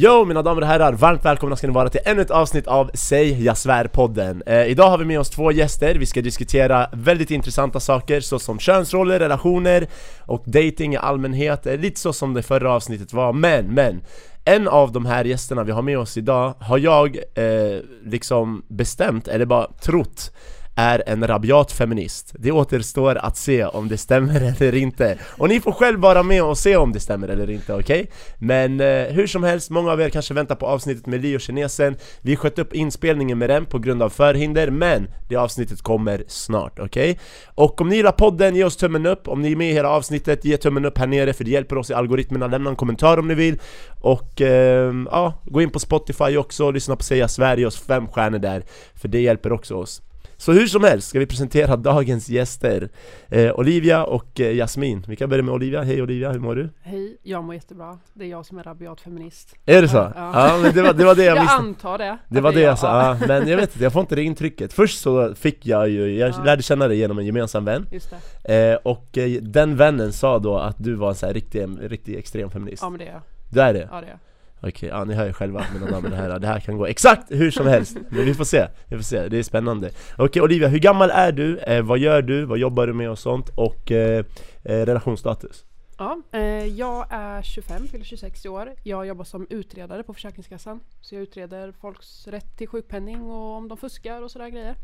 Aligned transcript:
Yo 0.00 0.24
mina 0.24 0.42
damer 0.42 0.62
och 0.62 0.68
herrar, 0.68 0.92
varmt 0.92 1.24
välkomna 1.24 1.56
ska 1.56 1.66
ni 1.66 1.72
vara 1.72 1.88
till 1.88 2.00
ännu 2.04 2.22
ett 2.22 2.30
avsnitt 2.30 2.66
av 2.66 2.90
Säg 2.94 3.44
jag 3.44 3.56
svär-podden. 3.56 4.42
Eh, 4.46 4.66
Idag 4.66 4.90
har 4.90 4.98
vi 4.98 5.04
med 5.04 5.20
oss 5.20 5.30
två 5.30 5.52
gäster, 5.52 5.94
vi 5.94 6.06
ska 6.06 6.22
diskutera 6.22 6.88
väldigt 6.92 7.30
intressanta 7.30 7.80
saker 7.80 8.20
såsom 8.20 8.58
könsroller, 8.58 9.18
relationer 9.18 9.86
och 10.20 10.42
dating 10.46 10.94
i 10.94 10.96
allmänhet. 10.96 11.66
Eh, 11.66 11.76
Lite 11.76 12.00
så 12.00 12.12
som 12.12 12.34
det 12.34 12.42
förra 12.42 12.72
avsnittet 12.72 13.12
var, 13.12 13.32
men, 13.32 13.66
men 13.66 14.00
en 14.44 14.68
av 14.68 14.92
de 14.92 15.06
här 15.06 15.24
gästerna 15.24 15.64
vi 15.64 15.72
har 15.72 15.82
med 15.82 15.98
oss 15.98 16.16
idag 16.16 16.54
har 16.58 16.78
jag 16.78 17.16
eh, 17.16 17.80
liksom 18.04 18.64
bestämt, 18.68 19.28
eller 19.28 19.44
bara 19.44 19.66
trott 19.66 20.32
är 20.78 21.02
en 21.06 21.26
rabiat 21.26 21.72
feminist. 21.72 22.34
Det 22.38 22.52
återstår 22.52 23.14
att 23.14 23.36
se 23.36 23.64
om 23.64 23.88
det 23.88 23.96
stämmer 23.96 24.40
eller 24.60 24.74
inte. 24.74 25.18
Och 25.24 25.48
ni 25.48 25.60
får 25.60 25.72
själv 25.72 26.00
vara 26.00 26.22
med 26.22 26.42
och 26.42 26.58
se 26.58 26.76
om 26.76 26.92
det 26.92 27.00
stämmer 27.00 27.28
eller 27.28 27.50
inte, 27.50 27.74
okej? 27.74 28.00
Okay? 28.00 28.12
Men 28.38 28.80
eh, 28.80 28.86
hur 28.86 29.26
som 29.26 29.42
helst, 29.42 29.70
många 29.70 29.92
av 29.92 30.00
er 30.00 30.08
kanske 30.08 30.34
väntar 30.34 30.54
på 30.54 30.66
avsnittet 30.66 31.06
med 31.06 31.22
Leo 31.22 31.38
Kinesen 31.38 31.96
Vi 32.20 32.36
sköt 32.36 32.58
upp 32.58 32.74
inspelningen 32.74 33.38
med 33.38 33.50
den 33.50 33.66
på 33.66 33.78
grund 33.78 34.02
av 34.02 34.10
förhinder, 34.10 34.70
men 34.70 35.08
det 35.28 35.36
avsnittet 35.36 35.82
kommer 35.82 36.24
snart, 36.26 36.78
okej? 36.78 37.10
Okay? 37.10 37.24
Och 37.54 37.80
om 37.80 37.88
ni 37.88 37.96
gillar 37.96 38.12
podden, 38.12 38.56
ge 38.56 38.64
oss 38.64 38.76
tummen 38.76 39.06
upp. 39.06 39.28
Om 39.28 39.42
ni 39.42 39.52
är 39.52 39.56
med 39.56 39.70
i 39.70 39.72
hela 39.72 39.88
avsnittet, 39.88 40.44
ge 40.44 40.56
tummen 40.56 40.84
upp 40.84 40.98
här 40.98 41.06
nere 41.06 41.32
för 41.32 41.44
det 41.44 41.50
hjälper 41.50 41.78
oss 41.78 41.90
i 41.90 41.94
algoritmerna. 41.94 42.46
Lämna 42.46 42.70
en 42.70 42.76
kommentar 42.76 43.18
om 43.18 43.28
ni 43.28 43.34
vill. 43.34 43.60
Och 44.00 44.40
eh, 44.40 44.94
ja, 45.10 45.42
gå 45.44 45.62
in 45.62 45.70
på 45.70 45.78
Spotify 45.78 46.36
också 46.36 46.70
lyssna 46.70 46.96
på 46.96 47.02
Säga 47.02 47.28
Sverige, 47.28 47.66
och 47.66 47.72
fem 47.72 48.08
stjärnor 48.08 48.38
där. 48.38 48.62
För 48.94 49.08
det 49.08 49.20
hjälper 49.20 49.52
också 49.52 49.74
oss. 49.74 50.02
Så 50.40 50.52
hur 50.52 50.66
som 50.66 50.84
helst 50.84 51.08
ska 51.08 51.18
vi 51.18 51.26
presentera 51.26 51.76
dagens 51.76 52.28
gäster 52.28 52.88
eh, 53.28 53.58
Olivia 53.58 54.04
och 54.04 54.40
eh, 54.40 54.56
Jasmin 54.56 55.04
Vi 55.08 55.16
kan 55.16 55.30
börja 55.30 55.42
med 55.42 55.54
Olivia, 55.54 55.82
hej 55.82 56.02
Olivia, 56.02 56.32
hur 56.32 56.38
mår 56.38 56.54
du? 56.54 56.70
Hej, 56.80 57.18
jag 57.22 57.44
mår 57.44 57.54
jättebra. 57.54 57.98
Det 58.14 58.24
är 58.24 58.28
jag 58.28 58.46
som 58.46 58.58
är 58.58 58.62
rabiat 58.62 59.00
feminist. 59.00 59.54
Är 59.66 59.82
det 59.82 59.88
så? 59.88 59.96
Ja, 59.96 60.12
ja 60.16 60.58
men 60.62 60.74
det 60.74 60.82
var 60.82 60.92
det, 60.92 61.04
var 61.04 61.14
det 61.14 61.24
jag, 61.24 61.36
jag 61.36 61.42
visste 61.42 61.56
Jag 61.56 61.64
antar 61.64 61.98
det 61.98 62.18
Det 62.28 62.40
var 62.40 62.52
det 62.52 62.60
jag 62.60 62.78
sa, 62.78 63.16
ja. 63.20 63.26
men 63.26 63.48
jag 63.48 63.56
vet 63.56 63.72
inte, 63.74 63.84
jag 63.84 63.92
får 63.92 64.00
inte 64.00 64.14
det 64.14 64.22
intrycket 64.22 64.72
Först 64.72 65.00
så 65.00 65.34
fick 65.34 65.66
jag 65.66 65.88
ju, 65.88 66.16
jag 66.18 66.30
ja. 66.30 66.44
lärde 66.44 66.62
känna 66.62 66.88
dig 66.88 66.98
genom 66.98 67.18
en 67.18 67.26
gemensam 67.26 67.64
vän 67.64 67.86
Just 67.92 68.14
det. 68.44 68.72
Eh, 68.72 68.76
och 68.76 69.18
eh, 69.18 69.42
den 69.42 69.76
vännen 69.76 70.12
sa 70.12 70.38
då 70.38 70.58
att 70.58 70.76
du 70.78 70.94
var 70.94 71.08
en 71.08 71.14
sån 71.14 71.26
här 71.26 71.34
riktig, 71.34 71.66
riktig 71.80 72.16
extrem 72.16 72.50
feminist 72.50 72.82
Ja 72.82 72.90
men 72.90 72.98
det 72.98 73.06
är 73.06 73.12
jag 73.12 73.22
Du 73.50 73.60
är 73.60 73.72
det? 73.72 73.88
Ja 73.90 74.00
det 74.00 74.06
är 74.06 74.10
jag 74.10 74.27
Okej, 74.60 74.88
ja 74.88 75.04
ni 75.04 75.14
hör 75.14 75.26
ju 75.26 75.32
själva 75.32 75.64
mina 75.72 75.90
damer 75.90 76.10
och 76.10 76.16
herrar, 76.16 76.38
det 76.38 76.46
här 76.46 76.60
kan 76.60 76.76
gå 76.76 76.86
exakt 76.86 77.30
hur 77.30 77.50
som 77.50 77.66
helst 77.66 77.98
Men 78.08 78.24
vi 78.24 78.34
får 78.34 78.44
se, 78.44 78.66
vi 78.86 78.96
får 78.96 79.02
se, 79.02 79.28
det 79.28 79.38
är 79.38 79.42
spännande 79.42 79.90
Okej 80.18 80.42
Olivia, 80.42 80.68
hur 80.68 80.78
gammal 80.78 81.10
är 81.10 81.32
du? 81.32 81.58
Eh, 81.58 81.82
vad 81.82 81.98
gör 81.98 82.22
du? 82.22 82.44
Vad 82.44 82.58
jobbar 82.58 82.86
du 82.86 82.92
med 82.92 83.10
och 83.10 83.18
sånt? 83.18 83.48
Och 83.54 83.92
eh, 83.92 84.24
eh, 84.64 84.86
relationsstatus? 84.86 85.64
Ja, 85.98 86.22
eh, 86.32 86.66
jag 86.66 87.06
är 87.10 87.42
25, 87.42 87.86
fyller 87.88 88.04
26 88.04 88.44
i 88.44 88.48
år. 88.48 88.74
Jag 88.82 89.06
jobbar 89.06 89.24
som 89.24 89.46
utredare 89.50 90.02
på 90.02 90.14
Försäkringskassan. 90.14 90.80
Så 91.00 91.14
jag 91.14 91.22
utreder 91.22 91.72
folks 91.72 92.26
rätt 92.26 92.56
till 92.56 92.68
sjukpenning 92.68 93.22
och 93.22 93.56
om 93.56 93.68
de 93.68 93.78
fuskar 93.78 94.22
och 94.22 94.30
sådär 94.30 94.48
grejer. 94.48 94.74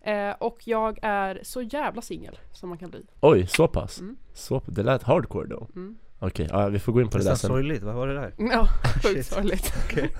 Eh, 0.00 0.34
och 0.38 0.58
jag 0.64 0.98
är 1.02 1.40
så 1.42 1.62
jävla 1.62 2.02
singel 2.02 2.38
som 2.52 2.68
man 2.68 2.78
kan 2.78 2.90
bli. 2.90 3.06
Oj, 3.20 3.46
så 3.46 3.68
pass? 3.68 4.00
Mm. 4.00 4.16
Så, 4.34 4.62
det 4.66 4.82
lät 4.82 5.02
hardcore 5.02 5.48
då 5.48 5.68
mm. 5.76 5.98
Okej, 6.22 6.46
okay, 6.46 6.60
ja, 6.60 6.68
vi 6.68 6.78
får 6.78 6.92
gå 6.92 7.00
in 7.00 7.08
på 7.08 7.18
det, 7.18 7.24
det 7.24 7.30
där 7.30 7.36
sen. 7.36 7.48
sorgligt, 7.48 7.82
vad 7.82 7.94
var 7.94 8.08
det 8.08 8.14
där? 8.14 8.32
Ja, 8.36 8.68
sjukt 9.02 9.26
sorgligt. 9.26 9.72
Okej, 9.86 10.10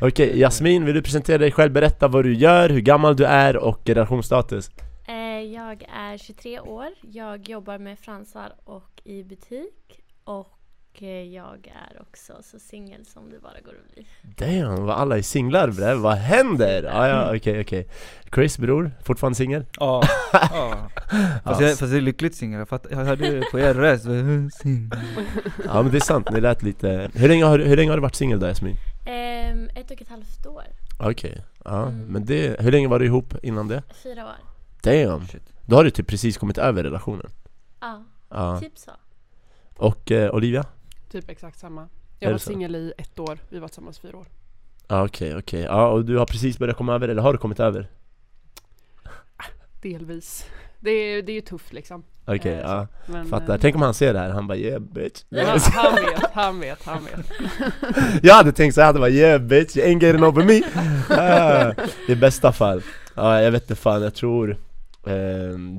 okay, 0.00 0.38
Jasmin, 0.38 0.84
vill 0.84 0.94
du 0.94 1.02
presentera 1.02 1.38
dig 1.38 1.52
själv, 1.52 1.72
berätta 1.72 2.08
vad 2.08 2.24
du 2.24 2.34
gör, 2.34 2.68
hur 2.68 2.80
gammal 2.80 3.16
du 3.16 3.24
är 3.24 3.56
och 3.56 3.88
relationsstatus? 3.88 4.70
Eh, 5.06 5.14
jag 5.40 5.82
är 5.82 6.18
23 6.18 6.60
år, 6.60 6.88
jag 7.00 7.48
jobbar 7.48 7.78
med 7.78 7.98
fransar 7.98 8.52
och 8.64 9.00
i 9.04 9.24
butik. 9.24 10.00
Och 10.24 10.59
jag 11.08 11.66
är 11.66 12.02
också 12.02 12.32
så 12.42 12.58
singel 12.58 13.04
som 13.04 13.30
det 13.30 13.38
bara 13.38 13.60
går 13.64 13.72
att 13.72 13.94
bli 13.94 14.06
Damn, 14.22 14.84
vad 14.84 14.96
alla 14.96 15.18
är 15.18 15.22
singlar 15.22 15.70
bre, 15.70 15.94
vad 15.94 16.16
händer? 16.16 16.90
Ah, 16.92 17.08
ja, 17.08 17.26
okej 17.26 17.36
okay, 17.36 17.60
okej 17.60 17.80
okay. 17.80 17.94
Chris 18.34 18.58
bror, 18.58 18.90
fortfarande 19.04 19.36
singel? 19.36 19.64
Ja, 19.78 20.02
ja. 20.32 20.90
Fast, 21.44 21.60
jag, 21.60 21.70
fast 21.70 21.82
jag 21.82 21.92
är 21.92 22.00
lyckligt 22.00 22.34
singel, 22.34 22.66
jag 22.90 22.96
hörde 22.96 23.42
på 23.50 23.58
er 23.60 23.74
röst, 23.74 24.04
Ja 25.64 25.82
men 25.82 25.92
det 25.92 25.98
är 25.98 26.00
sant, 26.00 26.30
ni 26.30 26.40
lät 26.40 26.62
lite 26.62 27.10
Hur 27.14 27.28
länge 27.28 27.44
har, 27.44 27.58
hur 27.58 27.76
länge 27.76 27.90
har 27.90 27.96
du 27.96 28.02
varit 28.02 28.14
singel 28.14 28.40
då 28.40 28.46
Jasmin? 28.46 28.76
Um, 29.06 29.68
ett 29.74 29.90
och 29.90 30.02
ett 30.02 30.08
halvt 30.08 30.46
år 30.46 30.64
Okej, 30.98 31.30
okay. 31.30 31.42
ja 31.64 31.82
mm. 31.82 32.06
men 32.06 32.24
det, 32.24 32.60
hur 32.60 32.72
länge 32.72 32.88
var 32.88 32.98
du 32.98 33.04
ihop 33.04 33.34
innan 33.42 33.68
det? 33.68 33.82
Fyra 34.02 34.24
år 34.24 34.36
Damn! 34.82 35.26
Shit. 35.26 35.42
Då 35.66 35.76
har 35.76 35.84
du 35.84 35.90
typ 35.90 36.06
precis 36.06 36.38
kommit 36.38 36.58
över 36.58 36.82
relationen? 36.82 37.30
Ja, 37.80 38.04
ja. 38.28 38.60
typ 38.60 38.78
så 38.78 38.90
Och 39.76 40.10
eh, 40.10 40.34
Olivia? 40.34 40.64
Typ 41.10 41.30
exakt 41.30 41.58
samma. 41.58 41.88
Jag 42.18 42.30
var 42.30 42.38
singel 42.38 42.76
i 42.76 42.92
ett 42.98 43.18
år, 43.18 43.38
vi 43.48 43.58
var 43.58 43.68
tillsammans 43.68 43.98
i 43.98 44.00
fyra 44.00 44.16
år. 44.16 44.26
Ja 44.88 45.04
okej, 45.04 45.28
okay, 45.28 45.38
okej. 45.38 45.60
Okay. 45.64 45.76
Ja, 45.76 45.88
och 45.88 46.04
du 46.04 46.18
har 46.18 46.26
precis 46.26 46.58
börjat 46.58 46.76
komma 46.76 46.94
över, 46.94 47.08
eller 47.08 47.22
har 47.22 47.32
du 47.32 47.38
kommit 47.38 47.60
över? 47.60 47.88
Delvis. 49.82 50.46
Det 50.80 50.90
är, 50.90 51.22
det 51.22 51.32
är 51.32 51.34
ju 51.34 51.40
tufft 51.40 51.72
liksom. 51.72 52.04
Okej, 52.24 52.38
okay, 52.38 52.52
eh, 52.52 52.60
ja. 52.60 52.86
Men, 53.06 53.26
Fattar. 53.26 53.54
Eh, 53.54 53.60
Tänk 53.60 53.76
om 53.76 53.82
han 53.82 53.94
ser 53.94 54.12
det 54.12 54.18
här, 54.18 54.30
han 54.30 54.46
bara 54.46 54.58
yeah 54.58 54.80
bitch. 54.80 55.22
Ja, 55.28 55.58
han 55.72 55.94
vet, 55.94 56.30
han 56.32 56.60
vet, 56.60 56.84
han 56.84 57.04
vet. 57.04 57.32
jag 58.22 58.34
hade 58.34 58.52
tänkt 58.52 58.74
så 58.74 58.80
jag 58.80 58.86
hade 58.86 58.98
bara 58.98 59.10
yeah 59.10 59.40
bitch, 59.40 59.76
you 59.76 59.86
ain't 59.86 60.02
getting 60.02 60.24
over 60.24 60.44
me. 60.44 60.62
Ah, 61.18 61.72
I 62.08 62.16
bästa 62.16 62.52
fall. 62.52 62.82
Ja, 63.14 63.42
jag 63.42 63.50
vet 63.50 63.62
inte 63.62 63.74
fan, 63.74 64.02
jag 64.02 64.14
tror 64.14 64.56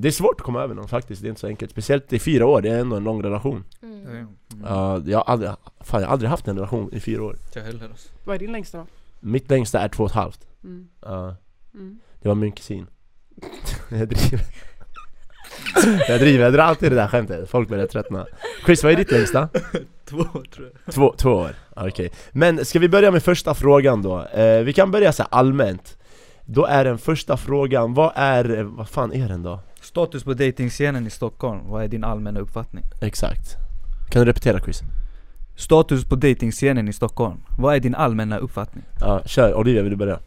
det 0.01 0.07
är 0.07 0.11
svårt 0.11 0.35
att 0.39 0.45
komma 0.45 0.61
över 0.61 0.75
någon 0.75 0.87
faktiskt, 0.87 1.21
det 1.21 1.27
är 1.27 1.29
inte 1.29 1.41
så 1.41 1.47
enkelt 1.47 1.71
Speciellt 1.71 2.13
i 2.13 2.19
fyra 2.19 2.45
år, 2.45 2.61
det 2.61 2.69
är 2.69 2.79
ändå 2.79 2.95
en 2.95 3.03
lång 3.03 3.23
relation 3.23 3.63
mm. 3.81 4.05
Mm. 4.05 4.27
Uh, 4.63 5.09
jag, 5.11 5.17
har 5.17 5.23
aldrig, 5.23 5.51
fan, 5.79 6.01
jag 6.01 6.07
har 6.07 6.13
aldrig 6.13 6.29
haft 6.29 6.47
en 6.47 6.55
relation 6.55 6.93
i 6.93 6.99
fyra 6.99 7.23
år 7.23 7.37
Jag 7.53 7.63
heller 7.63 7.85
alltså. 7.89 8.09
Vad 8.23 8.35
är 8.35 8.39
din 8.39 8.51
längsta 8.51 8.77
då? 8.77 8.85
Mitt 9.19 9.49
längsta 9.49 9.79
är 9.79 9.87
två 9.87 10.03
och 10.03 10.09
ett 10.09 10.15
halvt 10.15 10.47
mm. 10.63 10.87
Uh, 11.07 11.33
Det 12.21 12.27
var 12.27 12.35
min 12.35 12.51
kusin 12.51 12.87
Jag 13.89 14.07
driver 14.09 14.45
Jag 16.07 16.19
driver, 16.19 16.43
jag 16.43 16.53
drar 16.53 16.63
alltid 16.63 16.91
det 16.91 16.95
där 16.95 17.07
skämtet, 17.07 17.49
folk 17.49 17.69
börjar 17.69 17.87
tröttna 17.87 18.25
Chris, 18.65 18.83
vad 18.83 18.91
är 18.91 18.97
ditt 18.97 19.11
längsta? 19.11 19.49
två 20.05 20.23
tror 20.23 20.71
jag 20.85 20.93
Två, 20.93 21.13
två 21.17 21.29
år, 21.29 21.55
okej 21.69 21.87
okay. 21.89 22.09
Men 22.31 22.65
ska 22.65 22.79
vi 22.79 22.89
börja 22.89 23.11
med 23.11 23.23
första 23.23 23.53
frågan 23.53 24.01
då? 24.01 24.27
Uh, 24.37 24.61
vi 24.63 24.73
kan 24.73 24.91
börja 24.91 25.13
så 25.13 25.23
allmänt 25.23 25.97
då 26.53 26.65
är 26.65 26.85
den 26.85 26.97
första 26.97 27.37
frågan, 27.37 27.93
vad 27.93 28.11
är, 28.15 28.63
vad 28.63 28.89
fan 28.89 29.13
är 29.13 29.27
den 29.27 29.43
då? 29.43 29.59
Status 29.81 30.23
på 30.23 30.33
datingscenen 30.33 31.07
i 31.07 31.09
Stockholm, 31.09 31.69
vad 31.69 31.83
är 31.83 31.87
din 31.87 32.03
allmänna 32.03 32.39
uppfattning? 32.39 32.83
Exakt 33.01 33.55
Kan 34.09 34.21
du 34.21 34.25
repetera 34.25 34.59
Chris? 34.59 34.81
Status 35.55 36.05
på 36.05 36.15
datingscenen 36.15 36.87
i 36.87 36.93
Stockholm, 36.93 37.37
vad 37.57 37.75
är 37.75 37.79
din 37.79 37.95
allmänna 37.95 38.37
uppfattning? 38.37 38.83
Ja, 38.99 39.21
kör, 39.25 39.55
Olivia 39.55 39.81
vill 39.81 39.91
du 39.91 39.97
börja? 39.97 40.19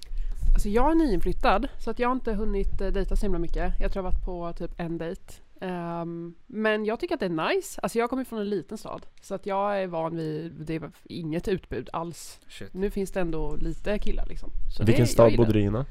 Alltså 0.54 0.68
jag 0.68 0.90
är 0.90 0.94
nyinflyttad, 0.94 1.68
så 1.78 1.90
att 1.90 1.98
jag 1.98 2.08
har 2.08 2.14
inte 2.14 2.32
hunnit 2.32 2.80
eh, 2.80 2.88
dejta 2.88 3.16
så 3.16 3.26
himla 3.26 3.38
mycket. 3.38 3.72
Jag 3.80 3.92
tror 3.92 4.04
jag 4.04 4.12
varit 4.12 4.24
på 4.24 4.52
typ 4.52 4.70
en 4.76 4.98
dejt. 4.98 5.22
Um, 5.60 6.34
men 6.46 6.84
jag 6.84 7.00
tycker 7.00 7.14
att 7.14 7.20
det 7.20 7.26
är 7.26 7.54
nice. 7.54 7.80
Alltså 7.82 7.98
jag 7.98 8.10
kommer 8.10 8.24
från 8.24 8.40
en 8.40 8.48
liten 8.48 8.78
stad. 8.78 9.06
Så 9.22 9.34
att 9.34 9.46
jag 9.46 9.82
är 9.82 9.86
van 9.86 10.16
vid, 10.16 10.52
det 10.52 10.74
är 10.74 10.90
inget 11.04 11.48
utbud 11.48 11.88
alls. 11.92 12.40
Shit. 12.48 12.74
Nu 12.74 12.90
finns 12.90 13.10
det 13.10 13.20
ändå 13.20 13.56
lite 13.56 13.98
killar 13.98 14.26
liksom. 14.26 14.50
Så 14.76 14.84
Vilken 14.84 15.04
det, 15.04 15.10
stad 15.10 15.36
bodde 15.36 15.52
du 15.52 15.60
i 15.60 15.62
innan? 15.62 15.84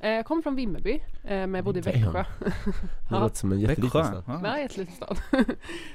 Eh, 0.00 0.10
jag 0.10 0.26
kommer 0.26 0.42
från 0.42 0.56
Vimmerby, 0.56 1.00
men 1.22 1.54
jag 1.54 1.64
bodde 1.64 1.78
i 1.78 1.82
Växjö. 1.82 2.24
Det 3.10 3.20
låter 3.20 3.36
som 3.36 3.52
en 3.52 3.60
jätteliten 3.60 4.04
stad. 4.04 4.40
Nej, 4.42 4.62
jätteliten 4.62 4.94
stad. 4.94 5.18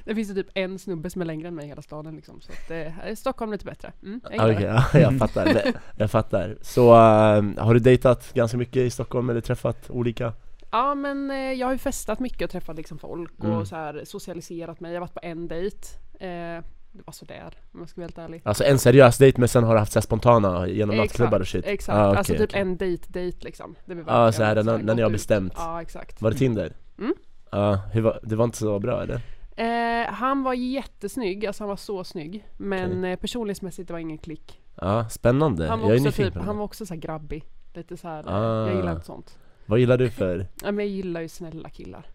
det 0.05 0.15
finns 0.15 0.29
ju 0.29 0.33
typ 0.33 0.47
en 0.53 0.79
snubbe 0.79 1.09
som 1.09 1.21
är 1.21 1.25
längre 1.25 1.47
än 1.47 1.55
mig 1.55 1.65
i 1.65 1.67
hela 1.67 1.81
staden 1.81 2.15
liksom. 2.15 2.41
Så 2.41 2.51
att, 2.51 2.71
eh, 2.71 3.15
Stockholm 3.15 3.51
lite 3.51 3.65
bättre. 3.65 3.93
Mm, 4.03 4.21
Okej, 4.25 4.39
okay, 4.39 4.63
ja, 4.63 4.83
jag 4.99 5.17
fattar. 5.17 5.73
jag 5.97 6.11
fattar. 6.11 6.57
Så 6.61 6.89
uh, 6.89 7.59
har 7.59 7.73
du 7.73 7.79
dejtat 7.79 8.33
ganska 8.33 8.57
mycket 8.57 8.77
i 8.77 8.89
Stockholm 8.89 9.29
eller 9.29 9.41
träffat 9.41 9.89
olika? 9.89 10.33
Ja 10.71 10.95
men 10.95 11.31
eh, 11.31 11.37
jag 11.37 11.67
har 11.67 11.71
ju 11.71 11.77
festat 11.77 12.19
mycket 12.19 12.41
och 12.41 12.49
träffat 12.49 12.77
liksom 12.77 12.97
folk 12.97 13.43
mm. 13.43 13.57
och 13.57 13.67
så 13.67 13.75
här 13.75 14.01
socialiserat 14.05 14.79
mig. 14.79 14.91
Jag 14.91 15.01
har 15.01 15.07
varit 15.07 15.13
på 15.13 15.19
en 15.23 15.47
dejt. 15.47 15.77
Eh, 16.19 16.63
det 16.97 17.03
var 17.05 17.13
sådär 17.13 17.53
om 17.73 17.79
jag 17.79 17.89
ska 17.89 18.01
vara 18.01 18.05
helt 18.05 18.17
ärlig 18.17 18.41
Alltså 18.45 18.63
en 18.63 18.79
seriös 18.79 19.17
dejt 19.17 19.39
men 19.39 19.49
sen 19.49 19.63
har 19.63 19.73
du 19.73 19.79
haft 19.79 19.91
så 19.91 20.01
spontana 20.01 20.67
genom 20.67 20.97
nattklubbar 20.97 21.39
och 21.39 21.47
shit? 21.47 21.65
Exakt, 21.65 21.97
ah, 21.97 22.09
okay, 22.09 22.17
alltså 22.17 22.33
typ 22.33 22.49
okay. 22.49 22.61
en 22.61 22.77
dejt-dejt 22.77 23.37
liksom 23.41 23.75
Ja 23.85 24.03
ah, 24.07 24.31
så 24.31 24.43
här, 24.43 24.63
när, 24.63 24.77
när 24.77 24.95
ni 24.95 25.01
har 25.01 25.09
bestämt? 25.09 25.53
Ja 25.55 25.81
exakt 25.81 26.21
Var 26.21 26.31
det 26.31 26.37
Tinder? 26.37 26.73
Mm 26.99 27.13
Ja, 27.51 27.59
ah, 27.59 27.75
hur 27.75 28.01
var, 28.01 28.19
det 28.23 28.35
var 28.35 28.45
inte 28.45 28.57
så 28.57 28.79
bra 28.79 29.03
eller? 29.03 29.21
Eh, 29.57 30.13
han 30.13 30.43
var 30.43 30.53
jättesnygg, 30.53 31.45
alltså 31.45 31.63
han 31.63 31.69
var 31.69 31.75
så 31.75 32.03
snygg 32.03 32.47
Men 32.57 32.99
okay. 32.99 33.11
eh, 33.11 33.19
personlighetsmässigt 33.19 33.87
det 33.87 33.93
var 33.93 33.99
ingen 33.99 34.17
klick 34.17 34.61
Ja, 34.81 35.09
spännande, 35.09 35.67
han 35.67 35.79
var 35.79 35.89
jag 35.89 35.97
är 35.97 36.07
också 36.07 36.23
typ, 36.23 36.35
Han 36.35 36.57
var 36.57 36.65
också 36.65 36.85
såhär 36.85 37.01
grabbig 37.01 37.45
Lite 37.73 37.97
såhär, 37.97 38.23
ah. 38.27 38.67
jag 38.67 38.75
gillar 38.75 38.91
inte 38.91 39.05
sånt 39.05 39.37
Vad 39.65 39.79
gillar 39.79 39.97
du 39.97 40.09
för? 40.09 40.47
Ja 40.63 40.71
men 40.71 40.85
jag 40.85 40.87
gillar 40.87 41.21
ju 41.21 41.29
snälla 41.29 41.69
killar 41.69 42.05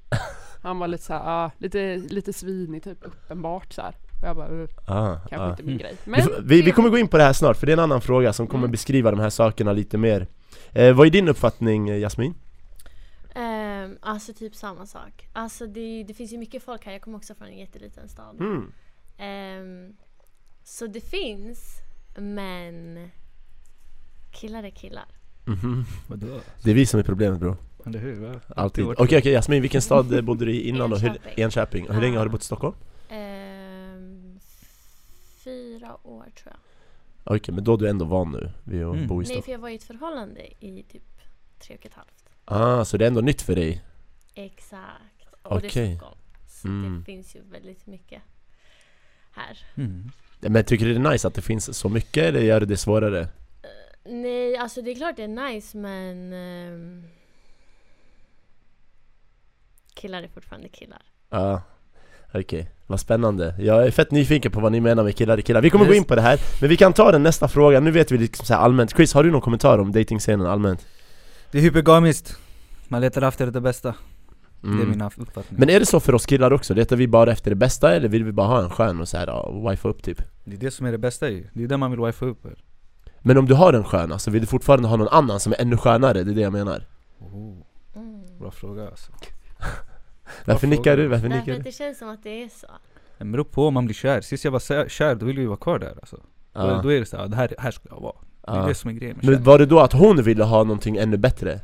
Han 0.63 0.79
var 0.79 0.89
lite 0.89 1.05
såhär, 1.05 1.23
ah, 1.25 1.51
lite, 1.59 1.97
lite 1.97 2.33
svinig 2.33 2.83
typ, 2.83 2.99
uppenbart 3.07 3.73
såhär 3.73 3.95
och 4.21 4.29
jag 4.29 4.37
bara, 4.37 4.49
uh, 4.49 4.69
ah, 4.85 5.17
kanske 5.17 5.39
ah. 5.39 5.51
inte 5.51 5.63
min 5.63 5.79
grej 5.79 5.97
Men 6.05 6.29
vi, 6.43 6.63
vi, 6.63 6.73
kommer 6.73 6.89
gå 6.89 6.99
in 6.99 7.09
på 7.09 7.17
det 7.19 7.25
här 7.25 7.33
snart, 7.33 7.57
för 7.57 7.67
det 7.67 7.73
är 7.73 7.77
en 7.77 7.83
annan 7.83 8.01
fråga 8.01 8.33
som 8.33 8.47
kommer 8.47 8.65
mm. 8.65 8.71
beskriva 8.71 9.11
de 9.11 9.21
här 9.21 9.31
sakerna 9.31 9.73
lite 9.73 9.99
mer 9.99 10.27
eh, 10.73 10.95
Vad 10.95 11.07
är 11.07 11.11
din 11.11 11.29
uppfattning 11.29 11.89
eh, 11.89 11.99
Jasmin? 12.01 12.35
Um, 13.35 13.99
alltså 14.01 14.33
typ 14.33 14.55
samma 14.55 14.87
sak. 14.87 15.29
Alltså 15.33 15.67
det, 15.67 16.05
det, 16.09 16.15
finns 16.15 16.33
ju 16.33 16.39
mycket 16.39 16.63
folk 16.63 16.85
här, 16.85 16.93
jag 16.93 17.03
kommer 17.03 17.19
också 17.19 17.35
från 17.35 17.49
en 17.49 17.59
jätteliten 17.59 18.09
stad. 18.09 18.41
Mm. 18.41 18.73
Um, 19.59 19.97
så 20.65 20.87
det 20.87 21.01
finns 21.01 21.59
Men 22.17 23.09
killar 24.31 24.63
är 24.63 24.71
killar. 24.71 25.07
Mhm. 25.45 25.85
Vadå? 26.07 26.41
Det 26.63 26.71
är 26.71 26.75
vi 26.75 26.87
som 26.87 27.01
är 27.01 27.05
problemet 27.05 27.41
bro, 27.41 27.57
Eller 27.87 27.99
hur? 27.99 28.15
va? 28.15 28.41
alltid 28.57 28.85
Okej 28.85 29.19
okej 29.19 29.33
Jasmin, 29.33 29.63
vilken 29.63 29.83
stad 29.83 30.15
eh, 30.15 30.21
bodde 30.21 30.45
du 30.45 30.53
i 30.53 30.69
innan 30.69 30.91
då? 30.91 30.97
Hur, 30.97 31.09
Enköping. 31.09 31.45
Enköping, 31.45 31.89
och 31.89 31.95
hur 31.95 32.03
länge 32.03 32.19
har 32.19 32.25
du 32.25 32.31
bott 32.31 32.43
i 32.43 32.45
Stockholm? 32.45 32.75
Fyra 35.45 36.07
år 36.07 36.27
tror 36.37 36.53
jag. 36.55 37.37
Okej, 37.37 37.55
men 37.55 37.65
då 37.65 37.75
är 37.75 37.79
du 37.79 37.89
ändå 37.89 38.05
van 38.05 38.33
nu 38.33 38.51
vid 38.65 38.85
att 38.85 38.95
Mm. 38.95 39.07
bo 39.07 39.15
i 39.15 39.17
Nej, 39.19 39.25
Stockholm? 39.27 39.43
för 39.45 39.53
jag 39.53 39.59
var 39.59 39.69
i 39.69 39.75
ett 39.75 39.83
förhållande 39.85 40.65
i 40.65 40.83
typ 40.83 41.03
tre 41.59 41.77
och 41.77 41.87
ett 41.87 41.95
halvt. 41.95 42.25
Ah, 42.45 42.85
så 42.85 42.97
det 42.97 43.05
är 43.05 43.07
ändå 43.09 43.21
nytt 43.21 43.43
för 43.43 43.55
dig? 43.55 43.85
Exakt. 44.35 45.35
Och 45.43 45.61
det 45.61 45.69
Okej. 45.69 45.93
är 45.93 45.97
Stockholm. 45.97 46.19
Så 46.49 46.69
Mm. 46.69 46.99
det 46.99 47.05
finns 47.05 47.37
ju 47.37 47.41
väldigt 47.51 47.87
mycket 47.87 48.23
här. 49.33 49.59
Mm. 49.75 50.11
Men 50.41 50.65
tycker 50.65 50.85
du 50.87 50.95
det 50.95 51.09
är 51.09 51.13
nice 51.13 51.29
att 51.29 51.35
det 51.35 51.43
finns 51.43 51.79
så 51.79 51.89
mycket 51.89 52.25
eller 52.25 52.41
gör 52.41 52.61
det 52.61 52.67
det 52.67 52.77
svårare? 52.77 53.29
Nej, 54.05 54.57
alltså 54.57 54.83
det 54.83 54.91
är 54.91 54.95
klart 54.95 55.17
det 55.17 55.23
är 55.25 55.29
nice 55.53 55.77
men 55.77 56.33
ehm, 56.33 57.05
Killar 59.95 60.23
är 60.23 60.29
fortfarande 60.29 60.69
killar. 60.69 61.03
Ja, 61.31 61.63
okej. 62.35 62.71
Vad 62.87 63.01
spännande. 63.01 63.55
Jag 63.59 63.87
är 63.87 63.91
fett 63.91 64.11
nyfiken 64.11 64.53
på 64.53 64.61
vad 64.61 64.73
ni 64.73 64.81
menar 64.81 65.05
med 65.05 65.17
killar 65.17 65.39
i 65.39 65.43
killar. 65.43 65.61
Vi 65.63 65.71
kommer 65.71 65.85
gå 65.85 65.91
Yes. 65.91 65.99
in 65.99 66.05
på 66.05 66.15
det 66.15 66.21
här, 66.23 66.41
men 66.61 66.69
vi 66.71 66.77
kan 66.77 66.93
ta 66.93 67.13
den 67.13 67.23
nästa 67.23 67.49
fråga. 67.49 67.81
Nu 67.81 67.91
vet 67.91 68.11
vi 68.13 68.19
liksom 68.19 68.47
så 68.47 68.55
här 68.55 68.61
allmänt. 68.61 68.91
Chris, 68.97 69.15
har 69.15 69.25
du 69.25 69.31
någon 69.31 69.41
kommentar 69.41 69.79
om 69.79 69.93
datingscenen 69.93 70.47
allmänt? 70.47 70.87
Det 71.51 71.59
är 71.59 71.63
hypergamiskt. 71.63 72.37
Man 72.89 73.01
letar 73.01 73.23
efter 73.23 73.47
det 73.47 73.61
bästa. 73.61 73.95
Det 74.61 74.67
är 74.69 74.73
Mm. 74.73 74.91
mina 74.91 75.07
uppfattningar. 75.07 75.61
Men 75.61 75.71
är 75.71 75.81
det 75.81 75.87
så 75.87 76.01
för 76.01 76.15
oss 76.15 76.27
killar 76.27 76.53
också? 76.53 76.75
Letar 76.75 76.97
vi 76.97 77.09
bara 77.09 77.33
efter 77.33 77.51
det 77.51 77.57
bästa 77.57 77.93
eller 77.95 78.09
vill 78.09 78.25
vi 78.25 78.33
bara 78.33 78.47
ha 78.47 78.63
en 78.63 78.71
skön 78.71 79.01
och 79.01 79.09
så 79.09 79.17
här, 79.17 79.27
ja, 79.27 79.69
wifa 79.71 79.89
upp 79.89 80.03
typ? 80.03 80.23
Det 80.45 80.55
är 80.57 80.59
det 80.61 80.71
som 80.71 80.87
är 80.87 80.93
det 80.93 80.99
bästa 80.99 81.29
ju. 81.29 81.47
Det 81.53 81.65
är 81.65 81.69
det 81.69 81.77
man 81.77 81.91
vill 81.91 82.01
wifa 82.01 82.27
upp. 82.27 82.45
eller? 82.45 82.59
Men 83.21 83.39
om 83.39 83.47
du 83.47 83.55
har 83.55 83.73
en 83.73 83.85
skön, 83.85 84.13
alltså 84.13 84.31
vill 84.31 84.41
du 84.41 84.47
fortfarande 84.47 84.89
ha 84.89 84.97
någon 84.97 85.09
annan 85.09 85.41
som 85.41 85.53
är 85.53 85.61
ännu 85.61 85.77
skönare? 85.77 86.23
Det 86.25 86.31
är 86.31 86.35
det 86.35 86.41
jag 86.41 86.53
menar. 86.53 86.87
Oh, 87.19 87.57
Mm. 87.97 88.23
bra 88.39 88.51
fråga 88.51 88.87
alltså. 88.89 89.13
Varför 90.45 90.67
nickar 90.67 90.97
du? 90.97 91.07
Varför 91.07 91.29
Därför 91.29 91.41
nickar 91.41 91.53
att 91.53 91.59
du? 91.59 91.71
det 91.71 91.73
känns 91.77 91.99
som 91.99 92.09
att 92.09 92.23
det 92.23 92.43
är 92.43 92.49
så. 92.49 92.67
Det 93.19 93.25
beror 93.25 93.45
på 93.45 93.67
om 93.67 93.75
man 93.75 93.85
blir 93.85 93.95
kär. 93.95 94.21
Sist 94.21 94.45
jag 94.45 94.53
var 94.53 94.59
sä- 94.59 94.89
kär, 94.89 95.15
då 95.15 95.27
ville 95.27 95.41
vi 95.41 95.47
vara 95.47 95.57
kvar 95.57 95.79
där 95.79 95.95
alltså. 96.01 96.17
Då, 96.17 96.61
Ja. 96.61 96.81
då 96.83 96.93
är 96.93 97.01
det 97.01 97.07
så 97.07 97.17
här, 97.17 97.29
det 97.29 97.37
här, 97.37 97.55
här 97.59 97.71
ska 97.71 97.83
jag 97.91 98.01
vara. 98.01 98.13
Det 98.47 98.51
är 98.51 98.57
Ja. 98.57 98.67
det 98.67 98.75
som 98.75 98.91
är 98.91 98.95
grejen 98.95 99.17
med 99.17 99.25
Men 99.25 99.35
kärlek. 99.35 99.47
var 99.47 99.59
det 99.59 99.67
då 99.67 99.81
att 99.81 99.93
hon 99.93 100.23
ville 100.23 100.45
ha 100.45 100.65
någonting 100.65 100.97
ännu 100.97 101.17
bättre? 101.17 101.61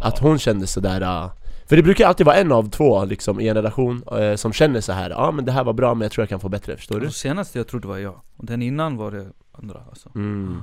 Att 0.00 0.18
hon 0.18 0.38
kände 0.38 0.66
sådär, 0.66 1.02
uh, 1.02 1.32
för 1.68 1.76
det 1.76 1.82
brukar 1.82 2.06
alltid 2.06 2.26
vara 2.26 2.36
en 2.36 2.52
av 2.52 2.70
två 2.70 3.04
liksom 3.04 3.40
i 3.40 3.48
en 3.48 3.54
relation 3.54 4.02
eh, 4.18 4.34
som 4.34 4.52
känner 4.52 4.80
så 4.80 4.92
här. 4.92 5.10
ja 5.10 5.30
men 5.30 5.44
det 5.44 5.52
här 5.52 5.64
var 5.64 5.72
bra 5.72 5.94
men 5.94 6.02
jag 6.02 6.12
tror 6.12 6.22
jag 6.22 6.28
kan 6.28 6.40
få 6.40 6.48
bättre, 6.48 6.76
förstår 6.76 7.00
du? 7.00 7.06
Och 7.06 7.14
senaste 7.14 7.58
jag 7.58 7.66
trodde 7.68 7.88
var 7.88 7.98
jag. 7.98 8.20
Och 8.36 8.46
den 8.46 8.62
innan 8.62 8.96
var 8.96 9.10
det 9.10 9.26
andra 9.52 9.80
alltså. 9.88 10.10
Mm. 10.14 10.62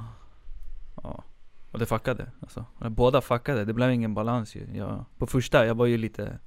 Ja. 1.03 1.23
Och 1.71 1.79
det 1.79 1.85
fuckade 1.85 2.25
alltså. 2.41 2.65
Båda 2.79 3.21
fuckade, 3.21 3.65
det 3.65 3.73
blev 3.73 3.91
ingen 3.91 4.13
balans 4.13 4.55
ju. 4.55 4.67
Jag, 4.73 5.05
på 5.17 5.27
första, 5.27 5.65
jag 5.65 5.75
var 5.75 5.85
ju 5.85 5.97
lite 5.97 6.37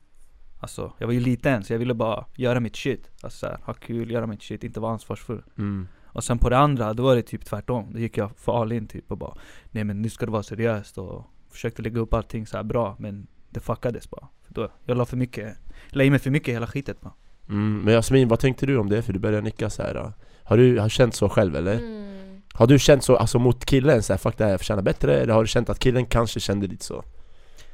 Alltså, 0.64 0.92
jag 0.98 1.06
var 1.06 1.14
ju 1.14 1.20
liten 1.20 1.64
så 1.64 1.72
jag 1.72 1.78
ville 1.78 1.94
bara 1.94 2.24
göra 2.34 2.60
mitt 2.60 2.76
shit. 2.76 3.10
Alltså 3.20 3.38
så 3.38 3.46
här, 3.46 3.58
ha 3.62 3.74
kul, 3.74 4.10
göra 4.10 4.26
mitt 4.26 4.42
shit, 4.42 4.64
inte 4.64 4.80
vara 4.80 4.92
ansvarsfull. 4.92 5.42
Mm. 5.58 5.88
Och 6.04 6.24
sen 6.24 6.38
på 6.38 6.50
det 6.50 6.58
andra, 6.58 6.94
då 6.94 7.02
var 7.02 7.16
det 7.16 7.22
typ 7.22 7.44
tvärtom. 7.44 7.92
Då 7.92 7.98
gick 7.98 8.16
jag 8.16 8.30
för 8.36 8.60
all 8.60 8.72
in 8.72 8.86
typ 8.86 9.10
och 9.10 9.18
bara 9.18 9.34
Nej 9.70 9.84
men 9.84 10.02
nu 10.02 10.10
ska 10.10 10.26
det 10.26 10.32
vara 10.32 10.42
seriöst 10.42 10.98
och 10.98 11.24
försökte 11.50 11.82
lägga 11.82 12.00
upp 12.00 12.14
allting 12.14 12.46
så 12.46 12.56
här 12.56 12.64
bra 12.64 12.96
men 12.98 13.26
det 13.50 13.60
fuckades 13.60 14.10
bara. 14.10 14.28
För 14.42 14.54
då, 14.54 14.68
jag 14.84 14.96
la 14.96 15.04
för 15.04 15.16
mycket, 15.16 15.56
la 15.88 16.04
i 16.04 16.10
mig 16.10 16.18
för 16.18 16.30
mycket 16.30 16.48
i 16.48 16.52
hela 16.52 16.66
skitet 16.66 17.00
bara. 17.00 17.12
Mm. 17.48 17.80
Men 17.84 17.94
Jasmin, 17.94 18.28
vad 18.28 18.38
tänkte 18.40 18.66
du 18.66 18.78
om 18.78 18.88
det? 18.88 19.02
För 19.02 19.12
du 19.12 19.18
började 19.18 19.44
nicka 19.44 19.70
så 19.70 19.82
här. 19.82 19.96
uh. 19.96 20.10
Har 20.42 20.56
du 20.56 20.78
har 20.78 20.88
känt 20.88 21.14
så 21.14 21.28
själv 21.28 21.56
eller? 21.56 21.78
Mm. 21.78 22.42
Har 22.52 22.66
du 22.66 22.78
känt 22.78 23.04
så 23.04 23.16
alltså 23.16 23.38
mot 23.38 23.64
killen 23.64 24.02
så 24.02 24.12
här, 24.12 24.18
fuck 24.18 24.38
det 24.38 24.44
här 24.44 24.50
jag 24.50 24.60
förtjänar 24.60 24.82
bättre? 24.82 25.20
Eller 25.20 25.34
har 25.34 25.42
du 25.42 25.48
känt 25.48 25.68
att 25.68 25.78
killen 25.78 26.06
kanske 26.06 26.40
kände 26.40 26.66
lite 26.66 26.84
så? 26.84 27.04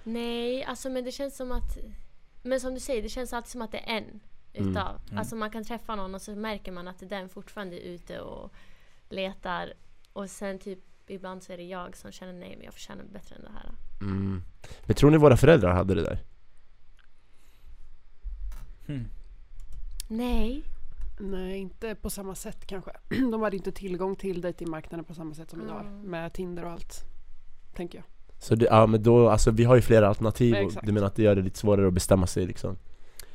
Nej, 0.05 0.65
alltså 0.65 0.91
men 0.91 1.05
det 1.05 1.13
känns 1.13 1.37
som 1.37 1.53
att 1.53 1.79
Men 2.43 2.61
som 2.61 2.75
du 2.75 2.81
säger, 2.81 3.03
det 3.03 3.09
känns 3.09 3.33
alltid 3.33 3.51
som 3.51 3.63
att 3.63 3.73
det 3.73 3.79
är 3.79 3.97
en 3.97 4.21
Mm. 4.53 4.71
utav. 4.71 5.01
Mm. 5.07 5.19
Alltså 5.19 5.37
man 5.37 5.51
kan 5.51 5.65
träffa 5.65 5.97
någon 5.97 6.15
och 6.15 6.23
så 6.23 6.37
märker 6.37 6.73
man 6.73 6.89
att 6.89 7.09
den 7.09 7.29
fortfarande 7.29 7.77
är 7.87 7.91
ute 7.95 8.21
och 8.21 8.53
letar. 9.09 9.73
Och 10.13 10.31
sen 10.31 10.59
typ 10.59 10.79
ibland 11.07 11.43
så 11.43 11.53
är 11.53 11.57
det 11.57 11.63
jag 11.63 11.97
som 11.97 12.13
känner 12.13 12.33
nej 12.33 12.55
men 12.57 12.65
jag 12.65 12.75
förtjänar 12.75 13.05
bättre 13.05 13.35
än 13.37 13.43
det 13.43 13.51
här. 13.51 13.71
Mm. 14.01 14.43
Men 14.85 14.97
tror 14.97 15.11
ni 15.11 15.17
våra 15.17 15.37
föräldrar 15.37 15.73
hade 15.75 15.95
det 15.95 16.03
där? 16.03 16.19
Hmm. 18.87 19.09
Nej. 20.09 20.65
Nej, 21.21 21.59
inte 21.59 21.95
på 21.95 22.11
samma 22.11 22.35
sätt 22.35 22.67
kanske. 22.67 22.91
De 23.09 23.43
hade 23.43 23.57
inte 23.57 23.73
tillgång 23.73 24.17
till 24.17 24.41
datingmarknaden 24.41 25.05
på 25.05 25.15
samma 25.15 25.35
sätt 25.35 25.51
som. 25.51 25.61
Mm. 25.61 26.01
Med 26.01 26.33
Tinder 26.33 26.65
och 26.65 26.71
allt. 26.71 27.05
Tänker 27.75 27.99
jag. 27.99 28.05
Så 28.41 28.55
det, 28.55 28.65
ja 28.65 28.87
men 28.87 29.03
då, 29.03 29.29
alltså 29.29 29.51
vi 29.51 29.65
har 29.65 29.77
ju 29.77 29.83
flera 29.83 30.09
alternativ 30.09 30.57
och 30.65 30.73
du 30.83 30.93
menar 30.93 31.07
att 31.07 31.17
det 31.17 31.23
gör 31.23 31.35
det 31.37 31.43
lite 31.43 31.59
svårare 31.59 31.87
att 31.87 31.95
bestämma 31.95 32.27
sig 32.27 32.47
liksom? 32.47 32.77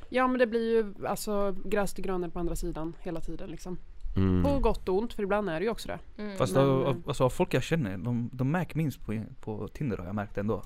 Ja 0.09 0.27
men 0.27 0.39
det 0.39 0.47
blir 0.47 0.71
ju 0.71 1.07
alltså 1.07 1.55
gräs 1.65 1.93
till 1.93 2.03
gröna 2.03 2.29
på 2.29 2.39
andra 2.39 2.55
sidan 2.55 2.95
hela 2.99 3.21
tiden 3.21 3.49
liksom. 3.49 3.77
Mm. 4.15 4.43
På 4.43 4.59
gott 4.59 4.89
och 4.89 4.97
ont, 4.97 5.13
för 5.13 5.23
ibland 5.23 5.49
är 5.49 5.59
det 5.59 5.63
ju 5.63 5.69
också 5.71 5.87
det. 5.87 6.21
Mm. 6.21 6.37
Fast 6.37 6.55
Men, 6.55 6.63
av, 6.63 6.87
eh, 6.87 6.95
alltså, 7.07 7.23
av 7.23 7.29
folk 7.29 7.53
jag 7.53 7.63
känner, 7.63 7.97
de, 7.97 8.29
de 8.33 8.51
märker 8.51 8.77
minst 8.77 9.05
på, 9.05 9.23
på 9.41 9.67
Tinder 9.67 9.97
har 9.97 10.05
jag 10.05 10.15
märkt 10.15 10.37
ändå. 10.37 10.63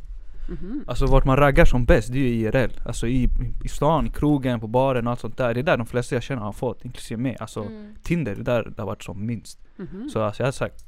Mhm. 0.49 0.83
Alltså 0.87 1.05
vart 1.05 1.25
man 1.25 1.37
raggar 1.37 1.65
som 1.65 1.85
bäst, 1.85 2.11
det 2.11 2.17
är 2.19 2.21
ju 2.21 2.29
IRL. 2.29 2.71
Alltså 2.85 3.07
i, 3.07 3.29
i 3.63 3.67
stan, 3.67 4.07
i 4.07 4.09
krogen, 4.09 4.59
på 4.59 4.67
baren 4.67 5.07
och 5.07 5.11
allt 5.11 5.19
sånt 5.19 5.37
där. 5.37 5.53
Det 5.53 5.59
är 5.59 5.63
där 5.63 5.77
de 5.77 5.85
flesta 5.87 6.15
jag 6.15 6.23
känner 6.23 6.41
har 6.41 6.51
fått, 6.51 6.85
inklusive 6.85 7.21
mig. 7.21 7.37
Alltså 7.39 7.59
Mm. 7.63 7.95
Tinder, 8.03 8.35
det 8.35 8.41
är 8.41 8.45
där 8.45 8.73
det 8.75 8.81
har 8.81 8.87
varit 8.87 9.03
som 9.03 9.25
minst. 9.25 9.59
Mhm. 9.77 10.09
Så 10.09 10.21
alltså 10.21 10.43
jag 10.43 10.47
har 10.47 10.51
sagt 10.51 10.85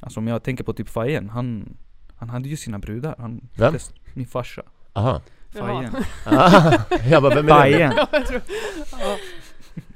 Alltså 0.00 0.20
om 0.20 0.26
jag 0.26 0.42
tänker 0.42 0.64
på 0.64 0.72
typ 0.72 0.88
Fajen, 0.88 1.28
han 1.28 1.76
Han 2.16 2.28
hade 2.30 2.48
ju 2.48 2.56
sina 2.56 2.78
brudar, 2.78 3.14
han 3.18 3.40
Vem? 3.56 3.72
flest- 3.72 3.92
Min 4.14 4.26
farsa 4.26 4.62
Aha. 4.92 5.20
Fajen 5.58 5.96
Ah, 6.24 6.78
jag 7.10 7.22
bara, 7.22 7.34
vem 7.34 7.48
är 7.48 7.52
det? 7.52 7.60
Fajen! 7.60 7.92
Ja. 7.96 9.16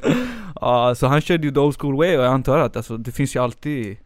Ja, 0.61 0.95
så 0.95 1.07
han 1.07 1.21
körde 1.21 1.47
ju 1.47 1.53
the 1.55 1.61
old 1.61 1.77
school 1.81 1.97
way 1.97 2.17
och 2.17 2.25
jag 2.25 2.33
antar 2.33 2.59
att 2.59 2.77
alltså, 2.77 2.97
det 2.97 3.13
finns 3.13 3.37
ju 3.37 3.43
alltid 3.43 3.97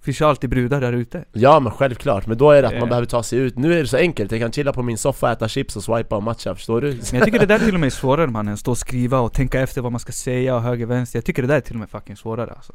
Finns 0.00 0.20
ju 0.20 0.24
alltid 0.24 0.50
brudar 0.50 0.80
där 0.80 0.92
ute 0.92 1.24
Ja 1.32 1.60
men 1.60 1.72
självklart, 1.72 2.26
men 2.26 2.38
då 2.38 2.50
är 2.50 2.62
det 2.62 2.68
att 2.68 2.74
man 2.74 2.82
Eh. 2.82 2.88
behöver 2.88 3.06
ta 3.06 3.22
sig 3.22 3.38
ut 3.38 3.58
Nu 3.58 3.72
är 3.74 3.78
det 3.82 3.86
så 3.86 3.96
enkelt, 3.96 4.32
jag 4.32 4.40
kan 4.40 4.52
chilla 4.52 4.72
på 4.72 4.82
min 4.82 4.98
soffa, 4.98 5.32
äta 5.32 5.48
chips 5.48 5.76
och 5.76 5.82
swipa 5.84 6.16
och 6.16 6.22
matcha, 6.22 6.54
förstår 6.54 6.80
du? 6.80 6.88
Men 6.88 6.98
jag 7.12 7.24
tycker 7.24 7.38
det 7.38 7.46
där 7.46 7.58
till 7.58 7.74
och 7.74 7.80
med 7.80 7.86
är 7.86 7.90
svårare 7.90 8.26
mannen, 8.26 8.56
stå 8.56 8.70
och 8.70 8.78
skriva 8.78 9.20
och 9.20 9.32
tänka 9.32 9.60
efter 9.60 9.80
vad 9.80 9.92
man 9.92 10.00
ska 10.00 10.12
säga 10.12 10.56
och 10.56 10.62
höger 10.62 10.86
vänster 10.86 11.16
Jag 11.18 11.24
tycker 11.24 11.42
det 11.42 11.48
där 11.48 11.56
är 11.56 11.60
till 11.60 11.74
och 11.74 11.80
med 11.80 11.90
fucking 11.90 12.16
svårare 12.16 12.50
alltså 12.52 12.72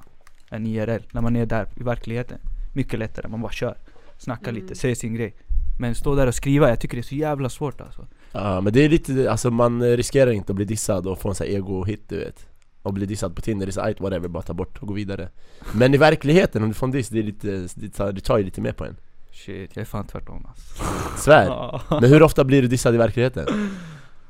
Än 0.50 0.68
IRL, 0.68 1.02
när 1.12 1.22
man 1.22 1.36
är 1.36 1.46
där 1.46 1.68
i 1.76 1.84
verkligheten 1.84 2.38
Mycket 2.74 3.00
lättare, 3.00 3.28
man 3.28 3.42
bara 3.42 3.52
kör 3.52 3.78
Snackar 4.18 4.50
Mm. 4.52 4.62
lite, 4.62 4.76
säger 4.76 4.96
sin 4.96 5.14
grej. 5.14 5.36
Men 5.80 5.96
stå 5.96 6.16
där 6.16 6.28
och 6.28 6.36
skriva, 6.36 6.70
jag 6.70 6.80
tycker 6.80 6.98
det 6.98 7.02
är 7.02 7.04
så 7.04 7.16
jävla 7.16 7.50
svårt 7.50 7.82
alltså. 7.82 8.08
Ja 8.32 8.62
men 8.62 8.74
det 8.74 8.86
är 8.86 8.90
lite, 8.90 9.32
alltså 9.32 9.52
man 9.52 9.84
riskerar 9.84 10.32
inte 10.32 10.52
att 10.52 10.56
bli 10.56 10.66
dissad 10.66 11.08
och 11.08 11.20
få 11.20 11.30
en 11.30 11.36
sån 11.36 11.48
här 11.48 11.54
ego-hit 11.54 12.04
du 12.10 12.18
vet. 12.18 12.48
Och 12.82 12.94
bli 12.94 13.06
dissad 13.06 13.36
på 13.36 13.42
Tinder, 13.42 13.66
det 13.66 13.70
är 13.70 13.74
så 13.74 13.82
ajt, 13.82 14.00
whatever, 14.02 14.28
bara 14.28 14.44
ta 14.44 14.54
bort 14.54 14.78
och 14.78 14.88
gå 14.88 14.94
vidare. 14.94 15.30
Men 15.74 15.94
i 15.94 15.98
verkligheten, 15.98 16.64
om 16.64 16.70
du 16.70 16.74
får 16.74 16.88
en 16.88 16.92
diss, 16.92 17.10
det 17.10 17.20
är 17.20 17.24
lite, 17.24 17.68
det 17.76 17.90
tar, 17.90 18.12
det 18.12 18.22
tar 18.22 18.38
ju 18.38 18.44
lite 18.44 18.62
mer 18.62 18.72
på 18.72 18.86
en. 18.86 18.96
Shit, 19.32 19.76
jag 19.76 19.82
är 19.82 19.86
fan 19.86 20.08
tvärtom 20.08 20.46
alltså. 20.46 20.84
Svär! 21.18 21.82
Men 22.02 22.10
hur 22.10 22.24
ofta 22.24 22.44
blir 22.44 22.62
du 22.62 22.68
dissad 22.68 22.96
i 22.96 22.98
verkligheten? 22.98 23.48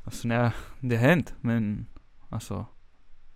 Alltså 0.04 0.28
nej, 0.28 0.50
det 0.80 0.96
har 0.96 1.02
hänt 1.08 1.34
men 1.40 1.86
Alltså 2.28 2.66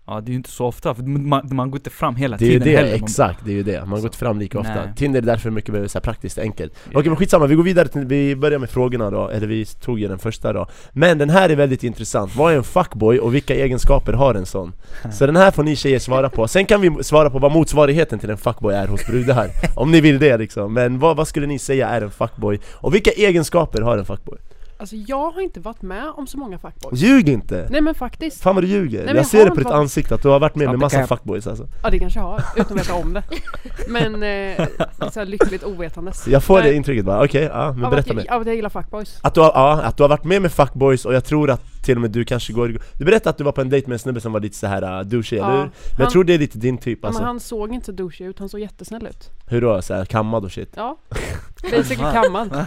Ja 0.07 0.21
det 0.21 0.29
är 0.29 0.33
ju 0.33 0.37
inte 0.37 0.51
så 0.51 0.67
ofta, 0.67 0.95
för 0.95 1.03
man, 1.03 1.49
man 1.51 1.71
går 1.71 1.79
inte 1.79 1.91
fram 1.91 2.17
hela 2.17 2.37
Det 2.37 2.45
är 2.45 2.47
ju 2.47 2.53
tiden 2.53 2.69
det, 2.75 2.77
heller. 2.77 3.05
Exakt, 3.05 3.45
det 3.45 3.51
är 3.51 3.55
ju 3.55 3.63
det. 3.63 3.81
Man 3.81 3.89
går 3.89 3.93
Alltså, 3.95 4.07
inte 4.07 4.19
fram 4.19 4.39
lika 4.39 4.59
ofta. 4.59 4.75
nej. 4.75 4.93
Tinder 4.97 5.23
är 5.23 5.27
därför 5.27 5.51
mycket 5.51 5.75
mer 5.75 5.87
så 5.87 6.01
praktiskt 6.01 6.39
enkelt. 6.39 6.73
Ja. 6.85 6.99
Okej 6.99 7.09
men 7.11 7.17
skitsamma, 7.17 7.47
vi 7.47 7.55
går 7.55 7.63
vidare 7.63 7.89
till, 7.89 8.05
vi 8.07 8.37
börjar 8.37 8.59
med 8.59 8.71
frågorna 8.71 9.11
då, 9.11 9.29
eller 9.29 9.47
vi 9.47 9.65
tog 9.65 10.01
ju 10.01 10.09
den 10.09 10.19
första 10.19 10.53
då. 10.53 10.67
Men 10.93 11.19
den 11.19 11.31
här 11.31 11.49
är 11.49 11.57
väldigt 11.57 11.85
intressant, 11.85 12.37
vad 12.37 12.53
är 12.53 12.57
en 12.57 12.65
fuckboy 12.65 13.19
och 13.19 13.35
vilka 13.35 13.55
egenskaper 13.55 14.13
har 14.13 14.35
en 14.35 14.47
sån? 14.47 14.73
Så 15.13 15.27
den 15.27 15.37
här 15.37 15.51
får 15.51 15.63
ni 15.63 15.77
tjejer 15.77 15.99
svara 15.99 16.29
på, 16.29 16.49
sen 16.49 16.67
kan 16.67 16.81
vi 16.81 17.05
svara 17.05 17.31
på 17.31 17.39
vad 17.39 17.53
motsvarigheten 17.53 18.19
till 18.19 18.31
en 18.31 18.39
fuckboy 18.39 18.75
är 18.75 18.87
hos 18.89 19.07
brudar 19.07 19.49
Om 19.77 19.91
ni 19.91 20.01
vill 20.01 20.19
det 20.19 20.39
liksom, 20.39 20.75
men 20.75 20.99
vad, 20.99 21.17
vad 21.17 21.29
skulle 21.29 21.47
ni 21.47 21.59
säga 21.59 21.89
är 21.89 22.03
en 22.03 22.11
fuckboy? 22.11 22.59
Och 22.75 22.95
vilka 22.95 23.11
egenskaper 23.11 23.83
har 23.83 23.99
en 23.99 24.05
fuckboy? 24.05 24.39
Alltså 24.83 24.97
jag 24.97 25.31
har 25.31 25.41
inte 25.41 25.61
varit 25.61 25.83
med 25.83 26.09
om 26.17 26.27
så 26.27 26.39
många 26.39 26.59
fuckboys. 26.59 27.01
Ljug 27.01 27.29
inte! 27.29 27.67
Nej 27.71 27.81
men 27.81 27.95
faktiskt. 27.95 28.43
Fan 28.43 28.55
vad 28.55 28.65
du 28.65 28.69
ljuger! 28.69 28.99
men 28.99 29.09
jag 29.09 29.17
jag 29.17 29.27
ser 29.27 29.45
det 29.45 29.51
på 29.51 29.57
ditt 29.57 29.65
varit- 29.65 29.75
ansikte 29.75 30.15
att 30.15 30.23
du 30.23 30.29
har 30.29 30.41
varit 30.41 30.55
med 30.55 30.67
med 30.69 30.71
Stop 30.71 30.79
the 30.79 30.97
massa 30.97 30.99
cap. 30.99 31.09
fuckboys 31.09 31.47
alltså 31.47 31.67
Ja 31.83 31.91
det 31.91 31.99
kanske 31.99 32.19
jag 32.19 32.25
har, 32.27 32.43
utan 32.57 32.79
att 32.79 32.85
veta 32.85 32.95
om 32.95 33.13
det. 33.13 33.23
Men 33.89 34.15
eh, 34.23 34.67
så 35.13 35.19
här 35.21 35.27
lyckligt 35.27 35.65
ovetandes. 35.65 36.29
Jag 36.29 36.45
får 36.45 36.59
Nej. 36.61 36.71
det 36.71 36.77
intrycket 36.77 37.05
bara, 37.05 37.25
okej, 37.25 37.43
ja 37.43 37.73
men 37.73 37.85
Av 37.85 37.91
berätta 37.91 38.11
att, 38.11 38.17
mer 38.17 38.25
jag, 38.27 38.35
av 38.35 38.41
att 38.41 38.47
jag 38.47 38.57
gillar 38.57 38.71
fuckboys. 38.71 39.19
Att 39.23 39.35
du, 39.35 39.41
har, 39.41 39.49
ja, 39.55 39.83
att 39.83 39.97
du 39.97 40.03
har 40.03 40.09
varit 40.09 40.25
med 40.25 40.43
med 40.43 40.53
fuckboys 40.53 41.05
och 41.05 41.15
jag 41.15 41.25
tror 41.25 41.51
att 41.51 41.63
till 41.85 41.97
och 41.97 42.01
med 42.01 42.11
du 42.11 42.25
kanske 42.25 42.53
går 42.53 42.79
Du 42.99 43.05
berättade 43.05 43.31
att 43.31 43.39
du 43.39 43.45
var 43.45 43.53
på 43.53 43.61
en 43.61 43.71
dejt 43.71 43.87
med 43.89 43.93
en 43.95 43.99
snubbe 43.99 44.21
som 44.21 44.33
var 44.33 44.41
lite 44.41 44.57
så 44.57 44.67
här 44.67 44.99
uh, 45.01 45.07
douchey, 45.07 45.39
Ja, 45.39 45.45
eller 45.45 45.57
hur? 45.57 45.63
Men 45.65 45.73
jag 45.99 46.05
han- 46.05 46.13
tror 46.13 46.25
det 46.25 46.35
är 46.35 46.39
lite 46.39 46.59
din 46.59 46.79
typ 46.79 46.99
Ja, 47.03 47.07
alltså 47.09 47.21
men 47.23 47.27
han 47.27 47.41
såg 47.41 47.75
inte 47.75 47.87
så 47.87 47.93
douchey 47.93 48.27
ut, 48.27 48.39
han 48.39 48.49
såg 48.49 48.61
jättesnäll 48.61 49.07
ut. 49.07 49.31
Hur 49.47 49.61
då? 49.61 49.83
Så 49.83 49.95
här, 49.95 50.05
kammad 50.05 50.45
och 50.45 50.53
shit? 50.53 50.73
Ja, 50.77 50.97
basically 51.71 52.13
kammad. 52.13 52.67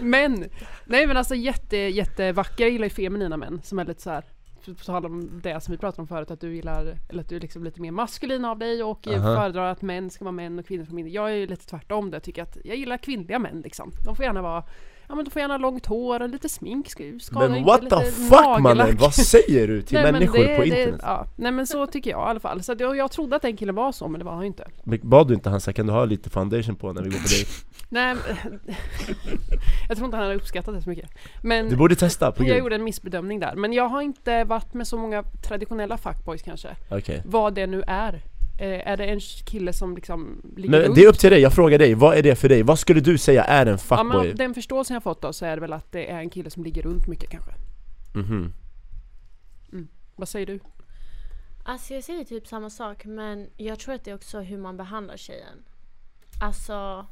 men, 0.00 0.44
nej 0.84 1.06
men 1.06 1.16
alltså 1.16 1.34
jätte, 1.34 1.76
jättevacker, 1.76 2.64
jag 2.64 2.70
gillar 2.72 2.86
ju 2.86 2.90
feminina 2.90 3.36
män 3.36 3.60
som 3.64 3.78
är 3.78 3.84
lite 3.84 4.02
så 4.02 4.10
här 4.10 4.24
på 4.72 4.84
tal 4.84 5.06
om 5.06 5.40
det 5.42 5.60
som 5.60 5.72
vi 5.72 5.78
pratade 5.78 6.02
om 6.02 6.08
förut, 6.08 6.30
att 6.30 6.40
du 6.40 6.54
gillar, 6.54 6.98
eller 7.08 7.20
att 7.20 7.28
du 7.28 7.36
är 7.36 7.40
liksom 7.40 7.64
lite 7.64 7.80
mer 7.80 7.90
maskulin 7.90 8.44
av 8.44 8.58
dig 8.58 8.82
och 8.82 9.06
Aha. 9.06 9.36
föredrar 9.36 9.70
att 9.70 9.82
män 9.82 10.10
ska 10.10 10.24
vara 10.24 10.32
män 10.32 10.58
och 10.58 10.66
kvinnor 10.66 10.84
ska 10.84 10.92
vara 10.92 11.02
kvinnor. 11.02 11.14
Jag 11.14 11.30
är 11.30 11.34
ju 11.34 11.46
lite 11.46 11.66
tvärtom 11.66 12.10
det, 12.10 12.20
tycker 12.20 12.42
att 12.42 12.58
jag 12.64 12.76
gillar 12.76 12.96
kvinnliga 12.96 13.38
män 13.38 13.60
liksom. 13.60 13.90
De 14.04 14.16
får 14.16 14.24
gärna 14.24 14.42
vara, 14.42 14.64
ja 15.08 15.14
men 15.14 15.24
de 15.24 15.30
får 15.30 15.40
gärna 15.42 15.58
långt 15.58 15.86
hår 15.86 16.22
och 16.22 16.28
lite 16.28 16.48
smink, 16.48 16.90
ska- 16.90 17.38
Men 17.38 17.64
what 17.64 17.80
the 17.90 18.04
fuck 18.04 18.58
mannen, 18.60 18.96
vad 19.00 19.14
säger 19.14 19.68
du 19.68 19.82
till 19.82 19.98
Nej, 20.02 20.12
människor 20.12 20.38
det- 20.38 20.56
på 20.56 20.62
det- 20.62 20.68
internet? 20.68 21.00
ja, 21.02 21.26
nej 21.36 21.52
men 21.52 21.66
så 21.66 21.86
tycker 21.86 22.10
jag 22.10 22.20
i 22.20 22.30
alla 22.30 22.40
fall. 22.40 22.62
Så 22.62 22.72
att 22.72 22.80
jag, 22.80 22.96
jag 22.96 23.10
trodde 23.10 23.36
att 23.36 23.42
den 23.42 23.56
killen 23.56 23.74
var 23.74 23.92
så, 23.92 24.08
men 24.08 24.18
det 24.18 24.24
var 24.24 24.32
han 24.32 24.40
ju 24.42 24.46
inte. 24.46 24.64
Men 24.84 24.98
Bad 25.02 25.28
du 25.28 25.34
inte 25.34 25.50
han 25.50 25.60
kan 25.60 25.86
du 25.86 25.92
ha 25.92 26.04
lite 26.04 26.30
foundation 26.30 26.76
på 26.76 26.92
när 26.92 27.02
vi 27.02 27.08
går 27.10 27.18
på 27.18 27.28
dejt? 27.28 27.50
Nej, 27.88 28.16
jag 29.88 29.96
tror 29.96 30.04
inte 30.06 30.16
han 30.16 30.24
hade 30.26 30.36
uppskattat 30.36 30.74
det 30.74 30.82
så 30.82 30.88
mycket. 30.88 31.10
Men 31.42 31.68
Du 31.68 31.76
borde 31.76 31.96
testa 31.96 32.32
på 32.32 32.42
jag 32.42 32.48
gud 32.48 32.58
gjorde 32.58 32.74
en 32.74 32.84
missbedömning 32.84 33.40
där. 33.40 33.54
Men 33.56 33.72
jag 33.72 33.88
har 33.88 34.02
inte 34.02 34.44
varit 34.44 34.74
med 34.74 34.86
så 34.86 34.98
många 34.98 35.22
traditionella 35.22 35.96
fuckboys 35.96 36.42
kanske. 36.42 36.68
Okej 36.90 37.22
Vad 37.24 37.54
det 37.54 37.66
nu 37.66 37.82
är. 37.86 38.22
Eh, 38.58 38.88
är 38.88 38.96
det 38.96 39.04
en 39.04 39.20
kille 39.20 39.72
som 39.72 39.94
liksom 39.94 40.42
ligger 40.56 40.70
Men 40.70 40.94
det 40.94 41.04
är 41.04 41.08
upp 41.08 41.18
till 41.18 41.30
dig, 41.30 41.40
jag 41.40 41.52
frågar 41.52 41.78
dig, 41.78 41.94
vad 41.94 42.16
är 42.16 42.22
det 42.22 42.36
för 42.36 42.48
dig? 42.48 42.62
Vad 42.62 42.78
skulle 42.78 43.00
du 43.00 43.18
säga 43.18 43.44
är 43.44 43.66
en 43.66 43.66
Ja, 43.66 43.72
men 43.72 44.12
fuckboy? 44.12 44.30
av 44.30 44.36
den 44.36 44.54
förståelsen 44.54 44.94
jag 44.94 45.02
fått 45.02 45.22
då 45.22 45.32
så 45.32 45.46
är 45.46 45.56
det 45.56 45.60
väl 45.60 45.72
att 45.72 45.92
det 45.92 46.10
är 46.10 46.18
en 46.18 46.30
kille 46.30 46.50
som 46.50 46.64
ligger 46.64 46.82
runt 46.82 47.06
mycket 47.06 47.30
kanske. 47.30 47.52
Mhm. 48.14 48.52
Vad 50.16 50.28
säger 50.28 50.46
du? 50.46 50.60
Alltså 51.64 51.94
jag 51.94 52.04
säger 52.04 52.24
typ 52.24 52.46
samma 52.46 52.70
sak 52.70 53.04
men 53.04 53.48
jag 53.56 53.78
tror 53.78 53.94
att 53.94 54.04
det 54.04 54.10
är 54.10 54.14
också 54.14 54.40
hur 54.40 54.58
man 54.58 54.76
behandlar 54.76 55.16
tjejen. 55.16 55.64
Alltså 56.40 57.06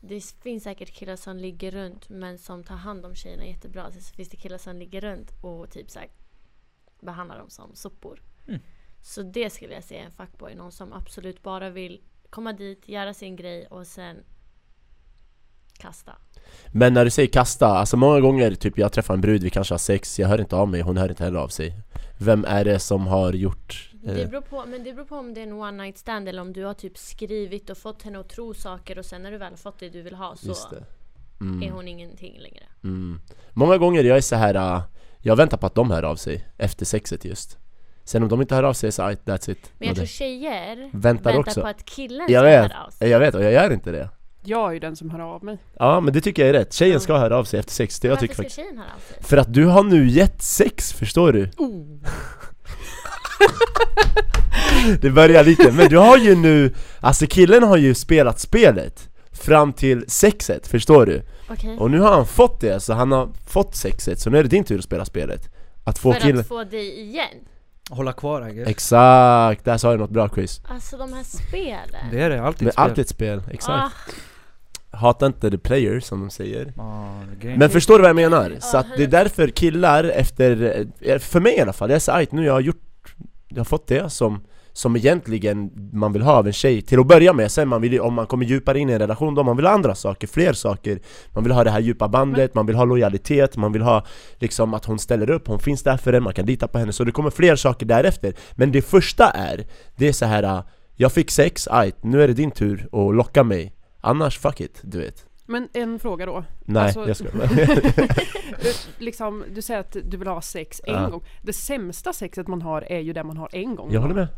det 0.00 0.24
finns 0.42 0.64
säkert 0.64 0.90
killar 0.90 1.16
som 1.16 1.36
ligger 1.36 1.70
runt 1.70 2.08
men 2.08 2.38
som 2.38 2.64
tar 2.64 2.76
hand 2.76 3.06
om 3.06 3.14
tjejerna 3.14 3.46
jättebra. 3.46 3.92
Sen 3.92 4.02
så 4.02 4.14
finns 4.14 4.28
det 4.28 4.36
killar 4.36 4.58
som 4.58 4.76
ligger 4.76 5.00
runt 5.00 5.30
och 5.40 5.70
typ 5.70 5.90
så 5.90 5.98
här, 5.98 6.08
behandlar 7.00 7.38
dem 7.38 7.50
som 7.50 7.74
sopor. 7.74 8.22
Mm. 8.48 8.60
Så 9.02 9.22
det 9.22 9.50
skulle 9.50 9.74
jag 9.74 9.84
säga 9.84 10.00
är 10.00 10.04
en 10.04 10.12
fuckboy. 10.12 10.54
Någon 10.54 10.72
som 10.72 10.92
absolut 10.92 11.42
bara 11.42 11.70
vill 11.70 12.00
komma 12.30 12.52
dit, 12.52 12.88
göra 12.88 13.14
sin 13.14 13.36
grej 13.36 13.66
och 13.66 13.86
sen 13.86 14.16
kasta. 15.78 16.12
Men 16.72 16.94
när 16.94 17.04
du 17.04 17.10
säger 17.10 17.28
kasta, 17.28 17.66
alltså 17.66 17.96
många 17.96 18.20
gånger 18.20 18.54
typ 18.54 18.78
jag 18.78 18.92
träffar 18.92 19.14
en 19.14 19.20
brud, 19.20 19.42
vi 19.42 19.50
kanske 19.50 19.74
har 19.74 19.78
sex, 19.78 20.18
jag 20.18 20.28
hör 20.28 20.40
inte 20.40 20.56
av 20.56 20.68
mig, 20.68 20.80
hon 20.80 20.96
hör 20.96 21.08
inte 21.08 21.24
heller 21.24 21.38
av 21.38 21.48
sig 21.48 21.74
Vem 22.22 22.44
är 22.44 22.64
det 22.64 22.78
som 22.78 23.06
har 23.06 23.32
gjort... 23.32 23.90
Det 23.92 24.22
Eh, 24.22 24.28
beror 24.28 24.40
på, 24.40 24.64
men 24.66 24.84
det 24.84 24.92
beror 24.92 25.06
på 25.06 25.16
om 25.16 25.34
det 25.34 25.40
är 25.40 25.46
en 25.46 25.52
one 25.52 25.82
night 25.82 25.98
stand 25.98 26.28
eller 26.28 26.42
om 26.42 26.52
du 26.52 26.64
har 26.64 26.74
typ 26.74 26.98
skrivit 26.98 27.70
och 27.70 27.78
fått 27.78 28.02
henne 28.02 28.20
att 28.20 28.28
tro 28.28 28.54
saker 28.54 28.98
och 28.98 29.04
sen 29.04 29.22
när 29.22 29.30
du 29.30 29.38
väl 29.38 29.52
har 29.52 29.56
fått 29.56 29.78
det 29.78 29.88
du 29.88 30.02
vill 30.02 30.14
ha 30.14 30.36
så 30.36 30.54
det 31.38 31.46
är 31.46 31.46
mm, 31.46 31.72
hon 31.72 31.88
ingenting 31.88 32.38
längre. 32.38 32.62
mm. 32.84 33.20
Många 33.52 33.78
gånger 33.78 34.04
jag 34.04 34.16
är 34.16 34.20
så 34.20 34.36
här. 34.36 34.54
äh, 34.54 34.82
jag 35.18 35.36
väntar 35.36 35.56
på 35.56 35.66
att 35.66 35.74
de 35.74 35.90
hör 35.90 36.02
av 36.02 36.16
sig 36.16 36.46
efter 36.58 36.84
sexet 36.84 37.24
just 37.24 37.58
Sen 38.04 38.22
om 38.22 38.28
de 38.28 38.40
inte 38.40 38.54
hör 38.54 38.62
av 38.62 38.72
sig 38.72 38.92
så 38.92 39.02
aj, 39.02 39.16
that's 39.24 39.50
it 39.50 39.72
Men 39.78 39.88
jag 39.88 39.96
tror 39.96 40.06
tjejer 40.06 40.76
Väntar 40.76 41.02
väntar 41.32 41.36
också 41.38 41.60
på 41.60 41.66
att 41.66 41.84
killen 41.84 42.26
Jag 42.28 42.40
ska 42.42 42.50
vet. 42.50 42.72
höra 42.72 42.84
av 42.84 42.90
sig. 42.90 43.08
Jag 43.08 43.20
vet, 43.20 43.34
och 43.34 43.42
jag 43.44 43.52
gör 43.52 43.70
inte 43.72 43.90
det 43.90 44.08
Jag 44.44 44.68
är 44.68 44.72
ju 44.72 44.78
den 44.78 44.96
som 44.96 45.10
hör 45.10 45.20
av 45.20 45.44
mig. 45.44 45.58
Ja 45.78 46.00
men 46.00 46.14
det 46.14 46.20
tycker 46.20 46.42
jag 46.42 46.48
är 46.48 46.52
rätt, 46.58 46.72
tjejen 46.72 47.00
ska 47.00 47.16
höra 47.18 47.36
av 47.36 47.44
sig 47.44 47.60
efter 47.60 47.72
sex, 47.72 48.00
det 48.00 48.08
jag 48.08 48.12
Varför 48.12 48.20
tycker 48.20 48.34
ska 48.34 48.42
faktiskt 48.42 48.56
tjejen 48.56 48.78
höra 48.78 48.88
av 48.96 49.00
sig? 49.00 49.22
För 49.22 49.36
att 49.36 49.54
du 49.54 49.64
har 49.64 49.84
nu 49.84 50.08
gett 50.08 50.42
sex, 50.42 50.92
förstår 50.92 51.32
du? 51.32 51.50
Oh. 51.56 51.98
Det 55.00 55.10
börjar 55.10 55.44
lite, 55.44 55.72
men 55.72 55.88
du 55.88 55.98
har 55.98 56.16
ju 56.18 56.34
nu, 56.34 56.74
alltså 57.00 57.26
killen 57.26 57.62
har 57.62 57.76
ju 57.76 57.94
spelat 57.94 58.40
spelet 58.40 59.06
Fram 59.32 59.72
till 59.72 60.04
sexet, 60.10 60.66
förstår 60.66 61.06
du? 61.06 61.22
Okej. 61.50 61.76
Och 61.78 61.90
nu 61.90 62.00
har 62.00 62.12
han 62.12 62.26
fått 62.26 62.60
det, 62.60 62.80
så 62.80 62.92
han 62.92 63.12
har 63.12 63.28
fått 63.48 63.76
sexet, 63.76 64.20
så 64.20 64.30
nu 64.30 64.38
är 64.38 64.42
det 64.42 64.48
din 64.48 64.64
tur 64.64 64.78
att 64.78 64.84
spela 64.84 65.04
spelet 65.04 65.40
Att 65.84 65.98
få 65.98 66.12
För 66.12 66.20
killen 66.20 66.40
att 66.40 66.48
få 66.48 66.64
dig 66.64 67.00
igen. 67.00 67.28
Hålla 67.90 68.12
kvar 68.12 68.48
I 68.48 68.52
guess. 68.54 68.68
Exakt, 68.68 69.64
där 69.64 69.76
sa 69.78 69.92
du 69.92 69.98
något 69.98 70.10
bra 70.10 70.28
Chris 70.34 70.60
Alltså 70.68 70.96
de 70.96 71.12
här 71.12 71.22
spelen. 71.24 72.10
Det 72.10 72.20
är 72.22 72.30
det, 72.30 72.42
alltid 72.42 72.62
Men 72.64 72.72
spel. 72.72 72.84
allt 72.84 72.98
är 72.98 73.02
ett 73.02 73.08
spel, 73.08 73.42
exakt 73.50 73.92
Ah, 74.92 74.96
Hata 74.96 75.26
inte 75.26 75.50
the 75.50 75.58
player 75.58 76.00
som 76.00 76.20
de 76.20 76.30
säger 76.30 76.72
Ah. 76.76 77.08
Men 77.56 77.70
förstår 77.70 77.94
du 77.94 78.00
vad 78.00 78.08
jag 78.08 78.16
menar? 78.16 78.56
Så 78.60 78.76
Ja, 78.76 78.80
att 78.80 78.86
det 78.96 79.02
är 79.02 79.06
därför 79.06 79.48
killar 79.48 80.04
efter, 80.04 80.84
eh, 81.00 81.18
för 81.18 81.40
mig 81.40 81.56
i 81.56 81.60
alla 81.60 81.72
fall, 81.72 81.90
jag 81.90 81.96
är 81.96 82.00
så 82.00 82.12
ajt, 82.12 82.32
nu 82.32 82.44
jag 82.44 82.52
har 82.52 82.60
gjort, 82.60 83.14
jag 83.48 83.56
har 83.58 83.64
fått 83.64 83.86
det 83.86 84.10
som 84.10 84.44
som 84.72 84.96
egentligen 84.96 85.70
man 85.92 86.12
vill 86.12 86.22
ha 86.22 86.32
av 86.32 86.46
en 86.46 86.52
tjej 86.52 86.82
till 86.82 87.00
att 87.00 87.06
börja 87.06 87.32
med, 87.32 87.50
sen 87.50 87.68
man 87.68 87.80
vill, 87.82 88.00
om 88.00 88.14
man 88.14 88.26
kommer 88.26 88.44
djupare 88.46 88.78
in 88.78 88.90
i 88.90 88.92
en 88.92 88.98
relation 88.98 89.34
då 89.34 89.42
man 89.42 89.56
vill 89.56 89.66
ha 89.66 89.72
andra 89.72 89.94
saker, 89.94 90.26
fler 90.26 90.52
saker 90.52 90.98
Man 91.34 91.44
vill 91.44 91.52
ha 91.52 91.64
det 91.64 91.70
här 91.70 91.80
djupa 91.80 92.08
bandet, 92.08 92.54
man 92.54 92.66
vill 92.66 92.76
ha 92.76 92.84
lojalitet, 92.84 93.56
man 93.56 93.72
vill 93.72 93.82
ha 93.82 94.04
liksom 94.38 94.74
att 94.74 94.84
hon 94.84 94.98
ställer 94.98 95.30
upp, 95.30 95.46
hon 95.48 95.58
finns 95.58 95.82
där 95.82 95.96
för 95.96 96.12
en, 96.12 96.22
man 96.22 96.32
kan 96.34 96.46
lita 96.46 96.68
på 96.68 96.78
henne 96.78 96.92
Så 96.92 97.04
det 97.04 97.12
kommer 97.12 97.30
fler 97.30 97.56
saker 97.56 97.86
därefter 97.86 98.34
Men 98.54 98.72
det 98.72 98.82
första 98.82 99.30
är, 99.30 99.66
det 99.96 100.08
är 100.08 100.12
så 100.12 100.24
här. 100.26 100.42
äh, 100.42 100.60
jag 100.96 101.12
fick 101.12 101.30
sex, 101.30 101.68
ajt, 101.68 102.04
nu 102.04 102.22
är 102.22 102.28
det 102.28 102.34
din 102.34 102.50
tur 102.50 102.88
att 102.92 103.14
locka 103.16 103.44
mig 103.44 103.72
Annars 104.00 104.38
fuck 104.38 104.60
it, 104.60 104.80
du 104.82 104.98
vet 104.98 105.26
Men 105.46 105.68
en 105.72 105.98
fråga 105.98 106.26
då. 106.26 106.44
Nej, 106.64 106.82
Alltså- 106.82 107.08
jag 107.08 107.16
ska 107.16 107.26
liksom, 108.98 109.44
du 109.54 109.62
säger 109.62 109.80
att 109.80 109.96
du 110.04 110.16
vill 110.16 110.28
ha 110.28 110.40
sex 110.42 110.80
en 110.86 110.94
Ja. 110.94 111.08
gång. 111.08 111.22
Det 111.42 111.52
sämsta 111.52 112.12
sexet 112.12 112.48
man 112.48 112.62
har 112.62 112.82
är 112.82 112.98
ju 113.00 113.12
det 113.12 113.24
man 113.24 113.36
har 113.36 113.48
en 113.52 113.76
gång. 113.76 113.92
Jag 113.92 114.00
håller 114.00 114.14
med 114.14 114.28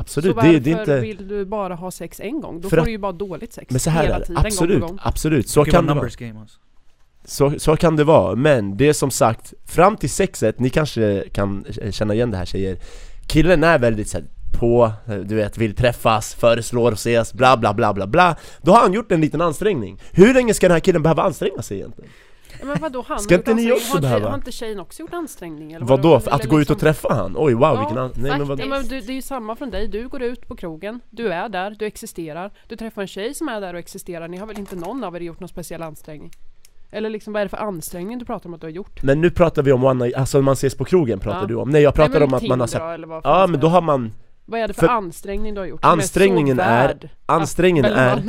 Absolut, 0.00 0.30
så 0.30 0.36
varför 0.36 0.52
det, 0.52 0.58
det 0.58 0.72
är 0.72 0.80
inte... 0.80 1.00
vill 1.00 1.28
du 1.28 1.44
bara 1.44 1.74
ha 1.74 1.90
sex 1.90 2.20
en 2.20 2.40
gång? 2.40 2.60
Då 2.60 2.68
För 2.68 2.76
får 2.76 2.78
att- 2.78 2.84
du 2.84 2.90
ju 2.90 2.98
bara 2.98 3.12
dåligt 3.12 3.52
sex 3.52 3.70
Men 3.70 3.80
så 3.80 3.90
här 3.90 4.02
hela 4.02 4.14
är 4.16 4.20
det, 4.20 4.26
tiden, 4.26 4.46
absolut, 4.46 4.80
gång. 4.80 4.88
Gång. 4.88 4.98
absolut, 5.02 5.48
så 5.48 5.64
kan 5.64 5.86
det 5.86 5.94
vara. 5.94 6.08
game 6.18 6.40
alltså. 6.40 6.58
så, 7.24 7.52
så 7.58 7.76
kan 7.76 7.96
det 7.96 8.04
vara, 8.04 8.34
men 8.36 8.76
det 8.76 8.88
är 8.88 8.92
som 8.92 9.10
sagt, 9.10 9.52
fram 9.66 9.96
till 9.96 10.10
sexet, 10.10 10.58
ni 10.60 10.70
kanske 10.70 11.24
kan 11.32 11.64
känna 11.90 12.14
igen 12.14 12.30
det 12.30 12.36
här 12.36 12.44
tjejer. 12.44 12.78
Killen 13.26 13.64
är 13.64 13.78
väldigt 13.78 14.08
så 14.08 14.18
här, 14.18 14.26
på, 14.52 14.92
du 15.06 15.34
vet, 15.34 15.58
vill 15.58 15.74
träffas, 15.74 16.34
föreslår 16.34 16.92
ses, 16.92 17.34
bla 17.34 17.56
bla 17.56 17.74
bla 17.74 17.92
bla 17.94 18.06
bla. 18.06 18.36
Då 18.62 18.72
har 18.72 18.80
han 18.80 18.92
gjort 18.92 19.12
en 19.12 19.20
liten 19.20 19.40
ansträngning. 19.40 19.98
Hur 20.12 20.34
länge 20.34 20.54
ska 20.54 20.68
den 20.68 20.74
här 20.74 20.80
killen 20.80 21.02
behöva 21.02 21.22
anstränga 21.22 21.62
sig 21.62 21.76
egentligen? 21.76 22.10
Men 22.62 22.76
vadå, 22.80 23.04
han 23.08 23.18
Ska 23.18 23.34
inte 23.34 23.54
ni 23.54 23.72
också 23.72 24.00
behöva? 24.00 24.28
Har 24.28 24.34
inte 24.34 24.52
tjejen 24.52 24.80
också 24.80 25.00
gjort 25.02 25.14
ansträngning? 25.14 25.72
Eller 25.72 25.86
Vadå? 25.86 26.16
Eller 26.16 26.34
Att 26.34 26.44
gå 26.44 26.60
ut 26.60 26.70
och 26.70 26.76
liksom- 26.76 26.76
träffa 26.76 27.14
han? 27.14 27.34
Oj 27.36 27.54
wow, 27.54 27.62
Ja, 27.62 27.78
vilken 27.80 27.98
an... 27.98 28.12
Nej 28.16 28.38
men 28.38 28.48
vad... 28.48 28.60
Ja, 28.60 28.66
men 28.66 28.82
du, 28.86 29.00
det 29.00 29.12
är 29.12 29.14
ju 29.14 29.22
samma 29.22 29.56
från 29.56 29.70
dig, 29.70 29.88
du 29.88 30.08
går 30.08 30.22
ut 30.22 30.48
på 30.48 30.56
krogen, 30.56 31.00
du 31.10 31.32
är 31.32 31.48
där, 31.48 31.76
du 31.78 31.86
existerar, 31.86 32.50
du 32.68 32.76
träffar 32.76 33.02
en 33.02 33.08
tjej 33.08 33.34
som 33.34 33.48
är 33.48 33.60
där 33.60 33.74
och 33.74 33.80
existerar, 33.80 34.28
ni 34.28 34.36
har 34.36 34.46
väl 34.46 34.58
inte 34.58 34.76
någon 34.76 35.04
av 35.04 35.16
er 35.16 35.20
gjort 35.20 35.40
någon 35.40 35.48
speciell 35.48 35.82
ansträngning? 35.82 36.30
Eller 36.92 37.10
liksom 37.10 37.32
vad 37.32 37.40
är 37.40 37.44
det 37.44 37.48
för 37.48 37.56
ansträngning 37.56 38.18
du 38.18 38.24
pratar 38.24 38.48
om 38.48 38.54
att 38.54 38.60
du 38.60 38.66
har 38.66 38.72
gjort? 38.72 39.02
Men 39.02 39.20
nu 39.20 39.30
pratar 39.30 39.62
vi 39.62 39.72
om 39.72 39.84
one 39.84 40.04
night, 40.04 40.16
alltså 40.16 40.42
man 40.42 40.52
ses 40.52 40.74
på 40.74 40.84
krogen 40.84 41.18
pratar 41.18 41.40
Ja. 41.40 41.46
du 41.46 41.54
om 41.54 41.70
Nej 41.70 41.82
jag 41.82 41.94
pratar 41.94 42.14
Nej, 42.14 42.22
om 42.22 42.34
att 42.34 42.42
man 42.42 42.60
har 42.60 43.06
vad 43.06 43.22
fan 43.22 43.40
Ja 43.40 43.46
men 43.46 43.60
då 43.60 43.68
har 43.68 43.80
man, 43.82 44.12
Vad 44.46 44.60
är 44.60 44.68
det 44.68 44.74
för, 44.74 44.80
för- 44.86 44.88
ansträngning 44.88 45.54
du 45.54 45.60
har 45.60 45.66
gjort? 45.66 45.84
ansträngningen 45.84 46.60
är, 46.60 46.88
är- 46.88 47.10
ansträngningen 47.26 47.92
är? 47.92 48.22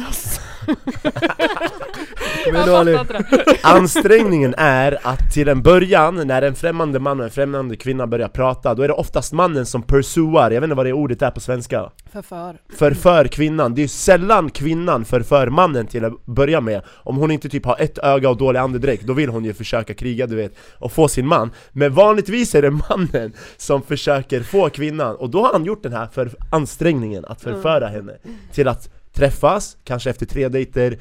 Men 2.46 2.56
Jag 2.56 2.68
då, 2.68 2.76
Ali. 2.76 2.98
fattar 2.98 3.18
inte 3.18 3.36
det. 3.36 3.58
Ansträngningen 3.64 4.56
är 4.58 4.98
att 5.04 5.34
till 5.34 5.48
en 5.48 5.62
början, 5.62 6.28
när 6.28 6.42
en 6.42 6.56
främmande 6.56 7.00
man 7.00 7.20
och 7.20 7.26
en 7.26 7.32
främmande 7.32 7.76
kvinna 7.76 8.08
börjar 8.08 8.28
prata 8.28 8.76
Då 8.76 8.84
är 8.84 8.88
det 8.88 8.94
oftast 8.94 9.34
mannen 9.34 9.66
som 9.66 9.84
pursuar, 9.84 10.52
jag 10.52 10.62
vet 10.62 10.64
inte 10.64 10.76
vad 10.76 10.86
det 10.86 10.94
ordet 10.94 11.22
är 11.22 11.32
på 11.32 11.40
svenska 11.40 11.92
Förför. 12.12 12.58
Förför 12.76 13.28
kvinnan, 13.28 13.76
det 13.76 13.84
är 13.84 13.88
sällan 13.88 14.50
kvinnan 14.50 15.06
förför 15.06 15.48
mannen 15.48 15.88
till 15.88 16.06
att 16.06 16.26
börja 16.26 16.62
med 16.62 16.82
Om 16.88 17.18
hon 17.18 17.32
inte 17.32 17.50
typ 17.50 17.66
har 17.66 17.76
ett 17.80 17.98
öga 17.98 18.30
och 18.30 18.38
dålig 18.38 18.60
andedräkt, 18.60 19.04
då 19.04 19.14
vill 19.14 19.30
hon 19.30 19.46
ju 19.46 19.54
försöka 19.54 19.94
kriga 19.94 20.28
du 20.28 20.36
vet 20.36 20.56
Och 20.78 20.92
få 20.92 21.08
sin 21.08 21.28
man 21.28 21.52
Men 21.72 21.94
vanligtvis 21.94 22.56
är 22.56 22.62
det 22.62 22.72
mannen 22.72 23.34
som 23.58 23.82
försöker 23.82 24.44
få 24.44 24.70
kvinnan 24.70 25.16
Och 25.16 25.30
då 25.30 25.46
har 25.46 25.54
han 25.54 25.66
gjort 25.66 25.84
den 25.84 25.94
här 25.94 26.08
för 26.14 26.32
ansträngningen 26.52 27.26
att 27.26 27.42
förföra 27.42 27.88
henne 27.88 28.14
Till 28.52 28.68
att 28.68 28.90
träffas, 29.14 29.78
kanske 29.84 30.10
efter 30.10 30.26
tre 30.26 30.48
dejter 30.50 31.00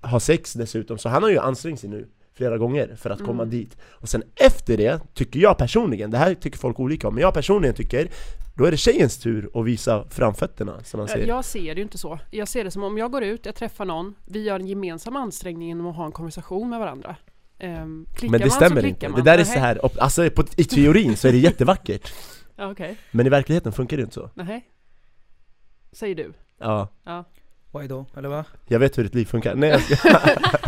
Ha 0.00 0.20
sex 0.20 0.52
dessutom, 0.52 0.98
så 0.98 1.08
han 1.08 1.22
har 1.22 1.30
ju 1.30 1.38
ansträngt 1.38 1.80
sig 1.80 1.90
nu 1.90 2.08
flera 2.34 2.58
gånger 2.58 2.96
för 2.96 3.10
att 3.10 3.18
komma 3.24 3.42
Mm. 3.42 3.50
dit 3.50 3.76
Och 3.84 4.08
sen 4.08 4.22
efter 4.34 4.76
det, 4.76 5.00
tycker 5.14 5.40
jag 5.40 5.58
personligen, 5.58 6.10
det 6.10 6.18
här 6.18 6.34
tycker 6.34 6.58
folk 6.58 6.80
olika 6.80 7.08
om 7.08 7.14
Men 7.14 7.22
jag 7.22 7.34
personligen 7.34 7.74
tycker, 7.74 8.08
då 8.54 8.64
är 8.64 8.70
det 8.70 8.76
tjejens 8.76 9.18
tur 9.18 9.50
att 9.54 9.64
visa 9.66 10.04
framfötterna 10.10 10.84
som 10.84 10.98
man 10.98 11.08
säger 11.08 11.26
Jag 11.26 11.44
ser 11.44 11.60
det 11.74 11.78
ju 11.78 11.82
inte 11.82 11.98
så. 11.98 12.18
Jag 12.30 12.48
ser 12.48 12.64
det 12.64 12.70
som 12.70 12.82
om 12.82 12.98
jag 12.98 13.12
går 13.12 13.22
ut, 13.22 13.46
jag 13.46 13.54
träffar 13.54 13.84
någon, 13.84 14.14
vi 14.26 14.42
gör 14.42 14.60
en 14.60 14.66
gemensam 14.66 15.16
ansträngning 15.16 15.68
genom 15.68 15.86
att 15.86 15.96
ha 15.96 16.06
en 16.06 16.12
konversation 16.12 16.70
med 16.70 16.78
varandra. 16.78 17.16
Klickar 17.58 18.30
Men 18.30 18.30
det 18.32 18.38
man 18.38 18.50
så 18.50 18.56
stämmer 18.56 18.80
klickar 18.80 18.88
inte, 18.88 19.08
man. 19.08 19.24
det 19.24 19.30
där 19.30 19.38
är 19.38 19.44
så 19.44 19.58
här, 19.58 19.80
alltså 20.00 20.30
på, 20.30 20.44
i 20.56 20.64
teorin 20.64 21.16
så 21.16 21.28
är 21.28 21.32
det 21.32 21.38
jättevackert 21.38 22.12
Ja, 22.56 22.70
okej. 22.70 22.96
Men 23.10 23.26
i 23.26 23.28
verkligheten 23.28 23.72
funkar 23.72 23.96
det 23.96 24.02
inte 24.02 24.14
så 24.14 24.30
Nej. 24.34 24.66
Säger 25.92 26.14
du? 26.14 26.32
Ja, 26.58 26.88
Ja. 27.04 27.24
Why 27.78 27.86
då? 27.88 28.06
Eller 28.16 28.28
va? 28.28 28.44
jag 28.66 28.78
vet 28.78 28.98
hur 28.98 29.06
ett 29.06 29.14
liv 29.14 29.24
funkar 29.24 29.54
Nej, 29.54 29.70
jag 29.70 29.80
Nej, 30.04 30.22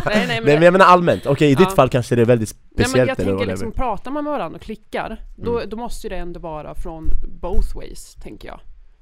nej, 0.05 0.27
men, 0.27 0.27
nej 0.27 0.41
men 0.55 0.61
jag 0.63 0.71
menar 0.71 0.85
allmänt, 0.85 1.25
okej 1.25 1.49
i 1.49 1.53
Ja. 1.53 1.59
ditt 1.59 1.71
fall 1.75 1.89
kanske 1.89 2.15
det 2.15 2.21
är 2.21 2.25
väldigt 2.25 2.55
nej, 2.55 2.69
men 2.75 2.85
speciellt 2.85 3.07
jag 3.07 3.17
tänker 3.17 3.45
liksom, 3.45 3.71
pratar 3.71 4.11
man 4.11 4.23
med 4.23 4.31
varandra 4.33 4.55
och 4.55 4.61
klickar, 4.61 5.21
då, 5.35 5.57
Mm. 5.57 5.69
då 5.69 5.77
måste 5.77 6.07
ju 6.07 6.09
det 6.09 6.17
ändå 6.17 6.39
vara 6.39 6.75
från 6.75 7.09
both 7.41 7.75
ways, 7.75 8.15
tänker 8.15 8.47
jag. 8.47 8.59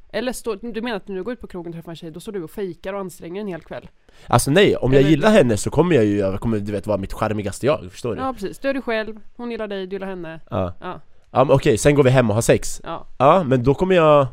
Eller 0.09 0.31
stå, 0.33 0.55
du 0.55 0.81
menar 0.81 0.97
att 0.97 1.07
när 1.07 1.15
du 1.15 1.23
går 1.23 1.33
ut 1.33 1.41
på 1.41 1.47
krogen 1.47 1.69
och 1.69 1.75
träffar 1.75 1.91
en 1.91 1.95
tjej, 1.95 2.11
då 2.11 2.19
står 2.19 2.31
du 2.31 2.43
och 2.43 2.51
fejkar 2.51 2.93
och 2.93 2.99
anstränger 2.99 3.41
en 3.41 3.47
hel 3.47 3.61
kväll? 3.61 3.89
Alltså 4.27 4.51
nej, 4.51 4.75
om 4.75 4.93
jag 4.93 5.01
gillar 5.01 5.31
henne 5.31 5.57
så 5.57 5.69
kommer 5.69 5.95
jag 5.95 6.05
ju, 6.05 6.17
jag 6.17 6.39
kommer 6.39 6.59
du 6.59 6.71
vet 6.71 6.87
vara 6.87 6.97
mitt 6.97 7.13
charmigaste 7.13 7.65
jag, 7.65 7.91
förstår 7.91 8.15
du? 8.15 8.21
Ja 8.21 8.33
precis, 8.33 8.59
du 8.59 8.69
är 8.69 8.73
du 8.73 8.81
själv, 8.81 9.15
hon 9.35 9.51
gillar 9.51 9.67
dig, 9.67 9.87
du 9.87 9.95
gillar 9.95 10.07
henne. 10.07 10.39
Ja. 10.49 10.73
Ja. 10.81 11.01
Ja 11.31 11.47
okej, 11.49 11.77
sen 11.77 11.95
går 11.95 12.03
vi 12.03 12.09
hem 12.09 12.29
och 12.29 12.35
har 12.35 12.41
sex 12.41 12.81
Ja, 12.83 13.07
Ja, 13.19 13.43
men 13.43 13.63
då 13.63 13.73
kommer 13.73 13.95
jag 13.95 14.27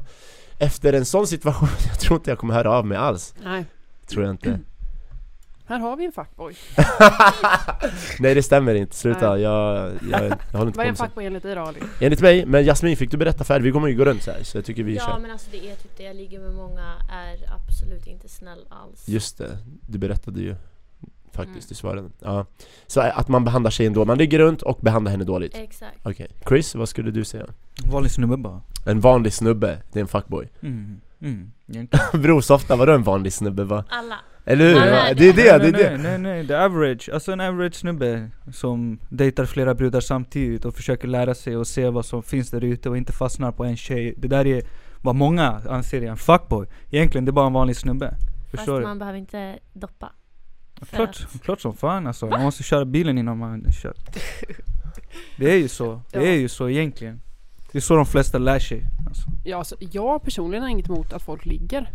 Efter 0.59 0.93
en 0.93 1.05
sån 1.05 1.27
situation, 1.27 1.69
jag 1.89 1.99
tror 2.01 2.17
inte 2.17 2.31
jag 2.31 2.39
kommer 2.39 2.55
höra 2.55 2.71
av 2.71 2.87
mig 2.87 2.99
alls. 2.99 3.35
Nej. 3.45 3.65
Tror 4.07 4.25
jag 4.25 4.31
inte. 4.33 4.61
Här 5.67 5.79
har 5.79 5.97
vi 5.97 6.05
en 6.05 6.13
fuckboy. 6.13 6.55
Nej 8.19 8.35
det 8.35 8.43
stämmer 8.43 8.75
inte, 8.75 8.97
sluta, 8.97 9.39
jag, 9.39 9.93
jag, 10.11 10.23
jag 10.23 10.23
håller 10.23 10.27
inte 10.27 10.39
Vad 10.53 10.67
är 10.67 10.73
på 10.75 10.83
en 10.83 10.97
fuckboy 10.97 11.27
enligt 11.27 11.43
dig 11.43 11.55
då 11.55 11.61
Ali? 11.61 11.81
Enligt 12.01 12.21
mig, 12.21 12.47
men 12.47 12.65
Jasmin 12.65 12.97
fick 12.97 13.11
du 13.11 13.17
berätta 13.17 13.45
färdigt, 13.45 13.67
vi 13.67 13.73
kommer 13.73 13.89
ju 13.89 13.97
gå 13.97 14.05
runt 14.05 14.23
så 14.23 14.31
här 14.31 14.43
så 14.43 14.59
jag 14.59 14.65
tycker 14.65 14.83
vi 14.83 14.97
Ja 14.97 15.05
kör. 15.07 15.19
men 15.19 15.31
alltså 15.31 15.49
det 15.51 15.71
är 15.71 15.77
typ 15.77 15.97
det, 15.97 16.03
jag 16.03 16.17
ligger 16.17 16.41
med. 16.41 16.55
Många 16.55 16.95
är 17.11 17.53
absolut 17.55 18.07
inte 18.07 18.29
snäll 18.29 18.67
alls. 18.69 19.09
Just 19.09 19.39
det, 19.39 19.59
du 19.89 19.99
berättade 19.99 20.41
ju 20.41 20.57
Faktiskt, 21.35 21.57
Mm. 21.57 21.69
du 21.69 21.75
svarade 21.75 22.09
Ja, 22.21 22.47
så 22.87 23.01
att 23.01 23.29
man 23.29 23.45
behandlar 23.45 23.71
tjejen 23.71 23.93
då, 23.93 24.05
man 24.05 24.19
ligger 24.19 24.39
runt 24.39 24.63
och 24.63 24.79
behandlar 24.81 25.11
henne 25.13 25.25
dåligt 25.25 25.55
Exakt. 25.57 25.99
Okej, 26.03 26.29
Chris, 26.49 26.75
vad 26.75 26.89
skulle 26.89 27.11
du 27.11 27.25
säga? 27.25 27.47
Vanlig 27.93 28.11
snubbe 28.11 28.37
bara. 28.37 28.61
En 28.87 29.01
vanlig 29.01 29.33
snubbe, 29.33 29.79
det 29.93 29.99
är 29.99 30.01
en 30.01 30.09
fuckboy 30.09 30.49
Mm. 30.63 31.01
Mm. 31.21 31.51
Egentligen. 31.69 32.07
Bror 32.23 32.41
softa, 32.41 32.77
vadå 32.77 32.93
en 32.93 33.03
vanlig 33.03 33.33
snubbe 33.33 33.65
va? 33.65 33.85
Alla. 33.89 34.17
Eller 34.47 34.69
hur? 34.69 34.75
Nej, 34.75 34.91
nej, 34.91 35.15
Det 35.15 35.29
är 35.29 35.33
det, 35.33 35.43
det 35.43 35.73
nej, 35.73 35.83
är 35.85 35.91
det 35.91 35.97
nej, 35.99 36.19
nej, 36.19 36.19
nej, 36.19 36.47
the 36.47 36.55
average. 36.55 37.11
Alltså 37.13 37.33
en 37.33 37.41
average 37.41 37.75
snubbe 37.75 38.31
som 38.53 38.99
dejtar 39.09 39.45
flera 39.45 39.75
brudar 39.75 40.01
samtidigt 40.01 40.65
och 40.65 40.75
försöker 40.75 41.09
lära 41.09 41.35
sig 41.35 41.57
och 41.57 41.67
se 41.67 41.89
vad 41.89 42.05
som 42.07 42.23
finns 42.23 42.51
där 42.51 42.65
ute 42.65 42.89
och 42.91 42.97
inte 42.97 43.13
fastnar 43.13 43.53
på 43.53 43.65
en 43.65 43.77
tjej. 43.77 44.15
Det 44.17 44.29
där 44.29 44.47
är 44.47 44.63
vad 45.03 45.15
många 45.15 45.63
anser 45.69 46.03
är 46.03 46.07
en 46.11 46.17
fuckboy. 46.17 46.67
Egentligen 46.91 47.25
det 47.25 47.31
är 47.31 47.33
bara 47.33 47.47
en 47.47 47.53
vanlig 47.53 47.77
snubbe. 47.77 48.11
Fast 48.11 48.51
Förstår 48.51 48.81
du? 48.81 48.87
man 48.87 48.99
behöver 48.99 49.19
inte 49.19 49.59
doppa. 49.73 50.13
Klart, 50.91 51.27
klart 51.43 51.61
som 51.61 51.77
fan 51.77 52.07
alltså. 52.07 52.27
Man 52.27 52.43
måste 52.43 52.63
köra 52.63 52.85
bilen 52.85 53.19
innan 53.19 53.39
man 53.39 53.73
kör. 53.73 53.95
Det 55.39 55.51
är 55.53 55.57
ju 55.57 55.69
så. 55.69 56.01
Det 56.11 56.19
Ja. 56.19 56.23
är 56.27 56.37
ju 56.37 56.49
så 56.49 56.69
egentligen. 56.69 57.21
Det 57.73 57.79
är 57.79 57.83
så 57.83 57.97
de 57.97 58.07
flesta 58.07 58.39
lär 58.39 58.59
sig. 58.59 58.83
Alltså. 59.07 59.29
Ja, 59.45 59.57
alltså, 59.59 59.77
jag 59.81 60.23
personligen 60.23 60.63
har 60.63 60.71
inget 60.71 60.89
emot 60.89 61.13
att 61.13 61.23
folk 61.23 61.45
ligger 61.45 61.91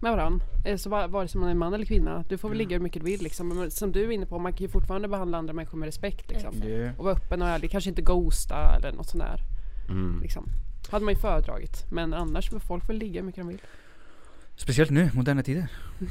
med 0.00 0.12
varandra. 0.12 0.46
Eh, 0.64 0.76
Så 0.76 0.90
vare 0.90 1.28
sig 1.28 1.40
man 1.40 1.50
är 1.50 1.54
man 1.54 1.74
eller 1.74 1.84
kvinna. 1.84 2.24
Du 2.28 2.38
får 2.38 2.48
väl 2.48 2.58
ligga 2.58 2.76
hur 2.76 2.82
mycket 2.82 3.04
du 3.04 3.10
vill 3.10 3.22
liksom. 3.22 3.48
Men 3.48 3.70
som 3.70 3.92
du 3.92 4.04
är 4.04 4.10
inne 4.10 4.26
på, 4.26 4.38
man 4.38 4.52
kan 4.52 4.58
ju 4.66 4.68
fortfarande 4.68 5.08
behandla 5.08 5.38
andra 5.38 5.52
människor 5.52 5.78
med 5.78 5.86
respekt 5.86 6.30
liksom. 6.30 6.60
Det, 6.60 6.92
Och 6.98 7.04
vara 7.04 7.14
öppen 7.14 7.42
och 7.42 7.48
ärlig. 7.48 7.70
Kanske 7.70 7.90
inte 7.90 8.02
ghosta 8.02 8.76
eller 8.76 8.92
något 8.92 9.06
sånt 9.08 9.22
där. 9.24 9.40
mm. 9.88 10.20
Liksom. 10.22 10.48
Hade 10.90 11.04
man 11.04 11.14
ju 11.14 11.20
föredragit. 11.20 11.86
Men 11.90 12.14
annars 12.14 12.50
får 12.50 12.58
folk 12.58 12.88
väl 12.88 12.96
ligga 12.98 13.20
hur 13.20 13.26
mycket 13.26 13.40
de 13.40 13.48
vill. 13.48 13.62
speciellt 14.56 14.90
nu, 14.90 15.10
moderna 15.14 15.42
tider. 15.42 15.68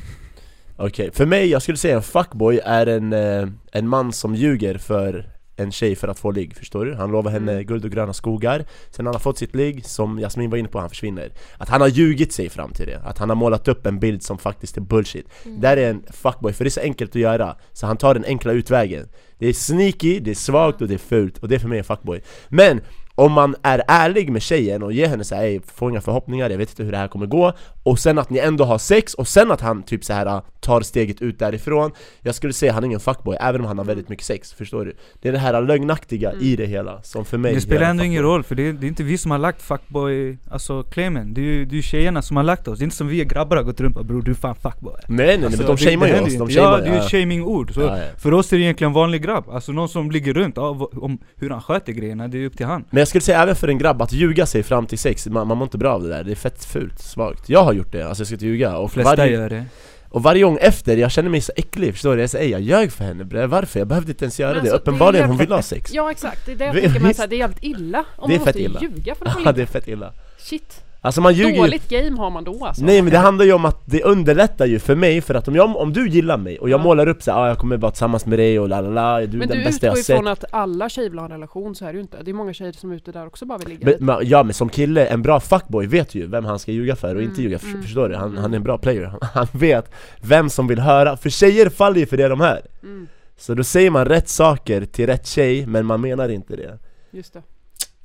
Okej, 0.81 1.11
för 1.13 1.25
mig, 1.25 1.49
jag 1.49 1.61
skulle 1.61 1.77
säga 1.77 1.95
en 1.95 2.01
fuckboy 2.01 2.59
är 2.65 2.85
en, 2.87 3.13
eh, 3.13 3.47
en 3.71 3.87
man 3.87 4.13
som 4.13 4.35
ljuger 4.35 4.77
för 4.77 5.29
en 5.55 5.71
tjej 5.71 5.95
för 5.95 6.07
att 6.07 6.19
få 6.19 6.31
ligg, 6.31 6.55
förstår 6.55 6.85
du? 6.85 6.93
Han 6.95 7.11
lovar 7.11 7.31
henne 7.31 7.51
Mm. 7.51 7.65
guld 7.65 7.85
och 7.85 7.91
gröna 7.91 8.13
skogar. 8.13 8.65
Sen 8.91 9.05
han 9.05 9.15
har 9.15 9.19
fått 9.19 9.37
sitt 9.37 9.55
ligg, 9.55 9.85
som 9.85 10.19
Jasmin 10.19 10.49
var 10.49 10.57
inne 10.57 10.67
på, 10.67 10.79
han 10.79 10.89
försvinner. 10.89 11.31
Att 11.57 11.69
han 11.69 11.81
har 11.81 11.87
ljugit 11.87 12.33
sig 12.33 12.49
fram 12.49 12.71
till 12.71 12.85
det, 12.85 13.01
att 13.03 13.17
han 13.17 13.29
har 13.29 13.35
målat 13.35 13.67
upp 13.67 13.85
en 13.85 13.99
bild 13.99 14.23
som 14.23 14.37
faktiskt 14.37 14.77
är 14.77 14.81
bullshit. 14.81 15.25
Mm. 15.45 15.61
Där 15.61 15.77
är 15.77 15.89
en 15.89 16.03
fuckboy, 16.11 16.53
för 16.53 16.63
det 16.63 16.67
är 16.67 16.69
så 16.69 16.81
enkelt 16.81 17.11
att 17.11 17.21
göra. 17.21 17.55
Så 17.73 17.87
han 17.87 17.97
tar 17.97 18.13
den 18.13 18.25
enkla 18.25 18.51
utvägen. 18.51 19.07
Det 19.37 19.47
är 19.47 19.53
sneaky, 19.53 20.19
det 20.19 20.31
är 20.31 20.35
svagt 20.35 20.81
och 20.81 20.87
det 20.87 20.93
är 20.93 20.97
fult, 20.97 21.37
och 21.37 21.47
det 21.47 21.55
är 21.55 21.59
för 21.59 21.67
mig 21.67 21.77
en 21.77 21.83
fuckboy. 21.83 22.21
Men 22.49 22.81
om 23.19 23.31
man 23.31 23.55
är 23.63 23.81
ärlig 23.87 24.31
med 24.31 24.41
tjejen 24.41 24.83
och 24.83 24.93
ger 24.93 25.07
henne 25.07 25.23
så 25.23 25.35
här, 25.35 25.43
"Ey, 25.43 25.59
får 25.75 25.89
inga 25.91 26.01
förhoppningar, 26.01 26.49
jag 26.49 26.57
vet 26.57 26.69
inte 26.69 26.83
hur 26.83 26.91
det 26.91 26.97
här 26.97 27.07
kommer 27.07 27.25
gå 27.25 27.53
Och 27.83 27.99
sen 27.99 28.17
att 28.19 28.29
ni 28.29 28.39
ändå 28.39 28.63
har 28.63 28.77
sex, 28.77 29.13
och 29.13 29.27
sen 29.27 29.51
att 29.51 29.61
han 29.61 29.83
typ 29.83 30.03
så 30.05 30.13
här 30.13 30.41
tar 30.59 30.81
steget 30.81 31.21
ut 31.21 31.39
därifrån 31.39 31.91
Jag 32.21 32.35
skulle 32.35 32.53
säga 32.53 32.73
han 32.73 32.83
är 32.83 32.87
ingen 32.87 32.99
fuckboy, 32.99 33.37
även 33.41 33.61
om 33.61 33.67
han 33.67 33.77
har 33.77 33.85
väldigt 33.85 34.09
mycket 34.09 34.25
sex, 34.25 34.53
förstår 34.53 34.85
du? 34.85 34.95
Det 35.21 35.27
är 35.27 35.31
det 35.31 35.39
här 35.39 35.61
lögnaktiga 35.61 36.33
i 36.41 36.55
det 36.55 36.65
hela, 36.65 37.01
som 37.03 37.25
för 37.25 37.37
mig 37.37 37.53
Det 37.53 37.61
spelar 37.61 37.89
ändå 37.89 38.03
ingen 38.03 38.23
roll 38.23 38.43
för 38.43 38.55
det 38.55 38.67
är, 38.67 38.73
det 38.73 38.85
är 38.85 38.87
inte 38.87 39.03
vi 39.03 39.17
som 39.17 39.31
har 39.31 39.37
lagt 39.37 39.61
fuckboy, 39.61 40.37
alltså 40.51 40.83
claimen. 40.83 41.33
Det 41.33 41.41
är 41.41 41.45
ju 41.45 41.65
det 41.65 41.73
är 41.73 41.75
ju 41.75 41.81
tjejerna 41.81 42.21
som 42.21 42.37
har 42.37 42.43
lagt 42.43 42.67
oss. 42.67 42.79
Det 42.79 42.83
är 42.83 42.85
inte 42.85 42.95
som 42.95 43.07
vi 43.07 43.25
grabbar 43.25 43.57
har 43.57 43.63
gått 43.63 43.81
runt 43.81 43.97
och 43.97 44.05
bror 44.05 44.21
du 44.21 44.31
är 44.31 44.35
fan 44.35 44.55
fuckboy. 44.55 44.93
Nej 45.07 45.25
nej, 45.27 45.37
nej 45.37 45.45
Alltså, 45.45 45.57
men 45.61 45.67
de 45.67 45.75
det- 45.75 45.91
shamear 45.91 46.11
det 46.13 46.17
ju 46.17 46.23
oss, 46.25 46.37
de 46.37 46.49
shamear 46.49 46.71
Ja, 46.71 46.77
det 46.77 46.89
är 46.89 46.93
ju 46.93 46.99
ett 46.99 47.11
shaming-ord. 47.11 47.73
Så 47.73 47.81
Ja, 47.81 47.97
ja. 47.97 48.03
För 48.17 48.33
oss 48.33 48.53
är 48.53 48.57
det 48.57 48.63
egentligen 48.63 48.93
vanlig 48.93 49.23
grabb. 49.23 49.49
Alltså 49.49 49.71
någon 49.71 49.89
som 49.89 50.11
ligger 50.11 50.33
runt, 50.33 50.57
ja, 50.57 50.89
om 50.93 51.17
hur 51.35 51.49
han 51.49 51.61
sköter 51.61 51.93
grejerna, 51.93 52.27
det 52.27 52.37
är 52.37 52.45
upp 52.45 52.57
till 52.57 52.65
han. 52.65 52.83
Jag 53.09 53.21
skulle 53.21 53.21
säga 53.21 53.41
även 53.43 53.55
för 53.55 53.67
en 53.67 53.77
grabb, 53.77 54.01
att 54.01 54.11
ljuga 54.11 54.45
sig 54.45 54.63
fram 54.63 54.85
till 54.85 54.99
sex, 54.99 55.27
man, 55.27 55.47
man 55.47 55.57
mår 55.57 55.65
inte 55.65 55.77
bra 55.77 55.93
av 55.93 56.03
det 56.03 56.09
där, 56.09 56.23
det 56.23 56.31
är 56.31 56.35
fett 56.35 56.65
fult, 56.65 56.99
svagt 56.99 57.49
Jag 57.49 57.63
har 57.63 57.73
gjort 57.73 57.91
det, 57.91 58.01
alltså 58.03 58.21
jag 58.21 58.27
ska 58.27 58.35
inte 58.35 58.45
ljuga, 58.45 58.77
och 58.77 58.91
flesta 58.91 59.15
varje, 59.15 59.31
gör 59.33 59.49
det. 59.49 59.65
och 60.09 60.23
varje 60.23 60.43
gång 60.43 60.57
efter, 60.61 60.97
jag 60.97 61.11
känner 61.11 61.29
mig 61.29 61.41
så 61.41 61.51
äcklig, 61.55 61.93
förstår 61.93 62.15
du? 62.15 62.21
Jag 62.21 62.29
säger 62.29 62.45
"Ey, 62.45 62.51
jag 62.51 62.61
ljög 62.61 62.91
för 62.91 63.03
henne 63.03 63.23
bre, 63.23 63.47
varför? 63.47 63.79
Jag 63.79 63.87
behövde 63.87 64.11
inte 64.11 64.25
ens 64.25 64.39
göra 64.39 64.53
det, 64.53 64.59
alltså, 64.59 64.73
det 64.75 64.79
uppenbarligen 64.81 65.27
hon 65.27 65.37
jävla- 65.37 65.45
vill 65.45 65.55
ha 65.55 65.61
sex 65.61 65.91
Ja 65.93 66.11
exakt, 66.11 66.45
det 66.45 66.51
är 66.51 66.55
det 66.55 66.65
jag 66.65 66.73
tänker. 66.93 67.17
Här, 67.17 67.27
det 67.27 67.35
är 67.35 67.39
jävligt 67.39 67.63
illa. 67.63 68.05
Om 68.17 68.29
Det 68.29 68.35
är 68.35 68.39
man 68.39 68.45
fett 68.45 68.55
måste 68.55 68.59
illa. 68.63 68.79
ljuga 68.81 69.15
för 69.15 69.25
att 69.25 69.33
få 69.33 69.39
Ja 69.39 69.51
det 69.51 69.57
ligga. 69.57 69.61
är 69.63 69.65
fett 69.71 69.87
illa 69.87 70.13
Shit. 70.39 70.83
Alltså 71.01 71.21
man 71.21 71.33
ljuger 71.33 71.51
ju 71.51 71.57
Dåligt 71.57 71.89
game 71.89 72.17
har 72.17 72.29
man 72.29 72.43
då 72.43 72.65
alltså. 72.65 72.85
Nej 72.85 73.01
men 73.01 73.11
det 73.11 73.17
handlar 73.17 73.45
ju 73.45 73.53
om 73.53 73.65
att 73.65 73.81
det 73.85 74.03
underlättar 74.03 74.65
ju 74.65 74.79
för 74.79 74.95
mig, 74.95 75.21
för 75.21 75.33
att 75.33 75.47
om, 75.47 75.55
jag, 75.55 75.75
om 75.75 75.93
du 75.93 76.09
gillar 76.09 76.37
mig 76.37 76.59
och 76.59 76.69
jag 76.69 76.79
Ja. 76.79 76.83
målar 76.83 77.07
upp 77.07 77.23
såhär 77.23 77.39
ah, 77.39 77.47
jag 77.47 77.57
kommer 77.57 77.77
vara 77.77 77.91
tillsammans 77.91 78.25
med 78.25 78.39
dig 78.39 78.59
och 78.59 78.69
la 78.69 78.81
la 78.81 78.89
la, 78.89 79.19
du 79.19 79.23
är 79.25 79.27
Men 79.39 79.47
den 79.47 79.57
du 79.57 79.63
bästa 79.63 79.85
jag 79.87 79.91
utgår 79.91 79.97
har 79.97 80.03
sett 80.03 80.09
ifrån 80.15 80.27
att 80.27 80.45
alla 80.51 80.89
tjejer 80.89 81.09
vill 81.09 81.19
ha 81.19 81.25
en 81.25 81.31
relation, 81.31 81.75
så 81.75 81.85
är 81.85 81.89
det 81.89 81.95
ju 81.95 82.01
inte. 82.01 82.23
Det 82.23 82.31
är 82.31 82.33
många 82.33 82.53
tjejer 82.53 82.71
som 82.71 82.91
är 82.91 82.95
ute 82.95 83.11
där 83.11 83.27
också 83.27 83.45
bara 83.45 83.57
vill 83.57 83.67
ligga 83.69 83.85
men, 83.85 84.05
men, 84.05 84.17
Ja 84.21 84.43
men 84.43 84.53
som 84.53 84.69
kille, 84.69 85.05
en 85.05 85.21
bra 85.21 85.39
fuckboy 85.39 85.87
vet 85.87 86.15
ju 86.15 86.27
vem 86.27 86.45
han 86.45 86.59
ska 86.59 86.71
ljuga 86.71 86.95
för 86.95 87.15
och 87.15 87.21
inte 87.21 87.33
Mm, 87.33 87.43
ljuga 87.43 87.59
för, 87.59 87.67
mm, 87.67 87.81
förstår 87.83 88.09
du? 88.09 88.15
Han, 88.15 88.29
mm. 88.29 88.41
han 88.41 88.53
är 88.53 88.57
en 88.57 88.63
bra 88.63 88.77
player, 88.77 89.03
han, 89.05 89.19
han 89.33 89.47
vet 89.51 89.91
vem 90.21 90.49
som 90.49 90.67
vill 90.67 90.79
höra, 90.79 91.17
för 91.17 91.29
tjejer 91.29 91.69
faller 91.69 91.99
ju 91.99 92.05
för 92.05 92.17
det 92.17 92.27
de 92.27 92.39
hör 92.39 92.61
Mm, 92.83 93.07
Så 93.37 93.53
då 93.53 93.63
säger 93.63 93.91
man 93.91 94.05
rätt 94.05 94.29
saker 94.29 94.85
till 94.85 95.07
rätt 95.07 95.27
tjej, 95.27 95.65
men 95.65 95.85
man 95.85 96.01
menar 96.01 96.29
inte 96.29 96.55
det 96.55 96.77
just 97.11 97.33
det. 97.33 97.41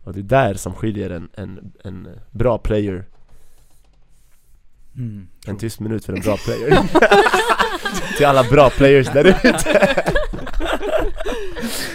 Och 0.05 0.13
det 0.13 0.21
är 0.21 0.23
där 0.23 0.55
som 0.55 0.75
skiljer 0.75 1.11
en, 1.11 1.29
en, 1.35 1.73
en 1.85 2.09
bra 2.31 2.59
player 2.59 3.05
Mm. 4.97 5.27
En 5.47 5.57
tyst 5.57 5.81
minut 5.81 6.05
för 6.05 6.13
en 6.13 6.21
bra 6.21 6.37
player 6.45 6.79
Till 8.17 8.27
alla 8.27 8.43
bra 8.45 8.71
players 8.71 9.09
där 9.13 9.25
ute 9.25 9.51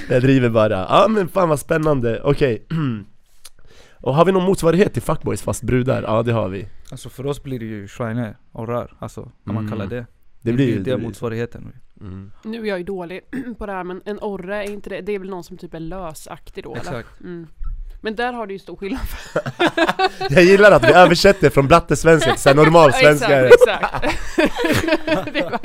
Jag 0.09 0.21
driver 0.21 0.49
bara, 0.49 0.73
ja 0.89 1.05
men 1.09 1.27
fan 1.29 1.49
vad 1.49 1.59
spännande, 1.59 2.21
okej 2.23 2.65
Och 4.01 4.15
har 4.15 4.25
vi 4.25 4.31
någon 4.31 4.43
motsvarighet 4.43 4.93
till 4.93 5.01
fuckboys 5.01 5.41
fast 5.41 5.63
brudar? 5.63 6.03
Ja 6.03 6.23
det 6.23 6.31
har 6.31 6.49
vi 6.49 6.67
Alltså 6.91 7.09
för 7.09 7.25
oss 7.25 7.43
blir 7.43 7.59
det 7.59 7.65
ju 7.65 7.87
schreiner, 7.87 8.37
orrar, 8.51 8.93
alltså 8.99 9.31
när 9.43 9.53
man 9.53 9.63
Mm. 9.63 9.71
kallar 9.71 9.87
det. 9.87 10.05
Det 10.41 10.53
blir 10.53 10.67
ju 10.67 10.79
det 10.83 10.91
det 10.91 10.97
motsvarigheten. 10.97 11.73
mm. 12.01 12.31
Nu 12.43 12.61
är 12.61 12.65
jag 12.65 12.77
ju 12.77 12.83
dålig 12.83 13.21
på 13.57 13.65
det 13.65 13.71
här 13.71 13.83
men 13.83 14.01
en 14.05 14.19
orre, 14.21 14.63
är 14.63 14.69
inte 14.71 14.89
det, 14.89 15.01
det 15.01 15.11
är 15.11 15.19
väl 15.19 15.29
någon 15.29 15.43
som 15.43 15.57
typ 15.57 15.73
är 15.73 15.79
lösaktig 15.79 16.63
då 16.63 16.71
eller? 16.71 16.81
Exakt. 16.81 17.21
Mm. 17.21 17.47
Men 18.01 18.15
där 18.15 18.33
har 18.33 18.47
du 18.47 18.53
ju 18.53 18.59
stor 18.59 18.75
skillnad. 18.75 19.01
Jag 20.29 20.43
gillar 20.43 20.71
att 20.71 20.83
vi 20.83 20.91
översätter 20.93 21.49
från 21.49 21.67
blattesvenska 21.67 22.31
till 22.31 22.41
så 22.41 22.49
här 22.49 22.55
normal 22.63 22.93
svenska 22.93 23.47
exakt, 23.47 23.93
exakt. 24.01 24.23
det, 25.33 25.41
var, 25.41 25.59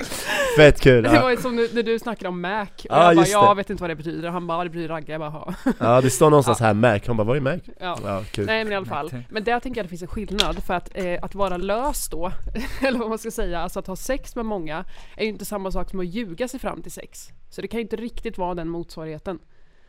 Fett 0.57 0.81
kul! 0.81 1.03
det 1.03 1.14
Ja. 1.14 1.23
var 1.23 1.31
ju 1.31 1.37
som 1.37 1.57
när, 1.57 1.83
du 1.83 1.99
snackade 1.99 2.29
om 2.29 2.40
Mac. 2.40 2.62
Och 2.62 2.68
Ja, 2.85 2.97
jag 2.97 3.05
bara, 3.05 3.12
just 3.12 3.33
jag 3.33 3.51
det. 3.51 3.55
vet 3.57 3.70
inte 3.70 3.83
vad 3.83 3.90
det 3.90 3.94
betyder. 3.97 4.29
Han 4.29 4.47
bara, 4.47 4.64
det 4.64 4.70
betyder 4.70 4.88
ragga. 4.88 5.12
Jag 5.14 5.20
bara, 5.20 5.31
"Ha." 5.31 5.55
ja 5.79 6.01
det 6.01 6.11
står 6.11 6.31
någonstans 6.31 6.61
här 6.61 6.75
Mac, 6.75 6.99
han 7.07 7.16
bara 7.16 7.25
vad 7.25 7.37
är 7.37 7.40
Mac? 7.40 7.59
ja. 7.81 7.99
Ja 8.05 8.23
kul 8.31 8.47
Nej 8.47 8.64
men 8.64 8.73
i 8.73 8.77
alla 8.77 8.87
fall. 8.87 9.11
Men 9.29 9.44
där 9.44 9.61
tänker 9.61 9.79
jag 9.79 9.85
att 9.85 9.88
det 9.90 9.99
finns 9.99 10.03
en 10.03 10.09
skillnad 10.09 10.62
för 10.66 10.75
att, 10.75 10.90
eh, 10.94 11.18
att 11.23 11.35
vara 11.35 11.57
lös 11.57 12.09
då, 12.09 12.33
eller 12.81 12.99
vad 12.99 13.09
man 13.09 13.18
ska 13.18 13.31
säga, 13.31 13.61
alltså 13.61 13.79
att 13.79 13.87
ha 13.87 13.97
sex 13.97 14.37
med 14.37 14.44
många 14.47 14.85
är 15.16 15.23
ju 15.23 15.29
inte 15.29 15.44
samma 15.44 15.70
sak 15.70 15.90
som 15.90 16.01
att 16.01 16.07
ljuga 16.07 16.49
sig 16.49 16.61
fram 16.61 16.83
till 16.83 16.92
sex. 16.92 17.29
Så 17.51 17.61
det 17.61 17.68
kan 17.68 17.79
ju 17.79 17.83
inte 17.83 17.97
riktigt 17.97 18.38
vara 18.38 18.55
den 18.55 18.68
motsvarigheten. 18.68 19.38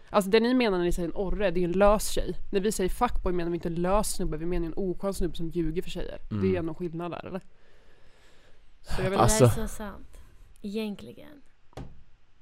Alltså 0.10 0.32
det 0.32 0.40
ni 0.40 0.54
menar 0.54 0.78
när 0.78 0.86
ni 0.86 0.92
säger 0.92 1.10
en 1.10 1.16
orre, 1.16 1.52
det 1.52 1.60
är 1.60 1.62
ju 1.62 1.66
en 1.66 1.72
lös 1.72 2.10
tjej. 2.10 2.36
När 2.52 2.60
vi 2.60 2.72
säger 2.72 2.90
fuckboy 2.90 3.34
menar 3.34 3.52
vi 3.52 3.56
inte 3.56 3.68
en 3.70 3.76
lös 3.76 4.08
snubbe, 4.10 4.38
vi 4.38 4.46
menar 4.46 4.66
ju 4.66 4.72
en 4.72 4.78
oskön 4.78 5.14
snubbe 5.14 5.36
som 5.36 5.50
ljuger 5.50 5.82
för 5.82 5.90
tjejer. 5.90 6.18
Det 6.30 6.36
är 6.36 6.40
Mm. 6.40 6.52
ju 6.52 6.56
ändå 6.58 6.74
skillnad 6.74 7.12
där 7.12 7.26
eller? 7.28 7.42
Så 8.82 9.02
jag 9.04 9.10
vet 9.10 9.20
Alltså- 9.20 9.46
Det 9.46 9.52
är 9.62 9.68
så 9.68 9.74
sant. 9.74 10.18
Egentligen. 10.62 11.42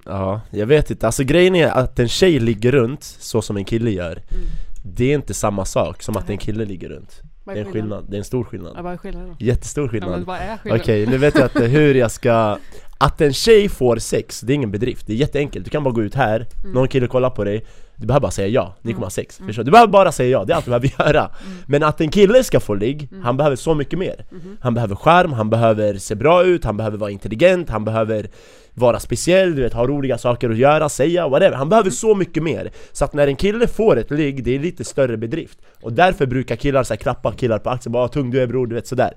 Ja, 0.05 0.41
jag 0.51 0.65
vet 0.65 0.91
inte, 0.91 1.05
alltså 1.05 1.23
grejen 1.23 1.55
är 1.55 1.67
att 1.67 1.99
en 1.99 2.07
tjej 2.07 2.39
ligger 2.39 2.71
runt 2.71 3.03
så 3.03 3.41
som 3.41 3.57
en 3.57 3.65
kille 3.65 3.91
gör 3.91 4.11
Mm. 4.31 4.43
Det 4.85 5.05
är 5.11 5.15
inte 5.15 5.33
samma 5.33 5.65
sak 5.65 6.01
som 6.03 6.17
att 6.17 6.29
en 6.29 6.37
kille 6.37 6.65
ligger 6.65 6.89
runt 6.89 7.21
Det 7.45 7.51
är 7.51 7.55
en 7.65 7.71
skillnad, 7.71 8.05
det 8.09 8.15
är 8.15 8.17
en 8.17 8.23
stor 8.23 8.43
skillnad 8.43 8.73
Ja, 8.77 8.81
vad 8.81 8.93
är 8.93 8.97
skillnaden 8.97 9.29
då? 9.29 9.45
Jättestor 9.45 9.83
Ja, 9.85 9.89
skillnad 9.91 10.09
men 10.11 10.23
vad 10.25 10.37
är 10.37 10.59
Okej, 10.65 10.79
skillnaden? 10.79 11.09
nu 11.11 11.17
vet 11.17 11.35
jag 11.35 11.45
inte 11.45 11.65
hur 11.67 11.95
jag 11.95 12.11
ska 12.11 12.57
Att 13.05 13.21
en 13.21 13.33
tjej 13.33 13.69
får 13.69 13.95
sex, 13.97 14.41
det 14.41 14.53
är 14.53 14.55
ingen 14.55 14.71
bedrift, 14.71 15.07
det 15.07 15.13
är 15.13 15.17
jätteenkelt 15.17 15.65
Du 15.65 15.71
kan 15.71 15.83
bara 15.83 15.93
gå 15.93 16.03
ut 16.03 16.15
här, 16.15 16.35
Mm. 16.63 16.71
någon 16.73 16.87
kille 16.87 17.07
kollar 17.07 17.29
på 17.29 17.43
dig 17.43 17.65
Du 17.95 18.07
behöver 18.07 18.21
bara 18.21 18.31
säga 18.31 18.47
ja, 18.47 18.75
ni 18.81 18.89
Mm. 18.91 18.95
kommer 18.95 19.05
ha 19.05 19.09
sex, 19.11 19.39
Mm. 19.39 19.47
förstår 19.47 19.63
du? 19.63 19.71
Behöver 19.71 19.91
bara 19.91 20.11
säga 20.11 20.29
ja, 20.29 20.43
det 20.45 20.53
är 20.53 20.55
allt 20.55 20.65
du 20.65 20.69
behöver 20.71 20.87
göra 20.99 21.19
Mm. 21.45 21.57
Men 21.67 21.83
att 21.83 22.01
en 22.01 22.09
kille 22.11 22.43
ska 22.43 22.59
få 22.59 22.73
ligg, 22.75 23.07
Mm. 23.11 23.23
han 23.23 23.37
behöver 23.37 23.55
så 23.55 23.73
mycket 23.73 23.99
mer 23.99 24.25
Mhm. 24.31 24.57
Han 24.61 24.73
behöver 24.73 24.95
skärm, 24.95 25.33
han 25.33 25.49
behöver 25.49 25.97
se 25.97 26.15
bra 26.15 26.43
ut, 26.43 26.63
han 26.65 26.77
behöver 26.77 26.97
vara 26.97 27.11
intelligent, 27.11 27.69
han 27.69 27.85
behöver 27.85 28.27
vara 28.73 28.99
speciell, 28.99 29.55
du 29.55 29.61
vet, 29.61 29.73
ha 29.73 29.87
roliga 29.87 30.17
saker 30.17 30.49
att 30.49 30.57
göra, 30.57 30.89
säga, 30.89 31.27
whatever 31.27 31.55
Han 31.57 31.69
behöver 31.69 31.89
så 31.89 32.15
mycket 32.15 32.43
mer 32.43 32.71
Så 32.91 33.05
att 33.05 33.13
när 33.13 33.27
en 33.27 33.35
kille 33.35 33.67
får 33.67 33.97
ett 33.99 34.11
ligg, 34.11 34.43
det 34.43 34.55
är 34.55 34.59
lite 34.59 34.83
större 34.83 35.17
bedrift 35.17 35.57
Och 35.81 35.93
därför 35.93 36.25
brukar 36.25 36.55
killar 36.55 36.83
så 36.83 36.93
här, 36.93 36.97
klappa 36.99 37.31
killar 37.31 37.59
på 37.59 37.69
axeln, 37.69 37.93
bara 37.93 38.07
'tung 38.07 38.31
du 38.31 38.41
är 38.41 38.47
bror' 38.47 38.67
du 38.67 38.75
vet 38.75 38.87
sådär 38.87 39.13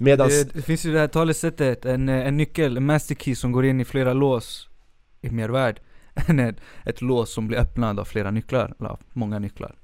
Medan 0.00 0.28
Det, 0.28 0.54
det 0.54 0.62
finns 0.62 0.86
ju 0.86 0.92
det 0.92 0.98
här 0.98 1.08
talesättet, 1.08 1.84
en, 1.84 2.08
en 2.08 2.36
nyckel, 2.36 2.76
en 2.76 2.86
master 2.86 3.14
key 3.14 3.34
som 3.34 3.52
går 3.52 3.64
in 3.64 3.80
i 3.80 3.84
flera 3.84 4.12
lås 4.12 4.68
är 5.22 5.30
mer 5.30 5.48
värd 5.48 5.80
än 6.14 6.38
ett, 6.40 6.56
ett 6.84 7.02
lås 7.02 7.32
som 7.32 7.48
blir 7.48 7.58
öppnad 7.58 8.00
av 8.00 8.04
flera 8.04 8.30
nycklar, 8.30 8.74
eller 8.78 8.90
av 8.90 9.00
många 9.12 9.38
nycklar. 9.38 9.74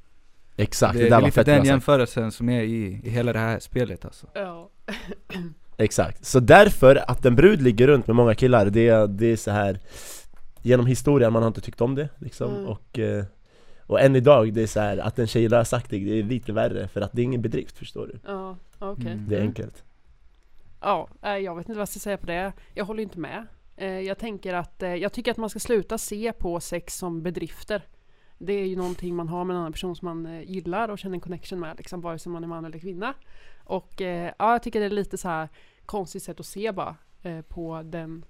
Exakt, 0.56 0.94
det, 0.94 0.98
det, 0.98 1.04
där 1.04 1.10
det 1.10 1.16
är 1.16 1.20
var 1.20 1.26
lite 1.28 1.34
fett 1.34 1.46
bra 1.46 1.54
den 1.54 1.62
sagt. 1.62 1.68
jämförelsen 1.68 2.32
som 2.32 2.48
är 2.48 2.62
i, 2.62 3.00
i 3.04 3.10
hela 3.10 3.32
det 3.32 3.38
här 3.38 3.58
spelet 3.58 4.04
alltså. 4.04 4.26
Ja. 4.34 4.70
Exakt, 5.76 6.24
så 6.24 6.40
därför 6.40 7.10
att 7.10 7.26
en 7.26 7.36
brud 7.36 7.62
ligger 7.62 7.86
runt 7.86 8.06
med 8.06 8.16
många 8.16 8.34
killar, 8.34 8.66
det, 8.66 9.06
det 9.06 9.26
är 9.26 9.36
så 9.36 9.50
här 9.50 9.80
Genom 10.66 10.86
historien, 10.86 11.32
man 11.32 11.42
har 11.42 11.48
inte 11.48 11.60
tyckt 11.60 11.80
om 11.80 11.94
det 11.94 12.08
liksom 12.18 12.54
Mm. 12.54 12.66
och, 12.66 12.98
eh, 12.98 13.24
och 13.80 14.00
än 14.00 14.16
idag, 14.16 14.52
det 14.52 14.62
är 14.62 14.66
så 14.66 14.80
här 14.80 14.98
att 14.98 15.18
en 15.18 15.26
tjej 15.26 15.44
är 15.44 15.48
lösaktig, 15.48 16.06
det 16.06 16.18
är 16.18 16.22
lite 16.22 16.52
värre 16.52 16.88
för 16.88 17.00
att 17.00 17.12
det 17.12 17.22
är 17.22 17.24
ingen 17.24 17.42
bedrift 17.42 17.78
förstår 17.78 18.06
du 18.06 18.18
Ja, 18.26 18.56
okej. 18.78 19.12
Mm. 19.12 19.28
Det 19.28 19.36
är 19.36 19.40
enkelt 19.40 19.84
Ja, 20.84 21.08
eh, 21.22 21.36
jag 21.36 21.54
vet 21.54 21.68
inte 21.68 21.76
vad 21.76 21.80
jag 21.80 21.88
ska 21.88 22.00
säga 22.00 22.16
på 22.16 22.26
det. 22.26 22.52
Jag 22.74 22.84
håller 22.84 23.02
inte 23.02 23.18
med. 23.18 23.46
Eh, 23.76 24.00
jag 24.00 24.18
tänker 24.18 24.54
att, 24.54 24.82
eh, 24.82 24.94
jag 24.94 25.12
tycker 25.12 25.30
att 25.30 25.36
man 25.36 25.50
ska 25.50 25.58
sluta 25.58 25.98
se 25.98 26.32
på 26.32 26.60
sex 26.60 26.98
som 26.98 27.22
bedrifter. 27.22 27.82
Det 28.38 28.52
är 28.52 28.66
ju 28.66 28.76
någonting 28.76 29.14
man 29.14 29.28
har 29.28 29.44
med 29.44 29.54
en 29.54 29.60
annan 29.60 29.72
person 29.72 29.96
som 29.96 30.06
man 30.06 30.42
gillar 30.42 30.88
och 30.88 30.98
känner 30.98 31.14
en 31.14 31.20
connection 31.20 31.60
med, 31.60 31.76
liksom, 31.76 32.00
vare 32.00 32.18
sig 32.18 32.32
man 32.32 32.44
är 32.44 32.48
man 32.48 32.64
eller 32.64 32.78
kvinna. 32.78 33.14
Och 33.64 33.92
ja, 34.00 34.32
jag 34.38 34.62
tycker 34.62 34.80
det 34.80 34.86
är 34.86 34.90
lite 34.90 35.18
så 35.18 35.28
här 35.28 35.48
konstigt 35.86 36.22
sätt 36.22 36.40
att 36.40 36.46
se 36.46 36.72
bara 36.72 36.96
på 37.48 37.82
den 37.84 38.24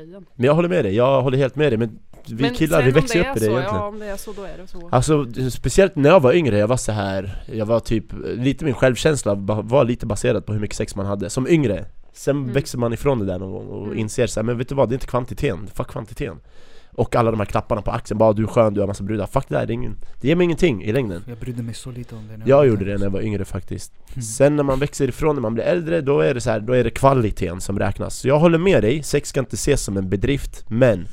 grejen. 0.00 0.26
Men 0.34 0.46
jag 0.46 0.54
håller 0.54 0.68
med 0.68 0.84
dig, 0.84 0.94
jag 0.94 1.22
håller 1.22 1.38
helt 1.38 1.56
med 1.56 1.72
dig 1.72 1.78
men 1.78 1.98
vi 2.28 2.42
Men 2.42 2.54
killar 2.54 2.82
vi 2.82 2.90
växer 2.90 3.20
upp 3.20 3.36
i 3.36 3.40
det 3.40 3.44
så, 3.46 3.50
egentligen 3.50 3.74
Ja, 3.74 3.86
om 3.88 3.98
det 3.98 4.06
är 4.06 4.16
så, 4.16 4.32
då 4.32 4.42
är 4.42 4.58
det 4.58 4.66
så. 4.66 4.88
Alltså 4.92 5.26
speciellt 5.50 5.96
när 5.96 6.10
jag 6.10 6.20
var 6.20 6.32
yngre, 6.32 6.58
jag 6.58 6.68
var 6.68 6.76
så 6.76 6.92
här 6.92 7.42
jag 7.52 7.66
var 7.66 7.80
typ, 7.80 8.04
lite 8.24 8.64
min 8.64 8.74
självkänsla 8.74 9.34
var 9.34 9.84
lite 9.84 10.06
baserad 10.06 10.46
på 10.46 10.52
hur 10.52 10.60
mycket 10.60 10.76
sex 10.76 10.96
man 10.96 11.06
hade 11.06 11.30
Som 11.30 11.48
yngre 11.48 11.84
Sen 12.12 12.36
Mm. 12.36 12.52
växer 12.52 12.78
man 12.78 12.92
ifrån 12.92 13.18
det 13.18 13.24
där 13.24 13.38
någon 13.38 13.52
gång 13.52 13.68
och 13.68 13.86
Mm. 13.86 13.98
inser 13.98 14.26
så 14.26 14.40
här, 14.40 14.44
men 14.44 14.58
vet 14.58 14.68
du 14.68 14.74
vad, 14.74 14.88
det 14.88 14.92
är 14.92 14.96
inte 14.96 15.06
kvantiteten, 15.06 15.66
fuck 15.74 15.88
kvantiteten 15.88 16.36
Och 16.94 17.16
alla 17.16 17.30
de 17.30 17.40
här 17.40 17.46
klapparna 17.46 17.82
på 17.82 17.90
axeln, 17.90 18.18
bara 18.18 18.32
du 18.32 18.42
är 18.42 18.46
skön, 18.46 18.74
du 18.74 18.80
har 18.80 18.86
massa 18.86 19.04
brudar, 19.04 19.26
fuck 19.26 19.44
det 19.48 19.58
här, 19.58 19.66
det, 19.66 19.72
är 19.72 19.74
ingen, 19.74 19.96
det 20.20 20.28
ger 20.28 20.36
mig 20.36 20.44
ingenting 20.44 20.84
i 20.84 20.92
längden 20.92 21.22
Jag 21.28 21.38
brydde 21.38 21.62
mig 21.62 21.74
så 21.74 21.90
lite 21.90 22.14
om 22.14 22.28
det 22.28 22.36
när 22.36 22.48
Jag 22.48 22.56
var 22.56 22.64
gjorde 22.64 22.84
det 22.84 22.98
när 22.98 23.04
jag 23.04 23.10
var 23.10 23.20
yngre 23.20 23.44
faktiskt 23.44 23.92
Mm. 24.14 24.22
Sen 24.22 24.56
när 24.56 24.62
man 24.62 24.78
växer 24.78 25.08
ifrån, 25.08 25.36
när 25.36 25.42
man 25.42 25.54
blir 25.54 25.64
äldre, 25.64 26.00
då 26.00 26.20
är 26.20 26.34
det 26.34 26.40
så 26.40 26.50
här, 26.50 26.60
då 26.60 26.72
är 26.72 26.84
det 26.84 26.90
kvaliteten 26.90 27.60
som 27.60 27.78
räknas 27.78 28.16
Så 28.16 28.28
jag 28.28 28.38
håller 28.38 28.58
med 28.58 28.82
dig, 28.82 29.02
sex 29.02 29.28
ska 29.28 29.40
inte 29.40 29.54
ses 29.54 29.82
som 29.82 29.96
en 29.96 30.08
bedrift, 30.08 30.64
men 30.68 31.06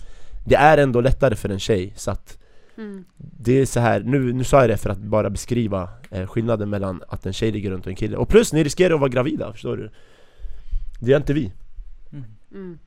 det 0.45 0.55
är 0.55 0.77
ändå 0.77 1.01
lättare 1.01 1.35
för 1.35 1.49
en 1.49 1.59
tjej, 1.59 1.93
så 1.95 2.11
att 2.11 2.37
Mm. 2.77 3.03
det 3.17 3.53
är 3.59 3.65
så 3.65 3.79
här, 3.79 3.99
nu, 3.99 4.33
nu 4.33 4.43
sa 4.43 4.61
jag 4.61 4.69
det 4.69 4.77
för 4.77 4.89
att 4.89 4.97
bara 4.97 5.29
beskriva 5.29 5.89
eh, 6.11 6.27
skillnaden 6.27 6.69
mellan 6.69 7.03
att 7.07 7.25
en 7.25 7.33
tjej 7.33 7.51
ligger 7.51 7.71
runt 7.71 7.85
och 7.85 7.89
en 7.89 7.95
kille 7.95 8.17
Och 8.17 8.29
plus, 8.29 8.53
ni 8.53 8.63
riskerar 8.63 8.93
att 8.93 8.99
vara 8.99 9.09
gravida, 9.09 9.51
förstår 9.53 9.77
du? 9.77 9.91
Det 10.99 11.13
är 11.13 11.17
inte 11.17 11.33
vi 11.33 11.51
Mm. 12.53 12.79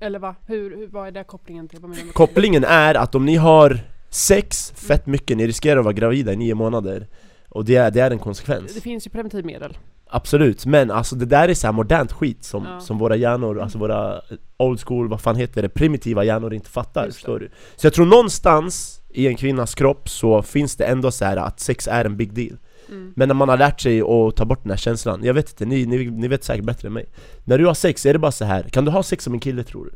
Eller 0.00 0.18
va? 0.18 0.34
Hur, 0.46 0.76
hur, 0.76 0.86
vad 0.86 1.06
är 1.06 1.12
det 1.12 1.24
kopplingen 1.24 1.68
till? 1.68 1.78
Vad 1.80 1.90
menar 1.90 2.02
du 2.04 2.12
Kopplingen 2.12 2.64
är 2.64 2.94
att 2.94 3.14
om 3.14 3.24
ni 3.26 3.36
har 3.36 3.80
sex 4.10 4.70
fett 4.76 5.06
mycket, 5.06 5.36
ni 5.36 5.46
riskerar 5.46 5.78
att 5.78 5.84
vara 5.84 5.92
gravida 5.92 6.32
i 6.32 6.36
nio 6.36 6.54
månader 6.54 7.06
Och 7.48 7.64
det 7.64 7.76
är, 7.76 7.90
det 7.90 8.00
är 8.00 8.10
en 8.10 8.18
konsekvens 8.18 8.74
Det 8.74 8.80
finns 8.80 9.06
ju 9.06 9.10
preventivmedel. 9.10 9.78
Absolut, 10.10 10.66
men 10.66 10.90
alltså 10.90 11.16
det 11.16 11.26
där 11.26 11.48
är 11.48 11.54
så 11.54 11.66
här 11.66 11.72
modernt 11.72 12.12
skit 12.12 12.44
som, 12.44 12.64
Ja. 12.64 12.80
som 12.80 12.98
våra 12.98 13.16
hjärnor, 13.16 13.60
alltså 13.60 13.78
våra 13.78 14.20
old 14.56 14.80
school, 14.80 15.08
vad 15.08 15.20
fan 15.20 15.36
heter 15.36 15.62
det, 15.62 15.68
primitiva 15.68 16.24
hjärnor 16.24 16.54
inte 16.54 16.70
fattar, 16.70 17.04
Just 17.04 17.16
det. 17.16 17.18
förstår 17.18 17.38
du? 17.40 17.50
Så 17.76 17.86
jag 17.86 17.94
tror 17.94 18.06
någonstans 18.06 19.00
i 19.08 19.26
en 19.26 19.36
kvinnas 19.36 19.74
kropp 19.74 20.08
så 20.08 20.42
finns 20.42 20.76
det 20.76 20.84
ändå 20.84 21.10
så 21.10 21.24
här 21.24 21.36
att 21.36 21.60
sex 21.60 21.88
är 21.88 22.04
en 22.04 22.16
big 22.16 22.32
deal 22.34 22.58
Mm. 22.88 23.12
Men 23.16 23.28
när 23.28 23.34
man 23.34 23.48
har 23.48 23.56
lärt 23.58 23.80
sig 23.80 24.00
att 24.00 24.36
ta 24.36 24.44
bort 24.44 24.62
den 24.62 24.70
här 24.70 24.76
känslan, 24.76 25.24
jag 25.24 25.34
vet 25.34 25.50
inte, 25.50 25.66
ni, 25.66 25.86
ni, 25.86 26.10
ni 26.10 26.28
vet 26.28 26.44
säkert 26.44 26.64
bättre 26.64 26.88
än 26.88 26.92
mig 26.94 27.06
När 27.44 27.58
du 27.58 27.66
har 27.66 27.74
sex, 27.74 28.06
är 28.06 28.12
det 28.12 28.18
bara 28.18 28.32
så 28.32 28.44
här 28.44 28.62
kan 28.62 28.84
du 28.84 28.90
ha 28.90 29.02
sex 29.02 29.24
som 29.24 29.34
en 29.34 29.40
kille 29.40 29.64
tror 29.64 29.84
du? 29.84 29.90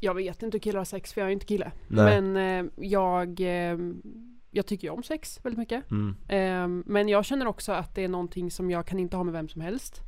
Jag 0.00 0.14
vet 0.14 0.42
inte 0.42 0.54
hur 0.54 0.60
killar 0.60 0.80
har 0.80 0.84
sex 0.84 1.12
för 1.12 1.20
jag 1.20 1.28
är 1.28 1.32
inte 1.32 1.46
kille. 1.46 1.72
Nej. 1.88 2.20
Men 2.20 2.36
eh, 2.66 2.72
jag, 2.76 3.40
eh, 3.40 3.78
jag 4.50 4.66
tycker 4.66 4.88
ju 4.88 4.92
om 4.92 5.02
sex 5.02 5.40
väldigt 5.42 5.58
mycket. 5.58 5.90
Mm. 5.90 6.16
Eh, 6.28 6.82
men 6.92 7.08
jag 7.08 7.24
känner 7.24 7.46
också 7.46 7.72
att 7.72 7.94
det 7.94 8.04
är 8.04 8.08
någonting 8.08 8.50
som 8.50 8.70
jag 8.70 8.86
kan 8.86 8.98
inte 8.98 9.16
ha 9.16 9.24
med 9.24 9.32
vem 9.32 9.48
som 9.48 9.60
helst. 9.60 10.00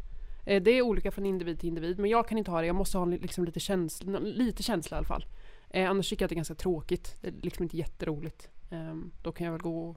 Eh, 0.47 0.63
det 0.63 0.71
är 0.71 0.83
olika 0.83 1.11
från 1.11 1.27
individ 1.27 1.61
till 1.61 1.69
individ 1.69 1.99
men 1.99 2.11
jag 2.11 2.29
kan 2.29 2.39
inte 2.39 2.51
ha 2.51 2.61
det. 2.61 2.67
Jag 2.67 2.77
måste 2.77 2.99
ha 2.99 3.05
li- 3.05 3.19
liksom 3.19 3.45
lite, 3.45 3.61
känsla, 3.61 4.19
lite 4.19 4.63
känsla 4.63 4.97
i 4.97 4.99
alla 4.99 5.07
fall. 5.07 5.25
Eh, 5.71 5.91
annars 5.91 6.09
tycker 6.09 6.23
jag 6.23 6.27
att 6.27 6.31
det 6.31 6.35
är 6.35 6.37
ganska 6.37 6.55
tråkigt. 6.55 7.17
Det 7.21 7.29
är 7.29 7.33
liksom 7.43 7.63
inte 7.63 7.77
jätteroligt. 7.77 8.49
Eh, 8.71 8.95
då 9.23 9.33
kan 9.33 9.45
jag 9.45 9.53
väl 9.53 9.63
gå 9.63 9.91
och 9.91 9.97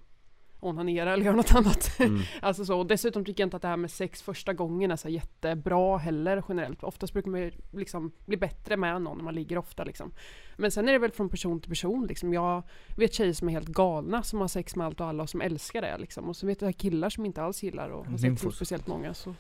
onanera 0.60 1.14
eller 1.14 1.26
göra 1.26 1.36
något 1.36 1.56
annat. 1.56 1.92
Mm. 2.00 2.22
Alltså 2.42 2.66
så, 2.66 2.80
och 2.80 2.86
dessutom 2.86 3.26
tycker 3.26 3.42
jag 3.44 3.46
inte 3.46 3.56
att 3.56 3.62
det 3.62 3.68
här 3.68 3.78
med 3.78 3.92
sex 3.92 4.22
första 4.22 4.54
gången 4.54 4.92
är 4.92 4.96
så 4.96 5.10
jättebra 5.10 5.98
heller 5.98 6.44
generellt. 6.50 6.84
Oftast 6.84 7.14
brukar 7.14 7.32
man 7.32 7.40
ju 7.40 7.52
liksom 7.72 8.12
bli 8.26 8.38
bättre 8.38 8.78
med 8.78 9.02
någon 9.02 9.18
när 9.18 9.24
man 9.24 9.36
ligger 9.36 9.58
ofta 9.58 9.84
liksom. 9.84 10.12
Men 10.58 10.72
sen 10.72 10.90
är 10.90 10.94
det 10.94 11.00
väl 11.00 11.12
från 11.12 11.30
person 11.30 11.60
till 11.60 11.70
person 11.70 12.06
liksom. 12.08 12.34
Jag 12.34 12.64
vet 12.96 13.14
tjejer 13.14 13.34
som 13.34 13.48
är 13.50 13.54
helt 13.54 13.68
galna 13.68 14.24
som 14.24 14.42
har 14.42 14.48
sex 14.48 14.76
med 14.76 14.88
allt 14.88 15.00
och 15.00 15.08
alla 15.08 15.24
och 15.24 15.30
som 15.30 15.42
älskar 15.42 15.82
det 15.82 15.98
liksom. 15.98 16.30
Och 16.30 16.36
så 16.36 16.48
vet 16.48 16.62
jag 16.62 16.78
killar 16.78 17.10
som 17.10 17.26
inte 17.26 17.42
alls 17.42 17.64
gillar 17.64 17.90
och 17.90 18.06
har 18.06 18.18
sex 18.18 18.44
med 18.44 18.54
speciellt 18.54 18.88
många 18.88 19.14
så. 19.14 19.36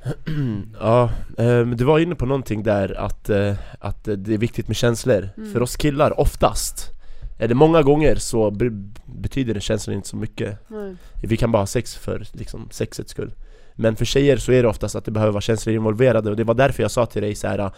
Ja, 0.80 1.10
eh, 1.38 1.66
men 1.66 1.76
du 1.76 1.84
var 1.84 1.98
inne 1.98 2.14
på 2.14 2.26
någonting 2.26 2.62
där 2.62 2.98
att, 2.98 3.30
eh, 3.30 3.54
att 3.78 4.04
det 4.04 4.34
är 4.34 4.38
viktigt 4.38 4.68
med 4.68 4.76
känslor 4.76 5.28
Mm. 5.36 5.52
För 5.52 5.62
oss 5.62 5.76
killar, 5.76 6.20
oftast 6.20 6.99
Eller 7.40 7.54
många 7.54 7.82
gånger 7.82 8.16
så 8.16 8.50
be- 8.50 8.70
betyder 9.04 9.54
den 9.54 9.60
känslan 9.60 9.96
inte 9.96 10.08
så 10.08 10.16
mycket 10.16 10.58
Nej. 10.68 10.96
Vi 11.22 11.36
kan 11.36 11.52
bara 11.52 11.62
ha 11.62 11.66
sex 11.66 11.94
för 11.96 12.26
liksom, 12.32 12.68
sexets 12.70 13.10
skull 13.10 13.32
Men 13.74 13.96
för 13.96 14.04
tjejer 14.04 14.36
så 14.36 14.52
är 14.52 14.62
det 14.62 14.68
oftast 14.68 14.96
att 14.96 15.04
det 15.04 15.10
behöver 15.10 15.32
vara 15.32 15.40
känslor 15.40 15.74
involverade 15.74 16.30
och 16.30 16.36
det 16.36 16.44
var 16.44 16.54
därför 16.54 16.82
jag 16.82 16.90
sa 16.90 17.06
till 17.06 17.22
dig 17.22 17.34
så 17.34 17.48
här. 17.48 17.70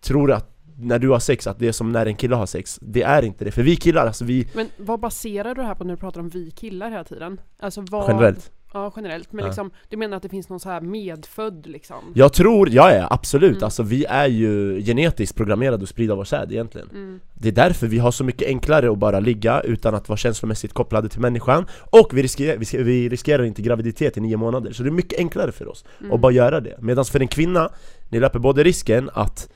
Tror 0.00 0.32
att 0.32 0.50
när 0.76 0.98
du 0.98 1.08
har 1.08 1.18
sex 1.18 1.46
att 1.46 1.58
det 1.58 1.68
är 1.68 1.72
som 1.72 1.92
när 1.92 2.06
en 2.06 2.16
kille 2.16 2.36
har 2.36 2.46
sex? 2.46 2.78
Det 2.82 3.02
är 3.02 3.22
inte 3.22 3.44
det, 3.44 3.50
för 3.50 3.62
vi 3.62 3.76
killar 3.76 4.06
alltså 4.06 4.24
vi 4.24 4.48
Men 4.54 4.68
vad 4.76 5.00
baserar 5.00 5.54
du 5.54 5.60
det 5.62 5.66
här 5.66 5.74
på 5.74 5.84
när 5.84 5.94
du 5.94 6.00
pratar 6.00 6.20
om 6.20 6.28
vi 6.28 6.50
killar 6.50 6.90
hela 6.90 7.04
tiden? 7.04 7.40
Alltså 7.58 7.84
vad... 7.90 8.08
generellt 8.08 8.50
Ja, 8.74 8.92
generellt. 8.96 9.32
Men 9.32 9.44
liksom, 9.44 9.70
du 9.88 9.96
menar 9.96 10.16
att 10.16 10.22
det 10.22 10.28
finns 10.28 10.48
någon 10.48 10.60
så 10.60 10.68
här 10.68 10.80
medfödd 10.80 11.66
liksom? 11.66 11.96
Jag 12.14 12.32
tror, 12.32 12.68
ja, 12.70 12.94
ja 12.94 13.06
absolut, 13.10 13.50
Mm. 13.52 13.64
alltså 13.64 13.82
vi 13.82 14.04
är 14.04 14.26
ju 14.26 14.80
genetiskt 14.82 15.36
programmerade 15.36 15.82
att 15.82 15.88
sprida 15.88 16.14
vår 16.14 16.24
säd 16.24 16.52
egentligen 16.52 16.88
Mm. 16.90 17.20
Det 17.34 17.48
är 17.48 17.52
därför 17.52 17.86
vi 17.86 17.98
har 17.98 18.10
så 18.10 18.24
mycket 18.24 18.48
enklare 18.48 18.90
att 18.92 18.98
bara 18.98 19.20
ligga 19.20 19.60
utan 19.60 19.94
att 19.94 20.08
vara 20.08 20.16
känslomässigt 20.16 20.72
kopplade 20.72 21.08
till 21.08 21.20
människan 21.20 21.66
Och 21.90 22.10
vi 22.12 22.22
riskerar, 22.22 22.56
vi, 22.56 22.82
vi 22.82 23.08
riskerar 23.08 23.42
inte 23.44 23.62
graviditet 23.62 24.16
i 24.16 24.20
nio 24.20 24.36
månader, 24.36 24.72
så 24.72 24.82
det 24.82 24.88
är 24.88 24.92
mycket 24.92 25.18
enklare 25.18 25.52
för 25.52 25.68
oss 25.68 25.84
Mm. 26.00 26.12
att 26.12 26.20
bara 26.20 26.32
göra 26.32 26.60
det 26.60 26.76
Medan 26.80 27.04
för 27.04 27.20
en 27.20 27.28
kvinna, 27.28 27.70
ni 28.08 28.20
löper 28.20 28.38
både 28.38 28.62
risken 28.62 29.10
att 29.14 29.48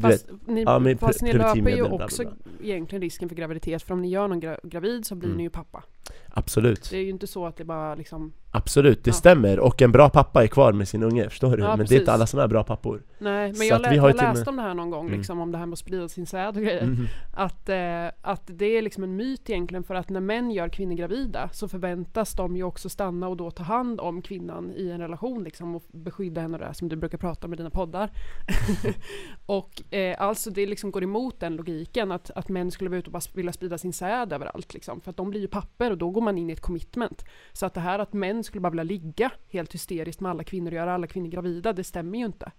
Fast 0.00 0.26
ni, 0.46 0.62
Ja, 0.62 0.78
men 0.78 0.98
fast 0.98 1.22
ni 1.22 1.32
löper 1.32 1.38
ju 1.38 1.42
preventivmedel, 1.42 1.88
bla, 1.88 1.96
bla, 1.96 2.04
också 2.06 2.22
bla. 2.22 2.32
egentligen 2.62 3.02
risken 3.02 3.28
för 3.28 3.36
graviditet. 3.36 3.82
För 3.82 3.94
om 3.94 4.02
ni 4.02 4.08
gör 4.08 4.28
någon 4.28 4.40
gra 4.40 4.56
gravid 4.62 5.06
så 5.06 5.14
blir 5.14 5.26
Mm. 5.28 5.36
ni 5.36 5.42
ju 5.42 5.50
pappa. 5.50 5.82
Absolut, 6.34 6.90
Det 6.90 6.96
är 6.96 7.02
ju 7.02 7.10
inte 7.10 7.26
så 7.26 7.46
att 7.46 7.56
det 7.56 7.64
bara 7.64 7.94
liksom 7.94 8.32
absolut, 8.50 9.04
det 9.04 9.10
Ja. 9.10 9.14
stämmer 9.14 9.60
och 9.60 9.82
en 9.82 9.92
bra 9.92 10.08
pappa 10.08 10.42
är 10.42 10.46
kvar 10.46 10.72
med 10.72 10.88
sin 10.88 11.02
unge, 11.02 11.28
förstår 11.30 11.56
du? 11.56 11.62
Ja, 11.62 11.68
men 11.68 11.78
det 11.78 11.82
är 11.82 11.84
precis. 11.84 11.98
inte 12.00 12.12
alla 12.12 12.26
som 12.26 12.40
är 12.40 12.48
bra 12.48 12.64
pappor 12.64 13.02
Nej, 13.18 13.46
men 13.48 13.54
Så 13.54 13.64
jag, 13.64 13.80
lä 13.82 13.90
vi 13.90 13.96
har 13.96 14.08
jag 14.08 14.16
läste 14.16 14.38
med- 14.40 14.48
om 14.48 14.56
det 14.56 14.62
här 14.62 14.74
någon 14.74 14.90
gång 14.90 15.06
Mm. 15.06 15.18
liksom, 15.18 15.40
om 15.40 15.52
det 15.52 15.58
här 15.58 15.66
med 15.66 15.72
att 15.72 15.78
sprida 15.78 16.08
sin 16.08 16.26
säd 16.26 16.56
och 16.56 16.62
grejer. 16.62 16.86
Mhm. 16.86 17.06
Att, 17.32 17.68
eh, 17.68 18.06
att 18.22 18.42
det 18.46 18.66
är 18.66 18.82
liksom 18.82 19.04
en 19.04 19.16
myt 19.16 19.50
egentligen 19.50 19.84
för 19.84 19.94
att 19.94 20.08
när 20.10 20.20
män 20.20 20.50
gör 20.50 20.68
kvinnor 20.68 20.94
gravida 20.94 21.48
så 21.52 21.68
förväntas 21.68 22.34
de 22.34 22.56
ju 22.56 22.62
också 22.62 22.88
stanna 22.88 23.28
och 23.28 23.36
då 23.36 23.50
ta 23.50 23.62
hand 23.62 24.00
om 24.00 24.22
kvinnan 24.22 24.72
i 24.76 24.90
en 24.90 25.00
relation 25.00 25.44
liksom 25.44 25.74
och 25.74 25.82
beskydda 25.92 26.40
henne 26.40 26.54
och 26.54 26.60
det 26.60 26.66
här 26.66 26.72
som 26.72 26.88
du 26.88 26.96
brukar 26.96 27.18
prata 27.18 27.46
om 27.46 27.52
i 27.52 27.56
dina 27.56 27.70
poddar. 27.70 28.10
och 29.46 29.94
eh, 29.94 30.16
alltså 30.22 30.50
det 30.50 30.66
liksom 30.66 30.90
går 30.90 31.02
emot 31.04 31.40
den 31.40 31.56
logiken 31.56 32.12
att, 32.12 32.30
att 32.30 32.48
män 32.48 32.70
skulle 32.70 32.90
vara 32.90 32.98
ute 32.98 33.06
och 33.06 33.12
bara 33.12 33.20
vilja 33.34 33.52
sprida 33.52 33.78
sin 33.78 33.92
säd 33.92 34.32
överallt 34.32 34.74
liksom. 34.74 35.00
För 35.00 35.10
att 35.10 35.16
de 35.16 35.30
blir 35.30 35.40
ju 35.40 35.48
papper 35.48 35.90
och 35.92 35.98
då 35.98 36.10
går 36.10 36.20
man 36.20 36.38
in 36.38 36.50
i 36.50 36.52
ett 36.52 36.60
commitment. 36.60 37.24
Så 37.52 37.66
att 37.66 37.74
det 37.74 37.80
här 37.80 37.98
att 37.98 38.12
män 38.12 38.44
skulle 38.44 38.60
bara 38.60 38.70
vilja 38.70 38.84
ligga 38.84 39.30
helt 39.48 39.74
hysteriskt 39.74 40.20
med 40.20 40.30
alla 40.30 40.44
kvinnor 40.44 40.70
och 40.70 40.76
göra 40.76 40.94
alla 40.94 41.06
kvinnor 41.06 41.28
gravida, 41.28 41.72
det 41.72 41.84
stämmer 41.84 42.18
ju 42.18 42.24
inte. 42.24 42.52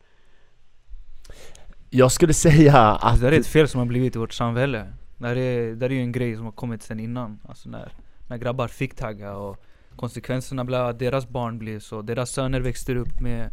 Jag 1.89 2.11
skulle 2.11 2.33
säga 2.33 2.77
att... 2.77 3.21
Det 3.21 3.27
är 3.27 3.31
ett 3.31 3.47
fel 3.47 3.67
som 3.67 3.79
har 3.79 3.85
blivit 3.85 4.15
i 4.15 4.19
vårt 4.19 4.33
samhälle. 4.33 4.93
Det 5.17 5.27
här 5.27 5.35
är, 5.35 5.75
det 5.75 5.85
här 5.85 5.91
är 5.91 5.95
ju 5.95 6.01
en 6.01 6.11
grej 6.11 6.35
som 6.35 6.45
har 6.45 6.51
kommit 6.51 6.83
sen 6.83 6.99
innan. 6.99 7.39
Alltså 7.47 7.69
när, 7.69 7.91
när 8.27 8.37
grabbar 8.37 8.67
fick 8.67 8.95
tagga 8.95 9.35
och 9.35 9.65
konsekvenserna 9.95 10.65
blev 10.65 10.81
att 10.81 10.99
deras 10.99 11.29
barn 11.29 11.59
blir 11.59 11.79
så. 11.79 12.01
Deras 12.01 12.31
söner 12.31 12.61
växer 12.61 12.95
upp 12.95 13.21
med, 13.21 13.49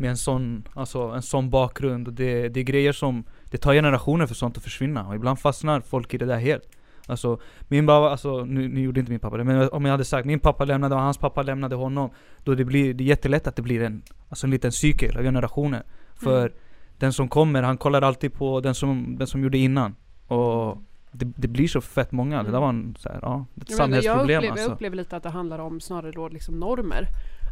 med 0.00 0.10
en, 0.10 0.16
sån, 0.16 0.68
alltså 0.74 1.00
en 1.02 1.22
sån 1.22 1.50
bakgrund. 1.50 2.08
Och 2.08 2.14
det, 2.14 2.48
det 2.48 2.60
är 2.60 2.64
grejer 2.64 2.92
som, 2.92 3.24
det 3.50 3.58
tar 3.58 3.74
generationer 3.74 4.26
för 4.26 4.34
sånt 4.34 4.56
att 4.56 4.62
försvinna. 4.62 5.08
Och 5.08 5.14
ibland 5.14 5.38
fastnar 5.38 5.80
folk 5.80 6.14
i 6.14 6.18
det 6.18 6.26
där 6.26 6.38
helt. 6.38 6.68
Alltså, 7.06 7.38
min 7.68 7.86
pappa, 7.86 8.10
alltså 8.10 8.44
nu, 8.44 8.68
nu 8.68 8.80
gjorde 8.80 9.00
inte 9.00 9.12
min 9.12 9.20
pappa 9.20 9.36
det, 9.36 9.44
men 9.44 9.68
om 9.68 9.84
jag 9.84 9.92
hade 9.92 10.04
sagt 10.04 10.26
min 10.26 10.40
pappa 10.40 10.64
lämnade 10.64 10.94
och 10.94 11.00
hans 11.00 11.18
pappa 11.18 11.42
lämnade 11.42 11.76
honom. 11.76 12.10
Då 12.44 12.54
det 12.54 12.64
blir, 12.64 12.94
det 12.94 13.04
är 13.04 13.08
jättelätt 13.08 13.46
att 13.46 13.56
det 13.56 13.62
blir 13.62 13.82
en, 13.82 14.02
alltså 14.28 14.46
en 14.46 14.50
liten 14.50 14.72
cykel 14.72 15.16
av 15.16 15.22
generationer. 15.22 15.82
För 16.14 16.40
Mm. 16.46 16.52
den 16.98 17.12
som 17.12 17.28
kommer, 17.28 17.62
han 17.62 17.76
kollar 17.76 18.02
alltid 18.02 18.34
på 18.34 18.60
den 18.60 18.74
som, 18.74 19.16
den 19.18 19.26
som 19.26 19.42
gjorde 19.42 19.58
innan. 19.58 19.96
Och 20.26 20.78
det, 21.12 21.32
det 21.36 21.48
blir 21.48 21.68
så 21.68 21.80
fett 21.80 22.12
många. 22.12 22.42
Det 22.42 22.50
där 22.50 22.60
var 22.60 22.68
en, 22.68 22.94
så 22.98 23.08
här, 23.08 23.18
ja, 23.22 23.44
ett 23.60 23.70
Jag, 23.70 23.78
menar, 23.78 23.96
jag, 23.96 24.04
samhällsproblem 24.04 24.22
upplever, 24.38 24.50
alltså. 24.50 24.64
jag 24.64 24.72
upplever 24.74 24.96
lite 24.96 25.16
att 25.16 25.22
det 25.22 25.30
handlar 25.30 25.58
om 25.58 25.80
snarare 25.80 26.12
då 26.12 26.28
liksom 26.28 26.60
normer. 26.60 27.06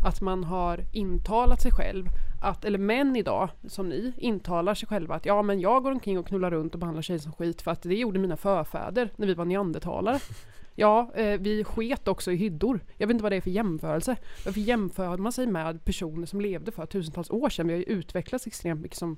Att 0.05 0.21
man 0.21 0.45
har 0.45 0.81
intalat 0.93 1.61
sig 1.61 1.73
själv 1.73 2.07
att, 2.43 2.65
eller 2.65 2.79
män 2.79 3.17
idag, 3.17 3.49
som 3.69 3.89
ni, 3.89 4.13
intalar 4.17 4.75
sig 4.75 4.89
själva 4.89 5.15
att 5.15 5.27
ja 5.27 5.43
men 5.43 5.61
jag 5.61 5.83
går 5.83 5.91
omkring 5.91 6.19
och 6.19 6.27
knullar 6.27 6.51
runt 6.51 6.75
och 6.75 6.81
behandlar 6.81 7.03
tjejer 7.03 7.19
som 7.19 7.33
skit 7.33 7.63
för 7.63 7.71
att 7.71 7.83
det 7.83 7.95
gjorde 7.95 8.19
mina 8.19 8.37
förfäder 8.37 9.13
när 9.17 9.27
vi 9.27 9.35
var 9.35 9.45
neandertalare. 9.45 10.19
Ja, 10.75 11.13
eh, 11.15 11.41
vi 11.41 11.65
sket 11.65 12.09
också 12.09 12.33
i 12.33 12.37
hyddor. 12.37 12.81
Jag 12.97 13.07
vet 13.07 13.15
inte 13.15 13.23
vad 13.23 13.33
det 13.33 13.37
är 13.37 13.41
för 13.41 13.51
jämförelse. 13.51 14.17
Varför 14.45 14.61
jämför 14.61 15.17
man 15.17 15.33
sig 15.33 15.47
med 15.47 15.85
personer 15.85 16.27
som 16.27 16.41
levde 16.41 16.73
för 16.73 16.87
tusentals 16.87 17.31
år 17.31 17.49
sedan? 17.49 17.67
Vi 17.67 17.73
har 17.73 17.79
ju 17.79 17.85
utvecklats 17.85 18.47
extremt 18.47 18.81
mycket 18.81 18.99
som, 18.99 19.17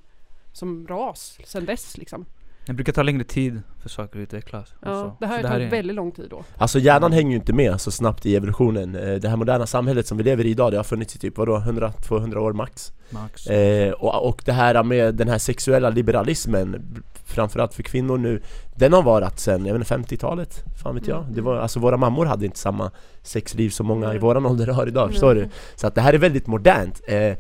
som 0.53 0.87
ras 0.87 1.39
sedan 1.45 1.65
dess 1.65 1.99
liksom. 1.99 2.27
Det 2.67 2.73
brukar 2.73 2.93
ta 2.93 3.03
längre 3.03 3.25
tid 3.25 3.63
för 3.83 3.89
saker 3.89 4.19
att 4.19 4.23
utvecklas. 4.23 4.75
Ja, 4.81 4.89
alltså. 4.89 5.17
det 5.21 5.27
här 5.27 5.43
har 5.43 5.51
tagit 5.51 5.73
väldigt 5.73 5.97
lång 5.97 6.13
tid 6.13 6.27
då. 6.31 6.45
Alltså 6.59 6.79
hjärnan 6.79 7.13
hänger 7.13 7.31
ju 7.31 7.37
inte 7.37 7.53
med 7.53 7.81
så 7.81 7.91
snabbt 7.91 8.27
i 8.27 8.37
evolutionen 8.37 8.95
Eh, 8.97 9.15
Det 9.15 9.29
här 9.29 9.37
moderna 9.37 9.67
samhället 9.67 10.07
som 10.07 10.19
vi 10.19 10.25
lever 10.25 10.47
i 10.47 10.51
idag, 10.51 10.73
det 10.73 10.77
har 10.77 10.85
funnits 10.85 11.17
i 11.17 11.19
typ 11.19 11.39
vadå, 11.39 11.57
100-200 11.57 12.37
år 12.37 12.53
max 12.53 12.93
Max. 13.11 13.47
eh, 13.47 13.93
och, 13.93 14.29
och 14.29 14.43
det 14.45 14.53
här 14.53 14.83
med 14.83 15.15
den 15.15 15.29
här 15.29 15.39
sexuella 15.39 15.91
liberalismen 15.91 17.03
Framförallt 17.27 17.75
för 17.75 17.83
kvinnor 17.83 18.19
nu 18.19 18.41
Den 18.77 18.93
har 18.93 19.03
varit 19.03 19.39
sen, 19.39 19.67
jag 19.67 19.79
vet 19.79 19.91
inte, 19.93 20.15
50-talet? 20.15 20.65
Fan 20.83 20.95
vet 20.95 21.09
jag? 21.09 21.23
Mm. 21.23 21.35
Det 21.35 21.41
var, 21.41 21.57
alltså 21.57 21.81
våra 21.81 21.97
mammor 21.97 22.27
hade 22.27 22.45
inte 22.45 22.59
samma 22.59 22.91
sexliv 23.23 23.71
som 23.71 23.87
många 23.87 24.15
i 24.15 24.19
våran 24.19 24.47
ålder 24.47 24.67
har 24.67 24.87
idag, 24.87 25.11
förstår 25.11 25.35
du? 25.35 25.49
Så 25.77 25.87
att 25.87 25.95
det 25.95 26.01
här 26.01 26.13
är 26.13 26.19
väldigt 26.19 26.47
modernt 26.47 27.01
eh, 27.07 27.33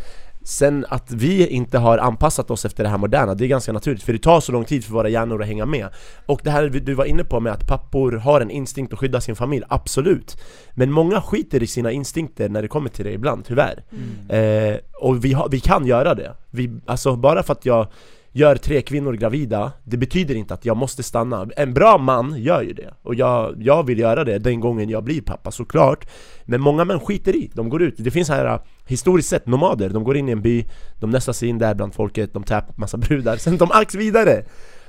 Sen 0.44 0.86
att 0.88 1.12
vi 1.12 1.46
inte 1.46 1.78
har 1.78 1.98
anpassat 1.98 2.50
oss 2.50 2.64
efter 2.64 2.84
det 2.84 2.90
här 2.90 2.98
moderna, 2.98 3.34
det 3.34 3.44
är 3.44 3.48
ganska 3.48 3.72
naturligt 3.72 4.02
för 4.02 4.12
det 4.12 4.18
tar 4.18 4.40
så 4.40 4.52
lång 4.52 4.64
tid 4.64 4.84
för 4.84 4.92
våra 4.92 5.08
hjärnor 5.08 5.42
att 5.42 5.48
hänga 5.48 5.66
med 5.66 5.88
Och 6.26 6.40
det 6.44 6.50
här 6.50 6.68
du 6.68 6.94
var 6.94 7.04
inne 7.04 7.24
på 7.24 7.40
med 7.40 7.52
att 7.52 7.68
pappor 7.68 8.12
har 8.12 8.40
en 8.40 8.50
instinkt 8.50 8.92
att 8.92 8.98
skydda 8.98 9.20
sin 9.20 9.36
familj, 9.36 9.64
absolut 9.68 10.36
Men 10.74 10.90
många 10.90 11.20
skiter 11.20 11.62
i 11.62 11.66
sina 11.66 11.92
instinkter 11.92 12.48
när 12.48 12.62
det 12.62 12.68
kommer 12.68 12.88
till 12.88 13.04
det 13.04 13.12
ibland, 13.12 13.44
tyvärr 13.44 13.84
Mm. 13.94 14.72
Eh, 14.72 14.78
och 15.00 15.24
vi, 15.24 15.32
har, 15.32 15.48
vi 15.48 15.60
kan 15.60 15.86
göra 15.86 16.14
det. 16.14 16.32
Vi, 16.50 16.80
alltså 16.86 17.16
bara 17.16 17.42
för 17.42 17.52
att 17.52 17.66
jag 17.66 17.86
gör 18.32 18.56
tre 18.56 18.82
kvinnor 18.82 19.12
gravida, 19.12 19.72
det 19.84 19.96
betyder 19.96 20.34
inte 20.34 20.54
att 20.54 20.64
jag 20.64 20.76
måste 20.76 21.02
stanna. 21.02 21.48
En 21.56 21.74
bra 21.74 21.98
man 21.98 22.34
gör 22.42 22.62
ju 22.62 22.72
det. 22.72 22.94
Och 23.02 23.14
jag, 23.14 23.54
jag 23.58 23.86
vill 23.86 23.98
göra 23.98 24.24
det 24.24 24.38
den 24.38 24.60
gången 24.60 24.90
jag 24.90 25.04
blir 25.04 25.20
pappa, 25.20 25.50
såklart. 25.50 26.08
Men 26.44 26.60
många 26.60 26.84
män 26.84 27.00
skiter 27.00 27.36
i, 27.36 27.50
de 27.54 27.68
går 27.68 27.82
ut. 27.82 27.94
Det 27.98 28.10
finns 28.10 28.28
här 28.28 28.60
historiskt 28.86 29.28
sett 29.28 29.46
nomader, 29.46 29.88
de 29.88 30.04
går 30.04 30.16
in 30.16 30.28
i 30.28 30.32
en 30.32 30.42
by, 30.42 30.64
de 31.00 31.10
nästlar 31.10 31.34
sig 31.34 31.48
in 31.48 31.58
där 31.58 31.74
bland 31.74 31.94
folket, 31.94 32.32
de 32.32 32.44
tar 32.44 32.64
massa 32.76 32.96
brudar, 33.08 33.36
sen 33.36 33.58
de 33.58 33.70
ax 33.72 33.94
vidare. 33.94 34.44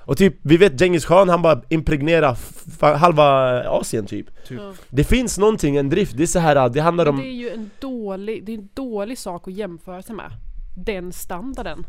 Och 0.05 0.17
typ, 0.17 0.35
vi 0.41 0.57
vet 0.57 0.79
Genghis 0.79 1.05
khan, 1.05 1.29
han 1.29 1.41
bara 1.41 1.61
impregnerar 1.69 2.37
halva 2.97 3.23
Asien 3.69 4.05
typ. 4.05 4.45
Typ. 4.47 4.59
Ja. 4.59 4.73
Det 4.89 5.03
finns 5.03 5.37
någonting, 5.37 5.77
en 5.77 5.89
drift, 5.89 6.17
det 6.17 6.23
är 6.23 6.27
så 6.27 6.39
här, 6.39 6.69
det 6.69 6.81
handlar 6.81 7.05
om... 7.05 7.17
det 7.17 7.27
är 7.27 7.31
ju 7.31 7.49
en 7.49 7.71
dålig, 7.79 8.45
det 8.45 8.53
är 8.53 8.57
en 8.57 8.69
dålig 8.73 9.17
sak 9.17 9.47
att 9.47 9.53
jämföra 9.53 10.01
sig 10.01 10.15
med. 10.15 10.31
Den 10.77 11.11
standarden. 11.11 11.85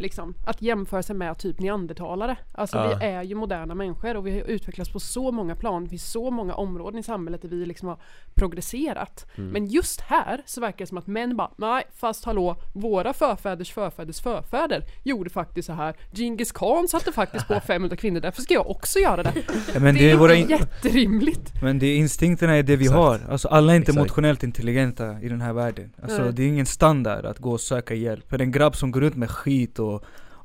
Liksom. 0.00 0.34
Att 0.46 0.62
jämföra 0.62 1.02
sig 1.02 1.16
med 1.16 1.38
typ 1.38 1.60
neandertalare. 1.60 2.36
Alltså 2.52 2.76
Ja. 2.76 2.96
vi 3.00 3.06
är 3.06 3.22
ju 3.22 3.34
moderna 3.34 3.74
människor 3.74 4.16
och 4.16 4.26
vi 4.26 4.30
har 4.32 4.46
utvecklats 4.46 4.92
på 4.92 5.00
så 5.00 5.32
många 5.32 5.56
plan. 5.56 5.84
Det 5.84 5.90
finns 5.90 6.10
så 6.10 6.30
många 6.30 6.54
områden 6.54 7.00
i 7.00 7.02
samhället 7.02 7.42
där 7.42 7.48
vi 7.48 7.66
liksom 7.66 7.88
har 7.88 7.98
progresserat. 8.34 9.26
Mm. 9.38 9.50
Men 9.50 9.66
just 9.66 10.00
här 10.00 10.42
så 10.46 10.60
verkar 10.60 10.78
det 10.78 10.86
som 10.86 10.98
att 10.98 11.06
män 11.06 11.36
bara 11.36 11.50
nej 11.56 11.84
fast 11.94 12.24
hallå 12.24 12.56
våra 12.74 13.12
förfäders 13.12 13.72
förfäders 13.72 14.20
förfäder 14.20 14.84
gjorde 15.02 15.30
faktiskt 15.30 15.66
så 15.66 15.72
här. 15.72 15.94
Genghis 16.12 16.52
khan 16.52 16.88
satte 16.88 17.12
faktiskt 17.12 17.48
på 17.48 17.60
500 17.66 17.96
kvinnor 17.96 18.20
därför 18.20 18.42
ska 18.42 18.54
jag 18.54 18.70
också 18.70 18.98
göra 18.98 19.22
det. 19.22 19.32
Ja, 19.74 19.80
men 19.80 19.94
det, 19.94 20.00
det 20.00 20.10
är 20.10 20.16
våra 20.16 20.34
in- 20.34 20.48
jätterimligt. 20.48 21.52
Men 21.62 21.78
det 21.78 21.86
är 21.86 21.96
instinkterna 21.96 22.56
är 22.56 22.62
det 22.62 22.76
vi 22.76 22.84
Exakt. 22.84 22.98
har. 22.98 23.20
Alltså 23.30 23.48
alla 23.48 23.72
är 23.72 23.76
inte 23.76 23.90
Exakt. 23.90 23.98
emotionellt 24.06 24.42
intelligenta 24.42 25.20
i 25.22 25.28
den 25.28 25.40
här 25.40 25.52
världen. 25.52 25.92
Alltså 26.02 26.22
Nej. 26.22 26.32
det 26.32 26.42
är 26.42 26.46
ingen 26.48 26.66
standard 26.66 27.24
att 27.24 27.38
gå 27.38 27.50
och 27.52 27.60
söka 27.60 27.94
hjälp. 27.94 28.30
För 28.30 28.40
en 28.40 28.52
grabb 28.52 28.76
som 28.76 28.90
går 28.90 29.00
runt 29.00 29.16
med 29.16 29.30
skit 29.30 29.78
och, 29.78 29.87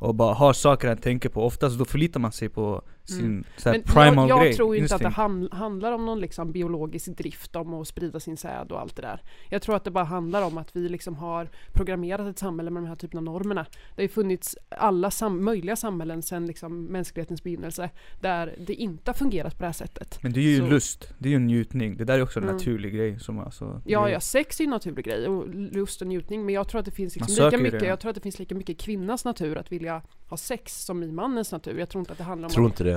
och 0.04 0.16
bara 0.16 0.34
har 0.34 0.54
saker 0.54 0.88
han 0.88 0.98
tänker 0.98 1.30
på, 1.30 1.46
oftast 1.46 1.80
då 1.80 1.86
förlitar 1.86 2.20
man 2.20 2.32
sig 2.32 2.50
på 2.50 2.82
sin 3.04 3.20
Mm. 3.26 3.44
Men 3.66 3.84
primal 3.84 4.30
jag, 4.30 4.38
jag 4.38 4.46
grej. 4.46 4.54
tror 4.54 4.76
ju 4.76 4.82
inte 4.82 4.96
att 4.96 5.02
det 5.02 5.10
han, 5.10 5.50
handlar 5.52 5.92
om 5.92 6.06
någon 6.06 6.20
liksom 6.20 6.52
biologisk 6.52 7.18
drift 7.18 7.56
om 7.56 7.74
att 7.74 7.88
sprida 7.88 8.20
sin 8.20 8.38
säd 8.38 8.72
och 8.72 8.80
allt 8.82 8.96
det 8.96 9.02
där. 9.02 9.22
Jag 9.50 9.62
tror 9.62 9.76
att 9.76 9.84
det 9.84 9.92
bara 9.92 10.04
handlar 10.04 10.42
om 10.46 10.58
att 10.58 10.76
vi 10.76 10.90
liksom 10.90 11.16
har 11.16 11.50
programmerat 11.74 12.28
ett 12.28 12.40
samhälle 12.40 12.72
med 12.72 12.84
de 12.84 12.88
här 12.90 12.96
typerna 12.96 13.20
av 13.20 13.24
normerna. 13.24 13.66
Det 13.96 14.02
har 14.02 14.04
ju 14.04 14.10
funnits 14.10 14.58
alla 14.70 15.12
sam- 15.12 15.44
möjliga 15.44 15.76
samhällen 15.76 16.22
sedan 16.22 16.48
liksom 16.48 16.84
mänsklighetens 16.86 17.44
begynnelse 17.44 17.90
där 18.22 18.56
det 18.68 18.74
inte 18.74 19.10
har 19.12 19.14
fungerat 19.16 19.58
på 19.58 19.62
det 19.64 19.66
här 19.68 19.74
sättet. 19.74 20.20
Men 20.24 20.34
det 20.34 20.40
är 20.40 20.44
ju 20.44 20.60
Så- 20.60 20.68
lust, 20.68 21.14
det 21.18 21.30
är 21.30 21.32
ju 21.32 21.36
en 21.36 21.48
njutning. 21.48 21.98
Det 21.98 22.04
där 22.04 22.14
är 22.20 22.22
också 22.24 22.40
en 22.40 22.44
Mm. 22.44 22.56
naturlig 22.56 22.94
grej 22.96 23.20
som 23.20 23.40
alltså 23.40 23.82
Ja, 23.86 24.10
ja, 24.10 24.20
sex 24.20 24.60
är 24.60 24.64
en 24.64 24.70
naturlig 24.70 25.06
grej 25.06 25.28
och 25.28 25.50
lust 25.56 26.02
och 26.02 26.08
njutning 26.08 26.46
men 26.46 26.56
jag 26.56 26.68
tror 26.68 26.80
att 26.80 26.86
det 26.86 26.92
finns 26.92 27.16
liksom 27.16 27.46
lika 27.46 27.58
mycket, 27.58 27.80
det. 27.80 27.86
jag 27.86 28.00
tror 28.00 28.10
att 28.10 28.16
det 28.16 28.22
finns 28.22 28.40
lika 28.40 28.56
mycket 28.56 28.70
i 28.70 28.84
kvinnans 28.84 29.26
natur 29.26 29.58
att 29.58 29.72
vilja 29.72 30.02
ha 30.30 30.38
sex 30.38 30.86
som 30.86 31.04
i 31.04 31.12
mannens 31.12 31.52
natur. 31.52 31.78
Jag 31.80 31.90
tror 31.90 32.00
inte 32.00 32.12
att 32.12 32.18
det 32.18 32.24
handlar 32.24 32.48
om 32.48 32.54
Tror 32.54 32.66
att, 32.66 32.72
inte 32.72 32.84
det. 32.84 32.93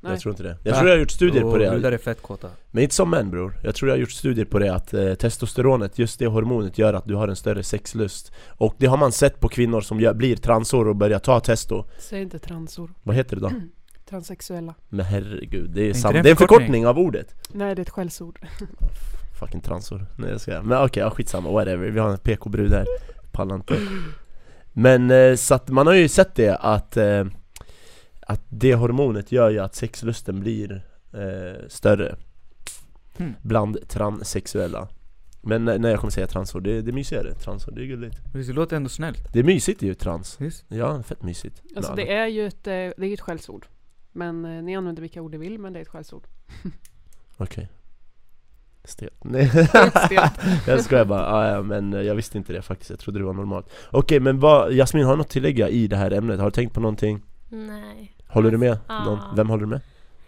Nej. 0.00 0.12
Jag 0.12 0.20
tror 0.20 0.32
inte 0.32 0.42
det. 0.42 0.56
Jag 0.62 0.72
Va? 0.72 0.78
tror 0.78 0.88
jag 0.88 0.96
har 0.96 1.00
gjort 1.00 1.10
studier 1.10 1.42
på 1.42 1.58
det. 1.58 1.70
brudar 1.70 1.92
är 1.92 1.98
fett 1.98 2.22
kåta. 2.22 2.48
Men 2.70 2.82
inte 2.82 2.94
som 2.94 3.10
män 3.10 3.30
bror, 3.30 3.54
jag 3.64 3.74
tror 3.74 3.88
jag 3.88 3.96
har 3.96 4.00
gjort 4.00 4.10
studier 4.10 4.44
på 4.44 4.58
det 4.58 4.74
att 4.74 4.94
eh, 4.94 5.14
testosteronet, 5.14 5.98
just 5.98 6.18
det 6.18 6.26
hormonet 6.26 6.78
gör 6.78 6.94
att 6.94 7.04
du 7.08 7.14
har 7.14 7.28
en 7.28 7.36
större 7.36 7.62
sexlust 7.62 8.32
Och 8.48 8.74
det 8.78 8.86
har 8.86 8.96
man 8.96 9.12
sett 9.12 9.40
på 9.40 9.48
kvinnor 9.48 9.80
som 9.80 10.00
gör, 10.00 10.14
blir 10.14 10.36
transor 10.36 10.88
och 10.88 10.96
börjar 10.96 11.18
ta 11.18 11.40
testo 11.40 11.84
säg 11.98 12.22
inte 12.22 12.38
transor, 12.38 12.90
Vad 13.02 13.16
heter 13.16 13.36
det 13.36 13.42
då? 13.42 13.52
transsexuella. 14.08 14.74
Men 14.88 15.06
herregud, 15.06 15.70
det 15.70 15.90
är, 15.90 15.94
sam- 15.94 16.12
det 16.12 16.18
är 16.18 16.30
en 16.30 16.36
förkortning? 16.36 16.86
av 16.86 16.98
ordet 16.98 17.34
Nej, 17.52 17.74
det 17.74 17.80
är 17.80 17.82
ett 17.82 17.90
skällsord. 17.90 18.40
Fucking 19.40 19.60
transor, 19.60 20.06
nej 20.16 20.30
jag 20.30 20.40
ska 20.40 20.62
Men 20.62 20.82
okej, 20.84 21.02
ja, 21.02 21.10
skitsamma, 21.10 21.50
whatever, 21.50 21.88
vi 21.90 21.98
har 22.00 22.10
en 22.10 22.18
PK-brud 22.18 22.72
här, 22.72 22.86
pallar 23.32 23.54
inte 23.56 23.74
Men 24.72 25.10
eh, 25.10 25.34
så 25.34 25.54
att 25.54 25.68
man 25.68 25.86
har 25.86 25.94
ju 25.94 26.08
sett 26.08 26.34
det 26.34 26.56
att 26.56 26.96
eh, 26.96 27.24
Att 28.30 28.42
det 28.48 28.74
hormonet 28.74 29.32
gör 29.32 29.50
ju 29.50 29.58
att 29.58 29.74
sexlusten 29.74 30.40
blir 30.40 30.82
eh, 31.12 31.68
större 31.68 32.16
Hmm. 33.16 33.34
Bland 33.42 33.88
transsexuella 33.88 34.88
Men 35.40 35.64
när 35.64 35.90
jag 35.90 36.00
kommer 36.00 36.10
säga 36.10 36.26
transor, 36.26 36.60
det, 36.60 36.82
det 36.82 36.90
är 36.90 36.92
mysigare, 36.92 37.34
transor, 37.34 37.72
det 37.72 37.82
är 37.82 37.86
gulligt 37.86 38.16
Visst, 38.34 38.48
Det 38.48 38.54
låter 38.54 38.76
ändå 38.76 38.88
snällt. 38.88 39.32
Det 39.32 39.38
är 39.38 39.44
mysigt 39.44 39.82
ju 39.82 39.94
trans 39.94 40.36
Visst? 40.40 40.64
Ja, 40.68 41.02
fett 41.02 41.22
mysigt 41.22 41.62
Alltså 41.76 41.94
det 41.94 42.12
är 42.12 42.26
ju 42.26 42.46
ett, 42.46 42.66
eh, 42.66 42.72
det 42.72 43.06
är 43.06 43.12
ett 43.12 43.20
skällsord. 43.20 43.66
Men 44.12 44.44
eh, 44.44 44.62
ni 44.62 44.76
använder 44.76 45.02
vilka 45.02 45.22
ord 45.22 45.30
ni 45.30 45.38
vill, 45.38 45.58
men 45.58 45.72
det 45.72 45.78
är 45.78 45.82
ett 45.82 45.88
skällsord. 45.88 46.26
Okej 47.36 47.68
Stelt, 48.84 49.14
nej 49.24 49.50
jag 50.66 50.84
skojar 50.84 51.04
bara, 51.04 51.26
ah, 51.26 51.48
ja, 51.48 51.62
men 51.62 51.92
jag 51.92 52.14
visste 52.14 52.38
inte 52.38 52.52
det 52.52 52.62
faktiskt, 52.62 52.90
jag 52.90 52.98
trodde 52.98 53.18
det 53.18 53.24
var 53.24 53.32
normalt 53.32 53.70
Okej 53.90 54.20
men 54.20 54.40
vad, 54.40 54.72
Jasmin 54.72 55.04
har 55.04 55.12
du 55.12 55.16
något 55.16 55.26
att 55.26 55.32
tillägga 55.32 55.68
i 55.68 55.86
det 55.86 55.96
här 55.96 56.10
ämnet? 56.10 56.38
Har 56.38 56.46
du 56.46 56.50
tänkt 56.50 56.74
på 56.74 56.80
någonting? 56.80 57.22
Nej. 57.48 58.16
Håller 58.32 58.50
du 58.50 58.58
med? 58.58 58.78
Ja. 58.88 59.04
Någon, 59.04 59.36
vem 59.36 59.48
håller 59.48 59.60
du 59.60 59.66
med? 59.66 59.80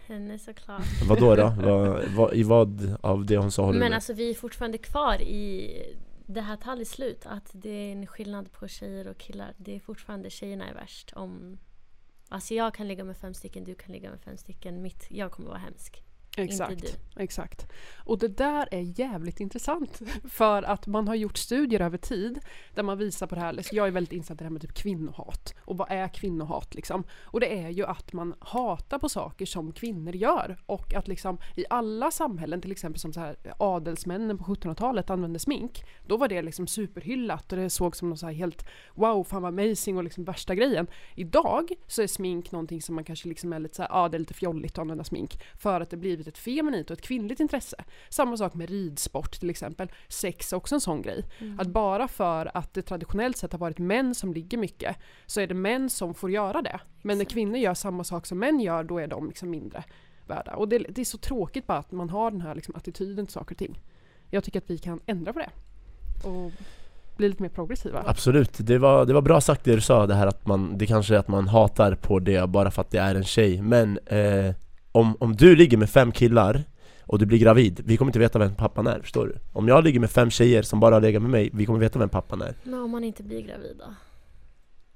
Henne 0.07 0.39
såklart. 0.39 0.81
Vad 1.07 1.19
då? 1.19 1.35
då? 1.35 1.53
vad, 1.63 2.03
vad, 2.15 2.33
I 2.33 2.43
vad 2.43 2.97
av 3.01 3.25
det 3.25 3.37
hon 3.37 3.51
sa 3.51 3.61
håller 3.61 3.73
du 3.73 3.79
Men 3.79 3.89
med? 3.89 3.95
alltså 3.95 4.13
vi 4.13 4.29
är 4.29 4.33
fortfarande 4.33 4.77
kvar 4.77 5.21
i 5.21 5.71
det 6.25 6.41
här 6.41 6.55
tagit 6.57 6.87
slut. 6.87 7.25
Att 7.25 7.49
det 7.53 7.69
är 7.69 7.91
en 7.91 8.07
skillnad 8.07 8.51
på 8.51 8.67
tjejer 8.67 9.07
och 9.07 9.17
killar. 9.17 9.53
Det 9.57 9.75
är 9.75 9.79
fortfarande 9.79 10.29
tjejerna 10.29 10.69
är 10.69 10.73
värst. 10.73 11.13
Om, 11.15 11.57
alltså 12.29 12.53
jag 12.53 12.73
kan 12.73 12.87
ligga 12.87 13.03
med 13.03 13.17
fem 13.17 13.33
stycken, 13.33 13.63
du 13.63 13.75
kan 13.75 13.91
ligga 13.91 14.09
med 14.09 14.19
fem 14.19 14.37
stycken. 14.37 14.81
Mitt, 14.81 15.07
jag 15.09 15.31
kommer 15.31 15.49
vara 15.49 15.59
hemsk. 15.59 16.02
Exakt. 16.37 16.99
Exakt. 17.15 17.67
Och 17.97 18.17
det 18.17 18.27
där 18.27 18.67
är 18.71 18.99
jävligt 18.99 19.39
intressant. 19.39 20.01
För 20.23 20.63
att 20.63 20.87
man 20.87 21.07
har 21.07 21.15
gjort 21.15 21.37
studier 21.37 21.81
över 21.81 21.97
tid 21.97 22.39
där 22.73 22.83
man 22.83 22.97
visar 22.97 23.27
på 23.27 23.35
det 23.35 23.41
här. 23.41 23.61
Så 23.61 23.75
jag 23.75 23.87
är 23.87 23.91
väldigt 23.91 24.13
insatt 24.13 24.35
i 24.35 24.37
det 24.37 24.43
här 24.43 24.51
med 24.51 24.61
typ 24.61 24.73
kvinnohat. 24.73 25.53
Och 25.59 25.77
vad 25.77 25.91
är 25.91 26.07
kvinnohat 26.07 26.75
liksom? 26.75 27.03
Och 27.23 27.39
det 27.39 27.59
är 27.59 27.69
ju 27.69 27.85
att 27.85 28.13
man 28.13 28.35
hatar 28.39 28.99
på 28.99 29.09
saker 29.09 29.45
som 29.45 29.71
kvinnor 29.71 30.15
gör. 30.15 30.57
Och 30.65 30.93
att 30.93 31.07
liksom 31.07 31.37
i 31.55 31.65
alla 31.69 32.11
samhällen, 32.11 32.61
till 32.61 32.71
exempel 32.71 32.99
som 32.99 33.13
så 33.13 33.19
här 33.19 33.35
adelsmännen 33.57 34.37
på 34.37 34.43
1700-talet 34.43 35.09
använde 35.09 35.39
smink. 35.39 35.83
Då 36.07 36.17
var 36.17 36.27
det 36.27 36.41
liksom 36.41 36.67
superhyllat 36.67 37.51
och 37.51 37.57
det 37.57 37.69
såg 37.69 37.95
som 37.95 38.09
något 38.09 38.19
så 38.19 38.25
här 38.25 38.33
helt 38.33 38.65
wow, 38.93 39.23
fan 39.23 39.41
vad 39.41 39.59
amazing 39.59 39.97
och 39.97 40.03
liksom 40.03 40.23
värsta 40.23 40.55
grejen. 40.55 40.87
Idag 41.15 41.71
så 41.87 42.01
är 42.01 42.07
smink 42.07 42.51
någonting 42.51 42.81
som 42.81 42.95
man 42.95 43.03
kanske 43.03 43.29
liksom 43.29 43.53
är 43.53 43.59
lite 43.59 43.75
så 43.75 43.81
här, 43.81 43.89
ja 43.89 44.09
det 44.09 44.17
är 44.17 44.19
lite 44.19 44.33
fjolligt 44.33 44.73
att 44.73 44.79
använda 44.79 45.03
smink. 45.03 45.39
För 45.55 45.81
att 45.81 45.89
det 45.89 45.97
blivit 46.23 46.37
ett 46.37 46.43
feminint 46.43 46.89
och 46.89 46.97
ett 46.97 47.01
kvinnligt 47.01 47.39
intresse. 47.39 47.83
Samma 48.09 48.37
sak 48.37 48.53
med 48.53 48.69
ridsport 48.69 49.39
till 49.39 49.49
exempel. 49.49 49.91
Sex 50.07 50.53
är 50.53 50.57
också 50.57 50.75
en 50.75 50.81
sån 50.81 51.01
grej. 51.01 51.25
Att 51.57 51.67
bara 51.67 52.07
för 52.07 52.51
att 52.57 52.73
det 52.73 52.81
traditionellt 52.81 53.37
sett 53.37 53.51
har 53.51 53.59
varit 53.59 53.79
män 53.79 54.15
som 54.15 54.33
ligger 54.33 54.57
mycket 54.57 54.97
så 55.25 55.41
är 55.41 55.47
det 55.47 55.53
män 55.53 55.89
som 55.89 56.13
får 56.13 56.31
göra 56.31 56.61
det. 56.61 56.79
Men 57.01 57.17
när 57.17 57.25
kvinnor 57.25 57.57
gör 57.57 57.73
samma 57.73 58.03
sak 58.03 58.25
som 58.25 58.39
män 58.39 58.59
gör 58.59 58.83
då 58.83 58.99
är 58.99 59.07
de 59.07 59.27
liksom 59.27 59.49
mindre 59.49 59.83
värda. 60.27 60.55
Och 60.55 60.69
det, 60.69 60.77
det 60.77 61.01
är 61.01 61.05
så 61.05 61.17
tråkigt 61.17 61.67
bara 61.67 61.77
att 61.77 61.91
man 61.91 62.09
har 62.09 62.31
den 62.31 62.41
här 62.41 62.55
liksom 62.55 62.75
attityden 62.75 63.25
till 63.25 63.33
saker 63.33 63.55
och 63.55 63.59
ting. 63.59 63.79
Jag 64.29 64.43
tycker 64.43 64.59
att 64.59 64.69
vi 64.69 64.77
kan 64.77 64.99
ändra 65.05 65.33
på 65.33 65.39
det. 65.39 65.49
Och 66.27 66.51
bli 67.17 67.29
lite 67.29 67.41
mer 67.41 67.49
progressiva. 67.49 68.03
Absolut, 68.05 68.57
det 68.59 68.77
var, 68.77 69.05
det 69.05 69.13
var 69.13 69.21
bra 69.21 69.41
sagt 69.41 69.63
det 69.63 69.75
du 69.75 69.81
sa, 69.81 70.07
det 70.07 70.15
här 70.15 70.27
att 70.27 70.47
man, 70.47 70.77
det 70.77 70.87
kanske 70.87 71.15
är 71.15 71.19
att 71.19 71.27
man 71.27 71.47
hatar 71.47 71.95
på 71.95 72.19
det 72.19 72.49
bara 72.49 72.71
för 72.71 72.81
att 72.81 72.91
det 72.91 72.97
är 72.97 73.15
en 73.15 73.23
tjej 73.23 73.61
Men 73.61 73.99
eh, 74.05 74.55
om, 74.93 75.17
om 75.19 75.35
du 75.35 75.55
ligger 75.55 75.77
med 75.77 75.89
fem 75.89 76.11
killar 76.11 76.63
och 77.01 77.19
du 77.19 77.25
blir 77.25 77.39
gravid, 77.39 77.81
vi 77.85 77.97
kommer 77.97 78.09
inte 78.09 78.19
veta 78.19 78.39
vem 78.39 78.55
pappan 78.55 78.87
är, 78.87 78.99
förstår 78.99 79.27
du? 79.27 79.37
Om 79.53 79.67
jag 79.67 79.83
ligger 79.83 79.99
med 79.99 80.11
fem 80.11 80.29
tjejer 80.29 80.61
som 80.61 80.79
bara 80.79 80.95
har 80.95 81.01
legat 81.01 81.21
med 81.21 81.31
mig, 81.31 81.49
vi 81.53 81.65
kommer 81.65 81.79
veta 81.79 81.99
vem 81.99 82.09
pappan 82.09 82.41
är 82.41 82.55
Men 82.63 82.79
om 82.79 82.91
man 82.91 83.03
inte 83.03 83.23
blir 83.23 83.41
gravid 83.41 83.75
då? 83.79 83.93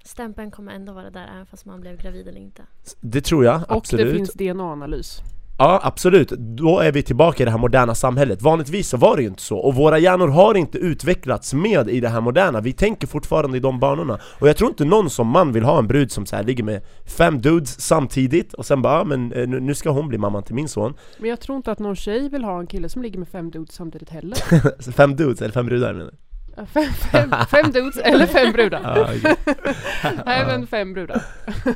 stämpeln 0.03 0.51
kommer 0.51 0.71
ändå 0.71 0.93
vara 0.93 1.09
där 1.09 1.27
även 1.33 1.45
fast 1.45 1.65
man 1.65 1.81
blev 1.81 1.97
gravid 1.97 2.27
eller 2.27 2.39
inte. 2.39 2.61
Det 3.01 3.21
tror 3.21 3.45
jag, 3.45 3.61
Och 3.61 3.71
absolut. 3.77 4.05
det 4.07 4.13
finns 4.13 4.33
DNA-analys. 4.33 5.21
Ja, 5.59 5.79
absolut. 5.83 6.29
Då 6.29 6.79
är 6.79 6.91
vi 6.91 7.03
tillbaka 7.03 7.43
i 7.43 7.45
det 7.45 7.51
här 7.51 7.57
moderna 7.57 7.95
samhället. 7.95 8.41
Vanligtvis 8.41 8.89
så 8.89 8.97
var 8.97 9.15
det 9.15 9.21
ju 9.21 9.27
inte 9.27 9.41
så, 9.41 9.57
och 9.57 9.75
våra 9.75 9.99
hjärnor 9.99 10.27
har 10.27 10.55
inte 10.55 10.77
utvecklats 10.77 11.53
med 11.53 11.89
i 11.89 11.99
det 11.99 12.09
här 12.09 12.21
moderna. 12.21 12.61
Vi 12.61 12.73
tänker 12.73 13.07
fortfarande 13.07 13.57
i 13.57 13.59
de 13.59 13.79
banorna. 13.79 14.19
Och 14.39 14.49
jag 14.49 14.57
tror 14.57 14.69
inte 14.69 14.85
någon 14.85 15.09
som 15.09 15.27
man 15.27 15.53
vill 15.53 15.63
ha 15.63 15.79
en 15.79 15.87
brud 15.87 16.11
som 16.11 16.25
så 16.25 16.35
här 16.35 16.43
ligger 16.43 16.63
med 16.63 16.81
fem 17.17 17.41
dudes 17.41 17.81
samtidigt, 17.81 18.53
och 18.53 18.65
sen 18.65 18.81
bara, 18.81 18.97
ja, 18.97 19.03
men 19.03 19.33
eh, 19.33 19.47
nu 19.47 19.59
nu 19.59 19.75
ska 19.75 19.89
hon 19.89 20.07
bli 20.07 20.17
mamman 20.17 20.43
till 20.43 20.55
min 20.55 20.67
son. 20.69 20.93
Men 21.17 21.29
jag 21.29 21.39
tror 21.39 21.57
inte 21.57 21.71
att 21.71 21.79
någon 21.79 21.95
tjej 21.95 22.29
vill 22.29 22.43
ha 22.43 22.59
en 22.59 22.67
kille 22.67 22.89
som 22.89 23.01
ligger 23.01 23.19
med 23.19 23.27
fem 23.27 23.51
dudes 23.51 23.75
samtidigt 23.75 24.09
heller. 24.09 24.91
Fem 24.91 25.15
dudes, 25.15 25.41
eller 25.41 25.53
fem 25.53 25.65
brudar 25.65 25.93
menar 25.93 26.05
du? 26.05 26.26
Fem, 26.73 26.83
fem, 27.11 27.31
fem 27.51 27.71
dudes 27.71 27.97
eller 27.97 28.25
fem 28.25 28.51
brudar. 28.53 29.07
Nej 30.25 30.45
men 30.45 30.67
fem 30.73 30.93
brudar. 30.93 31.21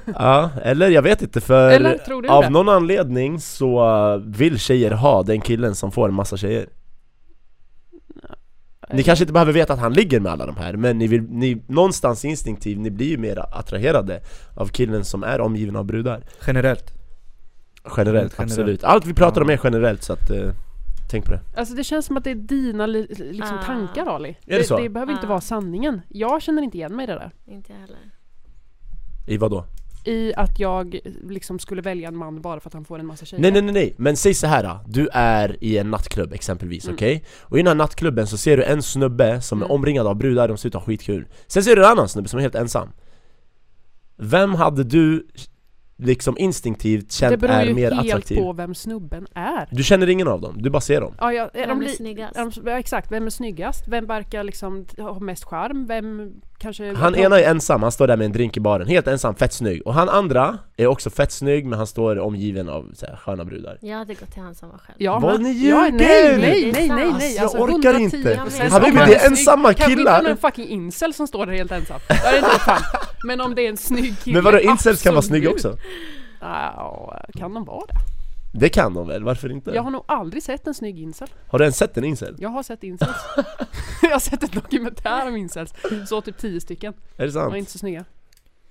ja, 0.06 0.50
eller 0.64 0.90
jag 0.90 1.02
vet 1.02 1.22
inte 1.22 1.42
för 1.42 1.70
Eller 1.72 1.98
tror 1.98 2.22
du 2.22 2.30
av 2.30 2.44
det? 2.44 2.50
någon 2.50 2.70
anledning 2.70 3.40
så 3.40 4.22
vill 4.26 4.60
tjejer 4.60 4.92
ha 4.92 5.24
den 5.24 5.42
killen 5.42 5.76
som 5.76 5.92
får 5.92 6.08
en 6.10 6.14
massa 6.14 6.38
tjejer. 6.38 6.66
Ni 8.94 9.04
kanske 9.04 9.24
inte 9.24 9.34
behöver 9.34 9.54
veta 9.54 9.74
att 9.74 9.80
han 9.80 9.94
ligger 9.94 10.20
med 10.20 10.32
alla 10.32 10.46
de 10.46 10.58
här, 10.58 10.74
men 10.74 10.98
ni 10.98 11.08
vill, 11.08 11.22
ni, 11.22 11.64
någonstans 11.68 12.26
instinktivt, 12.26 12.80
ni 12.80 12.92
blir 12.92 13.08
ju 13.08 13.18
mer 13.18 13.46
attraherade 13.60 14.22
av 14.56 14.68
killen 14.68 15.06
som 15.06 15.24
är 15.24 15.42
omgiven 15.42 15.76
av 15.76 15.86
brudar 15.86 16.24
Generellt. 16.48 16.94
Generellt, 17.98 17.98
Generellt. 17.98 18.40
absolut. 18.40 18.84
Allt 18.84 19.06
vi 19.06 19.14
pratar 19.14 19.42
om 19.42 19.50
Ja. 19.50 19.54
är 19.54 19.60
generellt 19.64 20.04
så 20.04 20.14
att, 20.14 20.30
eh, 20.30 20.50
tänk 21.12 21.26
på 21.26 21.32
det 21.32 21.40
Alltså 21.56 21.74
det 21.76 21.84
känns 21.84 22.06
som 22.06 22.18
att 22.18 22.24
det 22.24 22.32
är 22.32 22.36
dina 22.36 22.86
li, 22.86 23.08
liksom 23.32 23.58
Ah. 23.58 23.64
tankar 23.64 24.06
Ali. 24.06 24.30
Är 24.30 24.36
det 24.46 24.58
det, 24.58 24.64
så? 24.64 24.78
det 24.78 24.90
behöver 24.90 25.14
inte 25.14 25.26
Ah. 25.26 25.30
vara 25.30 25.42
sanningen. 25.42 26.02
Jag 26.10 26.42
känner 26.42 26.62
inte 26.62 26.78
igen 26.78 26.96
mig 26.96 27.04
i 27.04 27.08
det 27.08 27.14
där. 27.14 27.32
Inte 27.46 27.74
heller. 27.74 27.98
I 29.28 29.38
vad 29.38 29.52
då? 29.52 29.66
I 30.06 30.34
att 30.36 30.60
jag 30.60 31.00
liksom 31.30 31.60
skulle 31.60 31.82
välja 31.82 32.08
en 32.08 32.18
man 32.18 32.42
bara 32.42 32.60
för 32.60 32.70
att 32.70 32.74
han 32.74 32.86
får 32.86 33.00
en 33.00 33.06
massa 33.06 33.26
tjejer. 33.26 33.42
Nej 33.42 33.52
nej 33.52 33.62
nej 33.62 33.74
nej, 33.74 33.94
men 33.98 34.16
säg 34.18 34.34
så 34.34 34.48
här. 34.48 34.64
då. 34.64 34.80
du 34.88 35.10
är 35.14 35.64
i 35.64 35.78
en 35.78 35.92
nattklubb 35.92 36.34
exempelvis, 36.34 36.86
Mm. 36.86 36.96
okej? 36.96 37.24
Och 37.42 37.58
i 37.58 37.60
den 37.60 37.68
här 37.68 37.76
nattklubben 37.76 38.28
så 38.28 38.38
ser 38.38 38.58
du 38.58 38.64
en 38.64 38.82
snubbe 38.82 39.42
som 39.42 39.62
är 39.62 39.66
Mm. 39.66 39.76
omringad 39.76 40.08
av 40.08 40.16
brudar, 40.16 40.48
de 40.48 40.58
ser 40.58 40.70
ut 40.70 40.76
att 40.76 40.82
ha 40.82 40.86
skitkul 40.86 41.28
Sen 41.48 41.64
ser 41.64 41.76
du 41.76 41.86
en 41.86 41.92
annan 41.92 42.10
snubbe 42.10 42.30
som 42.30 42.38
är 42.38 42.42
helt 42.42 42.56
ensam 42.56 42.90
Vem 44.18 44.56
hade 44.56 44.84
du 44.84 45.28
liksom 46.02 46.38
instinktivt 46.38 47.08
det 47.10 47.14
känt 47.14 47.40
beror 47.42 47.54
är 47.54 47.66
ju 47.66 47.74
mer 47.74 47.92
helt 47.92 48.08
attraktiv? 48.10 48.38
på 48.38 48.54
vem 48.54 48.76
snubben 48.76 49.28
är. 49.34 49.68
Du 49.72 49.84
känner 49.84 50.10
ingen 50.10 50.28
av 50.28 50.42
dem, 50.42 50.62
du 50.62 50.70
bara 50.70 50.82
ser 50.82 51.02
dem 51.02 51.14
Ja, 51.20 51.34
ja, 51.34 51.50
är 51.54 51.62
de 51.62 51.68
Vem 51.68 51.82
är 51.82 51.84
li- 51.86 51.96
snyggast? 51.96 52.36
är 52.36 52.46
de, 52.64 52.70
ja, 52.72 52.80
exakt, 52.80 53.12
vem 53.12 53.26
är 53.26 53.30
snyggast? 53.30 53.88
Vem 53.88 54.06
verkar 54.06 54.44
liksom 54.44 54.86
ha 54.98 55.20
mest 55.20 55.44
charm? 55.44 55.86
Vem 55.86 56.32
kanske... 56.62 56.94
Han 56.96 57.16
ena 57.16 57.40
är 57.40 57.50
ensam, 57.52 57.84
han 57.84 57.92
står 57.92 58.08
där 58.08 58.18
med 58.18 58.26
en 58.26 58.32
drink 58.32 58.58
i 58.58 58.60
baren, 58.60 58.88
helt 58.88 59.08
ensam, 59.08 59.36
fett 59.36 59.54
snygg 59.54 59.82
Och 59.88 59.94
han 59.94 60.10
andra 60.10 60.58
är 60.78 60.88
också 60.88 61.10
fett 61.10 61.32
snygg 61.32 61.66
men 61.66 61.78
han 61.78 61.88
står 61.88 62.20
omgiven 62.20 62.70
av 62.70 62.92
så 62.96 63.06
här, 63.06 63.16
sköna 63.16 63.46
brudar 63.46 63.78
Jag 63.82 63.98
hade 63.98 64.14
gått 64.14 64.32
till 64.34 64.42
han 64.42 64.56
som 64.56 64.70
var 64.70 64.78
själv. 64.78 64.96
Ja, 65.00 65.20
Vad 65.20 65.34
men- 65.34 65.44
ni 65.44 65.70
ja, 65.70 65.86
ljuger! 65.86 65.92
nej, 65.98 66.38
nej, 66.38 66.72
nej, 66.72 66.90
nej, 66.90 67.04
Alltså, 67.06 67.18
nej. 67.20 67.34
jag 67.36 67.44
Alltså, 67.44 67.58
orkar 67.58 67.94
110 67.94 68.18
inte. 68.18 68.36
Habibi, 68.72 68.92
Om 69.02 69.06
det 69.08 69.16
är 69.16 69.28
ensamma 69.28 69.74
Kanske 69.74 69.96
killar. 69.96 70.00
inte 70.00 70.18
om 70.20 70.24
det 70.24 70.30
är 70.30 70.32
en 70.32 70.38
fucking 70.38 70.68
incel 70.68 71.14
som 71.14 71.28
står 71.28 71.46
där 71.46 71.54
helt 71.54 71.72
ensam. 71.72 72.00
Det 72.08 72.14
är 72.14 72.38
inte 72.38 72.50
fan. 72.50 72.82
Men 73.28 73.42
om 73.42 73.56
det 73.56 73.66
är 73.66 73.70
en 73.70 73.78
snygg 73.78 74.20
kille, 74.24 74.34
Men 74.36 74.44
vadå, 74.44 74.60
incels 74.60 75.04
kan 75.04 75.14
vara 75.14 75.22
snygga 75.22 75.50
också? 75.50 75.78
Ja, 76.42 77.22
kan 77.38 77.54
de 77.54 77.66
vara 77.66 77.86
det? 77.88 77.94
Det 78.54 78.70
kan 78.70 78.94
de 78.94 79.08
väl, 79.08 79.24
varför 79.24 79.52
inte? 79.52 79.72
Jag 79.72 79.82
har 79.84 79.92
nog 79.92 80.04
aldrig 80.08 80.44
sett 80.44 80.68
en 80.68 80.74
snygg 80.74 81.00
incel. 81.00 81.28
Har 81.48 81.60
du 81.60 81.66
ens 81.66 81.78
sett 81.78 81.98
en 81.98 82.04
incel? 82.04 82.36
Jag 82.40 82.50
har 82.50 82.64
sett 82.64 82.84
incels. 82.84 83.18
jag 84.02 84.10
har 84.12 84.20
sett 84.20 84.44
en 84.44 84.50
dokumentär 84.54 85.28
om 85.28 85.36
incels. 85.36 85.74
Så 86.10 86.22
typ 86.22 86.38
tio 86.38 86.62
stycken. 86.62 86.94
Är 86.94 87.22
det 87.22 87.26
De 87.26 87.32
sant? 87.32 87.54
är 87.54 87.58
inte 87.58 87.72
så 87.72 87.78
snygga. 87.78 88.06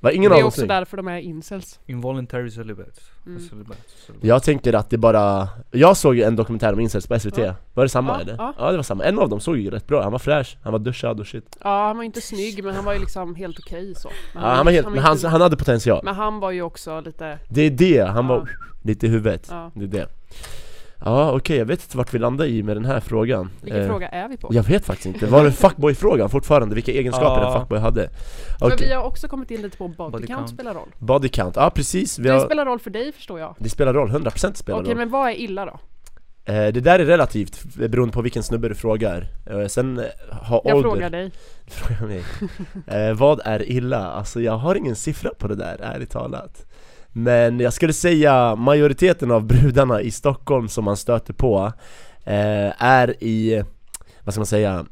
Var 0.03 0.11
ingen 0.11 0.31
det 0.33 0.39
är 0.39 0.43
också 0.45 0.67
därför 0.67 0.97
de 0.97 1.09
är 1.09 1.19
incels. 1.19 1.81
Involuntary 1.87 2.51
celibate. 2.51 2.91
Mm. 3.27 3.41
Celibate. 3.49 3.81
celibate. 4.07 4.27
Jag 4.27 4.43
tänker 4.43 4.73
att 4.73 4.91
det 4.91 4.99
bara... 4.99 5.49
Jag 5.71 5.97
såg 5.97 6.19
en 6.19 6.37
dokumentär 6.37 6.73
om 6.73 6.81
incels 6.81 7.07
på 7.07 7.19
SVT, 7.21 7.39
Ja. 7.39 7.55
var 7.75 7.83
det 7.85 7.89
samma 7.89 8.13
Ja, 8.13 8.21
eller? 8.21 8.35
ja. 8.39 8.55
Ja. 8.59 8.71
det 8.71 8.77
var 8.77 8.83
samma, 8.83 9.05
en 9.05 9.19
av 9.19 9.29
dem 9.29 9.41
såg 9.41 9.57
ju 9.59 9.71
rätt 9.71 9.87
bra, 9.87 10.03
han 10.03 10.13
var 10.13 10.19
fräsch, 10.19 10.57
han 10.63 10.73
var 10.73 10.79
duschad 10.79 11.21
och 11.21 11.27
shit 11.27 11.57
Ja, 11.65 11.87
han 11.87 11.97
var 11.97 12.05
inte 12.05 12.21
snygg 12.21 12.65
men 12.65 12.75
han 12.75 12.85
var 12.85 12.93
ju 12.93 12.99
liksom 12.99 13.35
helt 13.35 13.59
okej 13.59 13.95
så. 13.95 14.11
Men 14.35 14.43
Ja, 14.43 14.49
han 14.49 14.65
var 14.65 14.73
helt, 14.73 14.89
men 14.91 14.99
han, 14.99 15.13
inte- 15.17 15.29
han 15.29 15.41
hade 15.41 15.57
potential 15.57 16.01
Men 16.05 16.15
han 16.15 16.41
var 16.41 16.51
ju 16.51 16.63
också 16.63 17.01
lite... 17.01 17.39
Det 17.49 17.63
är 17.63 17.71
det, 17.71 18.01
han 18.07 18.25
Ja. 18.29 18.37
var 18.39 18.51
lite 18.83 19.07
i 19.07 19.09
huvudet, 19.09 19.47
Ja. 19.51 19.71
det 19.75 19.85
är 19.85 19.89
det 19.89 20.07
Ja 21.05 21.33
okej, 21.33 21.57
jag 21.59 21.65
vet 21.67 21.83
inte 21.83 21.97
vart 21.97 22.15
vi 22.15 22.19
landar 22.19 22.45
i 22.47 22.63
med 22.63 22.77
den 22.77 22.85
här 22.85 23.01
frågan 23.01 23.51
Vilken 23.63 23.81
Eh, 23.83 23.87
fråga 23.89 24.09
är 24.09 24.29
vi 24.29 24.37
på? 24.37 24.49
Jag 24.53 24.63
vet 24.63 24.85
faktiskt 24.87 25.07
inte, 25.07 25.27
var 25.27 25.45
det 25.45 25.53
fuckboy-frågan 25.53 26.31
fortfarande? 26.31 26.75
Vilka 26.75 26.93
egenskaper 26.93 27.43
Ja. 27.43 27.53
en 27.55 27.61
fuckboy 27.61 27.79
hade? 27.79 28.09
För 28.59 28.67
Okej, 28.67 28.87
vi 28.89 28.95
har 28.95 29.03
också 29.03 29.29
kommit 29.29 29.51
in 29.51 29.63
lite 29.63 29.77
på 29.77 29.89
body, 29.89 30.11
Body 30.13 30.27
count 30.27 30.39
count. 30.39 30.51
spelar 30.51 30.75
roll. 30.75 30.89
body 30.99 31.29
count, 31.29 31.57
ja 31.57 31.71
precis, 31.71 32.19
vi 32.19 32.23
Det 32.29 32.31
har, 32.35 32.41
spelar 32.41 32.67
roll 32.67 32.79
för 32.79 32.91
dig 32.91 33.13
förstår 33.13 33.41
jag. 33.41 33.55
det 33.59 33.69
spelar 33.71 33.95
roll, 33.95 34.11
100% 34.11 34.55
spelar 34.55 34.79
Okej 34.81 34.91
roll 34.91 34.99
men 34.99 35.11
vad 35.11 35.31
är 35.31 35.35
illa 35.35 35.65
då? 35.65 35.81
eh, 36.53 36.73
Det 36.73 36.81
där 36.81 36.99
är 36.99 37.05
relativt, 37.05 37.65
beroende 37.75 38.13
på 38.15 38.23
vilken 38.23 38.43
snubbe 38.43 38.69
du 38.69 38.75
frågar 38.75 39.27
eh, 39.47 39.67
Sen 39.67 39.99
eh, 39.99 40.05
har 40.31 40.63
Jag 40.65 40.77
ålder 40.77 40.91
frågar 40.91 41.11
dig. 41.11 41.31
Fråga 41.67 42.07
mig. 42.07 42.23
Eh, 42.87 43.15
vad 43.15 43.41
är 43.45 43.71
illa? 43.71 43.99
Alltså 44.11 44.41
jag 44.41 44.53
har 44.57 44.75
ingen 44.75 44.97
siffra 44.97 45.31
på 45.39 45.49
det 45.49 45.55
där, 45.57 45.77
ärligt 45.83 46.11
talat. 46.11 46.67
Men 47.13 47.61
jag 47.61 47.73
skulle 47.73 47.93
säga 47.93 48.57
majoriteten 48.57 49.31
av 49.31 49.45
brudarna 49.47 50.01
i 50.01 50.11
Stockholm 50.11 50.69
som 50.69 50.85
man 50.85 50.97
stöter 50.97 51.33
på 51.33 51.73
eh, 52.25 52.83
är 52.83 53.25
i, 53.25 53.65
vad 54.25 54.35
ska 54.35 54.41
man 54.41 54.47
säga, 54.47 54.87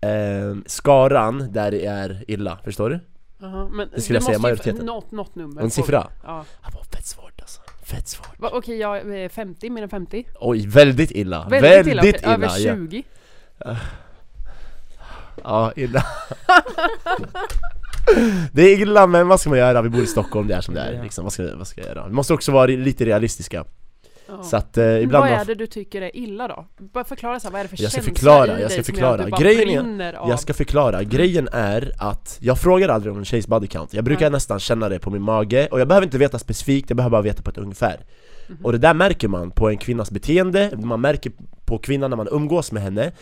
eh, 0.00 0.56
skaran 0.66 1.52
där 1.52 1.70
det 1.70 1.86
är 1.86 2.24
illa, 2.28 2.58
förstår 2.64 2.90
du? 2.90 3.00
Jaha, 3.38 3.68
men 3.72 3.88
Det 3.94 4.00
skulle 4.00 4.16
jag 4.16 4.22
du 4.22 4.26
säga, 4.26 4.38
majoriteten. 4.38 4.86
Något, 4.86 5.10
något 5.10 5.34
nummer. 5.34 5.62
En 5.62 5.70
siffra? 5.70 6.06
Ja. 6.24 6.44
Det 6.66 6.74
var 6.76 6.84
fett 6.84 7.06
svårt 7.06 7.40
alltså, 7.40 7.60
fett 7.84 8.08
svårt. 8.08 8.38
Va, 8.40 8.50
Okej, 8.52 8.78
jag 8.78 8.96
är 8.96 9.28
50, 9.28 9.70
mer 9.70 9.82
än 9.82 9.88
50. 9.88 10.26
Oj, 10.40 10.66
väldigt 10.66 11.10
illa, 11.10 11.48
väldigt, 11.48 11.70
Väldigt 11.86 12.16
illa. 12.16 12.34
illa, 12.34 12.34
Över 12.34 12.58
ja. 12.58 12.74
20. 12.74 13.02
Ja, 15.42 15.72
illa 15.76 16.04
Det 18.52 18.62
är 18.62 18.78
illa 18.80 19.06
men 19.06 19.28
vad 19.28 19.40
ska 19.40 19.50
man 19.50 19.58
göra? 19.58 19.82
Vi 19.82 19.88
bor 19.88 20.02
i 20.02 20.06
Stockholm, 20.06 20.48
det 20.48 20.54
är 20.54 20.60
som 20.60 20.74
det 20.74 20.80
är 20.80 21.02
liksom. 21.02 21.24
vad, 21.24 21.32
ska, 21.32 21.56
vad 21.56 21.66
ska 21.66 21.80
jag 21.80 21.88
göra? 21.88 22.06
Vi 22.08 22.12
måste 22.14 22.34
också 22.34 22.52
vara 22.52 22.66
lite 22.66 23.04
realistiska 23.04 23.64
Ja. 24.28 24.42
Så 24.42 24.56
att 24.56 24.78
eh, 24.78 25.02
ibland 25.02 25.30
vad 25.30 25.40
är 25.40 25.44
det 25.44 25.54
du 25.54 25.66
tycker 25.66 26.02
är 26.02 26.16
illa 26.16 26.48
då? 26.48 26.66
Bara 26.78 27.04
förklara 27.04 27.40
så 27.40 27.46
här, 27.46 27.52
vad 27.52 27.60
är 27.60 27.64
det 27.64 27.76
för 27.76 27.82
Jag 27.82 27.92
ska 27.92 28.02
förklara, 28.02 28.58
i 28.58 28.62
jag 28.62 28.72
ska 28.72 28.82
förklara. 28.82 29.30
Grejen 29.30 30.00
är- 30.00 30.12
av... 30.12 30.28
Jag 30.28 30.40
ska 30.40 30.54
förklara, 30.54 31.02
grejen 31.02 31.48
är 31.52 31.92
att 31.98 32.38
jag 32.40 32.58
frågar 32.58 32.88
aldrig 32.88 33.12
om 33.12 33.18
en 33.18 33.24
tjejs 33.24 33.46
body 33.46 33.66
count 33.66 33.94
Jag 33.94 34.04
brukar 34.04 34.20
Nej. 34.26 34.30
nästan 34.30 34.60
känna 34.60 34.88
det 34.88 34.98
på 34.98 35.10
min 35.10 35.22
mage, 35.22 35.68
och 35.70 35.80
jag 35.80 35.88
behöver 35.88 36.04
inte 36.04 36.18
veta 36.18 36.38
specifikt, 36.38 36.90
jag 36.90 36.96
behöver 36.96 37.10
bara 37.10 37.22
veta 37.22 37.42
på 37.42 37.50
ett 37.50 37.58
ungefär 37.58 37.96
Mhm. 38.48 38.58
Och 38.64 38.72
det 38.72 38.78
där 38.78 38.94
märker 38.94 39.28
man 39.28 39.50
på 39.50 39.68
en 39.70 39.78
kvinnas 39.78 40.10
beteende, 40.10 40.70
man 40.82 41.00
märker 41.00 41.32
på 41.64 41.78
kvinnan 41.78 42.10
när 42.10 42.16
man 42.16 42.28
umgås 42.30 42.72
med 42.72 42.82
henne 42.82 43.12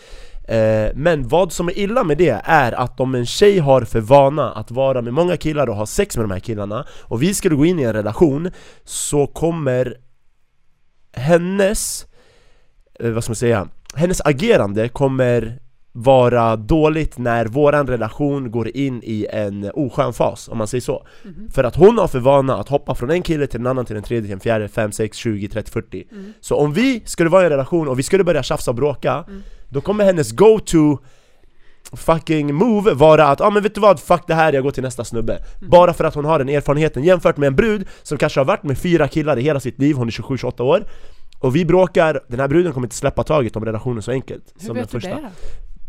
Men 0.95 1.27
vad 1.27 1.51
som 1.51 1.67
är 1.67 1.77
illa 1.77 2.03
med 2.03 2.17
det 2.17 2.41
är 2.43 2.71
att 2.71 2.99
om 2.99 3.15
en 3.15 3.25
tjej 3.25 3.59
har 3.59 3.81
för 3.81 3.99
vana 3.99 4.51
att 4.51 4.71
vara 4.71 5.01
med 5.01 5.13
många 5.13 5.37
killar 5.37 5.69
och 5.69 5.75
ha 5.75 5.85
sex 5.85 6.17
med 6.17 6.23
de 6.23 6.31
här 6.31 6.39
killarna 6.39 6.85
Och 7.01 7.21
vi 7.21 7.33
skulle 7.33 7.55
gå 7.55 7.65
in 7.65 7.79
i 7.79 7.83
en 7.83 7.93
relation 7.93 8.51
så 8.83 9.27
kommer 9.27 9.97
hennes, 11.13 12.05
eh, 12.99 13.11
vad 13.11 13.23
ska 13.23 13.31
man 13.31 13.35
säga, 13.35 13.67
hennes 13.95 14.21
agerande 14.21 14.89
kommer 14.89 15.59
vara 15.95 16.55
dåligt 16.55 17.17
när 17.17 17.45
våran 17.45 17.87
relation 17.87 18.51
går 18.51 18.77
in 18.77 19.01
i 19.03 19.27
en 19.29 19.71
oskön 19.73 20.13
fas, 20.13 20.47
om 20.47 20.57
man 20.57 20.67
säger 20.67 20.81
så 20.81 21.05
Mhm. 21.23 21.49
För 21.49 21.63
att 21.63 21.75
hon 21.75 21.97
har 21.97 22.07
för 22.07 22.19
vana 22.19 22.55
att 22.57 22.69
hoppa 22.69 22.95
från 22.95 23.09
en 23.09 23.21
kille 23.21 23.47
till 23.47 23.59
en 23.59 23.67
annan, 23.67 23.85
till 23.85 23.95
en 23.95 24.03
tredje, 24.03 24.23
till 24.23 24.33
en 24.33 24.39
fjärde, 24.39 24.67
fem, 24.67 24.91
sex, 24.91 25.17
20, 25.17 25.47
30, 25.47 25.71
40 25.71 26.07
Mm. 26.11 26.33
Så 26.41 26.55
om 26.55 26.73
vi 26.73 27.01
skulle 27.05 27.29
vara 27.29 27.41
i 27.41 27.45
en 27.45 27.51
relation 27.51 27.87
och 27.87 27.99
vi 27.99 28.03
skulle 28.03 28.23
börja 28.23 28.43
tjafsa 28.43 28.71
och 28.71 28.75
bråka 28.75 29.25
Mm. 29.27 29.41
Då 29.73 29.81
kommer 29.81 30.03
hennes 30.03 30.31
go-to 30.31 30.97
fucking 31.95 32.53
move 32.55 32.93
vara 32.93 33.27
att 33.27 33.41
ah, 33.41 33.49
men 33.49 33.63
vet 33.63 33.75
du 33.75 33.81
vad, 33.81 33.99
fuck 33.99 34.23
det 34.27 34.33
här, 34.33 34.53
jag 34.53 34.63
går 34.63 34.71
till 34.71 34.83
nästa 34.83 35.03
snubbe 35.03 35.33
Mm. 35.33 35.69
Bara 35.69 35.93
för 35.93 36.03
att 36.03 36.15
hon 36.15 36.25
har 36.25 36.39
den 36.39 36.49
erfarenheten 36.49 37.03
jämfört 37.03 37.37
med 37.37 37.47
en 37.47 37.55
brud 37.55 37.87
som 38.03 38.17
kanske 38.17 38.39
har 38.39 38.45
varit 38.45 38.63
med 38.63 38.77
fyra 38.77 39.07
killar 39.07 39.39
i 39.39 39.41
hela 39.41 39.59
sitt 39.59 39.79
liv, 39.79 39.95
hon 39.95 40.07
är 40.07 40.11
27-28 40.11 40.61
år 40.61 40.85
Och 41.39 41.55
vi 41.55 41.65
bråkar, 41.65 42.19
den 42.27 42.39
här 42.39 42.47
bruden 42.47 42.73
kommer 42.73 42.87
inte 42.87 42.95
släppa 42.95 43.23
taget 43.23 43.55
om 43.55 43.65
relationen 43.65 44.01
så 44.01 44.11
enkelt 44.11 44.53
Hur 44.59 44.65
som 44.67 44.75
vet 44.75 44.91
den 44.91 44.99
du 44.99 45.07
första 45.07 45.21
det? 45.21 45.31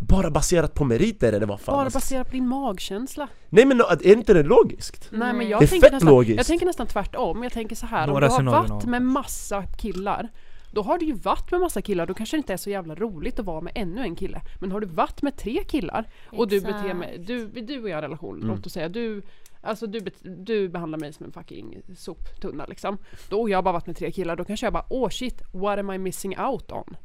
Bara 0.09 0.31
baserat 0.31 0.75
på 0.75 0.85
meriter 0.85 1.33
eller 1.33 1.47
vad 1.47 1.61
fan 1.61 1.75
Bara 1.75 1.85
alltså. 1.85 1.97
baserat 1.99 2.27
på 2.27 2.33
din 2.33 2.49
magkänsla? 2.49 3.29
Nej 3.49 3.65
men 3.65 3.81
är 3.81 4.07
inte 4.07 4.35
det 4.35 4.43
logiskt? 4.43 5.09
Nej 5.11 5.33
men 5.33 5.49
jag 5.49 5.61
Det 5.61 5.65
är 5.65 5.69
tänker 5.69 5.87
fett 5.87 5.93
nästan, 5.93 6.09
logiskt. 6.09 6.37
Jag 6.37 6.47
tänker 6.47 6.67
nästan 6.67 6.87
tvärtom, 6.87 7.43
jag 7.43 7.53
tänker 7.53 7.77
så 7.77 7.87
här 7.87 8.03
om 8.09 8.13
Några 8.15 8.29
du 8.29 8.35
har 8.35 8.69
varit 8.69 8.85
med 8.85 9.03
massa 9.03 9.63
killar 9.63 10.29
då 10.75 10.83
har 10.83 10.99
du 10.99 11.07
ju 11.07 11.13
varit 11.15 11.51
med 11.51 11.61
massa 11.61 11.83
killar, 11.83 12.07
då 12.07 12.15
kanske 12.15 12.37
det 12.37 12.39
inte 12.39 12.53
är 12.53 12.57
så 12.57 12.71
jävla 12.71 12.95
roligt 12.95 13.39
att 13.39 13.47
vara 13.47 13.61
med 13.61 13.73
ännu 13.75 14.01
en 14.03 14.17
kille. 14.17 14.41
Men 14.61 14.73
har 14.73 14.81
du 14.81 14.87
varit 14.87 15.23
med 15.23 15.37
tre 15.37 15.65
killar 15.65 16.11
och 16.33 16.49
du 16.49 16.57
Exakt. 16.57 16.83
beter 16.83 16.95
mig, 16.95 17.19
du, 17.19 17.47
du 17.49 17.83
och 17.83 17.89
jag 17.89 17.97
har 17.97 18.03
en 18.03 18.09
relation, 18.09 18.37
Mm. 18.37 18.49
låt 18.57 18.67
oss 18.67 18.73
säga 18.73 18.89
du 18.89 19.23
Alltså 19.67 19.87
du, 19.87 20.01
du 20.23 20.69
behandlar 20.69 20.99
mig 20.99 21.13
som 21.13 21.27
en 21.27 21.33
fucking 21.33 21.81
soptunna 21.97 22.67
liksom. 22.67 22.99
Då 23.29 23.41
och 23.41 23.51
jag 23.51 23.59
har 23.59 23.63
bara 23.63 23.73
varit 23.73 23.87
med 23.87 23.97
tre 23.97 24.11
killar, 24.13 24.37
då 24.37 24.45
kanske 24.45 24.67
jag 24.67 24.73
bara 24.73 24.87
åh 24.91 25.09
shit, 25.09 25.43
what 25.53 25.79
am 25.79 25.91
I 25.91 25.99
missing 25.99 26.39
out 26.39 26.73
on? 26.73 26.97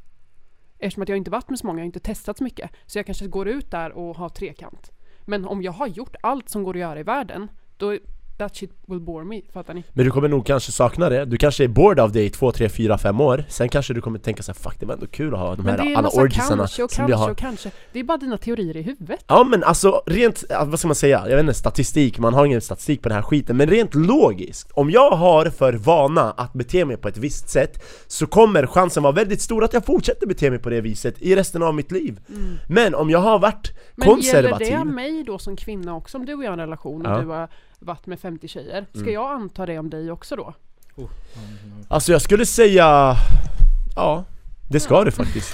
Eftersom 0.79 1.03
att 1.03 1.09
jag 1.09 1.17
inte 1.17 1.31
varit 1.31 1.49
med 1.49 1.59
så 1.59 1.67
många, 1.67 1.79
jag 1.79 1.83
har 1.83 1.85
inte 1.85 1.99
testat 1.99 2.37
så 2.37 2.43
mycket. 2.43 2.71
Så 2.85 2.99
jag 2.99 3.05
kanske 3.05 3.27
går 3.27 3.47
ut 3.47 3.71
där 3.71 3.91
och 3.91 4.15
har 4.15 4.29
trekant. 4.29 4.91
Men 5.25 5.45
om 5.45 5.61
jag 5.61 5.71
har 5.71 5.87
gjort 5.87 6.15
allt 6.21 6.49
som 6.49 6.63
går 6.63 6.73
att 6.73 6.79
göra 6.79 6.99
i 6.99 7.03
världen 7.03 7.51
då, 7.77 7.97
that 8.39 8.55
shit 8.55 8.71
will 8.87 8.99
bore 8.99 9.25
me, 9.25 9.41
fattar 9.53 9.73
ni? 9.73 9.83
Men 9.93 10.05
du 10.05 10.11
kommer 10.11 10.27
nog 10.27 10.45
kanske 10.45 10.71
sakna 10.71 11.09
det, 11.09 11.25
du 11.25 11.37
kanske 11.37 11.63
är 11.63 11.67
bored 11.67 11.99
av 11.99 12.11
det 12.11 12.23
i 12.23 12.29
två, 12.29 12.51
tre, 12.51 12.69
fyra, 12.69 12.97
fem 12.97 13.21
år 13.21 13.45
Sen 13.49 13.69
kanske 13.69 13.93
du 13.93 14.01
kommer 14.01 14.19
tänka 14.19 14.43
såhär, 14.43 14.59
fuck 14.59 14.79
det 14.79 14.85
var 14.85 14.93
ändå 14.93 15.07
kul 15.07 15.33
att 15.33 15.39
ha 15.39 15.55
de 15.55 15.61
Men 15.61 15.79
här 15.79 15.85
är 15.85 15.95
alla 15.95 16.01
massa 16.01 16.21
orgiesarna 16.21 16.57
kanske 16.57 16.83
och 16.83 16.91
som 16.91 17.07
kanske 17.07 17.23
har 17.23 17.31
och 17.31 17.37
kanske. 17.37 17.71
Det 17.93 17.99
är 17.99 18.03
bara 18.03 18.17
dina 18.17 18.37
teorier 18.37 18.77
i 18.77 18.81
huvudet. 18.81 19.23
Ja 19.27 19.43
men 19.43 19.63
alltså 19.63 20.03
rent, 20.05 20.43
vad 20.65 20.79
ska 20.79 20.87
man 20.87 20.95
säga? 20.95 21.23
Jag 21.27 21.35
vet 21.35 21.39
inte, 21.39 21.53
statistik, 21.53 22.19
man 22.19 22.33
har 22.33 22.45
ingen 22.45 22.61
statistik 22.61 23.01
på 23.01 23.09
den 23.09 23.15
här 23.15 23.21
skiten 23.21 23.57
Men 23.57 23.69
rent 23.69 23.95
logiskt, 23.95 24.71
om 24.73 24.91
jag 24.91 25.11
har 25.11 25.45
för 25.45 25.73
vana 25.73 26.31
att 26.31 26.53
bete 26.53 26.85
mig 26.85 26.97
på 26.97 27.07
ett 27.07 27.17
visst 27.17 27.49
sätt 27.49 27.83
Så 28.07 28.27
kommer 28.27 28.67
chansen 28.67 29.03
vara 29.03 29.13
väldigt 29.13 29.41
stor 29.41 29.63
att 29.63 29.73
jag 29.73 29.85
fortsätter 29.85 30.27
bete 30.27 30.49
mig 30.49 30.59
på 30.59 30.69
det 30.69 30.81
viset 30.81 31.21
i 31.21 31.35
resten 31.35 31.63
av 31.63 31.75
mitt 31.75 31.91
liv 31.91 32.19
Men 32.67 32.95
om 32.95 33.09
jag 33.09 33.19
har 33.19 33.39
varit 33.39 33.71
Men 33.95 34.07
konservativ 34.07 34.67
gäller 34.67 34.85
det 34.85 34.91
mig 34.91 35.23
då 35.23 35.37
som 35.37 35.55
kvinna 35.55 35.95
också? 35.95 36.17
Om 36.17 36.25
du 36.25 36.33
och 36.33 36.43
jag 36.43 36.49
har 36.49 36.53
en 36.53 36.59
relation 36.59 37.05
och 37.05 37.11
Ja. 37.11 37.21
du 37.21 37.27
har 37.27 37.47
varit 37.79 38.05
med 38.05 38.19
50 38.19 38.47
tjejer, 38.47 38.85
ska 38.91 38.99
Mm. 38.99 39.13
jag 39.13 39.31
anta 39.31 39.65
det 39.65 39.79
om 39.79 39.89
dig 39.89 40.11
också 40.11 40.35
då? 40.35 40.53
Alltså 41.87 42.11
jag 42.11 42.21
skulle 42.21 42.45
säga, 42.45 43.15
ja, 43.95 44.23
det 44.69 44.79
ska 44.79 45.03
du 45.03 45.11
faktiskt 45.11 45.53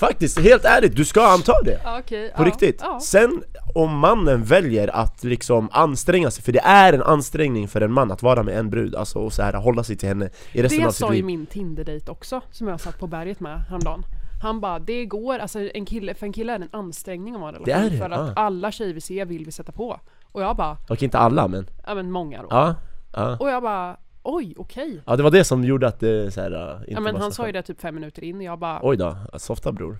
Faktiskt, 0.00 0.38
helt 0.40 0.64
ärligt, 0.64 0.96
du 0.96 1.04
ska 1.04 1.26
anta 1.26 1.52
det 1.64 1.80
Ja, 1.84 1.98
okej. 1.98 2.32
På 2.36 2.44
riktigt. 2.44 2.82
Sen 3.02 3.42
om 3.74 3.98
mannen 3.98 4.44
väljer 4.44 4.88
att 4.96 5.24
liksom 5.24 5.68
anstränga 5.72 6.30
sig, 6.30 6.44
för 6.44 6.52
det 6.52 6.60
är 6.60 6.92
en 6.92 7.02
ansträngning 7.02 7.68
för 7.68 7.80
en 7.80 7.92
man 7.92 8.10
att 8.12 8.22
vara 8.22 8.42
med 8.42 8.58
en 8.58 8.70
brud, 8.70 8.94
alltså 8.94 9.18
och 9.18 9.32
så 9.32 9.42
här 9.42 9.52
hålla 9.52 9.84
sig 9.84 9.96
till 9.96 10.08
henne 10.08 10.30
i 10.52 10.62
resten 10.62 10.80
av 10.80 10.86
Det 10.86 10.92
sitt 10.92 11.00
sa 11.00 11.08
ju 11.08 11.14
liv 11.14 11.24
min 11.24 11.46
Tinder-dejt 11.46 12.10
också, 12.10 12.40
som 12.50 12.68
jag 12.68 12.80
satt 12.80 12.98
på 12.98 13.06
berget 13.06 13.40
med 13.40 13.60
häromdagen. 13.60 14.04
Han 14.42 14.60
bara, 14.60 14.78
det 14.78 15.04
går, 15.06 15.38
alltså 15.38 15.58
en 15.74 15.86
kille, 15.86 16.14
för 16.14 16.26
en 16.26 16.32
kille 16.32 16.52
är 16.52 16.58
det 16.58 16.64
en 16.64 16.78
ansträngning 16.80 17.34
att 17.34 17.40
vara 17.40 17.56
en 17.56 17.62
Det 17.64 17.70
relation. 17.70 17.86
är 17.86 17.90
det, 17.90 17.98
för 17.98 18.10
att 18.10 18.28
ja. 18.36 18.42
alla 18.42 18.72
tjejer 18.72 18.94
vi 18.94 19.00
ser 19.00 19.24
vill 19.24 19.44
vi 19.44 19.52
sätta 19.52 19.72
på. 19.72 20.00
Och 20.32 20.42
jag 20.42 20.56
bara, 20.56 20.76
Och 20.88 21.02
inte 21.02 21.18
alla 21.18 21.48
men, 21.48 21.66
ja 21.86 21.94
men 21.94 22.10
många 22.10 22.42
då. 22.42 22.48
ja, 22.50 22.74
ja 23.12 23.36
Och 23.40 23.50
jag 23.50 23.62
bara, 23.62 23.96
oj 24.22 24.54
okej. 24.56 25.02
Ja 25.06 25.16
det 25.16 25.22
var 25.22 25.30
det 25.30 25.44
som 25.44 25.64
gjorde 25.64 25.88
att 25.88 26.00
det 26.00 26.34
så 26.34 26.40
här, 26.40 26.50
äh, 26.74 26.80
inte 26.80 26.92
Ja 26.92 27.00
men 27.00 27.14
var 27.14 27.20
han 27.20 27.30
så 27.30 27.34
sa 27.34 27.46
ju 27.46 27.52
det 27.52 27.62
typ 27.62 27.80
fem 27.80 27.94
minuter 27.94 28.24
in 28.24 28.36
och 28.36 28.42
jag 28.42 28.58
bara, 28.58 28.78
Oj 28.82 28.96
då, 28.96 29.16
softa 29.36 29.72
bror 29.72 29.98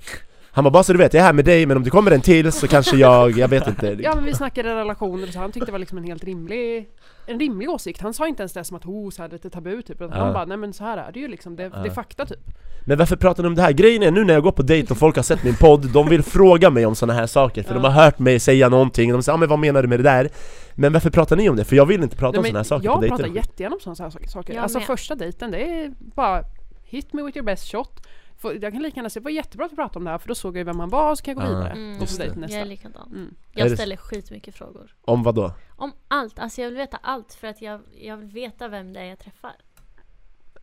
Han 0.54 0.64
bara 0.64 0.70
bara 0.70 0.82
så 0.82 0.92
du 0.92 0.98
vet, 0.98 1.14
jag 1.14 1.20
är 1.20 1.24
här 1.24 1.32
med 1.32 1.44
dig 1.44 1.66
men 1.66 1.76
om 1.76 1.82
det 1.82 1.90
kommer 1.90 2.10
en 2.10 2.20
till 2.20 2.52
så 2.52 2.68
kanske 2.68 2.96
jag, 2.96 3.30
jag 3.38 3.48
vet 3.48 3.66
inte 3.66 3.96
ja 4.00 4.14
men 4.14 4.24
vi 4.24 4.34
snackade 4.34 4.74
relationer 4.74 5.26
så 5.26 5.38
han 5.38 5.52
tyckte 5.52 5.66
det 5.66 5.72
var 5.72 5.78
liksom 5.78 5.98
en 5.98 6.04
helt 6.04 6.24
rimlig 6.24 6.88
en 7.26 7.40
rimlig 7.40 7.70
åsikt. 7.70 8.00
Han 8.00 8.14
sa 8.14 8.26
inte 8.28 8.42
ens 8.42 8.52
det 8.52 8.64
som 8.64 8.76
att 8.76 8.86
oh, 8.86 9.10
så 9.10 9.22
här, 9.22 9.28
lite 9.28 9.50
tabu 9.50 9.82
typ. 9.82 10.00
Utan 10.00 10.10
Ja. 10.10 10.24
Han 10.24 10.32
bara, 10.32 10.44
nej 10.44 10.56
men 10.56 10.72
så 10.72 10.84
här 10.84 10.96
är 10.96 11.12
det 11.12 11.20
ju 11.20 11.28
liksom. 11.28 11.56
Det, 11.56 11.68
det 11.68 11.88
är 11.88 11.90
fakta 11.90 12.26
typ. 12.26 12.40
Men 12.86 12.98
varför 12.98 13.16
pratar 13.16 13.42
ni 13.42 13.46
om 13.46 13.54
det 13.54 13.62
här? 13.62 13.72
Grejen 13.72 14.02
är 14.02 14.10
nu 14.10 14.24
när 14.24 14.34
jag 14.34 14.42
går 14.42 14.52
på 14.52 14.62
dejt 14.62 14.92
och 14.92 14.98
folk 14.98 15.16
har 15.16 15.22
sett 15.22 15.44
min 15.44 15.54
podd, 15.56 15.92
de 15.92 16.08
vill 16.08 16.22
fråga 16.22 16.70
mig 16.70 16.86
om 16.86 16.94
såna 16.94 17.12
här 17.12 17.26
saker 17.26 17.62
för 17.62 17.74
Ja. 17.74 17.80
de 17.80 17.84
har 17.84 18.04
hört 18.04 18.18
mig 18.18 18.40
säga 18.40 18.68
någonting, 18.68 19.12
de 19.12 19.22
säger 19.22 19.34
ah, 19.34 19.38
men 19.38 19.48
vad 19.48 19.58
menar 19.58 19.82
du 19.82 19.88
med 19.88 19.98
det 19.98 20.02
där? 20.02 20.28
Men 20.74 20.92
varför 20.92 21.10
pratar 21.10 21.36
ni 21.36 21.48
om 21.48 21.56
det? 21.56 21.64
För 21.64 21.76
jag 21.76 21.86
vill 21.86 22.02
inte 22.02 22.16
prata 22.16 22.38
om 22.38 22.42
Nej, 22.42 22.50
såna 22.50 22.58
här 22.58 22.62
men 22.62 22.64
saker 22.64 22.84
jag 22.84 23.00
på 23.00 23.08
pratar 23.08 23.28
och 23.28 23.36
jättegärna 23.36 23.74
om 23.74 23.80
sådana 23.80 24.10
här 24.20 24.28
saker. 24.28 24.54
Jag 24.54 24.62
alltså 24.62 24.78
med. 24.78 24.86
första 24.86 25.14
dejten, 25.14 25.50
det 25.50 25.58
är 25.58 25.92
bara 25.98 26.44
hit 26.82 27.12
me 27.12 27.22
with 27.22 27.36
your 27.36 27.46
best 27.46 27.72
shot. 27.72 28.06
Jag 28.44 28.72
kan 28.72 28.82
lika 28.82 28.96
gärna 28.96 29.10
säga, 29.10 29.20
det 29.20 29.24
var 29.24 29.30
jättebra 29.30 29.66
att 29.66 29.72
vi 29.72 29.76
pratade 29.76 29.98
om 29.98 30.04
det 30.04 30.10
här 30.10 30.18
för 30.18 30.28
då 30.28 30.34
såg 30.34 30.56
jag 30.56 30.58
ju 30.60 30.64
vem 30.64 30.80
han 30.80 30.88
var 30.88 31.10
och 31.10 31.18
så 31.18 31.24
kan 31.24 31.34
jag 31.34 31.42
gå 31.44 31.52
Ja, 31.52 31.56
vidare. 31.58 31.72
Mm. 31.72 31.98
Det. 32.00 32.18
dejt 32.18 32.34
nästa. 32.40 32.56
Jag 32.56 32.62
är 32.62 32.68
likadan. 32.68 33.08
Mm. 33.12 33.34
Jag 33.52 33.70
det- 33.70 33.76
ställer 33.76 33.96
skitmycket 33.96 34.54
frågor. 34.54 34.94
Om 35.02 35.22
vad 35.22 35.34
då? 35.34 35.52
Om 35.76 35.92
allt, 36.08 36.38
alltså 36.38 36.60
jag 36.62 36.68
vill 36.68 36.76
veta 36.78 36.98
allt 37.02 37.34
för 37.34 37.48
att 37.48 37.62
jag, 37.62 37.80
jag 38.00 38.16
vill 38.16 38.28
veta 38.30 38.68
vem 38.68 38.92
det 38.92 39.00
är 39.00 39.04
jag 39.04 39.18
träffar. 39.18 39.52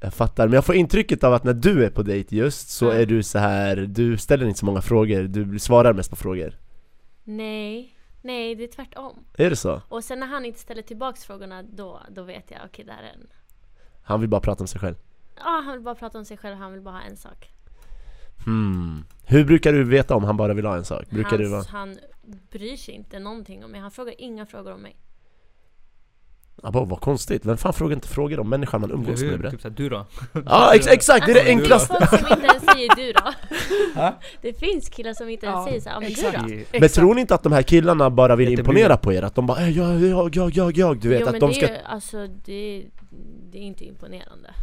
Jag 0.01 0.13
fattar, 0.13 0.47
men 0.47 0.53
jag 0.53 0.65
får 0.65 0.75
intrycket 0.75 1.23
av 1.23 1.33
att 1.33 1.43
när 1.43 1.53
du 1.53 1.85
är 1.85 1.89
på 1.89 2.03
dejt 2.03 2.35
just 2.35 2.69
så 2.69 2.85
Ja. 2.85 2.93
är 2.93 3.05
du 3.05 3.23
så 3.23 3.39
här, 3.39 3.75
du 3.75 4.17
ställer 4.17 4.45
inte 4.47 4.59
så 4.59 4.65
många 4.65 4.81
frågor, 4.81 5.23
du 5.23 5.59
svarar 5.59 5.93
mest 5.93 6.09
på 6.09 6.15
frågor 6.15 6.53
Nej, 7.23 7.95
nej 8.21 8.55
det 8.55 8.63
är 8.63 8.67
tvärtom. 8.67 9.25
Är 9.37 9.49
det 9.49 9.55
så? 9.55 9.81
Och 9.89 10.03
sen 10.03 10.19
när 10.19 10.27
han 10.27 10.45
inte 10.45 10.59
ställer 10.59 10.81
tillbaks 10.81 11.25
frågorna 11.25 11.63
då, 11.63 12.01
då 12.09 12.23
vet 12.23 12.51
jag 12.51 12.59
okej 12.65 12.85
där 12.85 12.93
är 12.93 13.13
en. 13.13 13.27
Han 14.03 14.19
vill 14.19 14.29
bara 14.29 14.41
prata 14.41 14.63
om 14.63 14.67
sig 14.67 14.79
själv 14.81 14.95
Ja, 15.35 15.61
han 15.65 15.73
vill 15.73 15.81
bara 15.81 15.95
prata 15.95 16.17
om 16.17 16.25
sig 16.25 16.37
själv, 16.37 16.57
han 16.57 16.71
vill 16.73 16.81
bara 16.81 16.95
ha 16.95 17.01
en 17.01 17.17
sak. 17.17 17.51
Hmm. 18.45 19.03
Hur 19.25 19.45
brukar 19.45 19.73
du 19.73 19.83
veta 19.83 20.15
om 20.15 20.23
han 20.23 20.37
bara 20.37 20.53
vill 20.53 20.65
ha 20.65 20.75
en 20.77 20.85
sak? 20.85 21.09
Brukar 21.09 21.29
Hans, 21.29 21.41
det 21.41 21.49
vara... 21.49 21.63
Han 21.71 21.97
bryr 22.51 22.77
sig 22.77 22.93
inte 22.93 23.19
någonting 23.19 23.65
om 23.65 23.71
mig, 23.71 23.81
han 23.81 23.91
frågar 23.91 24.13
inga 24.21 24.45
frågor 24.45 24.73
om 24.73 24.81
mig. 24.81 24.95
Ja, 26.63 26.71
bara, 26.71 26.85
vad 26.85 27.01
konstigt, 27.01 27.45
vem 27.45 27.57
fan 27.57 27.73
frågar 27.73 27.95
inte 27.95 28.07
frågor 28.07 28.39
om 28.39 28.49
människan 28.49 28.81
man 28.81 28.91
umgås 28.91 29.21
med 29.23 29.39
bre? 29.39 29.51
Typ 29.51 29.61
såhär, 29.61 29.75
du 29.75 29.89
då? 29.89 30.05
Ja 30.45 30.71
ex 30.75 30.87
exakt, 30.87 31.25
det 31.25 31.31
är 31.31 31.35
det 31.45 31.49
enklaste! 31.49 31.93
Det 31.99 32.07
finns 32.07 32.09
folk 32.09 32.21
som 32.21 32.37
inte 32.37 32.45
ens 32.47 32.65
säger 32.65 32.95
du 32.95 33.11
då. 33.13 33.33
Det 34.41 34.53
finns 34.59 34.89
killar 34.89 35.13
som 35.13 35.29
inte 35.29 35.45
ens 35.45 35.57
Ja, 35.57 35.65
säger 35.65 35.81
såhär, 35.81 35.99
men 35.99 36.09
exakt. 36.11 36.47
du 36.47 36.57
då? 36.71 36.79
Men 36.79 36.89
tror 36.89 37.15
ni 37.15 37.21
inte 37.21 37.35
att 37.35 37.43
de 37.43 37.51
här 37.51 37.61
killarna 37.61 38.09
bara 38.09 38.35
vill 38.35 38.59
imponera 38.59 38.97
på 38.97 39.13
er? 39.13 39.21
Att 39.21 39.35
de 39.35 39.45
bara 39.45 39.59
"Äh, 39.61 39.69
jag, 39.77 40.01
jag, 40.01 40.35
jag, 40.35 40.51
jag, 40.51 40.77
jag, 40.77 40.99
du 40.99 41.09
vet 41.09 41.19
jo 41.19 41.25
att 41.25 41.31
men 41.31 41.39
de 41.41 41.49
det 41.49 41.55
ska... 41.55 41.67
är 41.67 41.71
ju, 41.71 41.77
alltså 41.85 42.27
det, 42.27 42.85
det 43.51 43.57
är 43.57 43.61
inte 43.61 43.85
imponerande. 43.85 44.53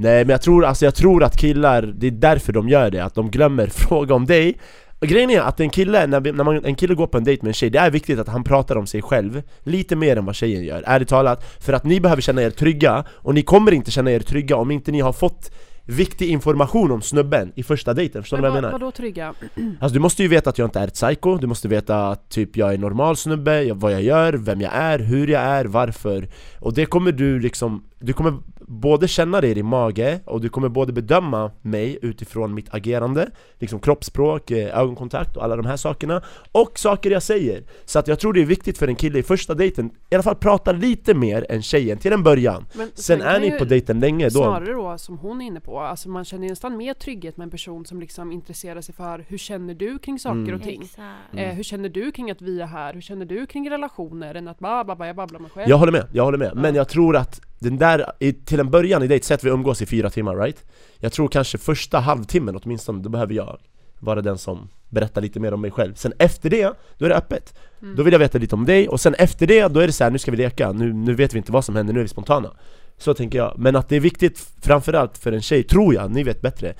Nej 0.00 0.24
men 0.24 0.30
jag 0.30 0.42
tror, 0.42 0.64
alltså 0.64 0.84
jag 0.84 0.94
tror 0.94 1.24
att 1.24 1.36
killar, 1.36 1.82
det 1.82 2.06
är 2.06 2.10
därför 2.10 2.52
de 2.52 2.68
gör 2.68 2.90
det, 2.90 3.04
att 3.04 3.14
de 3.14 3.30
glömmer 3.30 3.66
fråga 3.72 4.14
om 4.14 4.26
dig 4.26 4.58
och 5.00 5.06
Grejen 5.06 5.30
är 5.30 5.40
att 5.40 5.60
en 5.60 5.70
kille, 5.70 6.06
när, 6.06 6.32
när 6.32 6.44
man, 6.44 6.64
en 6.64 6.74
kille 6.74 6.94
går 6.94 7.06
på 7.06 7.18
en 7.18 7.24
dejt 7.24 7.42
med 7.42 7.48
en 7.48 7.54
tjej, 7.54 7.70
det 7.70 7.78
är 7.78 7.90
viktigt 7.90 8.18
att 8.18 8.28
han 8.28 8.44
pratar 8.44 8.76
om 8.76 8.86
sig 8.86 9.02
själv 9.02 9.42
Lite 9.62 9.96
mer 9.96 10.16
än 10.16 10.24
vad 10.24 10.34
tjejen 10.34 10.64
gör, 10.64 10.82
ärligt 10.86 11.08
talat 11.08 11.44
För 11.60 11.72
att 11.72 11.84
ni 11.84 12.00
behöver 12.00 12.22
känna 12.22 12.42
er 12.42 12.50
trygga, 12.50 13.04
och 13.10 13.34
ni 13.34 13.42
kommer 13.42 13.72
inte 13.72 13.90
känna 13.90 14.10
er 14.10 14.20
trygga 14.20 14.56
om 14.56 14.70
inte 14.70 14.92
ni 14.92 15.00
har 15.00 15.12
fått 15.12 15.50
viktig 15.88 16.28
information 16.28 16.90
om 16.90 17.02
snubben 17.02 17.52
i 17.54 17.62
första 17.62 17.94
dejten, 17.94 18.22
förstår 18.22 18.36
du 18.36 18.40
vad 18.40 18.50
jag 18.50 18.54
menar? 18.54 18.72
vadå 18.72 18.90
trygga? 18.90 19.34
Alltså 19.80 19.94
du 19.94 20.00
måste 20.00 20.22
ju 20.22 20.28
veta 20.28 20.50
att 20.50 20.58
jag 20.58 20.66
inte 20.66 20.80
är 20.80 20.86
ett 20.86 20.94
psycho, 20.94 21.36
du 21.36 21.46
måste 21.46 21.68
veta 21.68 22.08
att 22.08 22.28
typ 22.28 22.56
jag 22.56 22.74
är 22.74 22.78
normal 22.78 23.16
snubbe, 23.16 23.72
vad 23.72 23.92
jag 23.92 24.02
gör, 24.02 24.32
vem 24.32 24.60
jag 24.60 24.74
är, 24.74 24.98
hur 24.98 25.26
jag 25.26 25.42
är, 25.42 25.64
varför 25.64 26.28
Och 26.60 26.74
det 26.74 26.86
kommer 26.86 27.12
du 27.12 27.40
liksom, 27.40 27.84
du 27.98 28.12
kommer 28.12 28.34
både 28.70 29.08
känna 29.08 29.40
det 29.40 29.48
i 29.48 29.54
din 29.54 29.66
mage 29.66 30.20
och 30.24 30.40
du 30.40 30.48
kommer 30.48 30.68
både 30.68 30.92
bedöma 30.92 31.50
mig 31.62 31.98
utifrån 32.02 32.54
mitt 32.54 32.74
agerande 32.74 33.30
Liksom 33.58 33.80
kroppsspråk, 33.80 34.50
eh, 34.50 34.78
ögonkontakt 34.80 35.36
och 35.36 35.44
alla 35.44 35.56
de 35.56 35.66
här 35.66 35.76
sakerna 35.76 36.22
Och 36.52 36.78
saker 36.78 37.10
jag 37.10 37.22
säger 37.22 37.62
Så 37.84 37.98
att 37.98 38.08
jag 38.08 38.18
tror 38.20 38.32
det 38.32 38.40
är 38.42 38.46
viktigt 38.46 38.78
för 38.78 38.88
en 38.88 38.94
kille 38.96 39.18
i 39.18 39.22
första 39.22 39.54
dejten, 39.54 39.90
i 40.10 40.14
alla 40.14 40.22
fall 40.22 40.34
prata 40.34 40.72
lite 40.72 41.14
mer 41.14 41.46
än 41.48 41.62
tjejen 41.62 41.98
till 41.98 42.12
en 42.12 42.22
början 42.22 42.64
Men 42.74 42.90
Sen 42.94 43.20
är 43.22 43.40
ni 43.40 43.50
på 43.50 43.64
dejten 43.64 44.00
länge 44.00 44.24
då 44.24 44.30
Snarare 44.30 44.72
då 44.72 44.98
som 44.98 45.18
hon 45.18 45.40
är 45.40 45.46
inne 45.46 45.60
på, 45.60 45.80
alltså 45.80 46.08
man 46.08 46.24
känner 46.24 46.48
nästan 46.48 46.76
mer 46.76 46.94
trygghet 46.94 47.36
med 47.36 47.44
en 47.44 47.50
person 47.50 47.86
som 47.86 48.00
liksom 48.00 48.32
intresserar 48.32 48.80
sig 48.80 48.94
för 48.94 49.24
hur 49.28 49.38
känner 49.38 49.74
du 49.74 49.98
kring 49.98 50.18
saker 50.18 50.38
Mm. 50.38 50.54
och 50.54 50.62
ting? 50.62 50.82
Exakt. 50.82 51.34
Eh, 51.36 51.48
hur 51.48 51.62
känner 51.62 51.88
du 51.88 52.12
kring 52.12 52.30
att 52.30 52.42
vi 52.42 52.60
är 52.60 52.66
här? 52.66 52.94
Hur 52.94 53.00
känner 53.00 53.26
du 53.26 53.46
kring 53.46 53.70
relationer? 53.70 54.34
Än 54.34 54.48
att 54.48 54.58
bara, 54.58 54.84
bara 54.84 55.06
jag 55.06 55.16
babblar 55.16 55.40
mig 55.40 55.50
själv. 55.50 55.68
Jag 55.70 55.78
håller 55.78 55.92
med, 55.92 56.06
jag 56.12 56.24
håller 56.24 56.38
med. 56.38 56.52
Men 56.54 56.74
Ja. 56.74 56.80
jag 56.80 56.88
tror 56.88 57.16
att 57.16 57.40
den 57.58 57.78
där, 57.78 58.12
till 58.44 58.60
en 58.60 58.70
början 58.70 59.02
i 59.02 59.06
dejt, 59.06 59.26
säg 59.26 59.34
att 59.34 59.44
vi 59.44 59.50
umgås 59.50 59.82
i 59.82 59.86
fyra 59.86 60.10
timmar 60.10 60.36
right? 60.36 60.64
Jag 60.98 61.12
tror 61.12 61.28
kanske 61.28 61.58
första 61.58 61.98
halvtimmen 61.98 62.56
åtminstone, 62.62 63.02
då 63.02 63.08
behöver 63.08 63.34
jag 63.34 63.58
vara 63.98 64.22
den 64.22 64.38
som 64.38 64.68
berättar 64.88 65.20
lite 65.20 65.40
mer 65.40 65.54
om 65.54 65.60
mig 65.60 65.70
själv. 65.70 65.94
Sen 65.94 66.12
efter 66.18 66.50
det, 66.50 66.72
då 66.98 67.04
är 67.04 67.08
det 67.08 67.16
öppet. 67.16 67.54
Mm. 67.82 67.96
Då 67.96 68.02
vill 68.02 68.12
jag 68.12 68.18
veta 68.18 68.38
lite 68.38 68.54
om 68.54 68.64
dig, 68.64 68.88
och 68.88 69.00
sen 69.00 69.14
efter 69.14 69.46
det, 69.46 69.68
då 69.68 69.80
är 69.80 69.86
det 69.86 69.92
så 69.92 70.04
här, 70.04 70.10
nu 70.10 70.18
ska 70.18 70.30
vi 70.30 70.36
leka, 70.36 70.72
nu, 70.72 70.92
nu 70.92 71.14
vet 71.14 71.34
vi 71.34 71.38
inte 71.38 71.52
vad 71.52 71.64
som 71.64 71.76
händer, 71.76 71.94
nu 71.94 72.00
är 72.00 72.04
vi 72.04 72.08
spontana. 72.08 72.52
Så 72.96 73.14
tänker 73.14 73.38
jag, 73.38 73.54
men 73.58 73.76
att 73.76 73.88
det 73.88 73.96
är 73.96 74.00
viktigt 74.00 74.50
framförallt 74.60 75.18
för 75.18 75.32
en 75.32 75.42
tjej, 75.42 75.62
tror 75.62 75.94
jag, 75.94 76.10
ni 76.10 76.22
vet 76.22 76.40
bättre. 76.40 76.74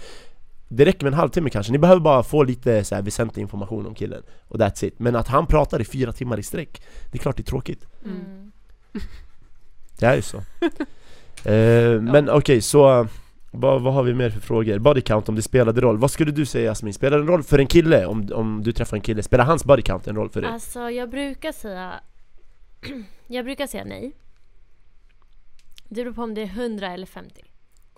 Det 0.68 0.84
räcker 0.84 1.04
med 1.04 1.12
en 1.12 1.18
halvtimme 1.18 1.50
kanske, 1.50 1.72
ni 1.72 1.78
behöver 1.78 2.00
bara 2.00 2.22
få 2.22 2.42
lite 2.42 2.84
så 2.84 2.94
här 2.94 3.02
väsentlig 3.02 3.42
information 3.42 3.86
om 3.86 3.94
killen 3.94 4.22
Och 4.48 4.58
that's 4.58 4.84
it, 4.84 4.98
men 4.98 5.16
att 5.16 5.28
han 5.28 5.46
pratar 5.46 5.80
i 5.80 5.84
fyra 5.84 6.12
timmar 6.12 6.38
i 6.38 6.42
sträck 6.42 6.82
Det 7.10 7.18
är 7.18 7.22
klart 7.22 7.36
det 7.36 7.42
är 7.42 7.44
tråkigt. 7.44 7.86
Mm. 8.04 8.52
det 9.98 10.06
är 10.06 10.16
ju 10.16 10.22
så 10.22 10.36
eh, 11.48 12.00
Men 12.00 12.30
okej, 12.30 12.60
så 12.60 13.06
vad, 13.50 13.82
vad 13.82 13.94
har 13.94 14.02
vi 14.02 14.14
mer 14.14 14.30
för 14.30 14.40
frågor? 14.40 14.78
Body 14.78 15.00
count 15.00 15.28
om 15.28 15.34
det 15.34 15.42
spelade 15.42 15.80
roll, 15.80 15.98
vad 15.98 16.10
skulle 16.10 16.32
du 16.32 16.46
säga 16.46 16.70
Jasmin? 16.70 16.94
Spelar 16.94 17.16
det 17.16 17.22
en 17.22 17.28
roll 17.28 17.42
för 17.42 17.58
en 17.58 17.66
kille 17.66 18.06
om, 18.06 18.28
om 18.34 18.62
du 18.62 18.72
träffar 18.72 18.96
en 18.96 19.00
kille? 19.00 19.22
Spelar 19.22 19.44
hans 19.44 19.64
body 19.64 19.82
count 19.82 20.06
en 20.06 20.16
roll 20.16 20.30
för 20.30 20.40
dig? 20.40 20.50
Alltså 20.50 20.90
jag 20.90 21.10
brukar 21.10 21.52
säga 21.52 22.00
Jag 23.26 23.44
brukar 23.44 23.66
säga 23.66 23.84
nej. 23.84 24.12
Det 25.88 26.04
beror 26.04 26.14
på 26.14 26.22
om 26.22 26.34
det 26.34 26.42
är 26.42 26.46
100 26.46 26.92
eller 26.92 27.06
50. 27.06 27.44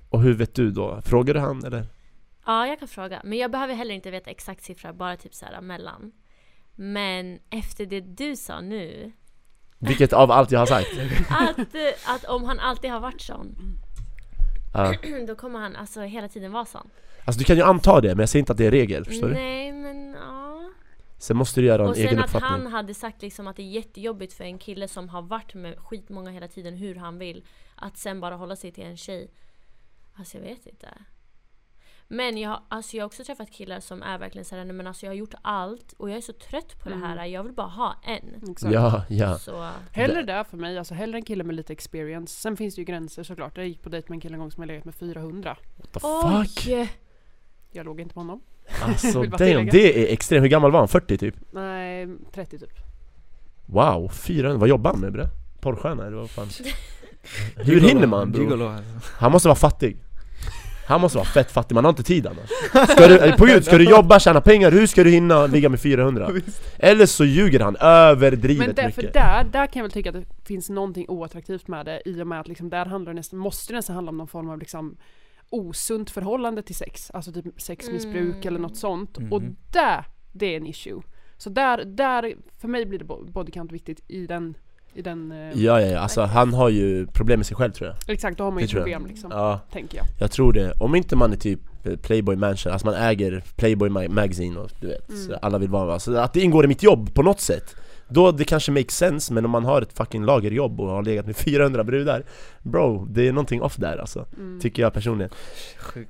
Och 0.08 0.22
hur 0.22 0.34
vet 0.34 0.54
du 0.54 0.70
då? 0.70 1.02
Frågar 1.02 1.34
du 1.34 1.40
han 1.40 1.64
eller? 1.64 1.86
Ja, 2.46 2.66
jag 2.66 2.78
kan 2.78 2.88
fråga. 2.88 3.20
Men 3.24 3.38
jag 3.38 3.50
behöver 3.50 3.74
heller 3.74 3.94
inte 3.94 4.10
veta 4.10 4.30
exakt 4.30 4.64
siffra, 4.64 4.92
bara 4.92 5.16
typ 5.16 5.34
så 5.34 5.46
här 5.46 5.60
mellan. 5.60 6.12
Men 6.74 7.38
efter 7.50 7.86
det 7.86 8.00
du 8.00 8.36
sa 8.36 8.60
nu, 8.60 9.12
Vilket 9.82 10.12
av 10.12 10.30
allt 10.30 10.50
jag 10.50 10.58
har 10.58 10.66
sagt? 10.66 10.88
att, 11.30 11.74
eh, 11.74 12.14
att 12.14 12.24
om 12.24 12.44
han 12.44 12.58
alltid 12.58 12.90
har 12.90 13.00
varit 13.00 13.20
sån, 13.20 13.78
Ja. 14.74 14.94
då 15.26 15.34
kommer 15.34 15.58
han 15.58 15.76
alltså 15.76 16.00
hela 16.00 16.28
tiden 16.28 16.52
vara 16.52 16.64
sån. 16.64 16.90
Alltså 17.24 17.38
du 17.38 17.44
kan 17.44 17.56
ju 17.56 17.62
anta 17.62 18.00
det, 18.00 18.08
men 18.08 18.18
jag 18.18 18.28
säger 18.28 18.40
inte 18.40 18.52
att 18.52 18.58
det 18.58 18.66
är 18.66 18.70
regel, 18.70 19.04
förstår 19.04 19.28
du? 19.28 19.34
Nej, 19.34 19.72
men 19.72 20.14
ja. 20.14 20.70
Sen 21.18 21.36
måste 21.36 21.60
du 21.60 21.66
göra 21.66 21.82
en 21.82 21.88
Och 21.88 21.96
egen 21.96 22.08
sen 22.08 22.18
att 22.18 22.24
uppfattning 22.24 22.50
han 22.50 22.72
hade 22.72 22.94
sagt 22.94 23.22
liksom 23.22 23.46
att 23.46 23.56
det 23.56 23.62
är 23.62 23.66
jättejobbigt 23.70 24.32
för 24.32 24.44
en 24.44 24.58
kille 24.58 24.88
som 24.88 25.08
har 25.08 25.22
varit 25.22 25.54
med 25.54 25.78
skitmånga 25.78 26.30
hela 26.30 26.48
tiden 26.48 26.76
hur 26.76 26.94
han 26.94 27.18
vill. 27.18 27.44
Att 27.74 27.98
sen 27.98 28.20
bara 28.20 28.34
hålla 28.36 28.56
sig 28.56 28.72
till 28.72 28.84
en 28.84 28.96
tjej. 28.96 29.30
Alltså 30.14 30.36
jag 30.36 30.44
vet 30.44 30.66
inte. 30.66 30.88
Men 32.12 32.38
jag, 32.38 32.50
har- 32.50 32.62
alltså 32.68 32.96
jag 32.96 33.02
har 33.02 33.06
också 33.06 33.24
träffat 33.24 33.50
killar 33.50 33.80
som 33.80 34.02
är 34.02 34.18
verkligen 34.18 34.44
såhär, 34.44 34.64
nej 34.64 34.72
men 34.74 34.86
alltså 34.86 35.06
jag 35.06 35.10
har 35.10 35.16
gjort 35.16 35.34
allt 35.42 35.92
och 35.96 36.10
jag 36.10 36.16
är 36.16 36.20
så 36.20 36.32
trött 36.32 36.78
på 36.82 36.88
Mm. 36.88 37.00
det 37.00 37.06
här, 37.06 37.24
jag 37.26 37.42
vill 37.42 37.52
bara 37.52 37.66
ha 37.66 37.94
en. 38.04 38.50
Exakt. 38.50 38.74
Ja, 38.74 39.02
ja. 39.08 39.38
Så, 39.38 39.70
Hellre 39.92 40.22
där 40.22 40.44
för 40.44 40.56
mig, 40.56 40.78
alltså 40.78 40.94
hellre 40.94 41.18
en 41.18 41.22
kille 41.24 41.44
med 41.44 41.54
lite 41.56 41.72
experience. 41.72 42.40
Sen 42.40 42.56
finns 42.56 42.74
det 42.74 42.80
ju 42.80 42.84
gränser 42.84 43.22
såklart. 43.22 43.56
Jag 43.56 43.68
gick 43.68 43.82
på 43.82 43.88
dejt 43.88 44.08
med 44.08 44.16
en 44.16 44.20
kille 44.20 44.34
en 44.34 44.40
gång 44.40 44.50
som 44.50 44.62
jag 44.62 44.68
legat 44.68 44.84
med 44.84 44.94
400. 44.94 45.56
What 45.76 45.92
the 45.92 46.00
fuck? 46.00 46.66
oj! 46.68 46.88
Jag 47.72 47.86
låg 47.86 48.00
inte 48.00 48.14
på 48.14 48.20
honom. 48.20 48.40
Alltså 48.82 49.22
damn, 49.38 49.66
det 49.66 50.08
är 50.08 50.12
extremt. 50.12 50.42
Hur 50.44 50.48
gammal 50.48 50.70
var 50.72 50.78
han? 50.78 50.88
40 50.88 51.18
typ? 51.18 51.34
Nej, 51.52 52.08
30 52.32 52.58
typ. 52.58 52.72
Wow, 53.66 54.08
400. 54.08 54.58
Vad 54.58 54.68
jobbar 54.68 54.90
han 54.90 55.00
med 55.00 55.12
bre? 55.12 55.26
Porrstjärna 55.60 56.06
eller 56.06 56.16
vad 56.16 56.30
fan? 56.30 56.48
Hur 57.56 57.80
hinner 57.80 58.06
man 58.06 58.32
bro? 58.32 58.72
Han 59.18 59.32
måste 59.32 59.48
vara 59.48 59.56
fattig 59.56 59.96
Han 60.90 61.00
måste 61.00 61.18
vara 61.18 61.28
fett 61.28 61.50
fattig, 61.52 61.74
man 61.74 61.84
har 61.84 61.88
inte 61.90 62.02
tid 62.02 62.26
annars 62.26 62.50
ska 62.90 63.08
du, 63.08 63.32
På 63.32 63.44
gud, 63.44 63.64
ska 63.64 63.78
du 63.78 63.84
jobba, 63.84 64.18
tjäna 64.20 64.40
pengar, 64.40 64.70
hur 64.70 64.86
ska 64.86 65.04
du 65.04 65.10
hinna 65.10 65.46
ligga 65.46 65.68
med 65.68 65.80
400? 65.80 66.30
Eller 66.78 67.06
så 67.06 67.24
ljuger 67.24 67.60
han 67.60 67.76
överdrivet 67.76 68.66
Men 68.66 68.74
där, 68.74 68.90
för 68.90 69.02
mycket 69.02 69.14
där, 69.14 69.44
där 69.44 69.66
kan 69.66 69.80
jag 69.80 69.84
väl 69.84 69.90
tycka 69.92 70.08
att 70.10 70.14
det 70.16 70.46
finns 70.46 70.70
någonting 70.70 71.04
oattraktivt 71.08 71.68
med 71.68 71.86
det 71.86 72.02
i 72.04 72.22
och 72.22 72.26
med 72.26 72.40
att 72.40 72.48
liksom 72.48 72.70
där 72.70 72.86
handlar 72.86 73.12
det 73.12 73.16
nästan, 73.16 73.38
måste 73.38 73.72
det 73.72 73.76
nästan 73.76 73.94
handla 73.94 74.10
om 74.10 74.16
någon 74.18 74.28
form 74.28 74.50
av 74.50 74.58
liksom 74.58 74.96
osunt 75.50 76.10
förhållande 76.10 76.62
till 76.62 76.74
sex. 76.74 77.10
Alltså 77.10 77.32
typ 77.32 77.60
sexmissbruk 77.62 78.34
Mm. 78.34 78.46
eller 78.48 78.58
något 78.58 78.76
sånt. 78.76 79.18
Mhm. 79.18 79.32
Och 79.32 79.42
där, 79.72 80.04
det 80.32 80.46
är 80.46 80.56
en 80.56 80.66
issue. 80.66 81.02
Så 81.36 81.50
där, 81.50 81.84
där, 81.84 82.34
för 82.60 82.68
mig 82.68 82.86
blir 82.86 82.98
det 82.98 83.04
bo- 83.04 83.24
body 83.24 83.52
count 83.52 83.72
viktigt 83.72 84.00
i 84.08 84.26
den, 84.26 84.54
i 84.94 85.02
den 85.02 85.32
eh, 85.32 85.38
Ja 85.62 85.80
ja 85.80 85.86
ja, 85.86 85.98
alltså 85.98 86.22
han 86.22 86.54
har 86.54 86.68
ju 86.68 87.06
problem 87.06 87.38
med 87.38 87.46
sig 87.46 87.56
själv 87.56 87.72
tror 87.72 87.88
jag 87.88 88.14
Exakt, 88.14 88.38
då 88.38 88.44
har 88.44 88.50
man 88.50 88.62
ju 88.62 88.68
problem 88.68 89.06
liksom. 89.06 89.30
Ja, 89.30 89.60
Tänker 89.72 89.96
jag. 89.98 90.06
jag 90.18 90.30
tror 90.30 90.52
det 90.52 90.72
Om 90.78 90.94
inte 90.94 91.16
man 91.16 91.32
är 91.32 91.36
typ 91.36 91.60
eh, 91.84 91.96
Playboy 91.96 92.36
Mansion, 92.36 92.72
alltså 92.72 92.86
man 92.86 92.94
äger 92.94 93.42
Playboy 93.56 93.88
Ma- 93.88 94.08
Magazine 94.08 94.58
och 94.60 94.70
du 94.80 94.86
vet, 94.86 95.08
Mm. 95.08 95.22
så 95.22 95.34
alla 95.34 95.58
vill 95.58 95.68
vara 95.70 95.92
Alltså 95.92 96.14
att 96.16 96.32
det 96.32 96.40
ingår 96.40 96.64
i 96.64 96.68
mitt 96.68 96.82
jobb 96.82 97.14
på 97.14 97.22
något 97.22 97.40
sätt 97.40 97.76
Då 98.08 98.32
det 98.32 98.44
kanske 98.44 98.72
makes 98.72 98.96
sense, 98.96 99.32
men 99.32 99.44
om 99.44 99.50
man 99.50 99.64
har 99.64 99.82
ett 99.82 99.92
fucking 99.92 100.24
lagerjobb 100.24 100.80
och 100.80 100.88
har 100.88 101.02
legat 101.02 101.26
med 101.26 101.36
400 101.46 101.84
brudar 101.84 102.22
Bro, 102.62 103.06
det 103.10 103.28
är 103.28 103.32
någonting 103.32 103.62
off 103.62 103.76
där 103.76 103.96
alltså 103.98 104.26
Mm. 104.38 104.60
Tycker 104.60 104.82
jag 104.82 104.92
personligen 104.92 105.30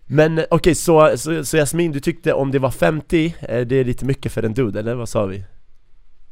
Men 0.07 0.39
eh, 0.39 0.45
okej, 0.51 0.75
så, 0.75 1.13
så, 1.17 1.45
så 1.45 1.57
Jasmin, 1.57 1.93
du 1.93 2.01
tyckte 2.01 2.33
om 2.33 2.51
det 2.51 2.59
var 2.59 2.71
50, 2.71 3.35
eh, 3.41 3.61
det 3.67 3.77
är 3.77 3.85
lite 3.85 4.05
mycket 4.05 4.33
för 4.33 4.43
en 4.43 4.55
dude, 4.55 4.79
eller 4.79 4.95
vad 4.95 5.09
sa 5.09 5.27
vi? 5.27 5.45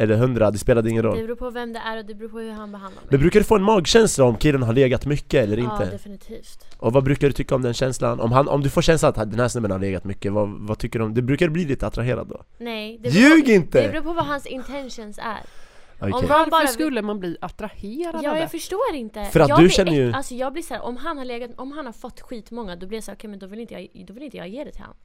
Eller 0.01 0.15
100, 0.15 0.51
det 0.51 0.59
spelade 0.59 0.91
ingen 0.91 1.03
Det 1.03 1.09
roll 1.09 1.17
beror 1.19 1.37
på 1.37 1.51
vem 1.51 1.73
det 1.73 1.79
är 1.79 1.99
och 1.99 2.05
det 2.05 2.15
beror 2.15 2.29
på 2.29 2.39
hur 2.39 2.51
han 2.53 2.73
behandlar 2.73 3.01
mig. 3.03 3.09
Men 3.11 3.21
brukar 3.21 3.41
du 3.41 3.45
få 3.45 3.57
en 3.57 3.63
magkänsla 3.63 4.25
om 4.25 4.37
killen 4.37 4.63
har 4.63 4.73
legat 4.73 5.07
mycket 5.07 5.45
eller 5.45 5.57
Ja, 5.57 5.73
inte? 5.83 5.91
definitivt. 5.91 6.65
Och 6.79 6.93
vad 6.93 7.05
brukar 7.05 7.27
du 7.27 7.33
tycka 7.33 7.55
om 7.55 7.63
den 7.63 7.75
känslan? 7.75 8.21
Om, 8.21 8.33
han, 8.33 8.49
om 8.49 8.61
du 8.63 8.71
får 8.71 8.83
känslan 8.83 9.13
att 9.17 9.31
den 9.31 9.41
här 9.41 9.49
snubben 9.49 9.71
har 9.71 9.79
legat 9.79 10.05
mycket, 10.05 10.33
vad, 10.33 10.49
vad 10.49 10.79
tycker 10.79 10.99
du 10.99 11.05
om? 11.05 11.15
Det 11.15 11.23
brukar 11.23 11.47
du 11.47 11.53
bli 11.53 11.65
lite 11.65 11.87
attraherad 11.87 12.29
då? 12.29 12.43
Nej, 12.59 12.99
det 13.03 13.09
Ljug 13.09 13.45
på, 13.45 13.51
inte! 13.51 13.83
Det 13.83 13.89
beror 13.89 14.03
på 14.03 14.13
vad 14.13 14.27
hans 14.27 14.47
intentions 14.47 15.19
är. 15.19 15.39
Okej. 16.01 16.13
Om 16.13 16.25
Varför 16.29 16.51
bara 16.51 16.67
skulle 16.67 17.03
man 17.03 17.21
bli 17.21 17.37
attraherad 17.41 18.21
Ja, 18.23 18.31
av 18.31 18.35
det? 18.35 18.41
jag 18.41 18.51
förstår 18.51 18.95
inte. 18.95 19.25
För 19.25 19.41
att 19.41 19.49
jag 19.49 19.59
du 19.59 19.63
blir 19.63 19.71
känner 19.71 19.93
ju- 19.93 20.13
Alltså 20.13 20.35
jag 20.35 20.53
blir 20.53 20.63
såhär, 20.63 20.83
om 20.83 20.97
han 20.97 21.19
har 21.19 21.25
legat, 21.25 21.51
om 21.57 21.73
han 21.73 21.87
har 21.87 21.93
fått 21.93 22.21
skitmånga, 22.21 22.77
då 22.77 22.87
blir 22.87 22.97
jag 22.97 23.05
såhär, 23.05 23.17
okej 23.17 23.31
men 23.31 23.39
då 23.39 23.47
vill 23.47 23.61
inte 23.61 23.75
jag, 23.75 24.07
då 24.07 24.13
vill 24.15 24.23
inte 24.23 24.37
jag 24.37 24.49
ge 24.49 24.65
det 24.65 24.71
till 24.73 24.81
honom. 24.81 24.97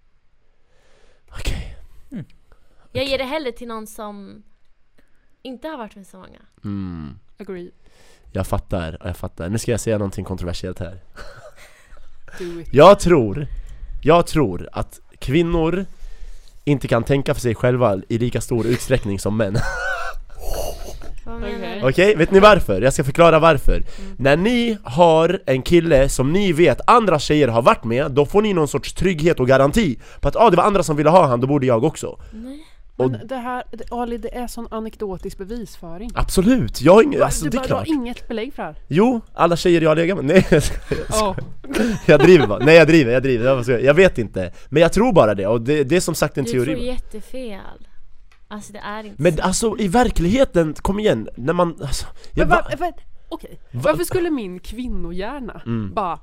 Okej. 1.39 1.75
Jag 2.91 3.05
ger 3.05 3.17
det 3.17 3.23
hellre 3.23 3.51
till 3.51 3.67
någon 3.67 3.87
som 3.87 4.43
inte 5.43 5.67
har 5.67 5.77
varit 5.77 5.95
med 5.95 6.07
så 6.07 6.17
många. 6.17 6.39
Mm. 6.63 7.19
Agree. 7.39 7.71
Jag 8.31 8.47
fattar, 8.47 8.97
jag 9.03 9.17
fattar. 9.17 9.49
Nu 9.49 9.57
ska 9.57 9.71
jag 9.71 9.79
säga 9.79 9.97
någonting 9.97 10.25
kontroversiellt 10.25 10.79
här. 10.79 10.99
Jag 12.71 12.99
tror, 12.99 13.47
jag 14.03 14.27
tror 14.27 14.69
att 14.71 14.99
kvinnor 15.19 15.85
inte 16.63 16.87
kan 16.87 17.03
tänka 17.03 17.33
för 17.33 17.41
sig 17.41 17.55
själva 17.55 18.01
i 18.09 18.17
lika 18.17 18.41
stor 18.41 18.65
utsträckning 18.65 19.19
som 19.19 19.37
män 19.37 19.55
Okej. 21.25 21.81
Okej, 21.83 22.15
vet 22.15 22.31
ni 22.31 22.39
varför? 22.39 22.81
Jag 22.81 22.93
ska 22.93 23.03
förklara 23.03 23.39
varför 23.39 23.73
Mm. 23.73 24.15
När 24.17 24.37
ni 24.37 24.77
har 24.83 25.41
en 25.45 25.61
kille 25.61 26.09
som 26.09 26.33
ni 26.33 26.53
vet 26.53 26.81
andra 26.87 27.19
tjejer 27.19 27.47
har 27.47 27.61
varit 27.61 27.83
med 27.83 28.11
Då 28.11 28.25
får 28.25 28.41
ni 28.41 28.53
någon 28.53 28.67
sorts 28.67 28.93
trygghet 28.93 29.39
och 29.39 29.47
garanti 29.47 29.99
På 30.21 30.27
att 30.27 30.35
ah, 30.35 30.49
det 30.49 30.57
var 30.57 30.63
andra 30.63 30.83
som 30.83 30.95
ville 30.95 31.09
ha 31.09 31.27
han, 31.27 31.41
då 31.41 31.47
borde 31.47 31.65
jag 31.65 31.83
också 31.83 32.19
Nej. 32.31 32.65
Och, 32.97 33.11
Men 33.11 33.27
det 33.27 33.35
här, 33.35 33.63
det, 33.71 33.91
Ali 33.91 34.17
det 34.17 34.35
är 34.37 34.47
sån 34.47 34.67
anekdotisk 34.71 35.37
bevisföring. 35.37 36.09
Absolut, 36.15 36.81
jag 36.81 36.93
har 36.93 37.03
inget, 37.03 37.21
alltså 37.21 37.43
du, 37.45 37.49
det 37.49 37.57
är 37.57 37.59
bara- 37.59 37.67
du 37.67 37.73
har 37.73 37.83
klart 37.85 37.95
inget 37.95 38.27
belägg 38.27 38.53
för 38.53 38.63
det 38.63 38.67
här. 38.67 38.75
Jo, 38.87 39.21
alla 39.33 39.55
tjejer 39.55 39.81
jag 39.81 39.89
har 39.89 39.95
legat 39.95 40.17
med, 40.17 40.25
nej 40.35 40.47
jag 40.51 40.63
skojar, 40.63 41.03
jag 41.07 41.15
skojar. 41.15 41.35
Ja. 41.37 41.95
Jag 42.05 42.19
driver 42.19 42.47
bara, 42.47 42.59
nej 42.65 42.75
jag 42.75 42.87
driver, 42.87 43.11
jag 43.13 43.23
driver, 43.23 43.45
jag, 43.45 43.63
skojar. 43.63 43.79
jag 43.79 43.93
vet 43.93 44.17
inte 44.17 44.51
Men 44.69 44.81
jag 44.81 44.93
tror 44.93 45.13
bara 45.13 45.35
det, 45.35 45.47
och 45.47 45.61
det, 45.61 45.83
det 45.83 45.95
är 45.95 45.99
som 45.99 46.15
sagt 46.15 46.37
en 46.37 46.43
Du 46.43 46.51
teori 46.51 46.65
tror 46.65 46.77
jättefel. 46.85 47.87
Alltså 48.47 48.73
det 48.73 48.79
är 48.79 49.03
inte 49.03 49.21
Men 49.23 49.37
så. 49.37 49.41
alltså 49.43 49.75
i 49.79 49.87
verkligheten, 49.87 50.73
kom 50.73 50.99
igen, 50.99 51.29
när 51.37 51.53
man, 51.53 51.75
alltså, 51.81 52.05
jag, 52.33 52.47
Men 52.47 52.57
va, 52.57 52.67
var, 52.71 52.77
var, 52.77 52.93
okej, 53.29 53.59
Va- 53.71 53.81
varför 53.83 54.03
skulle 54.03 54.29
min 54.29 54.59
kvinnohjärna 54.59 55.61
Mm. 55.65 55.93
bara, 55.93 56.19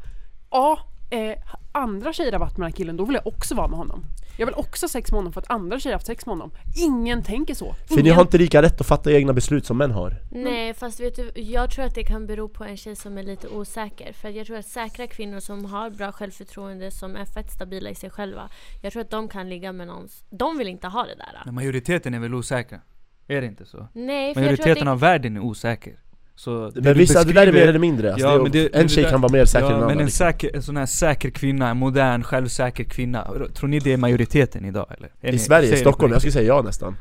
ja, 0.51 0.79
eh, 1.11 1.39
andra 1.73 2.13
tjejer 2.13 2.33
har 2.33 2.39
varit 2.39 2.57
med 2.57 2.67
den 2.67 2.73
här 2.73 2.77
killen, 2.77 2.97
då 2.97 3.05
vill 3.05 3.15
jag 3.15 3.27
också 3.27 3.55
vara 3.55 3.69
med 3.69 3.79
honom. 3.79 4.05
Jag 4.37 4.47
vill 4.47 4.55
också 4.55 4.85
ha 4.85 4.89
sex 4.89 5.13
med 5.13 5.19
honom 5.19 5.33
för 5.33 5.41
att 5.41 5.51
andra 5.51 5.81
tjejer 5.81 5.93
har 5.93 5.97
haft 5.99 6.07
sex 6.07 6.27
med 6.27 6.33
honom. 6.33 6.51
Ingen 6.77 7.23
tänker 7.23 7.55
så. 7.55 7.75
För 7.89 7.95
ni 7.95 8.01
Ingen. 8.01 8.15
har 8.15 8.23
inte 8.23 8.39
lika 8.39 8.63
rätt 8.63 8.81
att 8.81 8.87
fatta 8.87 9.13
egna 9.13 9.33
beslut 9.33 9.67
som 9.67 9.79
män 9.79 9.91
har 9.91 10.17
Nej 10.31 10.75
fast 10.75 11.01
vet 11.01 11.17
du, 11.17 11.33
jag 11.35 11.71
tror 11.71 11.85
att 11.85 11.95
det 11.95 12.05
kan 12.05 12.27
bero 12.27 12.49
på 12.49 12.65
en 12.65 12.77
tjej 12.77 12.97
som 12.97 13.19
är 13.19 13.23
lite 13.23 13.49
osäker. 13.49 14.13
För 14.13 14.29
jag 14.29 14.47
tror 14.47 14.57
att 14.57 14.67
säkra 14.67 15.07
kvinnor 15.07 15.41
som 15.41 15.65
har 15.65 15.91
bra 15.91 16.13
självförtroende, 16.13 16.91
som 16.91 17.17
är 17.17 17.25
fett 17.25 17.51
stabila 17.53 17.91
i 17.91 17.95
sig 17.95 18.11
själva. 18.11 18.49
Jag 18.83 18.93
tror 18.93 19.03
att 19.03 19.11
de 19.11 19.29
kan 19.29 19.49
ligga 19.49 19.73
med 19.73 19.87
någon, 19.87 20.09
de 20.31 20.59
vill 20.59 20.69
inte 20.69 20.89
ha 20.89 21.03
det 21.03 21.15
där. 21.15 21.43
Men 21.45 21.55
majoriteten 21.55 22.15
är 22.15 22.19
väl 22.19 22.35
osäkra? 22.35 22.81
Är 23.27 23.41
det 23.41 23.47
inte 23.47 23.67
så? 23.67 23.89
Nej 23.93 24.35
för 24.35 24.41
jag 24.41 24.49
tror 24.49 24.67
Majoriteten 24.67 24.89
att 24.89 24.93
av 24.93 25.01
världen 25.01 25.37
är 25.37 25.41
osäker. 25.41 26.01
Så 26.41 26.71
det 26.71 26.81
Men 26.81 26.83
du 26.95 26.99
vissa, 26.99 27.25
det 27.25 27.33
där 27.33 27.43
är 27.43 27.47
mer 27.47 27.53
beskriver- 27.53 27.69
eller 27.69 27.79
mindre, 27.79 28.13
alltså, 28.13 28.27
Ja, 28.29 28.33
det, 28.37 28.43
men 28.43 28.53
det- 28.53 28.59
en 28.65 28.71
men 28.73 28.83
det 28.83 28.89
tjej 28.89 29.03
där- 29.05 29.11
kan 29.11 29.21
vara 29.21 29.33
mer 29.33 29.45
säker 29.45 29.65
ja, 29.67 29.71
än 29.71 29.75
en 29.75 29.81
men 29.81 29.89
annan 29.91 29.99
en, 30.01 30.07
liksom. 30.07 30.27
säker, 30.27 30.57
en 30.57 30.63
sån 30.63 30.77
här 30.77 30.87
säker 30.87 31.31
kvinna, 31.31 31.71
en 31.71 31.77
modern, 31.77 32.23
självsäker 32.23 32.85
kvinna. 32.85 33.29
Tror 33.55 33.69
ni 33.69 33.79
det 33.79 33.93
är 33.93 33.97
majoriteten 33.97 34.65
idag 34.65 34.87
eller? 34.99 35.09
Är 35.21 35.29
I 35.29 35.33
ni- 35.33 35.39
Sverige, 35.39 35.75
i 35.75 35.77
Stockholm, 35.77 36.13
jag 36.13 36.21
skulle 36.21 36.33
säga 36.33 36.47
ja 36.55 36.63
nästan 36.63 36.97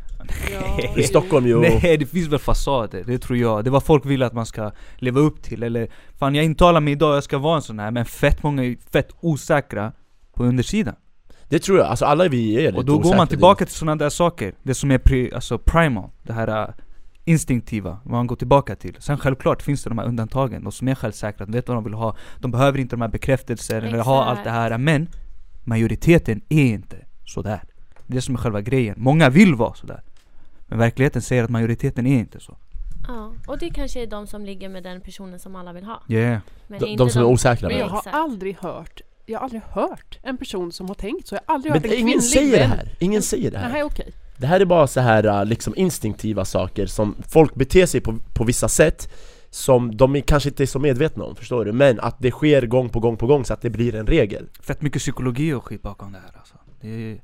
Ja, 0.51 0.79
I 0.95 1.03
Stockholm 1.03 1.47
jo, 1.47 1.59
Nej 1.59 1.97
det 1.97 2.05
finns 2.05 2.27
väl 2.27 2.39
fasader, 2.39 3.03
det 3.07 3.17
tror 3.19 3.37
jag. 3.37 3.63
Det 3.63 3.69
är 3.69 3.71
vad 3.71 3.83
folk 3.83 4.05
vill 4.05 4.23
att 4.23 4.33
man 4.33 4.45
ska 4.45 4.71
leva 4.97 5.19
upp 5.19 5.41
till 5.43 5.63
eller 5.63 5.87
Fan 6.17 6.35
jag 6.35 6.45
intalar 6.45 6.81
mig 6.81 6.93
idag, 6.93 7.15
jag 7.15 7.23
ska 7.23 7.37
vara 7.37 7.55
en 7.55 7.61
sån 7.61 7.79
här 7.79 7.91
men 7.91 8.05
fett 8.05 8.43
många 8.43 8.63
är 8.63 8.75
fett 8.91 9.09
osäkra 9.21 9.91
på 10.33 10.43
undersidan. 10.43 10.95
det 11.49 11.59
tror 11.59 11.77
jag, 11.77 11.87
alltså 11.87 12.05
alla 12.05 12.27
vi 12.27 12.55
är 12.55 12.61
lite 12.61 12.77
Och 12.77 12.85
då 12.85 12.97
går 12.97 13.15
man 13.15 13.27
tillbaka 13.27 13.65
till 13.65 13.75
sådana 13.75 13.95
där 13.95 14.09
saker. 14.09 14.53
Det 14.63 14.73
som 14.73 14.91
är 14.91 14.97
pri, 14.97 15.31
alltså 15.33 15.57
primal, 15.57 16.09
det 16.23 16.33
här 16.33 16.47
äh, 16.61 16.67
instinktiva, 17.29 17.99
vad 18.03 18.11
man 18.11 18.27
går 18.27 18.35
tillbaka 18.35 18.75
till. 18.75 18.95
Sen 18.99 19.17
självklart 19.17 19.61
finns 19.61 19.83
det 19.83 19.89
de 19.89 19.97
här 19.97 20.05
undantagen, 20.05 20.63
de 20.63 20.71
som 20.71 20.87
är 20.87 20.95
självsäkra, 20.95 21.45
de 21.45 21.51
vet 21.51 21.67
vad 21.67 21.77
de 21.77 21.83
vill 21.83 21.93
ha. 21.93 22.15
De 22.39 22.51
behöver 22.51 22.79
inte 22.79 22.95
de 22.95 23.01
här 23.01 23.09
bekräftelser 23.09 23.81
eller 23.81 23.99
ha 23.99 24.23
allt 24.23 24.43
det 24.43 24.49
här. 24.49 24.77
Men 24.77 25.07
majoriteten 25.63 26.41
är 26.49 26.63
inte 26.63 26.97
sådär. 27.25 27.61
Det 28.07 28.13
är 28.13 28.15
det 28.15 28.21
som 28.21 28.35
är 28.35 28.39
själva 28.39 28.61
grejen. 28.61 28.95
Många 28.97 29.29
vill 29.29 29.55
vara 29.55 29.73
sådär. 29.73 30.01
Men 30.67 30.79
verkligheten 30.79 31.21
säger 31.21 31.43
att 31.43 31.49
majoriteten 31.49 32.07
är 32.07 32.19
inte 32.19 32.39
så. 32.39 32.57
Ja, 33.07 33.33
och 33.47 33.57
det 33.57 33.69
kanske 33.69 34.01
är 34.01 34.07
de 34.07 34.27
som 34.27 34.45
ligger 34.45 34.69
med 34.69 34.83
den 34.83 35.01
personen 35.01 35.39
som 35.39 35.55
alla 35.55 35.73
vill 35.73 35.83
ha. 35.83 36.01
Yeah. 36.07 36.39
Men 36.67 36.79
de, 36.79 36.85
inte 36.85 37.03
de 37.03 37.09
som 37.09 37.21
är 37.21 37.25
osäkra 37.25 37.69
Men 37.69 37.77
jag 37.77 37.87
har 37.87 38.03
aldrig 38.11 38.57
hört, 38.57 39.01
jag 39.25 39.39
har 39.39 39.43
aldrig 39.43 39.61
hört 39.61 40.19
en 40.23 40.37
person 40.37 40.71
som 40.71 40.87
har 40.87 40.95
tänkt 40.95 41.27
så. 41.27 41.35
Jag 41.35 41.41
har 41.45 41.55
aldrig 41.55 41.73
hört 41.73 41.83
Men 41.83 41.91
en 41.91 41.97
ingen 41.97 42.19
kvinnlig 42.19 42.31
säger 42.31 42.57
det 42.57 42.65
här, 42.65 42.89
ingen 42.99 43.21
säger 43.21 43.51
det 43.51 43.57
här 43.57 43.71
Nej 43.71 43.83
okej. 43.83 44.13
Det 44.39 44.47
här 44.47 44.59
är 44.59 44.65
bara 44.65 44.87
så 44.87 44.99
här 44.99 45.23
äh, 45.23 45.45
liksom 45.45 45.73
instinktiva 45.75 46.45
saker 46.45 46.85
som 46.85 47.15
folk 47.27 47.55
beter 47.55 47.85
sig 47.85 48.01
på, 48.01 48.15
på 48.33 48.43
vissa 48.43 48.67
sätt 48.67 49.09
Som 49.49 49.97
de 49.97 50.15
är, 50.15 50.21
kanske 50.21 50.49
inte 50.49 50.63
är 50.63 50.67
så 50.67 50.79
medvetna 50.79 51.23
om, 51.23 51.35
förstår 51.35 51.65
du? 51.65 51.71
Men 51.71 51.99
att 51.99 52.15
det 52.19 52.31
sker 52.31 52.61
gång 52.67 52.89
på 52.89 52.99
gång 52.99 53.17
på 53.17 53.27
gång 53.27 53.45
så 53.45 53.53
att 53.53 53.61
det 53.61 53.69
blir 53.69 53.95
en 53.95 54.07
regel 54.07 54.47
Fett 54.61 54.81
mycket 54.81 55.01
psykologi 55.01 55.53
och 55.53 55.65
skit 55.65 55.81
bakom 55.81 56.11
det 56.11 56.19
här 56.19 56.37
alltså. 56.39 56.53
Det 56.81 56.87
är 57.11 57.21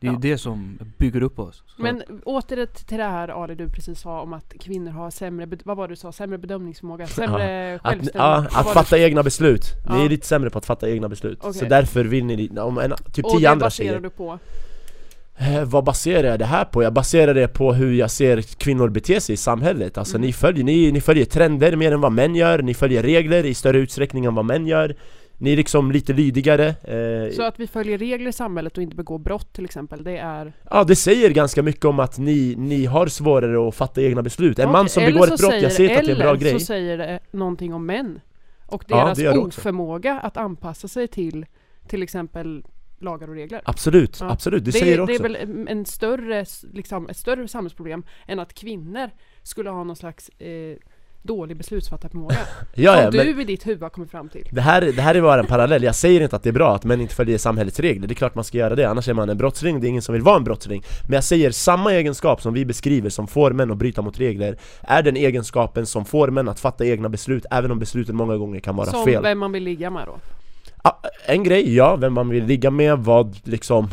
det, 0.00 0.06
är 0.08 0.12
Ja. 0.12 0.18
det 0.22 0.38
som 0.38 0.78
bygger 0.98 1.22
upp 1.22 1.38
oss. 1.38 1.62
Så- 1.66 1.82
Men 1.82 2.02
åter 2.24 2.66
till 2.66 2.98
det 2.98 3.04
här 3.04 3.28
Ali 3.28 3.54
du 3.54 3.68
precis 3.68 3.98
sa 4.00 4.20
om 4.20 4.32
att 4.32 4.54
kvinnor 4.60 4.90
har 4.90 5.10
sämre, 5.10 5.48
vad 5.64 5.76
var 5.76 5.88
det 5.88 5.92
du 5.92 5.96
sa? 5.96 6.12
Sämre 6.12 6.38
bedömningsförmåga? 6.38 7.06
Sämre 7.20 7.74
Att, 7.74 7.80
självständighet? 7.82 8.14
ja, 8.14 8.46
att 8.60 8.66
fatta 8.72 8.96
det? 8.96 9.02
egna 9.02 9.22
beslut, 9.22 9.64
ni 9.90 9.98
Ja. 9.98 10.04
är 10.04 10.08
lite 10.08 10.26
sämre 10.26 10.50
på 10.50 10.58
att 10.58 10.66
fatta 10.66 10.88
egna 10.90 11.08
beslut 11.08 11.42
Så 11.42 11.48
Okej. 11.50 11.68
därför 11.68 12.04
vill 12.04 12.24
ni, 12.24 12.48
om 12.58 12.78
en, 12.78 12.92
typ 13.12 13.24
Och 13.24 13.30
tio 13.30 13.40
det 13.40 13.46
andra 13.52 13.66
baserar 13.66 13.86
tjejer 13.88 14.00
du 14.00 14.10
på? 14.10 14.38
Eh, 15.38 15.64
Vad 15.64 15.84
baserar 15.84 16.28
jag 16.28 16.38
det 16.38 16.44
här 16.44 16.64
på? 16.64 16.82
Jag 16.82 16.92
baserar 16.92 17.34
det 17.34 17.48
på 17.48 17.72
hur 17.72 17.92
jag 17.94 18.10
ser 18.10 18.42
kvinnor 18.42 18.88
bete 18.88 19.20
sig 19.20 19.32
i 19.32 19.36
samhället 19.36 19.98
Alltså 19.98 20.16
Mm. 20.16 20.26
ni, 20.26 20.32
följer, 20.32 20.64
ni, 20.64 20.92
ni 20.92 21.00
följer 21.00 21.24
trender 21.24 21.76
mer 21.76 21.92
än 21.92 22.00
vad 22.00 22.12
män 22.12 22.34
gör, 22.34 22.62
ni 22.62 22.74
följer 22.74 23.02
regler 23.02 23.44
i 23.46 23.54
större 23.54 23.78
utsträckning 23.78 24.24
än 24.24 24.34
vad 24.34 24.44
män 24.44 24.66
gör 24.66 24.94
Ni 25.38 25.52
är 25.52 25.56
liksom 25.56 25.92
lite 25.92 26.12
lydigare 26.12 26.66
eh, 26.68 27.32
Så 27.36 27.42
att 27.42 27.60
vi 27.60 27.66
följer 27.66 27.98
regler 27.98 28.28
i 28.28 28.32
samhället 28.32 28.76
och 28.76 28.82
inte 28.82 28.96
begår 28.96 29.18
brott 29.18 29.52
till 29.52 29.64
exempel, 29.64 30.04
det 30.04 30.16
är... 30.18 30.52
Ja 30.70 30.84
det 30.84 30.96
säger 30.96 31.30
ganska 31.30 31.62
mycket 31.62 31.84
om 31.84 32.00
att 32.00 32.18
ni, 32.18 32.54
ni 32.58 32.84
har 32.84 33.06
svårare 33.06 33.68
att 33.68 33.74
fatta 33.74 34.02
egna 34.02 34.22
beslut 34.22 34.58
En 34.58 34.70
man 34.72 34.80
Okej, 34.80 34.88
som 34.90 35.02
eller 35.02 35.12
begår 35.12 35.34
ett 35.34 35.40
brott, 35.40 35.54
jag 35.62 35.72
säger- 35.72 35.88
ser 35.88 35.98
att 35.98 36.04
det 36.04 36.10
är 36.10 36.14
en 36.14 36.18
bra 36.20 36.28
eller 36.28 36.40
grej 36.40 36.52
så 36.52 36.66
säger 36.66 36.98
det 36.98 37.20
någonting 37.30 37.74
om 37.74 37.86
män. 37.86 38.20
Och 38.66 38.84
Ja, 38.88 38.96
deras 38.96 39.18
det 39.18 39.24
gör 39.24 39.32
det 39.32 39.38
också. 39.38 39.60
oförmåga 39.60 40.20
att 40.20 40.36
anpassa 40.36 40.88
sig 40.88 41.08
till 41.08 41.46
till 41.88 42.02
exempel 42.02 42.64
lagar 42.98 43.28
och 43.28 43.34
regler. 43.34 43.60
Absolut, 43.64 44.18
Ja. 44.20 44.30
absolut, 44.30 44.64
du 44.64 44.70
det, 44.70 44.78
säger 44.78 44.96
är- 44.98 45.00
också 45.00 45.22
det 45.22 45.28
är 45.28 45.46
väl 45.46 45.66
en- 45.68 45.86
större, 45.86 46.44
liksom, 46.72 47.08
ett 47.08 47.16
större 47.16 47.48
samhällsproblem 47.48 48.02
än 48.26 48.38
att 48.38 48.54
kvinnor 48.54 49.10
skulle 49.42 49.70
ha 49.70 49.84
någon 49.84 49.96
slags 49.96 50.28
eh, 50.28 50.76
dålig 51.22 51.56
beslutsfattarförmåga. 51.56 52.34
ja, 52.74 52.96
ja, 52.96 53.10
Som 53.10 53.16
men 53.16 53.26
du 53.36 53.42
i 53.42 53.44
ditt 53.44 53.66
huvud 53.66 53.82
har 53.82 53.88
kommit 53.90 54.10
fram 54.10 54.28
till. 54.28 54.48
det 54.52 54.60
här, 54.60 54.80
det 54.82 55.02
här 55.02 55.14
är 55.14 55.22
bara 55.22 55.40
en 55.40 55.46
parallell, 55.46 55.82
jag 55.82 55.94
säger 55.94 56.20
inte 56.20 56.36
att 56.36 56.42
det 56.42 56.48
är 56.48 56.52
bra 56.52 56.74
att 56.74 56.84
män 56.84 57.00
inte 57.00 57.14
följer 57.14 57.38
samhällets 57.38 57.80
regler, 57.80 58.06
det 58.08 58.12
är 58.12 58.14
klart 58.16 58.34
man 58.34 58.44
ska 58.44 58.58
göra 58.58 58.74
det, 58.74 58.84
annars 58.88 59.08
är 59.08 59.14
man 59.14 59.28
en 59.28 59.38
brottsling, 59.38 59.80
det 59.80 59.86
är 59.86 59.88
ingen 59.88 60.02
som 60.02 60.12
vill 60.12 60.22
vara 60.22 60.36
en 60.36 60.44
brottsling 60.44 60.82
Men 61.08 61.14
jag 61.14 61.24
säger, 61.24 61.50
samma 61.50 61.92
egenskap 61.92 62.42
som 62.42 62.54
vi 62.54 62.64
beskriver 62.64 63.10
som 63.10 63.26
får 63.26 63.50
män 63.50 63.70
att 63.70 63.76
bryta 63.78 64.02
mot 64.02 64.18
regler 64.20 64.56
Är 64.80 65.02
den 65.02 65.16
egenskapen 65.16 65.86
som 65.86 66.04
får 66.04 66.28
män 66.28 66.48
att 66.48 66.60
fatta 66.60 66.86
egna 66.86 67.08
beslut, 67.08 67.46
även 67.50 67.70
om 67.70 67.78
besluten 67.78 68.16
många 68.16 68.36
gånger 68.36 68.60
kan 68.60 68.76
vara 68.76 68.86
Som 68.90 69.04
fel 69.04 69.22
vem 69.22 69.38
man 69.38 69.52
vill 69.52 69.62
ligga 69.64 69.90
med 69.90 70.06
då. 70.06 70.18
Ah, 70.88 71.00
en 71.26 71.42
grej, 71.42 71.74
ja, 71.74 71.96
vem 71.96 72.12
man 72.12 72.28
vill 72.28 72.44
ligga 72.44 72.70
med, 72.70 72.98
vad 72.98 73.36
liksom 73.44 73.88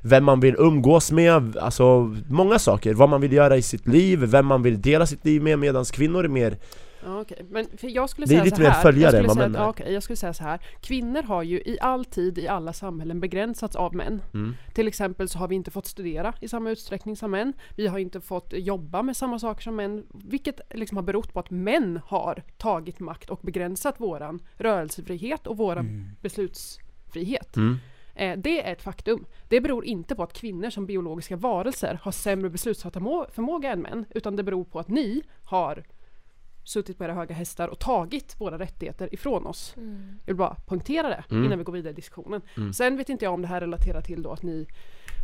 Vem 0.00 0.24
man 0.24 0.40
vill 0.40 0.54
umgås 0.58 1.12
med, 1.12 1.56
alltså 1.56 2.16
många 2.28 2.58
saker, 2.58 2.94
vad 2.94 3.08
man 3.08 3.20
vill 3.20 3.32
göra 3.32 3.56
i 3.56 3.62
sitt 3.62 3.88
liv, 3.88 4.18
vem 4.18 4.46
man 4.46 4.62
vill 4.62 4.80
dela 4.80 5.06
sitt 5.06 5.24
liv 5.24 5.42
med 5.42 5.58
medans 5.58 5.90
kvinnor 5.90 6.24
är 6.24 6.28
mer 6.28 6.58
Ja, 7.04 7.20
okej. 7.20 7.46
Men 7.50 7.66
för 7.76 7.88
jag 7.88 8.10
skulle 8.10 8.26
Det 8.26 8.34
är 8.34 8.36
säga 8.36 8.44
lite 8.44 8.56
så 8.56 8.62
mer 8.62 8.70
här. 8.70 8.82
följare 8.82 9.16
jag 9.16 9.24
än 9.24 9.30
skulle 9.30 9.44
vad 9.46 9.52
säga, 9.52 9.64
är. 9.64 9.68
okej, 9.70 9.92
jag 9.92 10.02
skulle 10.02 10.16
säga 10.16 10.34
så 10.34 10.44
här. 10.44 10.60
Kvinnor 10.80 11.22
har 11.22 11.42
ju 11.42 11.56
i 11.58 11.78
all 11.80 12.04
tid 12.04 12.38
i 12.38 12.48
alla 12.48 12.72
samhällen 12.72 13.20
begränsats 13.20 13.76
av 13.76 13.94
män. 13.94 14.22
mm. 14.34 14.54
Till 14.74 14.88
exempel 14.88 15.28
så 15.28 15.38
har 15.38 15.48
vi 15.48 15.54
inte 15.54 15.70
fått 15.70 15.86
studera 15.86 16.34
i 16.40 16.48
samma 16.48 16.70
utsträckning 16.70 17.16
som 17.16 17.30
män. 17.30 17.52
Vi 17.76 17.86
har 17.86 17.98
inte 17.98 18.20
fått 18.20 18.52
jobba 18.56 19.02
med 19.02 19.16
samma 19.16 19.38
saker 19.38 19.62
som 19.62 19.76
män. 19.76 20.06
Vilket 20.12 20.60
liksom 20.74 20.96
har 20.96 21.04
berott 21.04 21.32
på 21.32 21.40
att 21.40 21.50
män 21.50 22.00
har 22.06 22.42
tagit 22.58 23.00
makt 23.00 23.30
och 23.30 23.40
begränsat 23.42 24.00
våran 24.00 24.40
rörelsefrihet 24.56 25.46
och 25.46 25.56
våran 25.56 25.86
beslutsfrihet. 26.20 27.56
Mm. 27.56 27.78
Eh, 28.14 28.38
det 28.38 28.66
är 28.68 28.72
ett 28.72 28.82
faktum. 28.82 29.24
Det 29.48 29.60
beror 29.60 29.84
inte 29.84 30.14
på 30.14 30.22
att 30.22 30.32
kvinnor 30.32 30.70
som 30.70 30.86
biologiska 30.86 31.36
varelser 31.36 31.98
har 32.02 32.12
sämre 32.12 32.50
beslutsfattarförmåga 32.50 33.72
än 33.72 33.80
män. 33.80 34.04
Utan 34.14 34.36
det 34.36 34.42
beror 34.42 34.64
på 34.64 34.78
att 34.78 34.88
ni 34.88 35.22
har 35.44 35.84
suttit 36.64 36.98
på 36.98 37.04
era 37.04 37.12
höga 37.14 37.34
hästar 37.34 37.68
och 37.68 37.78
tagit 37.78 38.34
våra 38.38 38.58
rättigheter 38.58 39.14
ifrån 39.14 39.46
oss. 39.46 39.74
Mm. 39.76 40.18
Jag 40.24 40.32
vill 40.32 40.36
bara 40.38 40.56
poängtera 40.66 41.08
det 41.08 41.24
Mm. 41.30 41.44
innan 41.44 41.58
vi 41.58 41.64
går 41.64 41.72
vidare 41.72 41.90
i 41.92 41.94
diskussionen. 41.96 42.40
Mm. 42.56 42.72
Sen 42.72 42.96
vet 42.96 43.08
inte 43.08 43.24
jag 43.24 43.34
om 43.34 43.42
det 43.42 43.48
här 43.48 43.60
relaterar 43.60 44.00
till 44.00 44.22
då 44.22 44.32
att 44.32 44.42
ni 44.42 44.66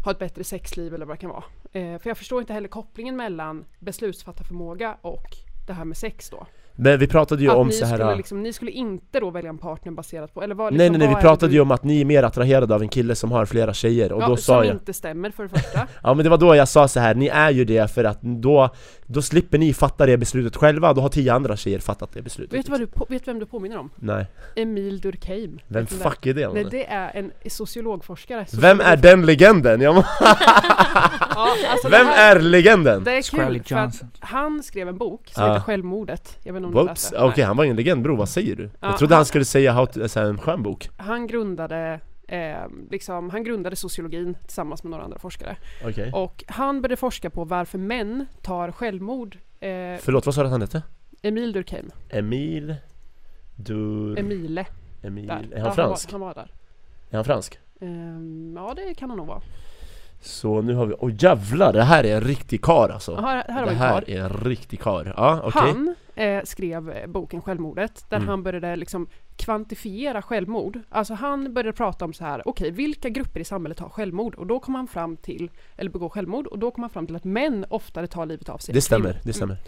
har 0.05 0.13
ett 0.13 0.19
bättre 0.19 0.45
sexliv 0.45 0.95
eller 0.95 1.07
vad 1.07 1.17
det 1.17 1.21
kan 1.21 1.31
vara. 1.31 1.45
Eh, 1.73 1.99
för 1.99 2.11
jag 2.11 2.19
förstår 2.19 2.41
inte 2.41 2.53
heller 2.53 2.69
kopplingen 2.69 3.17
mellan 3.17 3.65
beslutsfattarförmåga 3.79 4.97
och 5.03 5.27
det 5.67 5.73
här 5.73 5.85
med 5.85 5.97
sex 5.97 6.31
då. 6.31 6.47
Men 6.79 6.99
vi 6.99 7.07
pratade 7.07 7.43
ju 7.43 7.51
att 7.51 7.57
om 7.57 7.67
ni, 7.67 7.73
så 7.73 7.85
här 7.87 7.97
skulle 7.97 8.15
liksom, 8.17 8.43
ni 8.43 8.53
skulle 8.53 8.71
inte 8.71 9.21
då 9.21 9.31
välja 9.31 9.51
en 9.51 9.59
partner 9.59 9.93
baserat 9.93 10.35
på, 10.35 10.43
eller 10.43 10.55
Nej 10.55 10.65
liksom, 10.71 10.79
nej 10.79 10.91
nej, 10.91 10.99
vi 10.99 11.05
är 11.13 11.17
det 11.17 11.21
pratade 11.23 11.51
du- 11.51 11.55
ju 11.57 11.61
om 11.61 11.71
att 11.71 11.85
ni 11.85 12.01
är 12.01 12.05
mer 12.05 12.23
attraherade 12.23 12.75
av 12.75 12.83
en 12.83 12.89
kille 12.89 13.15
som 13.15 13.33
har 13.33 13.47
flera 13.47 13.75
tjejer 13.75 14.13
och 14.13 14.23
ja, 14.23 14.29
då 14.29 14.37
som 14.37 14.43
sa 14.43 14.65
jag 14.65 14.75
inte 14.75 14.93
stämmer 14.93 15.31
för 15.31 15.43
det 15.43 15.49
första. 15.49 15.87
Ja 16.03 16.15
men 16.15 16.25
det 16.25 16.31
var 16.31 16.39
då 16.39 16.55
jag 16.57 16.69
sa 16.69 16.89
så 16.89 17.01
här, 17.01 17.15
ni 17.15 17.27
är 17.29 17.51
ju 17.51 17.65
det 17.65 17.91
för 17.91 18.05
att 18.05 18.23
då, 18.23 18.71
då 19.07 19.23
slipper 19.23 19.59
ni 19.59 19.75
fatta 19.75 20.07
det 20.07 20.17
beslutet 20.17 20.57
själva, 20.57 20.93
då 20.93 21.01
har 21.01 21.09
tio 21.09 21.33
andra 21.35 21.57
tjejer 21.57 21.79
fattat 21.79 22.11
det 22.13 22.23
beslutet 22.23 22.55
vet, 22.59 22.67
du 22.67 22.71
vad 22.71 22.81
du, 22.81 22.87
på- 22.87 23.07
vet 23.09 23.29
vem 23.29 23.39
du 23.39 23.47
påminner 23.47 23.79
om? 23.79 23.91
Nej, 23.97 24.27
Emil 24.57 25.01
Durkheim. 25.01 25.59
vem 25.69 25.87
fuck 25.87 26.27
är 26.27 26.35
det? 26.35 26.53
Nej 26.53 26.67
det 26.71 26.87
är 26.87 27.11
en 27.15 27.33
sociologforskare. 27.51 28.47
Vem 28.61 28.81
är 28.81 28.97
den 28.97 29.27
legenden? 29.27 29.81
Ja, 31.35 31.55
alltså 31.71 31.89
vem 31.89 32.07
här- 32.07 32.37
är 32.37 32.41
legenden? 32.41 33.05
Det 33.05 33.13
är 33.17 33.23
kul 33.31 33.41
för 33.65 33.77
att 33.77 33.85
Johnson. 33.85 34.09
han 34.21 34.63
skrev 34.63 34.89
en 34.89 34.99
bok 34.99 35.31
som 35.35 35.45
Ja. 35.45 35.53
heter 35.53 35.65
Självmordet. 35.65 36.39
Jag 36.43 36.53
vet 36.53 36.63
inte 36.63 36.79
om 36.79 36.85
du 36.85 36.91
läste? 36.91 37.17
okej 37.19 37.33
Nej. 37.37 37.47
han 37.47 37.57
var 37.57 37.65
ingen 37.65 37.77
legend 37.77 38.03
bro, 38.03 38.17
vad 38.17 38.29
säger 38.29 38.57
du? 38.57 38.63
Ja, 38.63 38.69
jag 38.81 38.99
trodde 38.99 39.15
han 39.15 39.19
han- 39.19 39.27
skulle 39.27 39.45
säga 39.45 39.73
how 39.73 39.87
to, 39.87 40.19
en 40.19 40.39
skön 40.39 40.63
bok 40.63 40.89
Han 40.97 41.27
grundade 41.27 42.01
eh, 42.27 42.69
liksom, 42.91 43.31
han 43.31 43.45
grundade 43.45 43.77
sociologin 43.77 44.35
tillsammans 44.47 44.83
med 44.83 44.91
några 44.91 45.05
andra 45.05 45.19
forskare. 45.19 45.57
Okej 45.85 46.11
Och 46.13 46.45
han 46.49 46.83
började 46.83 46.97
forska 46.97 47.31
på 47.31 47.45
varför 47.45 47.79
män 47.79 48.27
tar 48.43 48.73
självmord. 48.73 49.39
Eh, 49.61 49.69
Förlåt, 50.01 50.27
vad 50.27 50.35
sa 50.35 50.41
du 50.41 50.47
att 50.47 50.53
han 50.53 50.61
hette? 50.61 50.83
Emil 51.23 51.53
Durkheim. 51.53 51.91
Emil 52.09 52.75
Dur... 53.57 54.19
Emile. 54.19 54.67
Emil... 55.03 55.27
Där. 55.27 55.49
Är 55.53 55.59
Ja, 55.59 55.65
han 55.65 55.75
fransk? 55.75 56.13
Han 56.13 56.21
var, 56.21 56.27
han 56.29 56.35
var 56.37 56.43
där. 56.45 56.51
Är 57.11 57.17
han 57.17 57.25
fransk? 57.25 57.59
Ehm, 57.81 58.55
ja 58.57 58.75
det 58.77 58.95
kan 58.95 59.11
han 59.11 59.17
nog 59.19 59.27
vara. 59.27 59.41
Så 60.21 60.63
nu 60.63 60.75
har 60.75 60.87
vi, 60.87 60.95
åh 60.99 61.11
jävlar, 61.19 61.73
det 61.73 61.83
här 61.83 62.05
är 62.05 62.15
en 62.17 62.21
riktig 62.21 62.63
kar 62.63 62.89
alltså 62.89 63.13
Ja, 63.13 63.21
här, 63.21 63.45
här 63.49 63.61
har 63.61 63.67
Det 63.67 63.73
här 63.75 64.01
karl. 64.01 64.11
är 64.11 64.21
en 64.21 64.29
riktig 64.29 64.81
kar, 64.81 65.15
ja 65.17 65.41
okej 65.45 65.63
Han 65.63 65.95
eh, 66.17 66.43
skrev 66.45 66.91
eh, 66.91 67.07
boken 67.07 67.43
Självmordet 67.43 68.05
där 68.09 68.17
Mm. 68.17 68.29
han 68.29 68.43
började 68.43 68.77
liksom 68.77 69.07
kvantifiera 69.37 70.23
självmord. 70.23 70.81
Alltså 70.89 71.15
han 71.15 71.55
började 71.55 71.73
prata 71.77 72.05
om 72.05 72.13
så 72.13 72.25
här, 72.25 72.49
okej 72.49 72.71
vilka 72.71 73.09
grupper 73.09 73.41
i 73.41 73.45
samhället 73.45 73.79
har 73.79 73.89
självmord? 73.89 74.35
Och 74.35 74.47
då 74.47 74.61
kom 74.61 74.75
han 74.75 74.87
fram 74.89 75.17
till, 75.17 75.51
eller 75.77 75.91
begår 75.91 76.09
självmord, 76.09 76.47
och 76.47 76.59
då 76.59 76.71
kom 76.71 76.83
han 76.83 76.91
fram 76.91 77.07
till 77.07 77.17
att 77.17 77.25
män 77.25 77.65
oftare 77.69 78.07
tar 78.07 78.27
livet 78.27 78.49
av 78.49 78.59
sig. 78.59 78.75
Det 78.75 78.81
stämmer, 78.81 79.05
kvinnor. 79.09 79.21
det 79.25 79.33
stämmer 79.33 79.55
Mm. 79.55 79.65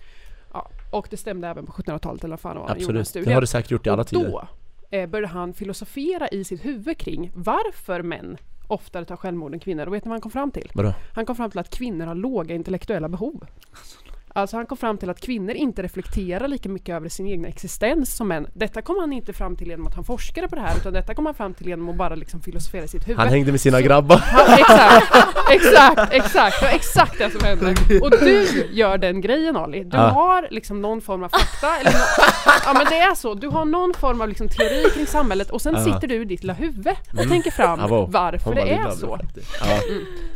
Ja, 0.53 0.69
och 0.93 1.07
det 1.11 1.17
stämde 1.17 1.49
även 1.49 1.67
på 1.67 1.73
1700-talet 1.73 2.25
eller 2.25 2.33
vad 2.33 2.41
fan 2.41 2.57
var 2.57 2.71
Absolut, 2.71 3.13
det 3.13 3.33
har 3.33 3.41
det 3.41 3.47
säkert 3.47 3.71
gjort 3.71 3.87
i 3.87 3.91
alla 3.91 4.01
och 4.01 4.07
tider 4.09 4.31
då 4.31 4.49
eh, 4.91 5.07
började 5.09 5.27
han 5.33 5.55
filosofera 5.55 6.29
i 6.29 6.45
sitt 6.45 6.65
huvud 6.65 6.99
kring 6.99 7.31
varför 7.35 8.03
män 8.03 8.37
oftare 8.67 9.05
tar 9.05 9.17
självmord 9.17 9.53
än 9.55 9.61
kvinnor. 9.61 9.87
Och 9.87 9.95
vet 9.95 10.05
ni 10.05 10.09
vad 10.09 10.15
han 10.15 10.21
kom 10.21 10.31
fram 10.31 10.51
till? 10.51 10.71
Vadå? 10.75 10.95
Han 11.15 11.27
kom 11.27 11.37
fram 11.37 11.51
till 11.51 11.59
att 11.61 11.71
kvinnor 11.71 12.07
har 12.07 12.15
låga 12.15 12.55
intellektuella 12.55 13.09
behov. 13.09 13.47
Alltså 13.71 13.99
han 14.35 14.67
kom 14.67 14.77
fram 14.79 14.99
till 14.99 15.11
att 15.11 15.21
kvinnor 15.21 15.55
inte 15.55 15.83
reflekterar 15.83 16.49
lika 16.49 16.69
mycket 16.69 16.95
över 16.95 17.09
sin 17.09 17.27
egna 17.27 17.49
existens 17.49 18.17
som 18.17 18.29
män. 18.29 18.47
Detta 18.55 18.83
kom 18.83 18.97
han 19.01 19.13
inte 19.13 19.33
fram 19.33 19.57
till 19.57 19.69
genom 19.69 19.87
att 19.87 19.95
han 19.95 20.05
forskade 20.05 20.49
på 20.49 20.55
det 20.55 20.61
här 20.61 20.77
utan 20.77 20.93
detta 20.93 21.15
kom 21.15 21.27
han 21.27 21.35
fram 21.35 21.55
till 21.55 21.67
genom 21.69 21.89
att 21.89 21.97
bara 21.97 22.15
liksom 22.15 22.41
filosofera 22.41 22.85
i 22.85 22.89
sitt 22.89 23.09
huvud. 23.09 23.19
Han 23.19 23.29
hängde 23.29 23.51
med 23.53 23.61
sina 23.61 23.79
Så- 23.79 23.85
grabbar 23.85 24.17
Han, 24.17 24.59
exakt, 24.59 25.13
exakt, 25.51 26.13
exakt, 26.13 26.61
det 26.61 26.67
var 26.67 26.73
exakt 26.75 27.19
det 27.19 27.31
som 27.31 27.41
hände. 27.45 27.75
Och 28.03 28.11
du 28.11 28.47
gör 28.73 28.99
den 28.99 29.21
grejen 29.21 29.57
Ali. 29.57 29.85
Du 29.85 29.97
Ja. 29.97 30.03
har 30.09 30.49
liksom 30.51 30.83
någon 30.83 31.01
form 31.01 31.23
av 31.25 31.29
fakta, 31.29 31.77
eller 31.81 31.91
nå- 31.91 32.25
ja 32.65 32.73
men 32.73 32.87
det 32.91 32.99
är 32.99 33.15
så. 33.15 33.35
Du 33.35 33.49
har 33.49 33.65
någon 33.65 33.95
form 33.95 34.21
av 34.21 34.29
liksom 34.29 34.49
teori 34.49 34.85
kring 34.95 35.07
samhället 35.07 35.51
och 35.51 35.63
sen 35.63 35.75
Ja. 35.77 35.85
sitter 35.85 36.09
du 36.09 36.15
i 36.23 36.25
ditt 36.25 36.41
lilla 36.43 36.53
huvud 36.53 36.89
och 37.23 37.29
tänker 37.29 37.51
fram 37.51 37.81
Ja, 37.81 37.87
wow. 37.87 38.13
varför 38.13 38.55
det 38.55 38.71
är 38.73 38.91
så. 38.91 39.19
Ja. 39.61 39.67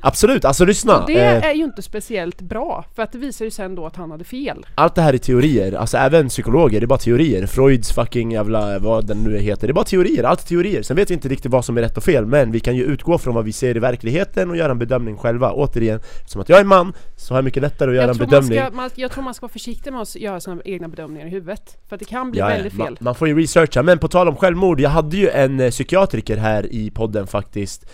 Absolut, 0.01 0.45
alltså 0.45 0.65
lyssna! 0.65 0.99
Och 1.01 1.07
det 1.07 1.21
eh, 1.25 1.45
är 1.45 1.53
ju 1.53 1.65
inte 1.65 1.83
speciellt 1.83 2.41
bra, 2.41 2.85
för 2.95 3.03
att 3.03 3.13
det 3.13 3.19
visar 3.19 3.45
ju 3.45 3.51
sen 3.51 3.75
då 3.75 3.82
att 3.87 3.97
han 3.97 4.11
hade 4.11 4.25
fel. 4.25 4.67
Allt 4.75 4.95
det 4.95 5.03
här 5.03 5.15
är 5.15 5.19
teorier, 5.19 5.73
alltså 5.73 5.97
även 5.97 6.29
psykologer, 6.29 6.81
det 6.81 6.85
är 6.85 6.87
bara 6.87 6.99
teorier 6.99 7.47
Freuds 7.47 7.93
fucking 7.93 8.33
jävla, 8.33 8.79
vad 8.79 9.07
den 9.07 9.25
nu 9.25 9.39
heter, 9.39 9.67
det 9.67 9.71
är 9.71 9.75
bara 9.75 9.85
teorier, 9.85 10.25
allt 10.25 10.41
är 10.43 10.47
teorier 10.47 10.83
Sen 10.83 10.97
vet 10.97 11.11
vi 11.11 11.15
inte 11.15 11.29
riktigt 11.29 11.53
vad 11.53 11.65
som 11.65 11.77
är 11.79 11.83
rätt 11.83 11.97
och 11.97 12.05
fel, 12.05 12.27
men 12.27 12.53
vi 12.53 12.61
kan 12.61 12.77
ju 12.77 12.85
utgå 12.85 13.19
från 13.19 13.35
vad 13.35 13.45
vi 13.45 13.53
ser 13.53 13.77
i 13.77 13.79
verkligheten 13.79 14.51
och 14.51 14.57
göra 14.57 14.73
en 14.73 14.79
bedömning 14.79 15.17
själva 15.17 15.53
Återigen, 15.53 16.01
som 16.27 16.41
att 16.41 16.49
jag 16.49 16.61
är 16.61 16.65
man, 16.65 16.93
så 17.17 17.35
har 17.35 17.39
jag 17.39 17.45
mycket 17.45 17.63
lättare 17.63 17.91
att 17.91 17.97
göra 17.97 18.09
en 18.11 18.15
tror, 18.15 18.27
man 18.27 18.31
bedömning 18.31 18.59
ska, 18.59 18.77
man, 18.77 18.91
jag 18.95 19.11
tror 19.11 19.25
man 19.25 19.35
ska 19.35 19.45
vara 19.45 19.53
försiktig 19.53 19.93
med 19.93 20.03
att 20.03 20.17
göra 20.17 20.41
sina 20.41 20.63
egna 20.65 20.89
bedömningar 20.89 21.27
i 21.27 21.31
huvudet. 21.31 21.77
För 21.89 21.97
att 21.97 22.01
det 22.01 22.05
kan 22.05 22.31
bli 22.31 22.41
Ja, 22.41 22.47
väldigt 22.47 22.75
man, 22.75 22.87
fel. 22.87 22.97
man 23.01 23.15
får 23.15 23.29
ju 23.29 23.39
researcha, 23.41 23.83
men 23.83 23.99
på 23.99 24.09
tal 24.09 24.29
om 24.29 24.37
självmord, 24.37 24.81
jag 24.81 24.91
hade 24.91 25.17
ju 25.17 25.29
en 25.29 25.61
eh, 25.61 25.71
psykiatriker 25.71 26.37
här 26.37 26.73
i 26.73 26.91
podden 26.91 27.27
faktiskt 27.27 27.87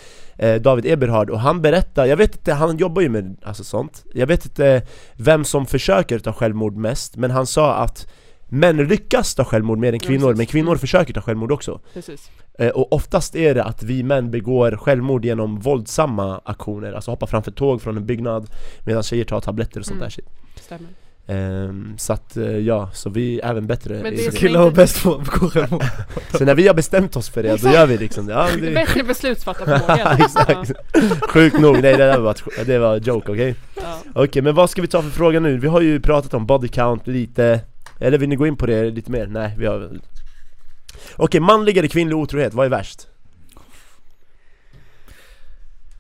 David 0.60 0.86
Eberhard, 0.86 1.30
och 1.30 1.40
han 1.40 1.62
berättade, 1.62 2.08
jag 2.08 2.16
vet 2.16 2.36
inte, 2.36 2.52
han 2.52 2.76
jobbar 2.76 3.02
ju 3.02 3.08
med 3.08 3.36
alltså 3.42 3.64
sånt 3.64 4.04
Jag 4.14 4.26
vet 4.26 4.44
inte 4.44 4.82
vem 5.16 5.44
som 5.44 5.66
försöker 5.66 6.18
ta 6.18 6.32
självmord 6.32 6.76
mest, 6.76 7.16
men 7.16 7.30
han 7.30 7.46
sa 7.46 7.74
att 7.74 8.06
Män 8.50 8.76
lyckas 8.76 9.34
ta 9.34 9.44
självmord 9.44 9.78
mer 9.78 9.88
än 9.92 9.98
Ja, 10.02 10.06
kvinnor, 10.08 10.26
precis. 10.26 10.36
men 10.38 10.46
kvinnor 10.46 10.68
Mm. 10.70 10.78
försöker 10.78 11.14
ta 11.14 11.20
självmord 11.20 11.52
också 11.52 11.80
Precis. 11.94 12.30
Eh, 12.58 12.68
Och 12.68 12.92
oftast 12.92 13.36
är 13.36 13.54
det 13.54 13.64
att 13.64 13.82
vi 13.82 14.02
män 14.02 14.30
begår 14.30 14.76
självmord 14.76 15.24
genom 15.24 15.58
våldsamma 15.60 16.40
aktioner 16.44 16.92
Alltså 16.92 17.10
hoppa 17.10 17.26
framför 17.26 17.50
tåg 17.50 17.82
från 17.82 17.96
en 17.96 18.06
byggnad 18.06 18.50
Medan 18.86 19.02
tjejer 19.02 19.24
tar 19.24 19.40
tabletter 19.40 19.80
och 19.80 19.86
sånt 19.86 19.96
Mm. 19.96 20.04
där 20.04 20.10
shit 20.10 20.26
Stämmer. 20.60 20.88
Ehm, 21.30 21.94
Så 21.98 22.12
att, 22.12 22.36
eh, 22.36 22.44
ja, 22.58 22.90
så 22.94 23.10
vi 23.10 23.40
är 23.40 23.50
även 23.50 23.66
bättre 23.66 24.02
Men 24.02 24.16
det 24.16 24.26
är 24.26 24.30
Så 24.30 24.36
killar 24.36 24.62
inte- 24.66 24.76
bäst 24.76 25.06
att 25.06 25.24
begå 25.24 25.50
självmord. 25.50 25.84
Så 26.38 26.44
när 26.44 26.54
vi 26.54 26.66
har 26.66 26.74
bestämt 26.74 27.16
oss 27.16 27.28
för 27.28 27.42
det, 27.42 27.62
då 27.62 27.70
gör 27.70 27.86
vi 27.86 27.98
liksom 27.98 28.26
det 28.26 28.32
ja, 28.32 28.48
det 28.60 28.74
Bättre 28.74 29.02
beslutsfattarförmåga. 29.02 30.16
Exakt. 30.24 30.72
Sjukt 31.30 31.58
nog, 31.60 31.72
nej 31.72 31.82
det 31.96 31.96
där 31.96 32.18
var, 32.18 32.36
det 32.64 32.78
var 32.78 32.96
joke, 32.96 33.32
okej? 33.32 33.54
Ja. 33.74 33.98
Okej, 34.14 34.42
men 34.42 34.54
vad 34.54 34.70
ska 34.70 34.82
vi 34.82 34.88
ta 34.88 35.02
för 35.02 35.10
fråga 35.10 35.40
nu? 35.40 35.58
Vi 35.58 35.68
har 35.68 35.80
ju 35.80 36.00
pratat 36.00 36.34
om 36.34 36.46
body 36.46 36.68
count 36.68 37.06
lite 37.06 37.60
Eller 38.00 38.18
vill 38.18 38.28
ni 38.28 38.36
gå 38.36 38.46
in 38.46 38.56
på 38.56 38.66
det 38.66 38.90
lite 38.90 39.10
mer? 39.10 39.26
Nej, 39.26 39.54
vi 39.58 39.66
har 39.66 39.90
Okej, 41.16 41.40
manlig 41.40 41.76
eller 41.76 41.88
kvinnlig 41.88 42.16
otrohet, 42.16 42.54
vad 42.54 42.66
är 42.66 42.70
värst? 42.70 43.06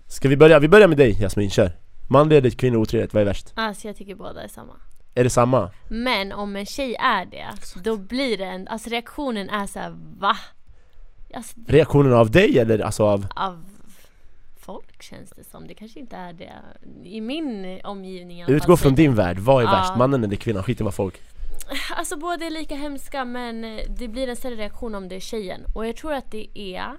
Ska 0.06 0.28
vi 0.28 0.36
börja? 0.36 0.58
Vi 0.58 0.68
börjar 0.68 0.88
med 0.88 0.98
dig 0.98 1.12
Jasmin, 1.20 1.50
kör 1.50 1.72
Manlig 2.10 2.36
eller 2.36 2.50
kvinnlig 2.50 2.80
otrohet, 2.80 3.14
vad 3.14 3.20
är 3.20 3.26
värst? 3.26 3.52
Alltså 3.54 3.86
jag 3.86 3.96
tycker 3.96 4.14
båda 4.14 4.42
är 4.42 4.48
samma. 4.48 4.72
Är 5.18 5.24
det 5.24 5.30
samma? 5.30 5.70
Men 5.88 6.32
om 6.32 6.56
en 6.56 6.66
tjej 6.66 6.96
är 7.00 7.24
det, 7.26 7.46
då 7.82 7.96
blir 7.96 8.38
det 8.38 8.44
en, 8.44 8.68
alltså 8.68 8.90
reaktionen 8.90 9.50
är 9.50 9.66
så 9.66 9.78
här, 9.78 9.96
va? 10.18 10.36
Alltså, 11.34 11.56
Reaktionen 11.66 12.12
av 12.12 12.30
dig 12.30 12.58
eller 12.58 12.78
alltså 12.78 13.04
av... 13.04 13.26
av 13.36 13.64
folk 14.60 15.02
känns 15.02 15.30
det 15.30 15.44
som, 15.44 15.66
det 15.66 15.74
kanske 15.74 16.00
inte 16.00 16.16
är 16.16 16.32
det. 16.32 16.52
I 17.04 17.20
min 17.20 17.80
omgivning 17.84 18.40
i 18.40 18.42
alla 18.44 18.52
Utgå 18.54 18.66
fall, 18.66 18.76
från 18.76 18.94
din 18.94 19.14
värld, 19.14 19.38
vad 19.38 19.62
är 19.62 19.66
Ja. 19.66 19.72
värst? 19.72 19.96
Mannen 19.96 20.24
eller 20.24 20.36
kvinnan? 20.36 20.62
Skit 20.62 20.80
i 20.80 20.84
vad 20.84 20.94
folk 20.94 21.20
Alltså 21.90 22.16
båda 22.16 22.46
är 22.46 22.50
lika 22.50 22.74
hemska 22.74 23.24
men 23.24 23.80
det 23.88 24.08
blir 24.08 24.28
en 24.28 24.36
större 24.36 24.54
reaktion 24.54 24.94
om 24.94 25.08
det 25.08 25.16
är 25.16 25.20
tjejen. 25.20 25.60
Och 25.74 25.86
jag 25.86 25.96
tror 25.96 26.12
att 26.14 26.30
det 26.30 26.58
är 26.58 26.92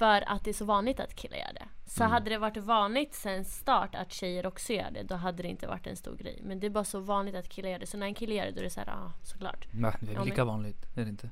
För 0.00 0.24
att 0.32 0.44
det 0.44 0.50
är 0.50 0.54
så 0.54 0.64
vanligt 0.64 1.00
att 1.00 1.14
killar 1.14 1.36
gör 1.36 1.52
det. 1.54 1.68
Så 1.86 2.02
Mm. 2.02 2.12
hade 2.12 2.30
det 2.30 2.38
varit 2.38 2.56
vanligt 2.56 3.14
sen 3.14 3.44
start 3.44 3.94
att 3.94 4.12
tjejer 4.12 4.46
också 4.46 4.72
gör 4.72 4.90
det, 4.90 5.02
då 5.02 5.14
hade 5.14 5.42
det 5.42 5.48
inte 5.48 5.66
varit 5.66 5.86
en 5.86 5.96
stor 5.96 6.16
grej. 6.16 6.40
Men 6.42 6.60
det 6.60 6.66
är 6.66 6.70
bara 6.70 6.84
så 6.84 7.00
vanligt 7.00 7.34
att 7.34 7.48
killar 7.48 7.70
gör 7.70 7.78
det. 7.78 7.86
Så 7.86 7.96
när 7.96 8.06
en 8.06 8.14
kille 8.14 8.34
gör 8.34 8.44
det, 8.44 8.50
då 8.52 8.58
är 8.58 8.64
det 8.64 8.70
såhär, 8.70 8.86
ja 8.86 9.12
såklart. 9.22 9.66
Nej, 9.72 9.92
det 10.00 10.10
är 10.12 10.14
Ja, 10.14 10.24
lika 10.24 10.44
vanligt, 10.44 10.86
är 10.96 11.04
det 11.04 11.08
inte? 11.10 11.30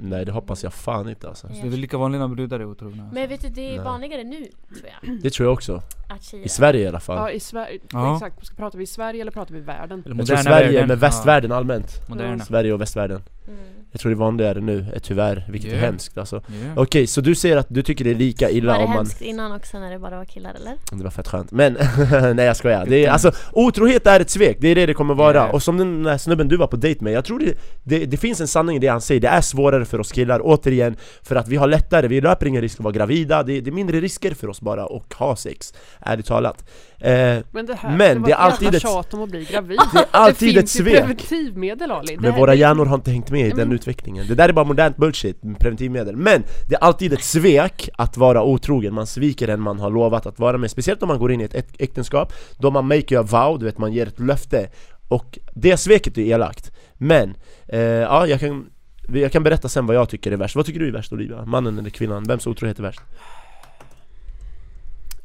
Nej 0.00 0.24
det 0.24 0.32
hoppas 0.32 0.62
jag 0.62 0.72
fan 0.72 1.08
inte 1.08 1.28
alltså. 1.28 1.46
Det 1.46 1.66
är 1.66 1.70
väl 1.70 1.80
lika 1.80 1.98
vanligt 1.98 2.20
när 2.20 2.28
brudar 2.28 2.60
är 2.60 2.64
otrogna? 2.64 3.02
Alltså. 3.02 3.14
Men 3.14 3.28
vet 3.28 3.42
du, 3.42 3.48
det 3.48 3.68
är 3.70 3.76
Nej. 3.76 3.84
vanligare 3.84 4.24
nu 4.24 4.36
tror 4.68 4.90
jag. 5.02 5.18
Det 5.22 5.30
tror 5.30 5.46
jag 5.46 5.52
också. 5.52 5.82
Att 6.08 6.22
tjejer 6.22 6.44
I 6.46 6.48
Sverige 6.48 6.80
i 6.84 6.86
alla 6.88 7.00
fall. 7.00 7.16
Ja, 7.16 7.30
i 7.30 7.40
Sverige. 7.40 7.78
Ja. 7.92 8.14
Exakt. 8.14 8.46
Ska 8.46 8.56
pratar 8.56 8.78
vi 8.78 8.86
Sverige 8.86 9.20
eller 9.20 9.32
pratar 9.32 9.54
vi 9.54 9.60
världen? 9.60 10.02
Eller 10.06 10.16
Jag 10.16 10.26
tror 10.26 10.36
Sverige 10.36 10.66
världen. 10.72 10.88
med 10.88 11.00
västvärlden 11.00 11.52
allmänt. 11.52 11.92
Ja, 12.08 12.14
moderna. 12.14 12.44
Sverige 12.44 12.72
och 12.72 12.80
västvärlden. 12.80 13.22
Mm. 13.48 13.58
Jag 13.92 14.00
tror 14.00 14.10
det 14.10 14.14
är 14.14 14.18
vanligare 14.18 14.60
nu, 14.60 14.86
eh, 14.94 14.98
tyvärr, 15.02 15.46
vilket 15.48 15.72
är 15.72 15.76
Ja. 15.76 15.80
hemskt 15.80 16.18
alltså. 16.18 16.36
Ja. 16.46 16.82
Okej, 16.82 17.06
så 17.06 17.20
du 17.20 17.34
säger 17.34 17.56
att 17.56 17.66
du 17.68 17.82
tycker 17.82 18.04
det 18.04 18.10
är 18.10 18.14
lika 18.14 18.50
illa 18.50 18.72
Var 18.72 18.78
det 18.78 18.84
om 18.84 18.90
man... 18.90 18.96
hemskt 18.98 19.20
innan 19.22 19.52
också 19.52 19.78
när 19.78 19.90
det 19.90 19.98
bara 19.98 20.16
var 20.16 20.24
killar 20.24 20.54
eller? 20.54 20.74
Det 20.92 21.04
var 21.04 21.10
fett 21.10 21.28
skönt, 21.28 21.50
men 21.52 21.72
nej 22.36 22.46
jag 22.46 22.56
skojar. 22.56 22.86
Det 22.86 23.04
är, 23.06 23.10
alltså, 23.10 23.32
otrohet 23.52 24.06
är 24.06 24.20
ett 24.20 24.30
svek, 24.30 24.56
det 24.60 24.68
är 24.68 24.74
det 24.74 24.86
det 24.86 24.94
kommer 24.94 25.14
vara. 25.14 25.36
Ja. 25.36 25.52
Och 25.52 25.62
som 25.62 25.76
den 25.76 26.02
där 26.02 26.18
snubben 26.18 26.48
du 26.48 26.56
var 26.56 26.66
på 26.66 26.76
dejt 26.76 27.04
med, 27.04 27.12
jag 27.12 27.24
tror 27.24 27.38
det, 27.38 27.54
det, 27.84 28.06
det 28.06 28.16
finns 28.16 28.40
en 28.40 28.48
sanning 28.48 28.76
i 28.76 28.78
det 28.78 28.88
han 28.88 29.00
säger, 29.00 29.20
det 29.20 29.28
är 29.28 29.40
svårare 29.40 29.84
för 29.88 30.00
oss 30.00 30.12
killar, 30.12 30.40
återigen, 30.44 30.96
för 31.22 31.36
att 31.36 31.48
vi 31.48 31.56
har 31.56 31.66
lättare, 31.68 32.08
vi 32.08 32.20
löper 32.20 32.46
ingen 32.46 32.62
risk 32.62 32.78
att 32.80 32.84
vara 32.84 32.92
gravida, 32.94 33.42
det, 33.42 33.60
det 33.60 33.70
är 33.70 33.72
mindre 33.72 34.00
risker 34.00 34.34
för 34.34 34.48
oss 34.48 34.60
bara 34.60 34.84
att 34.84 35.12
ha 35.12 35.36
sex, 35.36 35.74
ärligt 36.00 36.26
talat. 36.26 36.64
Eh, 37.00 37.10
Men 37.50 37.66
det 37.66 37.74
här, 37.74 37.96
Men 37.96 38.20
var 38.20 38.26
det 38.28 38.32
är 38.32 38.36
alltid 38.36 38.74
ett- 38.74 38.82
tjat 38.82 39.14
om 39.14 39.22
att 39.22 39.30
bli 39.30 39.44
gravid. 39.44 39.78
det 39.92 39.98
är 39.98 40.04
alltid 40.10 40.54
det 40.54 40.60
ett 40.60 40.70
finns 40.70 40.80
ju 40.80 40.84
preventivmedel 40.90 41.90
Ali. 41.90 42.14
Det 42.16 42.20
Men 42.20 42.34
våra 42.40 42.50
det- 42.50 42.56
hjärnor 42.58 42.86
har 42.86 42.94
inte 42.94 43.10
hängt 43.10 43.30
med 43.30 43.46
i 43.46 43.50
den 43.50 43.68
men- 43.68 43.72
utvecklingen. 43.72 44.26
Det 44.28 44.34
där 44.34 44.48
är 44.48 44.52
bara 44.52 44.64
modernt 44.64 44.96
bullshit, 44.96 45.42
med 45.42 45.58
preventivmedel. 45.58 46.16
Men 46.16 46.42
det 46.68 46.74
är 46.74 46.78
alltid 46.80 47.12
ett 47.12 47.24
svek 47.24 47.88
att 47.98 48.16
vara 48.16 48.42
otrogen. 48.42 48.94
Man 48.94 49.06
sviker 49.06 49.48
en 49.48 49.60
man 49.60 49.80
har 49.80 49.90
lovat 49.90 50.26
att 50.26 50.38
vara 50.38 50.58
med. 50.58 50.70
Speciellt 50.70 51.02
om 51.02 51.08
man 51.08 51.18
går 51.18 51.32
in 51.32 51.40
i 51.40 51.44
ett 51.44 51.54
äk- 51.54 51.76
äktenskap 51.78 52.32
Då 52.58 52.70
man 52.70 52.86
make 52.88 53.18
a 53.18 53.22
vow, 53.22 53.58
du 53.58 53.64
vet 53.66 53.78
man 53.78 53.92
ger 53.92 54.06
ett 54.06 54.20
löfte. 54.20 54.68
Och 55.08 55.38
det 55.54 55.76
sveket 55.76 56.18
är 56.18 56.22
elakt. 56.22 56.72
Men, 56.94 57.34
eh, 57.68 57.78
ja 57.80 58.26
jag 58.26 58.40
kan 58.40 58.66
jag 59.12 59.32
kan 59.32 59.42
berätta 59.42 59.68
sen 59.68 59.86
vad 59.86 59.96
jag 59.96 60.08
tycker 60.08 60.32
är 60.32 60.36
värst. 60.36 60.56
Vad 60.56 60.66
tycker 60.66 60.80
du 60.80 60.88
är 60.88 60.92
värst 60.92 61.12
Olivia? 61.12 61.44
Mannen 61.44 61.78
eller 61.78 61.90
kvinnan? 61.90 62.24
Vems 62.24 62.46
otrohet 62.46 62.78
är 62.78 62.82
värst? 62.82 63.00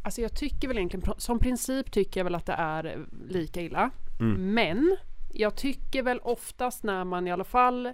Alltså 0.01 0.21
jag 0.21 0.36
tycker 0.36 0.67
väl 0.67 0.77
egentligen, 0.77 1.13
som 1.17 1.39
princip 1.39 1.91
tycker 1.91 2.19
jag 2.19 2.23
väl 2.25 2.36
att 2.36 2.45
det 2.45 2.53
är 2.53 2.86
eh, 2.86 2.91
lika 3.29 3.61
illa. 3.61 3.89
Mm. 4.19 4.53
Men 4.53 4.97
jag 5.34 5.55
tycker 5.55 6.03
väl 6.03 6.19
oftast 6.23 6.84
när 6.84 7.03
man 7.03 7.27
i 7.27 7.31
alla 7.31 7.43
fall, 7.43 7.93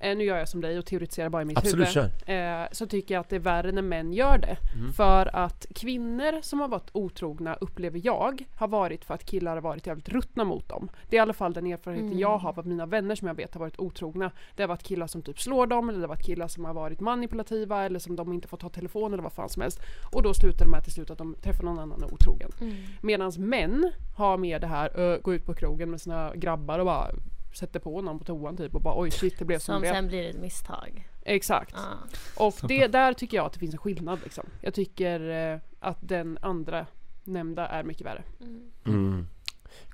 eh, 0.00 0.16
nu 0.16 0.24
gör 0.24 0.38
jag 0.38 0.48
som 0.48 0.60
dig 0.60 0.78
och 0.78 0.86
teoretiserar 0.86 1.28
bara 1.28 1.42
i 1.42 1.44
mitt 1.44 1.58
Absolut, 1.58 1.96
huvud. 1.96 2.10
Eh, 2.26 2.66
så 2.72 2.86
tycker 2.86 3.14
jag 3.14 3.20
att 3.20 3.28
det 3.28 3.36
är 3.36 3.40
värre 3.40 3.72
när 3.72 3.82
män 3.82 4.12
gör 4.12 4.38
det. 4.38 4.56
Mm. 4.74 4.92
För 4.92 5.36
att 5.36 5.66
kvinnor 5.74 6.42
som 6.42 6.60
har 6.60 6.68
varit 6.68 6.90
otrogna 6.92 7.54
upplever 7.54 8.00
jag 8.04 8.44
har 8.54 8.68
varit 8.68 9.04
för 9.04 9.14
att 9.14 9.24
killar 9.24 9.54
har 9.54 9.60
varit 9.60 9.86
jävligt 9.86 10.08
ruttna 10.08 10.44
mot 10.44 10.68
dem. 10.68 10.90
Det 11.08 11.16
är 11.16 11.18
i 11.18 11.22
alla 11.22 11.32
fall 11.32 11.52
den 11.52 11.66
erfarenheten 11.66 12.10
Mm. 12.10 12.18
jag 12.18 12.38
har 12.38 12.58
av 12.58 12.66
mina 12.66 12.86
vänner 12.86 13.14
som 13.14 13.28
jag 13.28 13.34
vet 13.34 13.54
har 13.54 13.60
varit 13.60 13.78
otrogna. 13.78 14.30
Det 14.56 14.62
har 14.62 14.68
varit 14.68 14.82
killar 14.82 15.06
som 15.06 15.22
typ 15.22 15.40
slår 15.40 15.66
dem 15.66 15.88
eller 15.88 15.98
det 15.98 16.04
har 16.04 16.08
varit 16.08 16.26
killar 16.26 16.48
som 16.48 16.64
har 16.64 16.74
varit 16.74 17.00
manipulativa 17.00 17.84
eller 17.84 17.98
som 17.98 18.16
de 18.16 18.32
inte 18.32 18.48
får 18.48 18.56
ta 18.56 18.68
telefon 18.68 19.12
eller 19.12 19.22
vad 19.22 19.32
fan 19.32 19.48
som 19.48 19.62
helst. 19.62 19.80
Och 20.12 20.22
då 20.22 20.34
slutar 20.34 20.64
det 20.64 20.70
med 20.70 20.84
till 20.84 20.92
slut 20.92 21.10
att 21.10 21.18
de 21.18 21.34
träffar 21.34 21.64
någon 21.64 21.78
annan 21.78 22.02
och 22.02 22.12
otrogen. 22.12 22.50
Mm. 22.60 22.76
Medan 23.02 23.32
män 23.38 23.90
har 24.16 24.36
mer 24.36 24.58
det 24.60 24.66
här, 24.66 24.98
ö, 24.98 25.18
gå 25.22 25.34
ut 25.34 25.46
på 25.46 25.54
krogen 25.54 25.90
med 25.90 26.00
sina 26.00 26.32
grabbar 26.34 26.78
och 26.78 26.84
bara 26.86 27.06
sätter 27.52 27.80
på 27.80 28.02
någon 28.02 28.18
på 28.18 28.24
toan 28.24 28.56
typ 28.56 28.74
och 28.74 28.82
bara 28.82 29.00
oj 29.00 29.10
shit 29.10 29.38
det 29.38 29.44
blev 29.44 29.58
som 29.58 29.74
Som 29.74 29.74
det 29.74 29.80
blev. 29.80 29.94
sen 29.94 30.08
blir 30.08 30.30
ett 30.30 30.40
misstag. 30.40 31.08
Exakt. 31.22 31.74
Ja. 31.76 32.44
Och 32.44 32.54
det, 32.68 32.86
där 32.86 33.12
tycker 33.12 33.36
jag 33.36 33.46
att 33.46 33.52
det 33.52 33.58
finns 33.58 33.74
en 33.74 33.78
skillnad 33.78 34.18
liksom. 34.24 34.46
Jag 34.60 34.74
tycker 34.74 35.50
eh, 35.52 35.58
att 35.80 35.98
den 36.00 36.38
andra 36.42 36.86
nämnda 37.24 37.66
är 37.66 37.82
mycket 37.82 38.06
värre. 38.06 38.22
Mm. 38.40 38.70
Mm. 38.86 39.26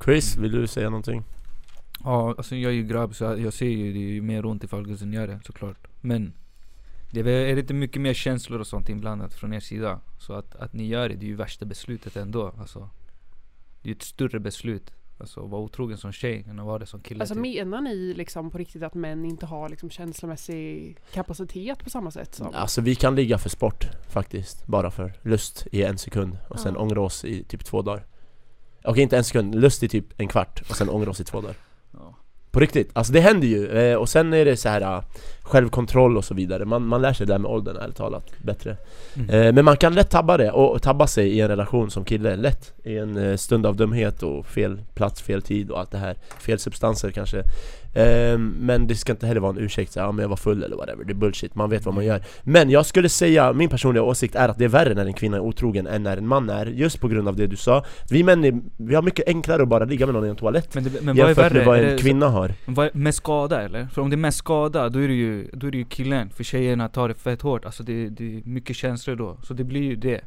Chris, 0.04 0.36
vill 0.36 0.52
du 0.52 0.66
säga 0.66 0.90
någonting? 0.90 1.24
Ja, 2.04 2.34
alltså 2.38 2.56
jag 2.56 2.72
är 2.72 2.76
ju 2.76 2.82
grabb 2.82 3.14
så 3.14 3.24
jag, 3.24 3.52
ser 3.52 3.66
ju 3.66 3.92
det 3.92 3.98
är 3.98 4.12
ju 4.12 4.22
mer 4.22 4.46
ont 4.46 4.64
ifall 4.64 4.86
guzzen 4.86 5.12
gör 5.12 5.26
det 5.26 5.40
såklart. 5.44 5.86
Men 6.00 6.32
det 7.10 7.20
är, 7.20 7.56
inte 7.56 7.74
mycket 7.74 8.02
mer 8.02 8.14
känslor 8.14 8.60
och 8.60 8.66
sånt 8.66 8.88
inblandat 8.88 9.34
från 9.34 9.52
er 9.52 9.60
sida? 9.60 10.00
Så 10.18 10.32
att, 10.32 10.56
att 10.56 10.72
ni 10.72 10.86
gör 10.86 11.08
det, 11.08 11.14
det 11.14 11.26
är 11.26 11.28
ju 11.28 11.36
värsta 11.36 11.64
beslutet 11.64 12.16
ändå. 12.16 12.54
Alltså, 12.58 12.90
det 13.82 13.88
är 13.88 13.88
ju 13.88 13.96
ett 13.96 14.02
större 14.02 14.40
beslut. 14.40 14.92
Alltså 15.18 15.40
vara 15.46 15.62
otrogen 15.62 15.98
som 15.98 16.12
tjej 16.12 16.44
än 16.50 16.58
att 16.60 16.66
vara 16.66 16.78
det 16.78 16.86
som 16.86 17.00
kille. 17.00 17.20
Alltså 17.22 17.34
typ. 17.34 17.42
menar 17.42 17.80
ni 17.80 18.14
liksom 18.14 18.50
på 18.50 18.58
riktigt 18.58 18.82
att 18.82 18.94
män 18.94 19.24
inte 19.24 19.46
har 19.46 19.68
liksom 19.68 19.90
känslomässig 19.90 20.96
kapacitet 21.12 21.84
på 21.84 21.90
samma 21.90 22.10
sätt 22.10 22.34
som? 22.34 22.54
Alltså 22.54 22.80
vi 22.80 22.94
kan 22.94 23.14
ligga 23.14 23.38
för 23.38 23.48
sport 23.48 23.86
faktiskt, 24.08 24.66
bara 24.66 24.90
för 24.90 25.12
lust 25.22 25.66
i 25.72 25.82
en 25.82 25.98
sekund 25.98 26.38
och 26.50 26.60
sen 26.60 26.74
Ja. 26.74 26.80
ångra 26.80 27.00
oss 27.00 27.24
i 27.24 27.44
typ 27.44 27.64
två 27.64 27.82
dagar 27.82 28.06
Okej 28.84 29.02
inte 29.02 29.16
en 29.16 29.24
sekund, 29.24 29.54
lust 29.54 29.82
i 29.82 29.88
typ 29.88 30.20
en 30.20 30.28
kvart 30.28 30.62
och 30.70 30.76
sen 30.76 30.88
ångra 30.90 31.10
oss 31.10 31.20
i 31.20 31.24
två 31.24 31.40
dagar 31.40 31.56
Ja. 31.92 32.14
På 32.50 32.60
riktigt, 32.60 32.90
alltså 32.92 33.12
det 33.12 33.20
händer 33.20 33.48
ju, 33.48 33.68
eh, 33.68 33.96
och 33.96 34.08
sen 34.08 34.32
är 34.32 34.44
det 34.44 34.56
så 34.56 34.68
här 34.68 34.80
äh, 34.80 35.02
självkontroll 35.46 36.16
och 36.16 36.24
så 36.24 36.34
vidare. 36.34 36.64
Man, 36.64 36.86
man 36.86 37.02
lär 37.02 37.12
sig 37.12 37.26
det 37.26 37.32
där 37.32 37.38
med 37.38 37.50
åldern 37.50 37.76
ärligt 37.76 37.96
talat, 37.96 38.24
bättre. 38.42 38.76
Mm. 39.16 39.30
eh, 39.30 39.52
Men 39.52 39.64
man 39.64 39.76
kan 39.76 39.94
lätt 39.94 40.10
tabba 40.10 40.36
det, 40.36 40.50
och, 40.50 40.82
tabba 40.82 41.06
sig 41.06 41.28
i 41.28 41.40
en 41.40 41.48
relation 41.48 41.90
som 41.90 42.04
kille, 42.04 42.36
lätt. 42.36 42.72
I 42.84 42.96
en 42.98 43.16
eh, 43.16 43.36
stund 43.36 43.66
av 43.66 43.76
dumhet 43.76 44.22
och 44.22 44.46
fel 44.46 44.80
plats, 44.94 45.22
fel 45.22 45.42
tid 45.42 45.70
och 45.70 45.80
allt 45.80 45.90
det 45.90 45.98
här. 45.98 46.16
Fel 46.38 46.58
substanser 46.58 47.10
kanske. 47.10 47.38
Eh, 47.94 48.38
Men 48.38 48.86
det 48.86 48.94
ska 48.94 49.12
inte 49.12 49.26
heller 49.26 49.40
vara 49.40 49.50
en 49.52 49.58
ursäkt, 49.58 49.92
så 49.92 50.00
här, 50.00 50.06
ja 50.06 50.12
men 50.12 50.22
jag 50.22 50.28
var 50.28 50.36
full 50.36 50.62
eller 50.62 50.76
whatever, 50.76 51.04
det 51.04 51.12
är 51.12 51.14
bullshit, 51.14 51.54
man 51.54 51.70
vet 51.70 51.84
vad 51.86 51.94
man 51.94 52.04
gör. 52.04 52.22
Men 52.42 52.70
jag 52.70 52.86
skulle 52.86 53.08
säga, 53.08 53.52
min 53.52 53.68
personliga 53.68 54.02
åsikt 54.02 54.34
är 54.34 54.48
att 54.48 54.58
det 54.58 54.64
är 54.64 54.68
värre 54.68 54.94
när 54.94 55.06
en 55.06 55.12
kvinna 55.12 55.36
är 55.36 55.40
otrogen 55.40 55.86
än 55.86 56.02
när 56.02 56.16
en 56.16 56.26
man 56.26 56.50
är 56.50 56.66
Just 56.66 57.00
på 57.00 57.08
grund 57.08 57.28
av 57.28 57.36
det 57.36 57.46
du 57.46 57.56
sa. 57.56 57.84
Vi 58.10 58.22
män 58.22 58.44
är, 58.44 58.60
vi 58.76 58.94
har 58.94 59.02
mycket 59.02 59.28
enklare 59.28 59.62
att 59.62 59.68
bara 59.68 59.84
ligga 59.84 60.06
med 60.06 60.14
någon 60.14 60.26
i 60.26 60.28
en 60.28 60.36
toalett 60.36 60.74
Men, 60.74 60.84
det, 60.84 60.90
men 61.02 61.16
vad 61.16 61.24
är 61.24 61.28
Jämfört 61.28 61.44
värre? 61.44 61.54
med 61.54 61.66
vad 61.66 61.78
en 61.78 61.98
kvinna 61.98 62.28
har. 62.28 62.54
med 62.92 63.14
skada 63.14 63.62
eller? 63.62 63.86
För 63.86 64.02
om 64.02 64.10
det 64.10 64.14
är 64.14 64.18
med 64.18 64.34
skada, 64.34 64.88
då 64.88 64.98
är 64.98 65.08
det 65.08 65.14
ju, 65.14 65.35
då 65.52 65.66
är 65.66 65.70
det 65.70 65.78
ju 65.78 65.84
killen. 65.84 66.30
För 66.30 66.44
tjejerna 66.44 66.88
tar 66.88 67.08
det 67.08 67.14
fett 67.14 67.42
hårt. 67.42 67.64
Alltså 67.64 67.82
det, 67.82 68.08
det 68.08 68.36
är 68.36 68.42
mycket 68.44 68.76
känslor 68.76 69.16
då. 69.16 69.36
Så 69.42 69.54
det 69.54 69.64
blir 69.64 69.82
ju 69.82 69.96
det. 69.96 70.20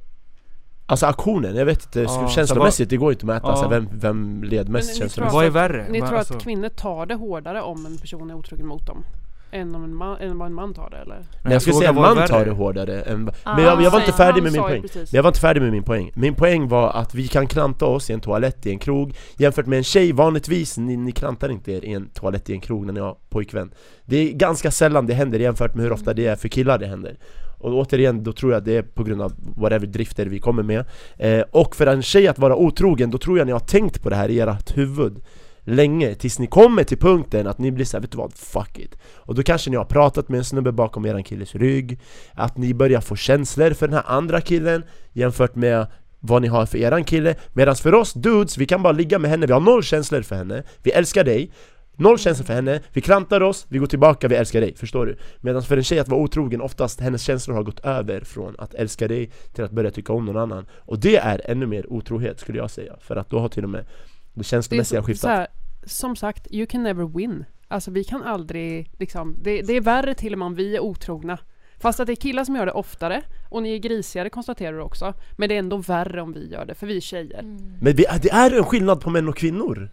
Alltså 0.85 1.05
aktionen, 1.05 1.55
jag 1.55 1.65
vet 1.65 1.85
inte, 1.85 2.01
Ja, 2.01 2.29
känslomässigt 2.29 2.89
det 2.89 2.97
går 2.97 3.11
inte 3.11 3.23
att 3.23 3.27
mäta 3.27 3.47
Ja. 3.47 3.55
så 3.55 3.63
här, 3.63 3.69
vem, 3.69 3.87
vem 3.91 4.43
led 4.43 4.69
mest 4.69 4.97
känslomässigt 4.97 5.33
Vad 5.33 5.43
är 5.43 5.47
alltså 5.47 5.59
värre? 5.59 5.87
Ni 5.89 6.01
tror 6.01 6.17
alltså- 6.17 6.33
att 6.33 6.43
kvinnor 6.43 6.69
tar 6.69 7.05
det 7.05 7.15
hårdare 7.15 7.61
om 7.61 7.85
en 7.85 7.97
person 7.97 8.29
är 8.29 8.33
otrogen 8.33 8.67
mot 8.67 8.85
dem? 8.87 9.03
Än 9.51 9.75
om 9.75 9.83
en 9.83 9.95
man, 9.95 10.17
än 10.17 10.37
vad 10.37 10.45
en 10.45 10.53
man 10.53 10.73
tar 10.73 10.89
det 10.89 10.97
eller? 10.97 11.15
Nej 11.43 11.53
jag 11.53 11.61
skulle 11.61 11.75
säga 11.75 11.89
att 11.89 11.95
man 11.95 12.15
tar 12.15 12.27
värre? 12.39 12.45
det 12.45 12.51
hårdare 12.51 13.01
än, 13.01 13.29
Ah, 13.43 13.55
Men 13.55 13.65
jag, 13.65 13.81
jag 13.81 13.91
var 13.91 13.99
inte 13.99 14.11
färdig 14.13 14.43
med 14.43 14.51
min 14.51 14.61
poäng. 14.61 14.81
precis. 14.81 15.11
Men 15.11 15.17
jag 15.17 15.23
var 15.23 15.29
inte 15.29 15.39
färdig 15.39 15.61
med 15.61 15.71
min 15.71 15.83
poäng. 15.83 16.11
Min 16.15 16.35
poäng 16.35 16.67
var 16.67 16.89
att 16.91 17.15
vi 17.15 17.27
kan 17.27 17.47
klanta 17.47 17.85
oss 17.85 18.09
i 18.09 18.13
en 18.13 18.21
toalett 18.21 18.65
i 18.65 18.69
en 18.69 18.79
krog 18.79 19.13
Jämfört 19.37 19.65
med 19.65 19.77
en 19.77 19.83
tjej. 19.83 20.11
Vanligtvis, 20.11 20.77
ni, 20.77 20.97
ni 20.97 21.11
klantar 21.11 21.49
inte 21.49 21.71
er 21.71 21.85
i 21.85 21.93
en 21.93 22.09
toalett 22.09 22.49
i 22.49 22.53
en 22.53 22.61
krog 22.61 22.85
när 22.85 22.93
ni 22.93 22.99
har 22.99 23.15
pojkvän. 23.29 23.71
Det 24.05 24.17
är 24.17 24.33
ganska 24.33 24.71
sällan 24.71 25.07
det 25.07 25.13
händer 25.13 25.39
jämfört 25.39 25.75
med 25.75 25.83
hur 25.83 25.91
ofta 25.91 26.13
det 26.13 26.25
är 26.27 26.35
för 26.35 26.47
killar 26.47 26.77
det 26.77 26.87
händer. 26.87 27.17
Och 27.59 27.73
återigen, 27.73 28.23
då 28.23 28.33
tror 28.33 28.53
jag 28.53 28.63
det 28.63 28.77
är 28.77 28.81
på 28.81 29.03
grund 29.03 29.21
av 29.21 29.31
whatever 29.57 29.87
drifter 29.87 30.25
vi 30.25 30.39
kommer 30.39 30.63
med. 30.63 30.85
Eh, 31.17 31.41
Och 31.51 31.75
för 31.75 31.87
en 31.87 32.01
tjej 32.01 32.27
att 32.27 32.39
vara 32.39 32.55
otrogen, 32.55 33.11
då 33.11 33.17
tror 33.17 33.37
jag 33.37 33.45
ni 33.47 33.51
har 33.53 33.59
tänkt 33.59 34.03
på 34.03 34.09
det 34.09 34.15
här 34.15 34.29
i 34.29 34.39
ert 34.39 34.77
huvud 34.77 35.21
Länge, 35.69 36.15
tills 36.15 36.39
ni 36.39 36.47
kommer 36.47 36.83
till 36.83 36.97
punkten 36.97 37.47
att 37.47 37.57
ni 37.57 37.71
blir 37.71 37.85
såhär, 37.85 38.01
vet 38.01 38.11
du 38.11 38.17
vad? 38.17 38.33
Fuck 38.33 38.79
it. 38.79 38.95
Och 39.15 39.35
då 39.35 39.43
kanske 39.43 39.69
ni 39.69 39.77
har 39.77 39.85
pratat 39.85 40.29
med 40.29 40.37
en 40.37 40.45
snubbe 40.45 40.71
bakom 40.71 41.05
eran 41.05 41.23
killes 41.23 41.55
rygg 41.55 41.99
Att 42.33 42.57
ni 42.57 42.73
börjar 42.73 43.01
få 43.01 43.15
känslor 43.15 43.73
för 43.73 43.87
den 43.87 43.95
här 43.95 44.03
andra 44.07 44.41
killen 44.41 44.83
Jämfört 45.13 45.55
med 45.55 45.87
vad 46.19 46.41
ni 46.41 46.47
har 46.47 46.65
för 46.65 46.77
eran 46.77 47.03
kille. 47.03 47.35
Medan 47.53 47.75
för 47.75 47.93
oss 47.93 48.13
dudes, 48.13 48.57
vi 48.57 48.65
kan 48.65 48.83
bara 48.83 48.93
ligga 48.93 49.19
med 49.19 49.31
henne, 49.31 49.45
vi 49.45 49.53
har 49.53 49.59
noll 49.59 49.83
känslor 49.83 50.21
för 50.21 50.35
henne 50.35 50.63
Vi 50.83 50.91
älskar 50.91 51.23
dig. 51.23 51.51
Noll 51.95 52.19
känslor 52.19 52.45
för 52.45 52.53
henne, 52.53 52.81
vi 52.93 53.01
klantar 53.01 53.41
oss, 53.41 53.65
vi 53.69 53.77
går 53.77 53.87
tillbaka, 53.87 54.27
vi 54.27 54.35
älskar 54.35 54.61
dig, 54.61 54.75
förstår 54.75 55.05
du? 55.05 55.17
Medan 55.41 55.63
för 55.63 55.77
en 55.77 55.83
tjej 55.83 55.99
att 55.99 56.07
vara 56.07 56.21
otrogen, 56.21 56.61
oftast 56.61 56.99
hennes 56.99 57.21
känslor 57.21 57.55
har 57.55 57.63
gått 57.63 57.79
över 57.79 58.21
från 58.21 58.55
att 58.57 58.73
älska 58.73 59.07
dig 59.07 59.31
till 59.53 59.63
att 59.63 59.71
börja 59.71 59.91
tycka 59.91 60.13
om 60.13 60.25
någon 60.25 60.37
annan. 60.37 60.65
Och 60.71 60.99
det 60.99 61.17
är 61.17 61.41
ännu 61.45 61.65
mer 61.65 61.93
otrohet 61.93 62.39
skulle 62.39 62.57
jag 62.57 62.71
säga, 62.71 62.95
för 62.99 63.15
att 63.15 63.29
då 63.29 63.39
har 63.39 63.49
till 63.49 63.63
och 63.63 63.69
med 63.69 63.85
det 64.33 64.43
känslomässiga 64.43 65.03
skiftat 65.03 65.49
som 65.83 66.15
sagt, 66.15 66.47
you 66.51 66.65
can 66.65 66.83
never 66.83 67.05
win. 67.05 67.45
Alltså 67.67 67.91
vi 67.91 68.03
kan 68.03 68.23
aldrig 68.23 68.91
liksom, 68.99 69.35
det, 69.41 69.61
det 69.61 69.73
är 69.73 69.81
värre 69.81 70.13
till 70.13 70.33
och 70.33 70.39
med 70.39 70.45
om 70.45 70.55
vi 70.55 70.75
är 70.75 70.79
otrogna. 70.79 71.37
Fast 71.81 71.99
att 71.99 72.07
det 72.07 72.13
är 72.13 72.15
killar 72.15 72.43
som 72.43 72.55
gör 72.55 72.65
det 72.65 72.71
oftare, 72.71 73.21
och 73.49 73.63
ni 73.63 73.73
är 73.73 73.77
grisigare 73.77 74.29
konstaterar 74.29 74.73
du 74.73 74.81
också. 74.81 75.13
Men 75.37 75.49
det 75.49 75.55
är 75.55 75.59
ändå 75.59 75.77
värre 75.77 76.21
om 76.21 76.33
vi 76.33 76.49
gör 76.51 76.65
det, 76.65 76.75
för 76.75 76.87
vi 76.87 76.97
är 76.97 77.01
tjejer. 77.01 77.39
Mm. 77.39 77.73
Men 77.81 77.95
vi, 77.95 78.05
det 78.21 78.31
är 78.31 78.57
en 78.57 78.63
skillnad 78.63 79.01
på 79.01 79.09
män 79.09 79.27
och 79.27 79.37
kvinnor 79.37 79.89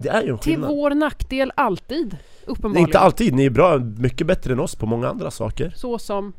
Det 0.00 0.08
är 0.08 0.22
ju 0.22 0.30
en 0.30 0.38
Till 0.38 0.52
skillnad 0.52 0.70
vår 0.70 0.90
nackdel 0.90 1.52
alltid, 1.54 2.16
uppenbarligen. 2.44 2.88
Inte 2.88 2.98
alltid, 2.98 3.34
ni 3.34 3.44
är 3.44 3.50
bra, 3.50 3.78
mycket 3.78 4.26
bättre 4.26 4.52
än 4.52 4.60
oss 4.60 4.74
på 4.74 4.86
många 4.86 5.08
andra 5.08 5.30
saker 5.30 5.72
Så 5.76 5.98
som, 5.98 6.32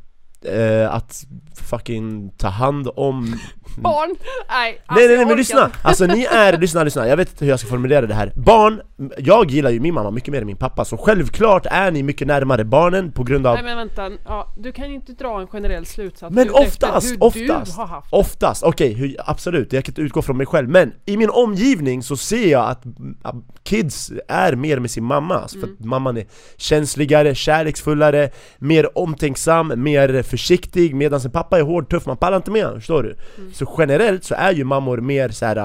eh, 0.44 0.94
att 0.94 1.26
fucking 1.70 2.30
ta 2.36 2.48
hand 2.48 2.88
om 2.96 3.36
Barn! 3.76 4.16
Nej, 4.48 4.82
alltså, 4.86 5.00
Nej 5.00 5.08
nej 5.08 5.16
nej 5.16 5.26
men 5.26 5.36
lyssna! 5.36 5.70
Alltså 5.82 6.06
ni 6.06 6.24
är, 6.24 6.58
lyssna 6.60 6.84
lyssna, 6.84 7.08
jag 7.08 7.16
vet 7.16 7.30
inte 7.30 7.44
hur 7.44 7.52
jag 7.52 7.60
ska 7.60 7.68
formulera 7.68 8.06
det 8.06 8.14
här. 8.14 8.32
Barn, 8.36 8.80
jag 9.18 9.50
gillar 9.50 9.70
ju 9.70 9.80
min 9.80 9.94
mamma 9.94 10.10
mycket 10.10 10.32
mer 10.32 10.40
än 10.40 10.46
min 10.46 10.56
pappa 10.56 10.84
Så 10.84 10.96
självklart 10.96 11.66
är 11.66 11.90
ni 11.90 12.02
mycket 12.02 12.26
närmare 12.26 12.64
barnen 12.64 13.12
på 13.12 13.22
grund 13.24 13.46
av 13.46 13.54
Nej 13.54 13.64
men 13.64 13.76
vänta, 13.76 14.10
ja, 14.24 14.54
du 14.58 14.72
kan 14.72 14.88
ju 14.88 14.94
inte 14.94 15.12
dra 15.12 15.40
en 15.40 15.46
generell 15.46 15.86
slutsats 15.86 16.34
Men 16.34 16.50
oftast, 16.50 17.10
hur 17.12 17.22
oftast, 17.24 17.74
du 17.76 17.80
har 17.80 17.86
haft 17.86 18.08
Oftast, 18.12 18.62
okej 18.62 18.92
hur- 18.94 19.16
absolut, 19.18 19.72
jag 19.72 19.84
kan 19.84 19.90
inte 19.92 20.00
utgå 20.00 20.22
från 20.22 20.36
mig 20.36 20.46
själv. 20.46 20.68
Men 20.68 20.92
i 21.06 21.16
min 21.16 21.30
omgivning 21.30 22.02
så 22.02 22.16
ser 22.16 22.50
jag 22.50 22.70
att 22.70 22.84
att 23.22 23.34
kids 23.62 24.12
är 24.28 24.52
mer 24.56 24.78
med 24.78 24.90
sin 24.90 25.04
mamma. 25.04 25.34
Alltså, 25.34 25.60
För 25.60 25.66
att 25.66 25.84
mamman 25.84 26.16
är 26.16 26.26
känsligare, 26.56 27.34
kärleksfullare, 27.34 28.30
mer 28.58 28.98
omtänksam, 28.98 29.72
mer 29.76 30.22
försiktig 30.28 30.94
Medan 30.94 31.20
en 31.24 31.30
pappa 31.30 31.58
är 31.58 31.62
hård, 31.62 31.90
tuff, 31.90 32.06
man 32.06 32.16
pallar 32.16 32.36
inte 32.36 32.50
med 32.50 32.64
honom, 32.64 32.80
förstår 32.80 33.02
du? 33.02 33.16
Så 33.52 33.74
generellt 33.78 34.24
så 34.24 34.34
är 34.34 34.52
ju 34.52 34.64
mammor 34.64 34.98
mer 34.98 35.28
så 35.28 35.46
här. 35.46 35.56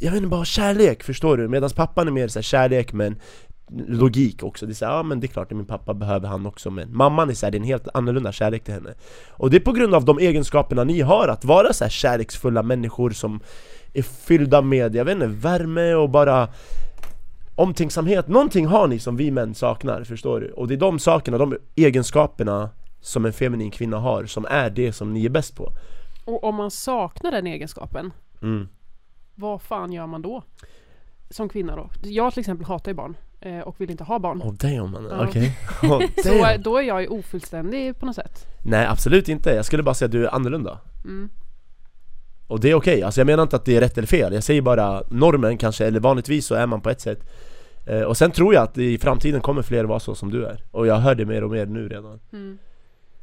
jag 0.00 0.10
vet 0.10 0.16
inte, 0.16 0.28
bara 0.28 0.44
kärlek, 0.44 1.02
förstår 1.02 1.36
du? 1.36 1.48
Medan 1.48 1.70
pappan 1.70 2.08
är 2.08 2.12
mer 2.12 2.28
så 2.28 2.38
här, 2.38 2.42
kärlek 2.42 2.92
men 2.92 3.16
logik 3.88 4.42
också, 4.42 4.66
det 4.66 4.72
är 4.72 4.74
såhär, 4.74 4.92
ja 4.92 5.02
men 5.02 5.20
det 5.20 5.26
är 5.26 5.28
klart 5.28 5.52
att 5.52 5.56
min 5.56 5.66
pappa 5.66 5.94
behöver 5.94 6.28
han 6.28 6.46
också 6.46 6.70
men 6.70 6.96
mamman 6.96 7.30
är 7.30 7.34
såhär, 7.34 7.50
det 7.50 7.56
är 7.56 7.60
en 7.60 7.66
helt 7.66 7.88
annorlunda 7.94 8.32
kärlek 8.32 8.64
till 8.64 8.74
henne 8.74 8.94
Och 9.30 9.50
det 9.50 9.56
är 9.56 9.60
på 9.60 9.72
grund 9.72 9.94
av 9.94 10.04
de 10.04 10.18
egenskaperna 10.18 10.84
ni 10.84 11.00
har, 11.00 11.28
att 11.28 11.44
vara 11.44 11.72
så 11.72 11.84
här 11.84 11.90
kärleksfulla 11.90 12.62
människor 12.62 13.10
som 13.10 13.40
är 13.92 14.02
fyllda 14.02 14.62
med, 14.62 14.96
jag 14.96 15.04
vet 15.04 15.14
inte, 15.14 15.26
värme 15.26 15.94
och 15.94 16.10
bara 16.10 16.48
omtänksamhet, 17.54 18.28
någonting 18.28 18.66
har 18.66 18.86
ni 18.86 18.98
som 18.98 19.16
vi 19.16 19.30
män 19.30 19.54
saknar, 19.54 20.04
förstår 20.04 20.40
du? 20.40 20.50
Och 20.50 20.68
det 20.68 20.74
är 20.74 20.78
de 20.78 20.98
sakerna, 20.98 21.38
de 21.38 21.56
egenskaperna 21.76 22.70
som 23.00 23.24
en 23.26 23.32
feminin 23.32 23.70
kvinna 23.70 23.98
har, 23.98 24.26
som 24.26 24.46
är 24.50 24.70
det 24.70 24.92
som 24.92 25.12
ni 25.12 25.24
är 25.24 25.28
bäst 25.30 25.56
på. 25.56 25.72
Och 26.24 26.44
om 26.44 26.54
man 26.54 26.70
saknar 26.70 27.30
den 27.30 27.46
egenskapen, 27.46 28.12
mm. 28.42 28.68
vad 29.34 29.62
fan 29.62 29.92
gör 29.92 30.06
man 30.06 30.22
då? 30.22 30.42
Som 31.30 31.48
kvinna 31.48 31.76
då? 31.76 31.90
Jag 32.02 32.32
till 32.32 32.40
exempel 32.40 32.66
hatar 32.66 32.90
ju 32.90 32.96
barn 32.96 33.16
eh, 33.40 33.58
och 33.60 33.80
vill 33.80 33.90
inte 33.90 34.04
ha 34.04 34.18
barn. 34.18 34.42
Oh 34.42 34.54
damn 34.54 34.90
man, 34.90 35.08
Ja. 35.10 35.26
okej. 35.28 35.58
Oh, 35.82 36.02
Så 36.24 36.62
då 36.62 36.76
är 36.78 36.82
jag 36.82 37.02
ju 37.02 37.08
ofullständig 37.08 37.98
på 37.98 38.06
något 38.06 38.14
sätt. 38.14 38.46
Nej 38.64 38.86
absolut 38.86 39.28
inte, 39.28 39.50
jag 39.50 39.64
skulle 39.64 39.82
bara 39.82 39.94
säga 39.94 40.06
att 40.06 40.12
du 40.12 40.24
är 40.26 40.34
annorlunda. 40.34 40.78
Mm. 41.04 41.30
Och 42.46 42.60
det 42.60 42.70
är 42.70 42.74
okej, 42.74 43.02
alltså 43.02 43.20
jag 43.20 43.26
menar 43.26 43.42
inte 43.42 43.56
att 43.56 43.64
det 43.64 43.76
är 43.76 43.80
rätt 43.80 43.98
eller 43.98 44.08
fel, 44.08 44.32
jag 44.34 44.44
säger 44.44 44.62
bara 44.62 45.02
normen 45.10 45.58
kanske, 45.58 45.86
eller 45.86 46.00
vanligtvis 46.00 46.46
så 46.46 46.54
är 46.54 46.66
man 46.66 46.80
på 46.80 46.90
ett 46.90 47.00
sätt. 47.00 47.30
Eh, 47.86 48.00
Och 48.02 48.16
sen 48.16 48.30
tror 48.30 48.54
jag 48.54 48.62
att 48.62 48.78
i 48.78 48.98
framtiden 48.98 49.40
kommer 49.40 49.62
fler 49.62 49.84
vara 49.84 50.00
så 50.00 50.14
som 50.14 50.30
du 50.30 50.46
är. 50.46 50.64
Och 50.70 50.86
jag 50.86 50.96
hör 50.96 51.14
det 51.14 51.24
mer 51.26 51.44
och 51.44 51.50
mer 51.50 51.66
nu 51.66 51.88
redan. 51.88 52.20
Mm. 52.32 52.58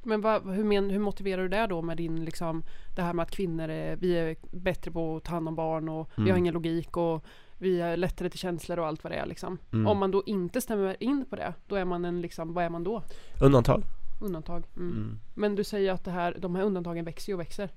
Men 0.08 0.22
vad, 0.22 0.50
hur, 0.50 0.64
men, 0.64 0.90
hur 0.90 1.00
motiverar 1.00 1.42
du 1.42 1.48
det 1.48 1.68
då 1.68 1.82
med 1.82 1.98
din 1.98 2.26
liksom 2.26 2.64
Det 2.96 3.02
här 3.02 3.14
med 3.14 3.24
att 3.24 3.32
kvinnor 3.32 3.70
är, 3.70 3.96
vi 3.96 4.18
är 4.18 4.36
bättre 4.52 4.92
på 4.92 5.18
att 5.18 5.24
ta 5.24 5.32
hand 5.32 5.48
om 5.48 5.56
barn 5.56 5.90
och 5.90 6.10
vi 6.16 6.22
Mm. 6.22 6.32
har 6.32 6.38
ingen 6.38 6.54
logik 6.54 6.98
och 6.98 7.26
vi 7.58 7.82
är 7.82 7.98
lättare 7.98 8.30
till 8.30 8.40
känslor 8.40 8.80
och 8.80 8.88
allt 8.88 9.04
vad 9.04 9.14
det 9.14 9.18
är 9.18 9.26
liksom 9.26 9.58
Mm. 9.74 9.88
Om 9.88 9.98
man 9.98 10.12
då 10.12 10.24
inte 10.26 10.62
stämmer 10.62 11.04
in 11.04 11.26
på 11.30 11.36
det, 11.36 11.54
då 11.68 11.76
är 11.76 11.86
man 11.86 12.06
en 12.06 12.22
liksom, 12.22 12.54
vad 12.54 12.64
är 12.64 12.70
man 12.70 12.84
då? 12.84 13.04
Undantag 13.42 13.84
Undantag 14.22 14.64
mm. 14.76 14.92
mm. 14.92 15.20
Men 15.34 15.56
du 15.56 15.64
säger 15.64 15.92
att 15.92 16.04
det 16.04 16.12
här, 16.12 16.38
de 16.40 16.56
här 16.56 16.64
undantagen 16.64 17.06
växer 17.06 17.34
och 17.34 17.40
växer 17.40 17.70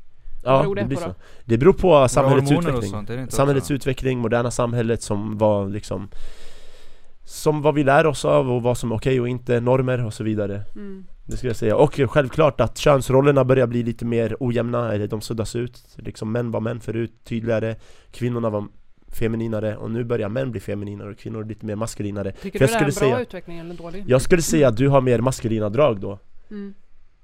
Ja, 0.45 0.63
det 0.63 0.81
det 0.81 0.87
blir 0.87 0.97
på 0.97 1.03
så 1.03 1.09
då? 1.09 1.15
Det 1.45 1.59
beror 1.59 1.73
på 1.73 2.09
samhällets 2.09 2.53
utveckling 2.53 2.91
sånt, 2.91 3.33
Samhällets 3.33 3.65
också? 3.67 3.75
utveckling, 3.75 4.19
moderna 4.19 4.51
samhället 4.51 5.03
som 5.03 5.39
var 5.39 5.69
liksom 5.69 6.09
Som 7.25 7.63
vad 7.63 7.75
vi 7.75 7.85
lär 7.85 8.07
oss 8.07 8.25
av 8.25 8.51
och 8.51 8.63
vad 8.63 8.79
som 8.79 8.93
är 8.93 8.97
okej 8.97 9.21
och 9.21 9.29
inte, 9.29 9.61
normer 9.61 10.05
och 10.05 10.15
så 10.15 10.25
vidare 10.25 10.63
mm. 10.75 11.07
Det 11.31 11.37
skulle 11.37 11.51
jag 11.51 11.57
säga, 11.57 11.77
och 11.77 12.01
självklart 12.11 12.61
att 12.61 12.79
könsrollerna 12.79 13.45
börjar 13.45 13.67
bli 13.67 13.83
lite 13.83 14.05
mer 14.05 14.37
ojämna, 14.41 14.93
eller 14.95 15.07
de 15.07 15.21
suddas 15.21 15.57
ut 15.57 15.83
Liksom 15.97 16.33
män 16.33 16.51
var 16.51 16.61
män 16.61 16.81
förut, 16.81 17.13
tydligare 17.25 17.77
Kvinnorna 18.11 18.51
var 18.51 18.67
femininare 19.09 19.77
och 19.77 19.91
nu 19.91 20.05
börjar 20.05 20.29
män 20.29 20.51
bli 20.51 20.61
femininare 20.61 21.11
och 21.11 21.19
kvinnor 21.19 21.45
lite 21.45 21.67
mer 21.67 21.77
maskulinare 21.77 22.33
Tycker 22.33 22.59
För 22.59 22.67
du 22.67 22.73
jag 22.73 22.81
det 22.81 22.85
är 22.85 22.89
en 22.89 22.95
bra 22.95 23.17
säga- 23.17 23.21
utveckling 23.21 23.59
eller 23.59 23.75
dålig? 23.75 24.05
Jag 24.07 24.23
skulle 24.23 24.43
säga 24.43 24.69
att 24.69 24.77
du 24.77 24.89
har 24.89 25.01
mer 25.01 25.19
maskulina 25.21 25.69
drag 25.69 26.01
då 26.01 26.19
Mm. 26.51 26.75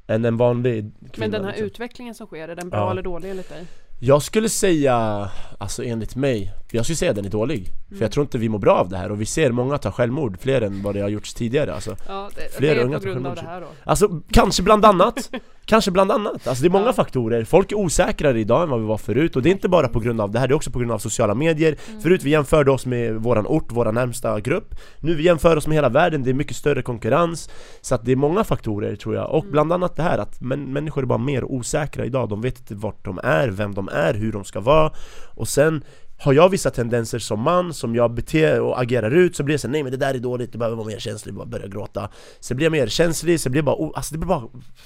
Än 0.06 0.24
en 0.24 0.36
vanlig 0.36 0.92
kvinna 0.92 1.10
Men 1.16 1.30
den 1.30 1.44
här 1.44 1.48
liksom. 1.50 1.66
utvecklingen 1.66 2.14
som 2.14 2.26
sker, 2.26 2.48
är 2.48 2.56
den 2.56 2.70
bra 2.70 2.78
Ja. 2.80 2.90
eller 2.90 3.02
dålig 3.02 3.30
enligt 3.30 3.48
dig? 3.48 3.64
Jag 3.98 4.22
skulle 4.22 4.48
säga, 4.48 5.28
alltså 5.58 5.84
enligt 5.84 6.16
mig, 6.16 6.52
jag 6.70 6.84
skulle 6.84 6.96
säga 6.96 7.12
den 7.12 7.24
är 7.24 7.30
dålig. 7.30 7.64
För 7.88 7.94
Mm. 7.94 8.02
jag 8.02 8.12
tror 8.12 8.24
inte 8.24 8.38
vi 8.38 8.48
mår 8.48 8.58
bra 8.58 8.74
av 8.74 8.88
det 8.88 8.96
här. 8.96 9.10
Och 9.10 9.20
vi 9.20 9.26
ser 9.26 9.52
många 9.52 9.78
ta 9.78 9.92
självmord, 9.92 10.40
fler 10.40 10.60
än 10.62 10.82
vad 10.82 10.94
det 10.94 11.00
har 11.00 11.08
gjorts 11.08 11.34
tidigare 11.34 11.74
alltså. 11.74 11.96
Ja, 12.08 12.30
det, 12.34 12.54
Fler 12.56 12.74
det 12.74 12.80
är 12.80 12.84
unga 12.84 12.98
på 12.98 13.04
grund 13.04 13.26
av 13.26 13.34
det 13.34 13.40
här 13.40 13.60
då. 13.60 13.66
Alltså 13.84 14.20
kanske 14.30 14.62
bland 14.62 14.84
annat, 14.84 15.30
kanske 15.66 15.90
bland 15.90 16.12
annat, 16.12 16.46
alltså 16.46 16.62
det 16.62 16.68
är 16.68 16.70
många 16.70 16.86
Ja. 16.86 16.92
faktorer. 16.92 17.44
Folk 17.44 17.72
är 17.72 17.76
osäkrare 17.76 18.40
idag 18.40 18.62
än 18.62 18.68
vad 18.68 18.80
vi 18.80 18.86
var 18.86 18.98
förut. 18.98 19.36
Och 19.36 19.42
det 19.42 19.48
är 19.48 19.50
inte 19.50 19.68
bara 19.68 19.88
på 19.88 20.00
grund 20.00 20.20
av 20.20 20.30
det 20.30 20.38
här, 20.38 20.48
det 20.48 20.52
är 20.52 20.56
också 20.56 20.70
på 20.70 20.78
grund 20.78 20.92
av 20.92 20.98
sociala 20.98 21.34
medier. 21.34 21.76
Mm. 21.88 22.00
Förut 22.00 22.22
vi 22.22 22.30
jämförde 22.30 22.70
oss 22.70 22.86
med 22.86 23.14
våran 23.14 23.46
ort, 23.46 23.72
våra 23.72 23.90
närmsta 23.92 24.40
grupp. 24.40 24.74
Nu 25.00 25.14
vi 25.14 25.22
jämför 25.22 25.56
oss 25.56 25.66
med 25.66 25.74
hela 25.74 25.88
världen, 25.88 26.22
det 26.22 26.30
är 26.30 26.34
mycket 26.34 26.56
större 26.56 26.82
konkurrens. 26.82 27.50
Så 27.80 27.94
att 27.94 28.04
det 28.04 28.12
är 28.12 28.16
många 28.16 28.44
faktorer 28.44 28.96
tror 28.96 29.14
jag, 29.14 29.30
och 29.30 29.42
Mm. 29.44 29.52
bland 29.52 29.72
annat 29.72 29.96
det 29.96 30.02
här 30.02 30.18
att 30.18 30.40
män, 30.40 30.72
människor 30.72 31.02
är 31.02 31.06
bara 31.06 31.18
mer 31.18 31.44
osäkra 31.44 32.04
idag. 32.04 32.28
De 32.28 32.40
vet 32.40 32.58
inte 32.58 32.74
vart 32.74 33.04
de 33.04 33.20
är, 33.24 33.48
vem 33.48 33.74
de 33.74 33.88
är, 33.88 34.14
hur 34.14 34.32
de 34.32 34.44
ska 34.44 34.60
vara. 34.60 34.92
Och 35.34 35.48
sen 35.48 35.84
har 36.18 36.32
jag 36.32 36.48
vissa 36.48 36.70
tendenser 36.70 37.18
som 37.18 37.40
man, 37.40 37.74
som 37.74 37.94
jag 37.94 38.14
beter 38.14 38.60
och 38.60 38.80
agerar 38.80 39.10
ut 39.10 39.36
så 39.36 39.42
blir 39.42 39.54
det 39.54 39.58
så 39.58 39.66
här, 39.68 39.72
nej 39.72 39.82
men 39.82 39.92
det 39.92 39.98
där 39.98 40.14
är 40.14 40.18
dåligt, 40.18 40.52
du 40.52 40.58
behöver 40.58 40.76
vara 40.76 40.86
mer 40.86 40.98
känslig, 40.98 41.34
bara 41.34 41.46
börja 41.46 41.66
gråta. 41.66 42.08
Så 42.40 42.54
blir 42.54 42.64
jag 42.66 42.72
mer 42.72 42.86
känslig, 42.86 43.40
så 43.40 43.50
blir 43.50 43.62
det 43.62 43.66
bara, 43.66 43.76
oh, 43.76 43.90
alltså 43.94 44.14
det 44.14 44.18
blir 44.18 44.28
bara 44.28 44.42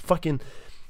fucking 0.06 0.38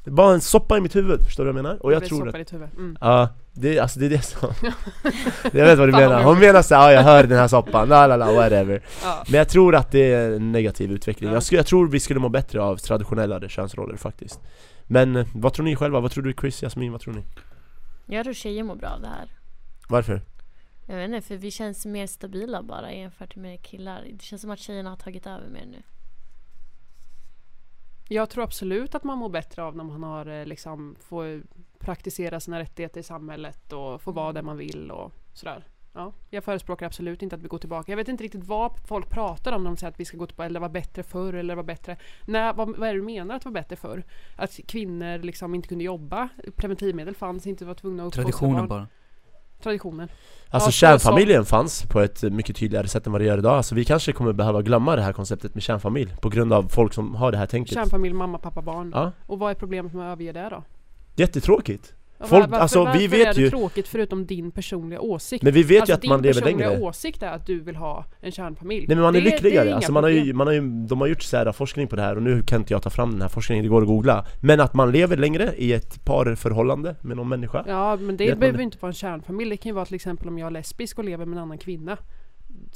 det 0.05 0.11
är 0.11 0.15
bara 0.15 0.35
en 0.35 0.41
soppa 0.41 0.77
i 0.77 0.81
mitt 0.81 0.97
huvud, 0.97 1.23
förstår 1.25 1.45
du 1.45 1.53
vad 1.53 1.59
jag 1.59 1.63
menar? 1.65 1.83
Och 1.83 1.93
jag 1.93 2.05
tror 2.05 2.19
soppa 2.19 2.29
att, 2.29 2.35
i 2.35 2.39
ditt 2.39 2.53
huvud. 2.53 2.69
Mm. 2.77 2.97
ja, 3.01 3.29
det, 3.53 3.79
alltså 3.79 4.01
det 4.01 4.07
är 4.07 4.11
det 4.11 4.23
som 4.23 4.49
Jag 5.53 5.67
vet 5.67 5.79
vad 5.79 5.89
du 5.89 5.93
menar, 5.93 6.23
hon 6.23 6.39
menar 6.39 6.63
såhär, 6.63 6.83
ja 6.83 6.93
jag 6.93 7.03
hör 7.03 7.25
den 7.25 7.39
här 7.39 7.49
soppan, 7.49 7.89
la 7.89 8.07
la 8.07 8.17
la, 8.17 8.33
whatever 8.33 8.83
Ja. 9.03 9.25
Men 9.29 9.39
jag 9.39 9.49
tror 9.49 9.75
att 9.75 9.91
det 9.91 10.13
är 10.13 10.31
en 10.31 10.53
negativ 10.53 10.93
utveckling, 10.93 11.31
Ja. 11.31 11.35
jag, 11.35 11.43
jag 11.59 11.67
tror 11.67 11.89
vi 11.89 12.01
skulle 12.01 12.21
må 12.21 12.29
bättre 12.29 12.63
av 12.63 12.77
traditionellare 12.77 13.49
könsroller 13.49 13.97
faktiskt 13.97 14.41
Men 14.87 15.25
vad 15.35 15.53
tror 15.53 15.65
ni 15.65 15.77
själva? 15.77 16.01
Vad 16.01 16.11
tror 16.11 16.25
du 16.25 16.35
Chris, 16.41 16.63
Jasmin, 16.63 16.93
vad 16.93 17.01
tror 17.01 17.15
ni? 17.15 17.23
Jag 18.07 18.25
tror 18.25 18.35
tjejer 18.35 18.63
mår 18.65 18.77
bra 18.77 18.89
av 18.89 19.01
det 19.01 19.09
här. 19.09 19.29
Varför? 19.89 20.23
Jag 20.87 20.97
vet 20.97 21.11
inte, 21.11 21.29
för 21.29 21.37
vi 21.37 21.51
känns 21.51 21.87
mer 21.87 22.07
stabila 22.07 22.63
bara 22.63 22.93
jämfört 22.93 23.37
med 23.37 23.63
killar. 23.63 24.03
Det 24.19 24.23
känns 24.23 24.43
som 24.43 24.51
att 24.51 24.59
tjejerna 24.59 24.91
har 24.91 24.97
tagit 24.97 25.27
över 25.27 25.49
mer 25.49 25.67
nu. 25.67 25.83
Jag 28.13 28.31
tror 28.31 28.45
absolut 28.45 28.95
att 28.95 29.05
man 29.05 29.19
mår 29.19 29.29
bättre 29.29 29.63
av 29.63 29.77
när 29.77 29.85
man 29.85 30.03
har 30.03 30.27
eh, 30.27 30.47
liksom 30.47 30.97
får 31.01 31.43
praktisera 31.79 32.41
sina 32.41 32.59
rättigheter 32.59 33.01
i 33.01 33.03
samhället 33.03 33.73
och 33.73 34.03
få 34.03 34.13
vara 34.13 34.33
där 34.33 34.43
man 34.43 34.57
vill 34.57 34.91
och 34.91 35.13
sådär. 35.33 35.65
Ja, 35.93 36.13
jag 36.31 36.45
förespråkar 36.45 36.87
absolut 36.87 37.23
inte 37.23 37.37
att 37.37 37.43
vi 37.43 37.49
går 37.49 37.59
tillbaka. 37.59 37.93
Jag 37.93 37.97
vet 37.97 38.09
inte 38.09 38.25
riktigt 38.25 38.45
vad 38.45 38.73
folk 38.89 39.11
pratar 39.11 39.53
om 39.53 39.65
när 39.65 39.71
de 39.71 39.77
säger 39.77 39.91
att 39.91 40.01
vi 40.01 40.05
ska 40.05 40.17
gå 40.17 40.27
tillbaka, 40.27 40.47
eller 40.47 40.61
vara 40.61 40.71
bättre 40.71 41.03
förr 41.03 41.33
eller 41.33 41.55
vara 41.55 41.67
bättre. 41.67 41.97
Nej, 42.27 42.53
vad, 42.57 42.77
vad 42.77 42.89
är 42.89 42.93
det 42.93 42.99
du 42.99 43.05
menar 43.05 43.37
att 43.37 43.45
vara 43.45 43.53
bättre 43.53 43.77
förr? 43.77 44.05
Att 44.37 44.61
kvinnor 44.67 45.19
liksom 45.19 45.55
inte 45.55 45.69
kunde 45.69 45.85
jobba, 45.85 46.29
preventivmedel 46.57 47.15
fanns 47.15 47.47
inte, 47.47 47.65
var 47.65 47.75
tvungna 47.75 48.03
att 48.03 48.07
uppfostra 48.07 48.23
Traditionen 48.23 48.69
bara 48.69 48.87
Traditionen. 49.63 50.09
Alltså 50.53 50.69
Ja, 50.69 50.73
kärnfamiljen 50.73 51.45
fanns 51.45 51.83
på 51.83 52.01
ett 52.01 52.23
mycket 52.23 52.57
tydligare 52.57 52.89
sätt 52.89 53.07
än 53.07 53.13
vad 53.13 53.21
det 53.21 53.25
gör 53.25 53.39
idag 53.39 53.55
Alltså 53.57 53.75
vi 53.75 53.85
kanske 53.85 54.13
kommer 54.13 54.33
behöva 54.33 54.63
glömma 54.63 54.97
det 54.97 55.03
här 55.03 55.13
konceptet 55.13 55.55
med 55.55 55.63
kärnfamilj 55.63 56.15
På 56.23 56.29
grund 56.29 56.53
av 56.53 56.63
folk 56.69 56.93
som 56.95 57.15
har 57.15 57.33
det 57.33 57.39
här 57.39 57.47
tänket 57.47 57.75
Kärnfamilj, 57.75 58.15
mamma, 58.15 58.39
pappa, 58.39 58.63
barn. 58.63 58.91
Ja, 58.95 59.13
Och 59.27 59.39
vad 59.39 59.51
är 59.51 59.55
problemet 59.55 59.95
med 59.95 60.07
att 60.07 60.13
överge 60.13 60.33
det 60.33 60.49
då? 60.51 60.63
jättetråkigt 61.17 61.93
Folk- 62.25 62.51
varför, 62.51 62.63
alltså, 62.63 62.79
vi 62.81 62.85
varför 62.85 63.09
vet 63.09 63.27
är 63.29 63.35
det 63.35 63.41
ju- 63.41 63.51
tråkigt 63.51 63.89
förutom 63.89 64.27
din 64.27 64.51
personliga 64.51 65.01
åsikt? 65.01 65.43
Men 65.45 65.53
vi 65.53 65.63
vet 65.63 65.81
alltså, 65.81 65.93
ju 65.93 65.97
att 65.97 66.05
man 66.05 66.23
lever 66.23 66.35
Din 66.35 66.45
längre 66.45 66.59
personliga 66.69 66.89
åsikt 66.89 67.23
är 67.23 67.33
att 67.33 67.47
du 67.47 67.61
vill 67.61 67.77
ha 67.77 68.05
en 68.21 68.33
kärnfamilj. 68.33 68.85
Nej 68.89 68.97
men 68.97 69.03
man 69.03 69.17
är 69.17 69.21
Det- 69.21 69.25
det 69.27 69.31
lyckligare, 69.31 69.67
inga 69.67 69.77
alltså 69.77 69.93
man 69.93 70.03
har 70.05 70.11
ju, 70.11 70.33
man 70.33 70.47
har 70.47 70.55
ju, 70.55 70.61
de 70.87 71.01
har 71.01 71.07
gjort 71.09 71.23
så 71.23 71.53
forskning 71.53 71.89
på 71.89 71.97
det 71.97 72.03
här 72.03 72.17
och 72.17 72.23
nu 72.23 72.43
kan 72.43 72.61
inte 72.61 72.73
jag 72.73 72.83
ta 72.83 72.91
fram 72.91 73.11
den 73.11 73.23
här 73.23 73.29
forskningen, 73.29 73.65
det 73.65 73.69
går 73.69 73.81
att 73.83 73.89
googla 73.89 74.27
Men 74.41 74.61
att 74.61 74.75
man 74.75 74.93
lever 74.93 75.17
längre 75.17 75.53
i 75.57 75.73
ett 75.73 76.05
parförhållande 76.05 76.95
med 77.01 77.17
någon 77.17 77.29
människa 77.29 77.65
Ja 77.69 77.97
men 77.97 78.17
det 78.17 78.29
man 78.29 78.39
behöver 78.39 78.59
det? 78.59 78.65
inte 78.65 78.79
vara 78.81 78.91
en 78.91 78.95
kärnfamilj, 78.95 79.51
det 79.51 79.57
kan 79.57 79.71
ju 79.71 79.75
vara 79.75 79.85
till 79.85 79.95
exempel 79.95 80.29
om 80.29 80.39
jag 80.39 80.47
är 80.47 80.51
lesbisk 80.51 80.99
och 80.99 81.05
lever 81.05 81.27
med 81.27 81.37
en 81.37 81.43
annan 81.43 81.59
kvinna. 81.59 81.97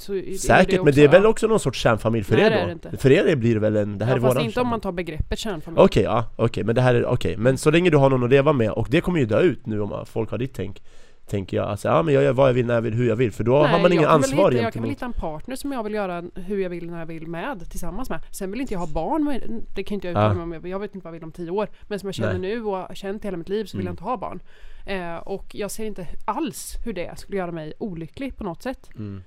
Det 0.07 0.39
Säkert, 0.39 0.83
men 0.83 0.93
det 0.93 1.03
är 1.03 1.07
väl 1.07 1.25
också 1.25 1.47
någon 1.47 1.59
sorts 1.59 1.79
kärnfamilj 1.79 2.23
för 2.23 2.35
Nej, 2.35 2.45
er 2.45 2.49
det 2.49 2.55
då? 2.55 2.61
är 2.61 2.65
det 2.65 2.71
inte. 2.71 2.97
För 2.97 3.11
er 3.11 3.35
blir 3.35 3.53
det 3.53 3.59
väl 3.59 3.75
en, 3.75 3.97
det 3.97 4.05
här 4.05 4.11
ja, 4.11 4.17
är 4.17 4.21
fast 4.21 4.35
våran 4.35 4.45
inte 4.45 4.61
om 4.61 4.67
man 4.67 4.81
kärnfamilj. 4.81 4.81
tar 4.81 4.91
begreppet 4.91 5.39
kärnfamilj. 5.39 5.81
Okej, 5.83 6.03
ja, 6.03 6.25
okej, 6.35 6.63
men 6.63 6.75
det 6.75 6.81
här 6.81 6.95
är, 6.95 7.05
okej, 7.05 7.37
men 7.37 7.57
så 7.57 7.71
länge 7.71 7.89
du 7.89 7.97
har 7.97 8.09
någon 8.09 8.23
att 8.23 8.29
leva 8.29 8.53
med, 8.53 8.71
och 8.71 8.87
det 8.91 9.01
kommer 9.01 9.19
ju 9.19 9.25
dö 9.25 9.39
ut 9.41 9.65
nu 9.65 9.81
om 9.81 10.05
folk 10.05 10.31
har 10.31 10.37
ditt 10.37 10.53
tänk 10.53 10.83
Tänker 11.29 11.57
jag, 11.57 11.69
alltså 11.69 11.87
ja 11.87 12.03
men 12.03 12.13
jag 12.13 12.23
gör 12.23 12.33
vad 12.33 12.49
jag 12.49 12.53
vill, 12.53 12.65
när 12.65 12.73
jag 12.73 12.81
vill, 12.81 12.93
hur 12.93 13.07
jag 13.07 13.15
vill, 13.15 13.31
för 13.31 13.43
då 13.43 13.55
har 13.63 13.79
man 13.81 13.91
ingen 13.91 14.03
jag 14.03 14.11
ansvar 14.13 14.51
hitta, 14.51 14.63
Jag 14.63 14.73
kan 14.73 14.81
väl 14.81 14.89
hitta 14.91 15.05
en 15.05 15.13
partner 15.13 15.55
som 15.55 15.71
jag 15.71 15.83
vill 15.83 15.93
göra 15.93 16.23
hur 16.35 16.57
jag 16.59 16.69
vill, 16.69 16.89
när 16.89 16.99
jag 16.99 17.05
vill 17.05 17.27
med, 17.27 17.69
tillsammans 17.69 18.09
med. 18.09 18.19
Sen 18.31 18.51
vill 18.51 18.61
inte 18.61 18.73
jag 18.73 18.79
ha 18.79 18.87
barn 18.87 19.23
med, 19.23 19.63
det 19.75 19.83
kan 19.83 19.95
inte 19.95 20.07
jag 20.07 20.11
uttala 20.11 20.27
Ja. 20.39 20.45
mig 20.45 20.57
om, 20.59 20.69
jag 20.69 20.79
vet 20.79 20.95
inte 20.95 21.05
vad 21.05 21.09
jag 21.09 21.19
vill 21.19 21.23
om 21.23 21.31
tio 21.31 21.49
år. 21.51 21.67
Men 21.87 21.99
som 21.99 22.07
jag 22.07 22.15
känner 22.15 22.37
Nej. 22.39 22.55
nu 22.55 22.63
och 22.65 22.77
har 22.77 22.95
känt 22.95 23.25
hela 23.25 23.37
mitt 23.37 23.49
liv 23.49 23.65
så 23.65 23.77
vill 23.77 23.87
Mm. 23.87 23.91
jag 23.91 23.93
inte 23.93 24.03
ha 24.03 24.17
barn. 24.17 24.39
Eh, 24.85 25.15
och 25.15 25.45
jag 25.55 25.71
ser 25.71 25.85
inte 25.85 26.07
alls 26.25 26.75
hur 26.85 26.93
det 26.93 27.19
skulle 27.19 27.37
göra 27.37 27.51
mig 27.51 27.73
olycklig 27.77 28.37
på 28.37 28.43
något 28.43 28.63
sätt. 28.63 28.89
mm. 28.95 29.23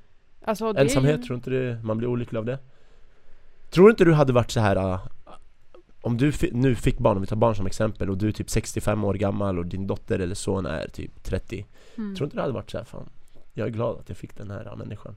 Alltså, 0.48 0.72
det 0.72 0.80
Ensamhet, 0.80 1.20
ju- 1.20 1.24
tror 1.24 1.36
inte 1.36 1.50
du 1.50 1.78
man 1.82 1.98
blir 1.98 2.08
olycklig 2.08 2.38
av 2.38 2.44
det? 2.44 2.58
Tror 3.70 3.90
inte 3.90 4.04
du 4.04 4.12
hade 4.12 4.32
varit 4.32 4.50
så 4.50 4.60
här 4.60 4.76
äh, 4.76 5.00
Om 6.00 6.16
du 6.16 6.32
nu 6.52 6.74
fick 6.74 6.98
barn, 6.98 7.16
om 7.16 7.20
vi 7.20 7.26
tar 7.26 7.36
barn 7.36 7.54
som 7.54 7.66
exempel, 7.66 8.10
och 8.10 8.18
du 8.18 8.28
är 8.28 8.32
typ 8.32 8.50
65 8.50 9.04
år 9.04 9.14
gammal 9.14 9.58
och 9.58 9.66
din 9.66 9.86
dotter 9.86 10.18
eller 10.18 10.34
son 10.34 10.66
är 10.66 10.88
typ 10.88 11.22
30 11.22 11.66
Mm. 11.96 12.16
Tror 12.16 12.26
inte 12.26 12.36
det 12.36 12.40
hade 12.40 12.54
varit 12.54 12.70
så 12.70 12.78
här, 12.78 12.84
fan 12.84 13.08
Jag 13.54 13.66
är 13.66 13.70
glad 13.72 13.98
att 13.98 14.08
jag 14.08 14.18
fick 14.18 14.36
den 14.36 14.50
här 14.50 14.62
ja, 14.64 14.76
människan 14.76 15.16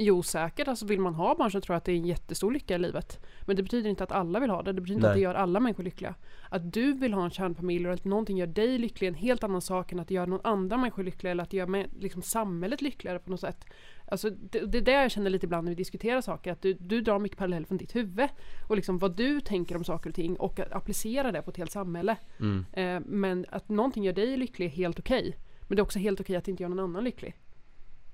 Jo 0.00 0.22
säkert, 0.22 0.68
alltså 0.68 0.86
vill 0.86 1.00
man 1.00 1.14
ha 1.14 1.34
barn 1.34 1.50
så 1.50 1.60
tror 1.60 1.74
jag 1.74 1.78
att 1.78 1.84
det 1.84 1.92
är 1.92 1.96
en 1.96 2.06
jättestor 2.06 2.52
lycka 2.52 2.74
i 2.74 2.78
livet. 2.78 3.20
Men 3.46 3.56
det 3.56 3.62
betyder 3.62 3.90
inte 3.90 4.04
att 4.04 4.12
alla 4.12 4.40
vill 4.40 4.50
ha 4.50 4.62
det, 4.62 4.72
det 4.72 4.80
betyder 4.80 4.96
inte 4.96 5.06
att 5.06 5.14
Nej. 5.14 5.20
det 5.20 5.24
gör 5.24 5.34
alla 5.34 5.60
människor 5.60 5.82
lyckliga. 5.82 6.14
Att 6.48 6.72
du 6.72 6.92
vill 6.92 7.14
ha 7.14 7.24
en 7.24 7.30
kärnfamilj 7.30 7.88
och 7.88 7.94
att 7.94 8.04
någonting 8.04 8.38
gör 8.38 8.46
dig 8.46 8.78
lycklig 8.78 9.06
är 9.06 9.12
en 9.12 9.18
helt 9.18 9.44
annan 9.44 9.60
sak 9.60 9.92
än 9.92 10.00
att 10.00 10.08
det 10.08 10.14
gör 10.14 10.26
någon 10.26 10.40
andra 10.44 10.76
människor 10.76 11.02
lyckliga 11.02 11.30
eller 11.30 11.42
att 11.42 11.50
det 11.50 11.56
gör 11.56 12.00
liksom, 12.00 12.22
samhället 12.22 12.82
lyckligare 12.82 13.18
på 13.18 13.30
något 13.30 13.40
sätt. 13.40 13.64
Alltså, 14.10 14.30
det, 14.30 14.58
det 14.60 14.78
är 14.78 14.82
det 14.82 14.92
jag 14.92 15.10
känner 15.10 15.30
lite 15.30 15.46
ibland 15.46 15.64
när 15.64 15.70
vi 15.70 15.76
diskuterar 15.76 16.20
saker, 16.20 16.52
att 16.52 16.62
du, 16.62 16.74
du 16.74 17.00
drar 17.00 17.18
mycket 17.18 17.38
paralleller 17.38 17.66
från 17.66 17.78
ditt 17.78 17.96
huvud. 17.96 18.28
Och 18.68 18.76
liksom 18.76 18.98
vad 18.98 19.16
du 19.16 19.40
tänker 19.40 19.76
om 19.76 19.84
saker 19.84 20.10
och 20.10 20.16
ting 20.16 20.36
och 20.36 20.60
att 20.60 20.72
applicera 20.72 21.32
det 21.32 21.42
på 21.42 21.50
ett 21.50 21.56
helt 21.56 21.72
samhälle. 21.72 22.16
mm. 22.40 22.64
Eh, 22.72 23.00
men 23.06 23.46
att 23.48 23.68
någonting 23.68 24.04
gör 24.04 24.12
dig 24.12 24.36
lycklig 24.36 24.66
är 24.66 24.70
helt 24.70 24.98
okej. 24.98 25.36
Men 25.60 25.76
det 25.76 25.80
är 25.80 25.84
också 25.84 25.98
helt 25.98 26.20
okej 26.20 26.36
att 26.36 26.44
det 26.44 26.50
inte 26.50 26.62
gör 26.62 26.70
någon 26.70 26.80
annan 26.80 27.04
lycklig. 27.04 27.34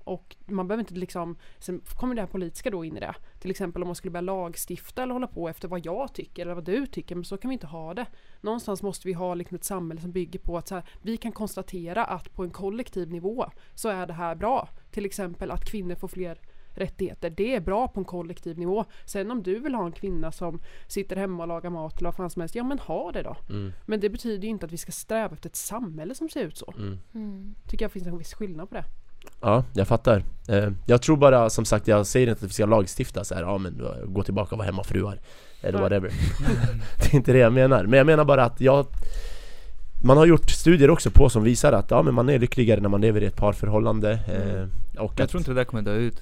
Och 0.05 0.35
man 0.45 0.67
behöver 0.67 0.81
inte 0.81 0.93
liksom, 0.93 1.37
sen 1.59 1.81
kommer 1.99 2.15
det 2.15 2.21
här 2.21 2.27
politiska 2.27 2.69
då 2.69 2.85
in 2.85 2.97
i 2.97 2.99
det. 2.99 3.15
Till 3.39 3.51
exempel 3.51 3.81
om 3.81 3.87
man 3.87 3.95
skulle 3.95 4.11
börja 4.11 4.21
lagstifta 4.21 5.03
eller 5.03 5.13
hålla 5.13 5.27
på 5.27 5.49
efter 5.49 5.67
vad 5.67 5.85
jag 5.85 6.13
tycker 6.13 6.41
eller 6.41 6.53
vad 6.53 6.65
du 6.65 6.87
tycker, 6.87 7.15
men 7.15 7.25
så 7.25 7.37
kan 7.37 7.49
vi 7.49 7.53
inte 7.53 7.67
ha 7.67 7.93
det. 7.93 8.05
Någonstans 8.41 8.81
måste 8.83 9.07
vi 9.07 9.13
ha 9.13 9.33
liksom 9.33 9.55
ett 9.55 9.63
samhälle 9.63 10.01
som 10.01 10.11
bygger 10.11 10.39
på 10.39 10.57
att 10.57 10.67
så 10.67 10.75
här, 10.75 10.83
vi 11.01 11.17
kan 11.17 11.31
konstatera 11.31 12.05
att 12.05 12.33
på 12.33 12.43
en 12.43 12.51
kollektiv 12.51 13.11
nivå 13.11 13.45
så 13.75 13.89
är 13.89 14.07
det 14.07 14.13
här 14.13 14.35
bra. 14.35 14.69
Till 14.91 15.05
exempel 15.05 15.51
att 15.51 15.65
kvinnor 15.65 15.95
får 15.95 16.07
fler 16.07 16.39
rättigheter. 16.75 17.29
Det 17.29 17.55
är 17.55 17.59
bra 17.59 17.87
på 17.87 17.99
en 17.99 18.05
kollektiv 18.05 18.57
nivå. 18.57 18.85
Sen 19.05 19.31
om 19.31 19.43
du 19.43 19.59
vill 19.59 19.75
ha 19.75 19.85
en 19.85 19.91
kvinna 19.91 20.31
som 20.31 20.61
sitter 20.87 21.15
hemma 21.15 21.43
och 21.43 21.47
lagar 21.47 21.69
mat 21.69 21.97
eller 21.97 22.07
vad 22.07 22.15
fan 22.15 22.29
som 22.29 22.39
helst, 22.39 22.55
ja 22.55 22.63
men 22.63 22.79
ha 22.79 23.11
det 23.11 23.21
då. 23.21 23.37
Mm. 23.49 23.71
Men 23.85 23.99
det 23.99 24.09
betyder 24.09 24.43
ju 24.43 24.49
inte 24.49 24.65
att 24.65 24.71
vi 24.71 24.77
ska 24.77 24.91
sträva 24.91 25.33
efter 25.33 25.49
ett 25.49 25.55
samhälle 25.55 26.15
som 26.15 26.29
ser 26.29 26.43
ut 26.43 26.57
så. 26.57 26.73
Mm. 26.77 26.99
Mm. 27.13 27.55
Tycker 27.67 27.85
jag 27.85 27.91
finns 27.91 28.07
en 28.07 28.17
viss 28.17 28.33
skillnad 28.33 28.69
på 28.69 28.75
det. 28.75 28.85
Ja, 29.41 29.63
jag 29.73 29.87
fattar. 29.87 30.23
Eh, 30.47 30.69
jag 30.85 31.01
tror 31.01 31.17
bara, 31.17 31.49
som 31.49 31.65
sagt, 31.65 31.87
jag 31.87 32.07
säger 32.07 32.27
inte 32.29 32.45
att 32.45 32.49
vi 32.49 32.53
ska 32.53 32.65
lagstifta 32.65 33.23
så 33.23 33.35
här, 33.35 33.41
ja 33.41 33.57
men 33.57 33.77
då, 33.77 33.95
gå 34.05 34.23
tillbaka 34.23 34.55
och 34.55 34.57
vara 34.57 34.65
hemmafruar 34.65 35.19
Eller 35.61 35.79
whatever 35.79 36.09
Det 36.99 37.13
är 37.13 37.15
inte 37.15 37.33
det 37.33 37.39
jag 37.39 37.53
menar, 37.53 37.83
men 37.83 37.97
jag 37.97 38.05
menar 38.07 38.25
bara 38.25 38.43
att 38.43 38.61
jag 38.61 38.85
Man 40.03 40.17
har 40.17 40.25
gjort 40.25 40.49
studier 40.49 40.89
också 40.89 41.11
på 41.11 41.29
som 41.29 41.43
visar 41.43 41.73
att 41.73 41.91
ja, 41.91 42.01
men 42.01 42.13
man 42.13 42.29
är 42.29 42.39
lyckligare 42.39 42.81
när 42.81 42.89
man 42.89 43.01
lever 43.01 43.23
i 43.23 43.25
ett 43.25 43.37
parförhållande 43.37 44.11
eh, 44.11 45.01
Och 45.03 45.13
Jag 45.17 45.23
att 45.23 45.29
tror 45.29 45.39
inte 45.39 45.51
det 45.51 45.55
där 45.55 45.63
kommer 45.65 45.83
dö 45.83 45.95
ut. 45.95 46.21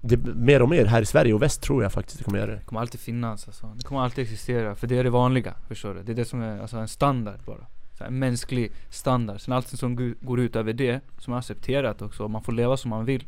det, 0.00 0.16
mer 0.16 0.62
och 0.62 0.68
mer 0.68 0.84
här 0.84 1.02
i 1.02 1.06
Sverige 1.06 1.34
och 1.34 1.42
väst 1.42 1.62
tror 1.62 1.82
jag 1.82 1.92
faktiskt 1.92 2.18
det 2.18 2.24
kommer 2.24 2.38
göra 2.38 2.50
det 2.50 2.56
Det 2.56 2.64
kommer 2.64 2.80
alltid 2.80 3.00
finnas 3.00 3.46
alltså. 3.46 3.66
Det 3.76 3.82
kommer 3.84 4.00
alltid 4.00 4.22
existera. 4.22 4.74
För 4.74 4.86
det 4.86 4.98
är 4.98 5.04
det 5.04 5.10
vanliga. 5.10 5.54
Förstår 5.68 5.94
du? 5.94 6.02
Det 6.02 6.12
är 6.12 6.16
det 6.16 6.24
som 6.24 6.42
är 6.42 6.60
alltså, 6.60 6.76
en 6.76 6.88
standard 6.88 7.40
bara. 7.46 7.66
Här, 8.04 8.10
mänsklig 8.10 8.72
standard. 8.90 9.40
Sen 9.40 9.54
allt 9.54 9.68
som 9.68 10.14
går 10.20 10.40
ut 10.40 10.56
över 10.56 10.72
det, 10.72 11.00
som 11.18 11.32
är 11.34 11.38
accepterat 11.38 12.02
också, 12.02 12.28
man 12.28 12.42
får 12.42 12.52
leva 12.52 12.76
som 12.76 12.90
man 12.90 13.04
vill. 13.04 13.24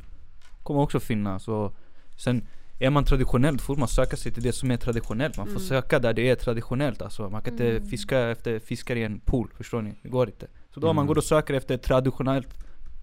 Kommer 0.62 0.80
också 0.80 1.00
finnas. 1.00 1.48
Och 1.48 1.74
sen 2.16 2.42
är 2.78 2.90
man 2.90 3.04
traditionell, 3.04 3.58
får 3.58 3.76
man 3.76 3.88
söka 3.88 4.16
sig 4.16 4.32
till 4.32 4.42
det 4.42 4.52
som 4.52 4.70
är 4.70 4.76
traditionellt. 4.76 5.36
Man 5.36 5.46
får 5.46 5.52
Mm. 5.56 5.62
söka 5.68 5.98
där 5.98 6.12
det 6.12 6.30
är 6.30 6.34
traditionellt 6.34 7.02
alltså. 7.02 7.30
Man 7.30 7.42
kan 7.42 7.52
inte 7.54 7.70
Mm. 7.70 7.86
fiska 7.88 8.18
efter 8.30 8.58
fiskar 8.58 8.96
i 8.96 9.02
en 9.04 9.20
pool, 9.20 9.48
förstår 9.56 9.82
ni? 9.82 9.94
Det 10.02 10.08
går 10.08 10.26
inte. 10.28 10.46
Så 10.74 10.80
då 10.80 10.88
om 10.88 10.96
man 10.96 11.02
Mm. 11.02 11.08
går 11.08 11.18
och 11.18 11.24
söker 11.24 11.54
efter 11.54 11.76
traditionellt, 11.76 12.48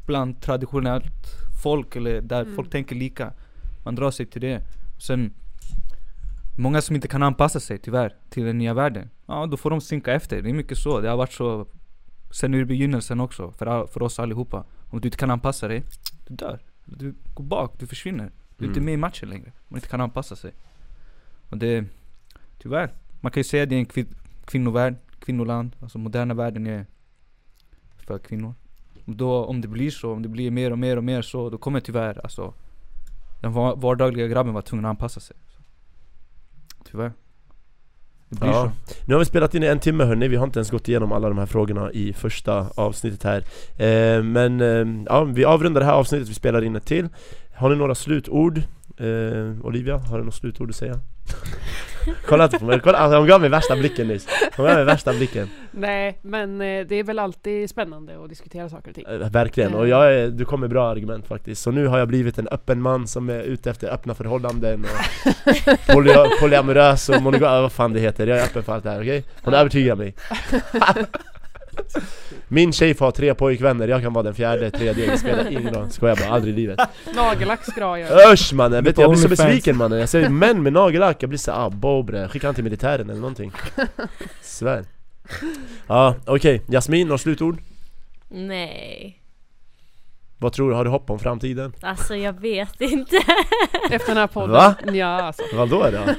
bland 0.05 0.41
traditionellt 0.41 1.13
folk, 1.63 1.95
eller 1.95 2.21
där 2.21 2.41
Mm. 2.41 2.55
folk 2.55 2.69
tänker 2.69 2.95
lika. 2.95 3.33
Man 3.83 3.95
drar 3.95 4.11
sig 4.11 4.25
till 4.25 4.41
det. 4.41 4.61
Sen 4.99 5.33
Många 6.57 6.81
som 6.81 6.95
inte 6.95 7.07
kan 7.07 7.23
anpassa 7.23 7.59
sig 7.59 7.77
tyvärr 7.77 8.15
till 8.29 8.43
den 8.45 8.57
nya 8.57 8.73
världen. 8.73 9.09
Ja, 9.25 9.45
då 9.45 9.57
får 9.57 9.69
de 9.69 9.81
sinka 9.81 10.13
efter. 10.13 10.41
Det 10.41 10.49
är 10.49 10.53
mycket 10.53 10.77
så. 10.77 10.99
Det 10.99 11.09
har 11.09 11.17
varit 11.17 11.33
så 11.33 11.67
sen 12.31 12.53
ur 12.53 12.65
begynnelsen 12.65 13.19
också. 13.19 13.51
För, 13.51 13.65
all, 13.65 13.87
för 13.87 14.03
oss 14.03 14.19
allihopa. 14.19 14.65
Om 14.89 15.01
du 15.01 15.07
inte 15.07 15.17
kan 15.17 15.31
anpassa 15.31 15.67
dig, 15.67 15.83
du 16.27 16.35
dör. 16.35 16.59
Du 16.85 17.15
går 17.33 17.43
bak, 17.43 17.79
du 17.79 17.87
försvinner. 17.87 18.31
Du 18.57 18.65
är 18.65 18.67
inte 18.67 18.79
Mm. 18.79 18.85
med 18.85 18.93
i 18.93 18.97
matchen 18.97 19.29
längre. 19.29 19.51
Du 19.69 19.75
inte 19.75 19.87
kan 19.87 20.01
anpassa 20.01 20.35
sig. 20.35 20.53
Och 21.49 21.57
det, 21.57 21.85
tyvärr. 22.59 22.93
Man 23.21 23.31
kan 23.31 23.39
ju 23.39 23.43
säga 23.43 23.63
att 23.63 23.69
det 23.69 23.75
är 23.75 23.79
en 23.79 23.85
kvin- 23.85 24.15
kvinnovärld, 24.45 24.95
kvinnoland. 25.19 25.75
Alltså 25.79 25.97
moderna 25.97 26.33
världen 26.33 26.67
är 26.67 26.85
för 27.97 28.17
kvinnor. 28.19 28.53
Och 29.05 29.15
då, 29.15 29.45
om 29.45 29.61
det 29.61 29.67
blir 29.67 29.91
så, 29.91 30.13
om 30.13 30.21
det 30.21 30.29
blir 30.29 30.51
mer 30.51 30.71
och 30.71 30.79
mer 30.79 30.97
och 30.97 31.03
mer 31.03 31.21
så, 31.21 31.49
då 31.49 31.57
kommer 31.57 31.79
tyvärr 31.79 32.19
alltså 32.23 32.53
den 33.41 33.51
va- 33.53 33.75
vardagliga 33.75 34.27
grabben 34.27 34.53
vara 34.53 34.61
tvungen 34.63 34.85
att 34.85 34.89
anpassa 34.89 35.19
sig. 35.19 35.37
Tyvärr. 36.91 37.11
Det 38.29 38.39
blir 38.39 38.49
Ja. 38.49 38.71
så. 38.87 38.93
Nu 39.05 39.13
har 39.13 39.19
vi 39.19 39.25
spelat 39.25 39.55
in 39.55 39.63
i 39.63 39.65
en 39.65 39.79
timme 39.79 40.03
hörni, 40.03 40.27
vi 40.27 40.35
har 40.35 40.43
inte 40.45 40.59
ens 40.59 40.71
gått 40.71 40.87
igenom 40.87 41.11
alla 41.11 41.27
de 41.29 41.37
här 41.37 41.45
frågorna 41.45 41.91
i 41.91 42.13
första 42.13 42.67
avsnittet 42.75 43.23
här 43.23 43.37
eh, 43.85 44.23
Men 44.23 44.61
eh, 44.61 45.03
ja, 45.05 45.23
vi 45.23 45.45
avrundar 45.45 45.81
det 45.81 45.85
här 45.87 45.93
avsnittet, 45.93 46.29
vi 46.29 46.33
spelar 46.33 46.63
in 46.63 46.75
ett 46.75 46.85
till 46.85 47.09
Har 47.55 47.69
ni 47.69 47.75
några 47.75 47.95
slutord? 47.95 48.57
Eh, 48.97 49.65
Olivia, 49.65 49.97
har 49.97 50.17
du 50.17 50.23
några 50.23 50.31
slutord 50.31 50.69
att 50.69 50.75
säga? 50.75 50.99
Kolla 52.25 52.43
inte 52.43 52.59
på 52.59 52.65
mig, 52.65 52.79
kolla, 52.83 52.97
alltså, 52.97 53.17
hon 53.17 53.27
gav 53.27 53.41
mig 53.41 53.49
värsta 53.49 53.75
blicken 53.75 54.07
nyss 54.07 54.27
Hon 54.57 54.65
gav 54.65 54.75
mig 54.75 54.85
värsta 54.85 55.13
blicken. 55.13 55.49
Nej, 55.71 56.19
men 56.21 56.61
eh, 56.61 56.85
det 56.85 56.95
är 56.95 57.03
väl 57.03 57.19
alltid 57.19 57.69
spännande 57.69 58.23
att 58.23 58.29
diskutera 58.29 58.69
saker 58.69 58.89
och 58.89 58.95
ting. 58.95 59.05
eh, 59.07 59.29
Verkligen, 59.29 59.73
och 59.73 59.87
jag 59.87 60.13
är, 60.13 60.27
du 60.27 60.45
kom 60.45 60.59
med 60.59 60.69
bra 60.69 60.89
argument 60.91 61.27
faktiskt. 61.27 61.61
Så 61.61 61.71
nu 61.71 61.87
har 61.87 61.99
jag 61.99 62.07
blivit 62.07 62.37
en 62.37 62.47
öppen 62.47 62.81
man 62.81 63.07
som 63.07 63.29
är 63.29 63.41
ute 63.41 63.69
efter 63.69 63.87
öppna 63.93 64.13
förhållanden 64.15 64.85
och 64.85 65.87
poly, 65.93 66.13
polyamorös 66.39 67.09
och 67.09 67.21
monogam, 67.21 67.61
vad 67.61 67.71
fan 67.71 67.93
det 67.93 67.99
heter, 67.99 68.27
jag 68.27 68.37
är 68.39 68.43
öppen 68.43 68.63
för 68.63 68.73
allt 68.73 68.83
det 68.83 68.89
här, 68.89 69.01
okej? 69.01 69.23
Hon 69.43 69.53
övertygar 69.53 69.95
mig 69.95 70.15
Min 72.47 72.73
tjej 72.73 72.93
får 72.93 73.05
ha 73.05 73.11
tre 73.11 73.33
pojkvänner, 73.33 73.87
jag 73.87 74.01
kan 74.01 74.13
vara 74.13 74.23
den 74.23 74.33
fjärde, 74.33 74.71
tredje, 74.71 75.11
det 75.11 75.17
spelar 75.17 75.51
ingen 75.51 75.73
roll, 75.73 75.89
skojar 75.91 76.15
bara, 76.15 76.29
aldrig 76.29 76.53
i 76.53 76.57
livet 76.57 76.79
Nagellack 77.15 77.65
ska 77.65 77.79
du 77.79 77.85
ha 77.85 77.99
göra. 77.99 78.33
Usch 78.33 78.53
mannen, 78.53 78.83
vet 78.83 78.95
du, 78.95 79.01
jag 79.01 79.11
blir 79.11 79.21
så 79.21 79.29
besviken 79.29 79.77
mannen, 79.77 79.99
jag 79.99 80.09
säger 80.09 80.29
män 80.29 80.63
med 80.63 80.73
nagellack, 80.73 81.23
jag 81.23 81.29
blir 81.29 81.39
så 81.39 81.51
ah 81.51 81.69
bobre, 81.69 82.27
skicka 82.27 82.47
han 82.47 82.55
till 82.55 82.63
militären 82.63 83.09
eller 83.09 83.21
någonting 83.21 83.51
Svär 84.41 84.85
Ja, 85.87 86.15
okej, 86.25 86.61
Jasmin, 86.67 87.07
några 87.07 87.17
slutord? 87.17 87.61
Nej. 88.29 89.19
Vad 90.37 90.53
tror 90.53 90.69
du, 90.69 90.75
har 90.75 90.83
du 90.85 90.89
hopp 90.89 91.09
om 91.09 91.19
framtiden? 91.19 91.73
Alltså 91.81 92.15
jag 92.15 92.41
vet 92.41 92.81
inte. 92.81 93.17
Efter 93.91 94.07
den 94.07 94.17
här 94.17 94.27
podden. 94.27 94.51
Va? 94.51 94.75
Ja, 94.93 95.07
alltså. 95.07 95.43
Vadå 95.53 95.89
då? 95.91 96.13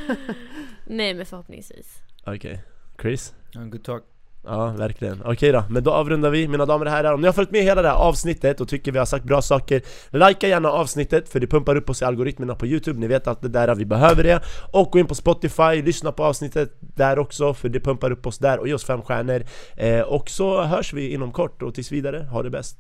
Nej 0.87 1.15
men 1.15 1.27
förhoppningsvis. 1.27 1.99
Okej, 2.27 2.63
Chris? 3.03 3.35
Ja, 3.53 3.61
good 3.61 3.85
talk. 3.85 4.03
Ja, 4.47 4.67
verkligen. 4.67 5.23
Okej 5.25 5.53
då, 5.53 5.65
men 5.71 5.85
då 5.85 5.91
avrundar 5.91 6.31
vi. 6.31 6.49
Mina 6.49 6.67
damer 6.67 6.87
och 6.87 6.93
herrar. 6.93 7.15
Om 7.15 7.21
ni 7.21 7.27
har 7.27 7.33
följt 7.33 7.51
med 7.51 7.63
hela 7.63 7.83
det 7.83 7.89
här 7.89 7.97
avsnittet 7.97 8.61
och 8.61 8.69
tycker 8.69 8.93
vi 8.93 8.99
har 8.99 9.07
sagt 9.07 9.25
bra 9.25 9.43
saker 9.43 9.83
Likea 10.11 10.51
gärna 10.51 10.71
avsnittet 10.71 11.29
för 11.29 11.41
det 11.41 11.47
pumpar 11.47 11.77
upp 11.77 11.91
oss 11.91 12.03
i 12.03 12.05
algoritmerna 12.05 12.55
på 12.55 12.67
Youtube, 12.67 13.01
ni 13.01 13.07
vet 13.07 13.27
att 13.27 13.43
det 13.43 13.49
där 13.49 13.75
vi 13.75 13.85
behöver 13.85 14.23
det. 14.23 14.41
Och 14.73 14.91
gå 14.91 14.99
in 14.99 15.07
på 15.07 15.15
Spotify, 15.15 15.83
lyssna 15.83 16.13
på 16.13 16.25
avsnittet 16.25 16.73
där 16.81 17.19
också 17.19 17.55
för 17.55 17.69
det 17.69 17.81
pumpar 17.81 18.11
upp 18.11 18.27
oss 18.27 18.39
där 18.39 18.59
och 18.59 18.69
ge 18.69 18.75
oss 18.75 18.85
fem 18.85 19.03
stjärnor. 19.03 19.43
Eh, 19.77 20.01
Och 20.01 20.31
så 20.31 20.63
hörs 20.63 20.93
vi 20.93 21.13
inom 21.13 21.33
kort. 21.33 21.63
Och 21.63 21.75
tills 21.75 21.93
vidare, 21.93 22.19
ha 22.31 22.43
det 22.43 22.51
bäst. 22.51 22.77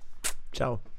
Ciao. 0.53 0.94